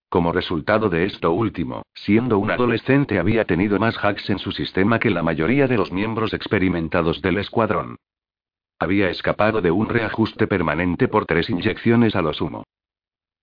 Como 0.09 0.32
resultado 0.32 0.90
de 0.90 1.05
esto 1.05 1.32
último, 1.32 1.82
siendo 1.94 2.39
un 2.39 2.51
adolescente 2.51 3.18
había 3.18 3.44
tenido 3.44 3.78
más 3.78 3.97
hacks 3.97 4.31
en 4.31 4.39
su 4.39 4.52
sistema 4.52 4.98
que 4.98 5.10
la 5.10 5.22
mayoría 5.22 5.66
de 5.66 5.76
los 5.76 5.93
miembros 5.93 6.35
experimentados 6.35 7.22
del 7.22 7.39
escuadrón. 7.39 7.97
Había 8.78 9.09
escapado 9.09 9.60
de 9.60 9.70
un 9.70 9.89
reajuste 9.89 10.47
permanente 10.47 11.09
por 11.09 11.26
tres 11.26 11.48
inyecciones 11.51 12.16
a 12.16 12.22
lo 12.22 12.32
sumo. 12.32 12.64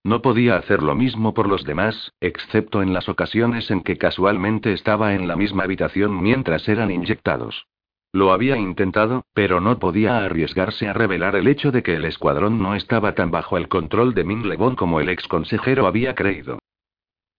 No 0.03 0.21
podía 0.21 0.57
hacer 0.57 0.81
lo 0.83 0.95
mismo 0.95 1.33
por 1.33 1.47
los 1.47 1.63
demás, 1.63 2.11
excepto 2.19 2.81
en 2.81 2.93
las 2.93 3.07
ocasiones 3.07 3.71
en 3.71 3.81
que 3.81 3.97
casualmente 3.97 4.73
estaba 4.73 5.13
en 5.13 5.27
la 5.27 5.35
misma 5.35 5.63
habitación 5.63 6.21
mientras 6.21 6.67
eran 6.67 6.91
inyectados. 6.91 7.67
Lo 8.13 8.33
había 8.33 8.57
intentado, 8.57 9.23
pero 9.33 9.61
no 9.61 9.79
podía 9.79 10.25
arriesgarse 10.25 10.87
a 10.87 10.93
revelar 10.93 11.35
el 11.35 11.47
hecho 11.47 11.71
de 11.71 11.81
que 11.81 11.95
el 11.95 12.03
escuadrón 12.03 12.61
no 12.61 12.75
estaba 12.75 13.15
tan 13.15 13.31
bajo 13.31 13.57
el 13.57 13.69
control 13.69 14.13
de 14.13 14.25
Min 14.25 14.49
Lebon 14.49 14.75
como 14.75 14.99
el 14.99 15.07
ex 15.07 15.27
consejero 15.27 15.87
había 15.87 16.13
creído. 16.13 16.59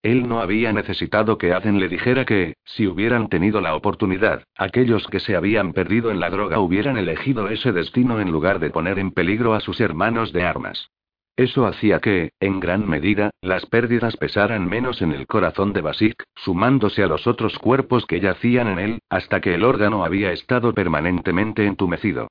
Él 0.03 0.29
no 0.29 0.41
había 0.41 0.73
necesitado 0.73 1.39
que 1.39 1.53
Aden 1.53 1.79
le 1.79 1.89
dijera 1.89 2.25
que, 2.25 2.55
si 2.65 2.87
hubieran 2.87 3.29
tenido 3.29 3.61
la 3.61 3.77
oportunidad, 3.77 4.45
aquellos 4.57 5.07
que 5.07 5.21
se 5.21 5.37
habían 5.37 5.75
perdido 5.75 6.11
en 6.11 6.21
la 6.21 6.31
droga 6.31 6.59
hubieran 6.59 6.97
elegido 6.97 7.49
ese 7.49 7.71
destino 7.71 8.19
en 8.21 8.33
lugar 8.33 8.59
de 8.59 8.71
poner 8.71 8.99
en 8.99 9.13
peligro 9.13 9.55
a 9.55 9.61
sus 9.61 9.81
hermanos 9.81 10.33
de 10.33 10.43
armas. 10.43 10.91
Eso 11.37 11.67
hacía 11.67 11.99
que, 12.01 12.33
en 12.41 12.61
gran 12.61 12.89
medida, 12.89 13.31
las 13.41 13.65
pérdidas 13.67 14.17
pesaran 14.17 14.69
menos 14.69 15.01
en 15.01 15.13
el 15.13 15.27
corazón 15.27 15.73
de 15.73 15.81
Basik, 15.81 16.23
sumándose 16.37 17.03
a 17.03 17.07
los 17.07 17.27
otros 17.27 17.59
cuerpos 17.59 18.05
que 18.07 18.21
yacían 18.21 18.69
en 18.69 18.79
él, 18.79 18.99
hasta 19.09 19.41
que 19.41 19.55
el 19.55 19.65
órgano 19.65 20.05
había 20.05 20.33
estado 20.33 20.75
permanentemente 20.75 21.67
entumecido. 21.67 22.29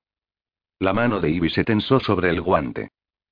La 0.79 0.93
mano 0.93 1.19
de 1.19 1.31
Ivy 1.31 1.49
se 1.49 1.63
tensó 1.63 1.99
sobre 1.99 2.29
el 2.29 2.41
guante. 2.41 2.89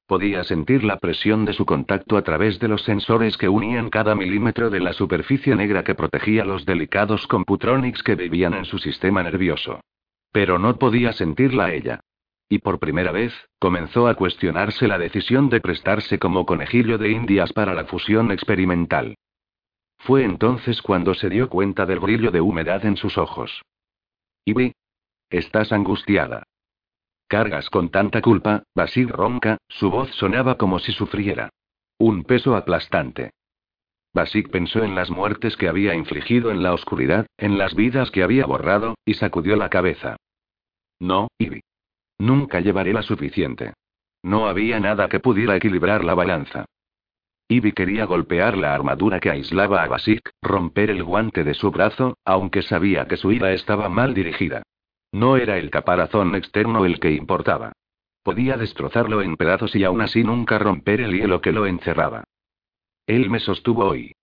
Podía 0.07 0.43
sentir 0.43 0.83
la 0.83 0.97
presión 0.97 1.45
de 1.45 1.53
su 1.53 1.67
contacto 1.67 2.17
a 2.17 2.23
través 2.23 2.59
de 2.59 2.67
los 2.67 2.81
sensores 2.81 3.37
que 3.37 3.47
unían 3.47 3.91
cada 3.91 4.15
milímetro 4.15 4.71
de 4.71 4.79
la 4.79 4.93
superficie 4.93 5.55
negra 5.55 5.83
que 5.83 5.93
protegía 5.93 6.43
los 6.45 6.65
delicados 6.65 7.27
computronics 7.27 8.01
que 8.01 8.15
vivían 8.15 8.55
en 8.55 8.65
su 8.65 8.79
sistema 8.79 9.21
nervioso. 9.21 9.81
Pero 10.31 10.57
no 10.57 10.77
podía 10.77 11.13
sentirla 11.13 11.71
ella. 11.73 11.99
Y 12.49 12.59
por 12.59 12.79
primera 12.79 13.11
vez, 13.11 13.31
comenzó 13.59 14.07
a 14.07 14.15
cuestionarse 14.15 14.87
la 14.87 14.97
decisión 14.97 15.49
de 15.49 15.61
prestarse 15.61 16.17
como 16.17 16.47
conejillo 16.47 16.97
de 16.97 17.11
indias 17.11 17.53
para 17.53 17.75
la 17.75 17.85
fusión 17.85 18.31
experimental. 18.31 19.15
Fue 19.99 20.23
entonces 20.23 20.81
cuando 20.81 21.13
se 21.13 21.29
dio 21.29 21.49
cuenta 21.49 21.85
del 21.85 21.99
brillo 21.99 22.31
de 22.31 22.41
humedad 22.41 22.83
en 22.85 22.97
sus 22.97 23.17
ojos. 23.17 23.61
Ivy. 24.45 24.73
Estás 25.29 25.71
angustiada. 25.71 26.43
Cargas 27.27 27.69
con 27.69 27.89
tanta 27.89 28.21
culpa, 28.21 28.63
Basil 28.73 29.09
ronca, 29.09 29.59
su 29.67 29.91
voz 29.91 30.09
sonaba 30.15 30.57
como 30.57 30.79
si 30.79 30.91
sufriera. 30.91 31.49
Un 31.99 32.23
peso 32.23 32.55
aplastante. 32.55 33.31
Basik 34.13 34.49
pensó 34.49 34.83
en 34.83 34.95
las 34.95 35.11
muertes 35.11 35.55
que 35.55 35.67
había 35.67 35.93
infligido 35.93 36.49
en 36.49 36.63
la 36.63 36.73
oscuridad, 36.73 37.27
en 37.37 37.59
las 37.59 37.75
vidas 37.75 38.09
que 38.09 38.23
había 38.23 38.47
borrado, 38.47 38.95
y 39.05 39.13
sacudió 39.13 39.55
la 39.55 39.69
cabeza. 39.69 40.15
No, 40.99 41.27
Ivy. 41.37 41.61
Nunca 42.19 42.59
llevaré 42.59 42.93
la 42.93 43.01
suficiente. 43.01 43.73
No 44.21 44.47
había 44.47 44.79
nada 44.79 45.07
que 45.07 45.19
pudiera 45.19 45.55
equilibrar 45.55 46.03
la 46.03 46.13
balanza. 46.13 46.65
Ivy 47.47 47.71
quería 47.71 48.05
golpear 48.05 48.57
la 48.57 48.75
armadura 48.75 49.19
que 49.19 49.31
aislaba 49.31 49.81
a 49.81 49.87
Basik, 49.87 50.29
romper 50.41 50.91
el 50.91 51.03
guante 51.03 51.43
de 51.43 51.55
su 51.55 51.71
brazo, 51.71 52.17
aunque 52.23 52.61
sabía 52.61 53.07
que 53.07 53.17
su 53.17 53.31
ira 53.31 53.53
estaba 53.53 53.89
mal 53.89 54.13
dirigida. 54.13 54.61
No 55.11 55.37
era 55.37 55.57
el 55.57 55.71
caparazón 55.71 56.35
externo 56.35 56.85
el 56.85 56.99
que 56.99 57.11
importaba. 57.11 57.71
Podía 58.21 58.57
destrozarlo 58.57 59.21
en 59.21 59.37
pedazos 59.37 59.75
y 59.75 59.83
aún 59.83 60.01
así 60.01 60.23
nunca 60.23 60.59
romper 60.59 61.01
el 61.01 61.13
hielo 61.13 61.41
que 61.41 61.51
lo 61.51 61.65
encerraba. 61.65 62.25
Él 63.07 63.29
me 63.29 63.39
sostuvo 63.39 63.85
hoy. 63.85 64.13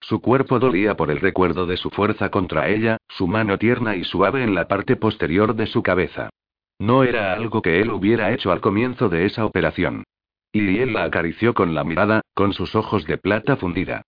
Su 0.00 0.20
cuerpo 0.20 0.58
dolía 0.60 0.96
por 0.96 1.10
el 1.10 1.18
recuerdo 1.18 1.66
de 1.66 1.78
su 1.78 1.90
fuerza 1.90 2.30
contra 2.30 2.68
ella, 2.68 2.98
su 3.08 3.26
mano 3.26 3.58
tierna 3.58 3.96
y 3.96 4.04
suave 4.04 4.44
en 4.44 4.54
la 4.54 4.68
parte 4.68 4.94
posterior 4.94 5.56
de 5.56 5.66
su 5.66 5.82
cabeza. 5.82 6.30
No 6.78 7.04
era 7.04 7.32
algo 7.32 7.62
que 7.62 7.80
él 7.80 7.90
hubiera 7.90 8.32
hecho 8.32 8.50
al 8.50 8.60
comienzo 8.60 9.08
de 9.08 9.26
esa 9.26 9.44
operación. 9.46 10.04
Y 10.52 10.78
él 10.78 10.92
la 10.92 11.04
acarició 11.04 11.54
con 11.54 11.74
la 11.74 11.84
mirada, 11.84 12.22
con 12.34 12.52
sus 12.52 12.74
ojos 12.74 13.06
de 13.06 13.18
plata 13.18 13.56
fundida. 13.56 14.02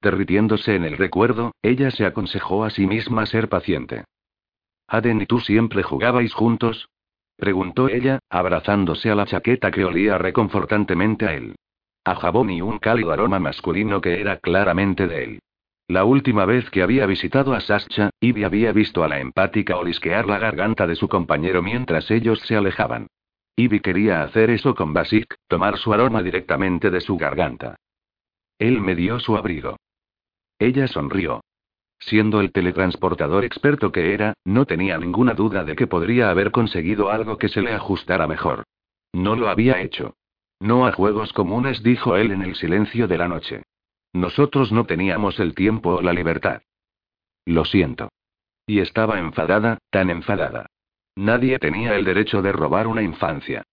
Derritiéndose 0.00 0.74
en 0.74 0.84
el 0.84 0.96
recuerdo, 0.96 1.52
ella 1.62 1.90
se 1.90 2.04
aconsejó 2.04 2.64
a 2.64 2.70
sí 2.70 2.86
misma 2.86 3.24
ser 3.26 3.48
paciente. 3.48 4.04
¿Aden 4.88 5.20
y 5.20 5.26
tú 5.26 5.38
siempre 5.38 5.82
jugabais 5.82 6.34
juntos? 6.34 6.88
preguntó 7.36 7.88
ella, 7.88 8.18
abrazándose 8.28 9.10
a 9.10 9.14
la 9.14 9.26
chaqueta 9.26 9.70
que 9.70 9.84
olía 9.84 10.18
reconfortantemente 10.18 11.26
a 11.26 11.34
él. 11.34 11.54
A 12.04 12.16
jabón 12.16 12.50
y 12.50 12.62
un 12.62 12.78
cálido 12.78 13.12
aroma 13.12 13.38
masculino 13.38 14.00
que 14.00 14.20
era 14.20 14.38
claramente 14.38 15.06
de 15.06 15.24
él. 15.24 15.38
La 15.92 16.06
última 16.06 16.46
vez 16.46 16.70
que 16.70 16.82
había 16.82 17.04
visitado 17.04 17.52
a 17.52 17.60
Sascha, 17.60 18.08
Ivy 18.18 18.44
había 18.44 18.72
visto 18.72 19.04
a 19.04 19.08
la 19.08 19.20
empática 19.20 19.76
olisquear 19.76 20.26
la 20.26 20.38
garganta 20.38 20.86
de 20.86 20.96
su 20.96 21.06
compañero 21.06 21.62
mientras 21.62 22.10
ellos 22.10 22.40
se 22.46 22.56
alejaban. 22.56 23.08
Ivy 23.56 23.80
quería 23.80 24.22
hacer 24.22 24.48
eso 24.48 24.74
con 24.74 24.94
Basik, 24.94 25.34
tomar 25.48 25.76
su 25.76 25.92
aroma 25.92 26.22
directamente 26.22 26.90
de 26.90 27.02
su 27.02 27.18
garganta. 27.18 27.76
Él 28.58 28.80
me 28.80 28.94
dio 28.94 29.20
su 29.20 29.36
abrigo. 29.36 29.76
Ella 30.58 30.88
sonrió. 30.88 31.42
Siendo 31.98 32.40
el 32.40 32.52
teletransportador 32.52 33.44
experto 33.44 33.92
que 33.92 34.14
era, 34.14 34.32
no 34.46 34.64
tenía 34.64 34.96
ninguna 34.96 35.34
duda 35.34 35.62
de 35.62 35.76
que 35.76 35.88
podría 35.88 36.30
haber 36.30 36.52
conseguido 36.52 37.10
algo 37.10 37.36
que 37.36 37.50
se 37.50 37.60
le 37.60 37.74
ajustara 37.74 38.26
mejor. 38.26 38.64
No 39.12 39.36
lo 39.36 39.50
había 39.50 39.82
hecho. 39.82 40.14
No 40.58 40.86
a 40.86 40.92
juegos 40.92 41.34
comunes, 41.34 41.82
dijo 41.82 42.16
él 42.16 42.30
en 42.30 42.40
el 42.40 42.54
silencio 42.54 43.06
de 43.08 43.18
la 43.18 43.28
noche. 43.28 43.62
Nosotros 44.12 44.72
no 44.72 44.84
teníamos 44.84 45.40
el 45.40 45.54
tiempo 45.54 45.96
o 45.96 46.02
la 46.02 46.12
libertad. 46.12 46.62
Lo 47.46 47.64
siento. 47.64 48.08
Y 48.66 48.80
estaba 48.80 49.18
enfadada, 49.18 49.78
tan 49.90 50.10
enfadada. 50.10 50.66
Nadie 51.16 51.58
tenía 51.58 51.96
el 51.96 52.04
derecho 52.04 52.42
de 52.42 52.52
robar 52.52 52.86
una 52.86 53.02
infancia. 53.02 53.64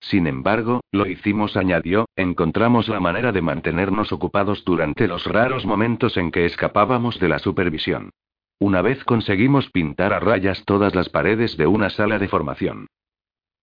Sin 0.00 0.26
embargo, 0.26 0.80
lo 0.92 1.06
hicimos, 1.06 1.56
añadió, 1.56 2.06
encontramos 2.16 2.88
la 2.88 3.00
manera 3.00 3.32
de 3.32 3.42
mantenernos 3.42 4.12
ocupados 4.12 4.64
durante 4.64 5.08
los 5.08 5.24
raros 5.24 5.64
momentos 5.64 6.16
en 6.16 6.30
que 6.30 6.44
escapábamos 6.44 7.18
de 7.18 7.28
la 7.28 7.38
supervisión. 7.38 8.10
Una 8.58 8.82
vez 8.82 9.02
conseguimos 9.04 9.70
pintar 9.70 10.12
a 10.12 10.20
rayas 10.20 10.64
todas 10.64 10.94
las 10.94 11.08
paredes 11.08 11.56
de 11.56 11.66
una 11.66 11.90
sala 11.90 12.18
de 12.18 12.28
formación. 12.28 12.86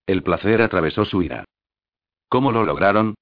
El 0.05 0.21
placer 0.21 0.61
atravesó 0.61 1.05
su 1.05 1.23
ira. 1.23 1.45
¿Cómo 2.30 2.51
lo 2.51 2.63
lograron? 2.63 3.15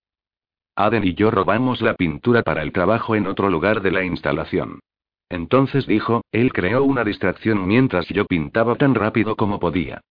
Aden 0.86 1.06
y 1.06 1.14
yo 1.14 1.32
robamos 1.32 1.82
la 1.82 1.94
pintura 1.94 2.44
para 2.44 2.64
el 2.64 2.72
trabajo 2.72 3.16
en 3.16 3.28
otro 3.28 3.50
lugar 3.50 3.82
de 3.82 3.92
la 3.92 4.04
instalación. 4.04 4.80
Entonces 5.30 5.88
dijo, 5.88 6.24
él 6.32 6.52
creó 6.52 6.84
una 6.84 7.04
distracción 7.04 7.68
mientras 7.68 8.08
yo 8.10 8.26
pintaba 8.26 8.76
tan 8.76 8.96
rápido 8.96 9.36
como 9.36 9.60
podía. 9.60 10.02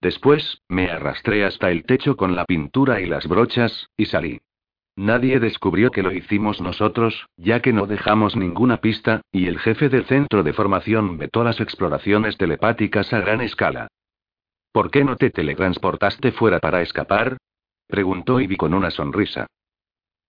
Después, 0.00 0.62
me 0.68 0.90
arrastré 0.90 1.44
hasta 1.44 1.70
el 1.70 1.84
techo 1.84 2.16
con 2.16 2.34
la 2.34 2.46
pintura 2.46 3.00
y 3.00 3.06
las 3.06 3.26
brochas, 3.26 3.88
y 3.96 4.06
salí. 4.06 4.40
Nadie 4.96 5.38
descubrió 5.40 5.90
que 5.90 6.02
lo 6.02 6.12
hicimos 6.12 6.60
nosotros, 6.60 7.26
ya 7.36 7.60
que 7.60 7.72
no 7.72 7.86
dejamos 7.86 8.36
ninguna 8.36 8.78
pista, 8.78 9.20
y 9.30 9.46
el 9.46 9.58
jefe 9.58 9.88
del 9.88 10.06
centro 10.06 10.42
de 10.42 10.52
formación 10.52 11.18
vetó 11.18 11.44
las 11.44 11.60
exploraciones 11.60 12.36
telepáticas 12.38 13.12
a 13.12 13.20
gran 13.20 13.40
escala. 13.40 13.88
¿Por 14.72 14.90
qué 14.90 15.04
no 15.04 15.16
te 15.16 15.30
teletransportaste 15.30 16.32
fuera 16.32 16.60
para 16.60 16.80
escapar? 16.80 17.36
preguntó 17.86 18.40
Ivy 18.40 18.56
con 18.56 18.72
una 18.72 18.90
sonrisa. 18.90 19.46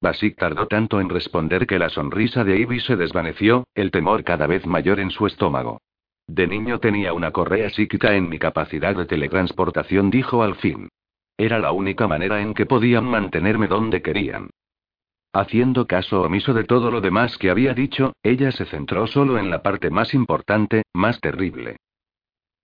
Basik 0.01 0.35
tardó 0.35 0.65
tanto 0.65 0.99
en 0.99 1.09
responder 1.09 1.67
que 1.67 1.77
la 1.77 1.89
sonrisa 1.89 2.43
de 2.43 2.59
Ivy 2.59 2.79
se 2.79 2.95
desvaneció, 2.95 3.65
el 3.75 3.91
temor 3.91 4.23
cada 4.23 4.47
vez 4.47 4.65
mayor 4.65 4.99
en 4.99 5.11
su 5.11 5.27
estómago. 5.27 5.79
De 6.27 6.47
niño 6.47 6.79
tenía 6.79 7.13
una 7.13 7.31
correa 7.31 7.69
psíquica 7.69 8.15
en 8.15 8.27
mi 8.27 8.39
capacidad 8.39 8.95
de 8.95 9.05
teletransportación, 9.05 10.09
dijo 10.09 10.41
al 10.41 10.55
fin. 10.55 10.89
Era 11.37 11.59
la 11.59 11.71
única 11.71 12.07
manera 12.07 12.41
en 12.41 12.55
que 12.55 12.65
podían 12.65 13.05
mantenerme 13.05 13.67
donde 13.67 14.01
querían. 14.01 14.49
Haciendo 15.33 15.85
caso 15.85 16.23
omiso 16.23 16.53
de 16.53 16.63
todo 16.63 16.89
lo 16.89 16.99
demás 16.99 17.37
que 17.37 17.51
había 17.51 17.73
dicho, 17.73 18.13
ella 18.23 18.51
se 18.51 18.65
centró 18.65 19.07
solo 19.07 19.37
en 19.37 19.49
la 19.49 19.61
parte 19.61 19.89
más 19.89 20.13
importante, 20.13 20.83
más 20.93 21.19
terrible. 21.21 21.77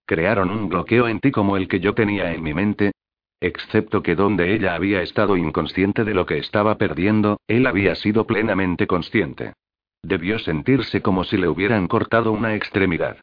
Crearon 0.05 0.49
un 0.49 0.69
bloqueo 0.69 1.07
en 1.07 1.19
ti 1.19 1.31
como 1.31 1.55
el 1.55 1.67
que 1.67 1.79
yo 1.79 1.93
tenía 1.93 2.33
en 2.33 2.41
mi 2.41 2.53
mente, 2.53 2.91
Excepto 3.39 4.01
que 4.01 4.15
donde 4.15 4.53
ella 4.53 4.73
había 4.73 5.01
estado 5.01 5.37
inconsciente 5.37 6.03
de 6.03 6.13
lo 6.13 6.25
que 6.25 6.39
estaba 6.39 6.77
perdiendo, 6.77 7.39
él 7.47 7.67
había 7.67 7.95
sido 7.95 8.25
plenamente 8.25 8.87
consciente. 8.87 9.53
Debió 10.01 10.39
sentirse 10.39 11.01
como 11.01 11.23
si 11.23 11.37
le 11.37 11.47
hubieran 11.47 11.87
cortado 11.87 12.31
una 12.31 12.55
extremidad. 12.55 13.17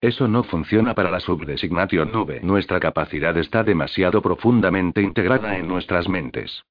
Eso 0.00 0.28
no 0.28 0.44
funciona 0.44 0.94
para 0.94 1.10
la 1.10 1.18
subdesignación 1.18 2.12
nube. 2.12 2.40
Nuestra 2.42 2.78
capacidad 2.78 3.36
está 3.38 3.64
demasiado 3.64 4.20
profundamente 4.20 5.00
integrada 5.00 5.56
en 5.56 5.66
nuestras 5.66 6.08
mentes. 6.08 6.62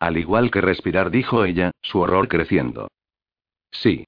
Al 0.00 0.18
igual 0.18 0.50
que 0.50 0.60
respirar, 0.60 1.10
dijo 1.10 1.44
ella, 1.44 1.70
su 1.80 2.00
horror 2.00 2.28
creciendo. 2.28 2.88
Sí. 3.70 4.06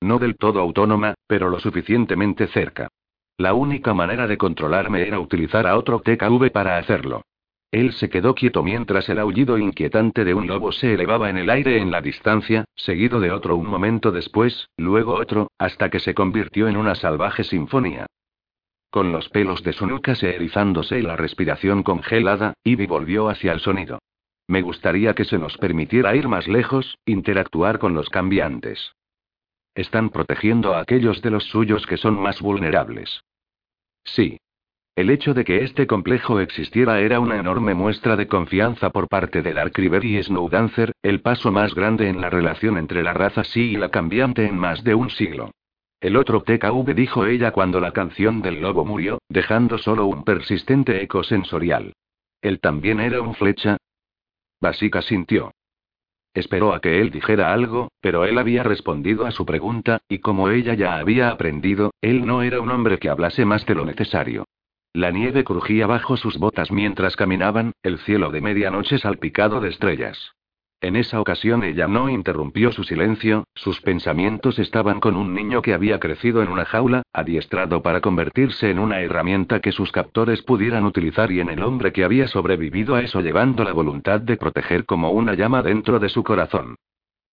No 0.00 0.18
del 0.18 0.36
todo 0.36 0.60
autónoma, 0.60 1.14
pero 1.26 1.48
lo 1.48 1.58
suficientemente 1.58 2.46
cerca. 2.48 2.88
La 3.38 3.52
única 3.52 3.92
manera 3.92 4.26
de 4.26 4.38
controlarme 4.38 5.06
era 5.06 5.20
utilizar 5.20 5.66
a 5.66 5.76
otro 5.76 6.00
TKV 6.00 6.50
para 6.50 6.78
hacerlo. 6.78 7.22
Él 7.70 7.92
se 7.92 8.08
quedó 8.08 8.34
quieto 8.34 8.62
mientras 8.62 9.08
el 9.10 9.18
aullido 9.18 9.58
inquietante 9.58 10.24
de 10.24 10.32
un 10.32 10.46
lobo 10.46 10.72
se 10.72 10.94
elevaba 10.94 11.28
en 11.28 11.36
el 11.36 11.50
aire 11.50 11.78
en 11.78 11.90
la 11.90 12.00
distancia, 12.00 12.64
seguido 12.74 13.20
de 13.20 13.32
otro 13.32 13.56
un 13.56 13.66
momento 13.66 14.12
después, 14.12 14.70
luego 14.78 15.14
otro, 15.14 15.50
hasta 15.58 15.90
que 15.90 16.00
se 16.00 16.14
convirtió 16.14 16.68
en 16.68 16.78
una 16.78 16.94
salvaje 16.94 17.44
sinfonía. 17.44 18.06
Con 18.90 19.12
los 19.12 19.28
pelos 19.28 19.62
de 19.62 19.74
su 19.74 19.86
nuca 19.86 20.14
se 20.14 20.34
erizándose 20.34 20.98
y 20.98 21.02
la 21.02 21.16
respiración 21.16 21.82
congelada, 21.82 22.54
Ivy 22.64 22.86
volvió 22.86 23.28
hacia 23.28 23.52
el 23.52 23.60
sonido. 23.60 23.98
Me 24.48 24.62
gustaría 24.62 25.14
que 25.14 25.24
se 25.24 25.38
nos 25.38 25.58
permitiera 25.58 26.16
ir 26.16 26.28
más 26.28 26.48
lejos, 26.48 26.96
interactuar 27.04 27.78
con 27.78 27.94
los 27.94 28.08
cambiantes. 28.08 28.94
Están 29.76 30.08
protegiendo 30.08 30.74
a 30.74 30.80
aquellos 30.80 31.20
de 31.20 31.30
los 31.30 31.44
suyos 31.44 31.86
que 31.86 31.98
son 31.98 32.18
más 32.18 32.40
vulnerables. 32.40 33.22
Sí. 34.04 34.38
El 34.96 35.10
hecho 35.10 35.34
de 35.34 35.44
que 35.44 35.64
este 35.64 35.86
complejo 35.86 36.40
existiera 36.40 37.00
era 37.00 37.20
una 37.20 37.36
enorme 37.36 37.74
muestra 37.74 38.16
de 38.16 38.26
confianza 38.26 38.88
por 38.88 39.06
parte 39.06 39.42
de 39.42 39.52
Dark 39.52 39.72
River 39.74 40.02
y 40.06 40.22
Snowdancer, 40.22 40.92
el 41.02 41.20
paso 41.20 41.52
más 41.52 41.74
grande 41.74 42.08
en 42.08 42.22
la 42.22 42.30
relación 42.30 42.78
entre 42.78 43.02
la 43.02 43.12
raza 43.12 43.44
sí 43.44 43.72
y 43.72 43.76
la 43.76 43.90
cambiante 43.90 44.46
en 44.46 44.56
más 44.56 44.82
de 44.82 44.94
un 44.94 45.10
siglo. 45.10 45.50
El 46.00 46.16
otro 46.16 46.40
TKV 46.40 46.94
dijo 46.94 47.26
ella 47.26 47.50
cuando 47.50 47.78
la 47.78 47.92
canción 47.92 48.40
del 48.40 48.62
lobo 48.62 48.86
murió, 48.86 49.18
dejando 49.28 49.76
solo 49.76 50.06
un 50.06 50.24
persistente 50.24 51.02
eco 51.02 51.22
sensorial. 51.22 51.92
¿Él 52.40 52.60
también 52.60 53.00
era 53.00 53.20
un 53.20 53.34
flecha? 53.34 53.76
Basica 54.58 55.02
sintió. 55.02 55.52
Esperó 56.36 56.74
a 56.74 56.80
que 56.80 57.00
él 57.00 57.10
dijera 57.10 57.54
algo, 57.54 57.88
pero 58.02 58.26
él 58.26 58.36
había 58.36 58.62
respondido 58.62 59.24
a 59.24 59.30
su 59.30 59.46
pregunta, 59.46 60.02
y 60.06 60.18
como 60.18 60.50
ella 60.50 60.74
ya 60.74 60.98
había 60.98 61.30
aprendido, 61.30 61.92
él 62.02 62.26
no 62.26 62.42
era 62.42 62.60
un 62.60 62.70
hombre 62.70 62.98
que 62.98 63.08
hablase 63.08 63.46
más 63.46 63.64
de 63.64 63.74
lo 63.74 63.86
necesario. 63.86 64.44
La 64.92 65.10
nieve 65.10 65.44
crujía 65.44 65.86
bajo 65.86 66.18
sus 66.18 66.36
botas 66.36 66.70
mientras 66.70 67.16
caminaban, 67.16 67.72
el 67.82 67.98
cielo 68.00 68.30
de 68.30 68.42
medianoche 68.42 68.98
salpicado 68.98 69.62
de 69.62 69.70
estrellas. 69.70 70.35
En 70.86 70.94
esa 70.94 71.20
ocasión 71.20 71.64
ella 71.64 71.88
no 71.88 72.08
interrumpió 72.08 72.70
su 72.70 72.84
silencio, 72.84 73.42
sus 73.56 73.80
pensamientos 73.80 74.60
estaban 74.60 75.00
con 75.00 75.16
un 75.16 75.34
niño 75.34 75.60
que 75.60 75.74
había 75.74 75.98
crecido 75.98 76.44
en 76.44 76.48
una 76.48 76.64
jaula, 76.64 77.02
adiestrado 77.12 77.82
para 77.82 78.00
convertirse 78.00 78.70
en 78.70 78.78
una 78.78 79.00
herramienta 79.00 79.58
que 79.58 79.72
sus 79.72 79.90
captores 79.90 80.42
pudieran 80.42 80.84
utilizar 80.84 81.32
y 81.32 81.40
en 81.40 81.48
el 81.48 81.64
hombre 81.64 81.92
que 81.92 82.04
había 82.04 82.28
sobrevivido 82.28 82.94
a 82.94 83.02
eso 83.02 83.20
llevando 83.20 83.64
la 83.64 83.72
voluntad 83.72 84.20
de 84.20 84.36
proteger 84.36 84.84
como 84.84 85.10
una 85.10 85.34
llama 85.34 85.60
dentro 85.60 85.98
de 85.98 86.08
su 86.08 86.22
corazón. 86.22 86.76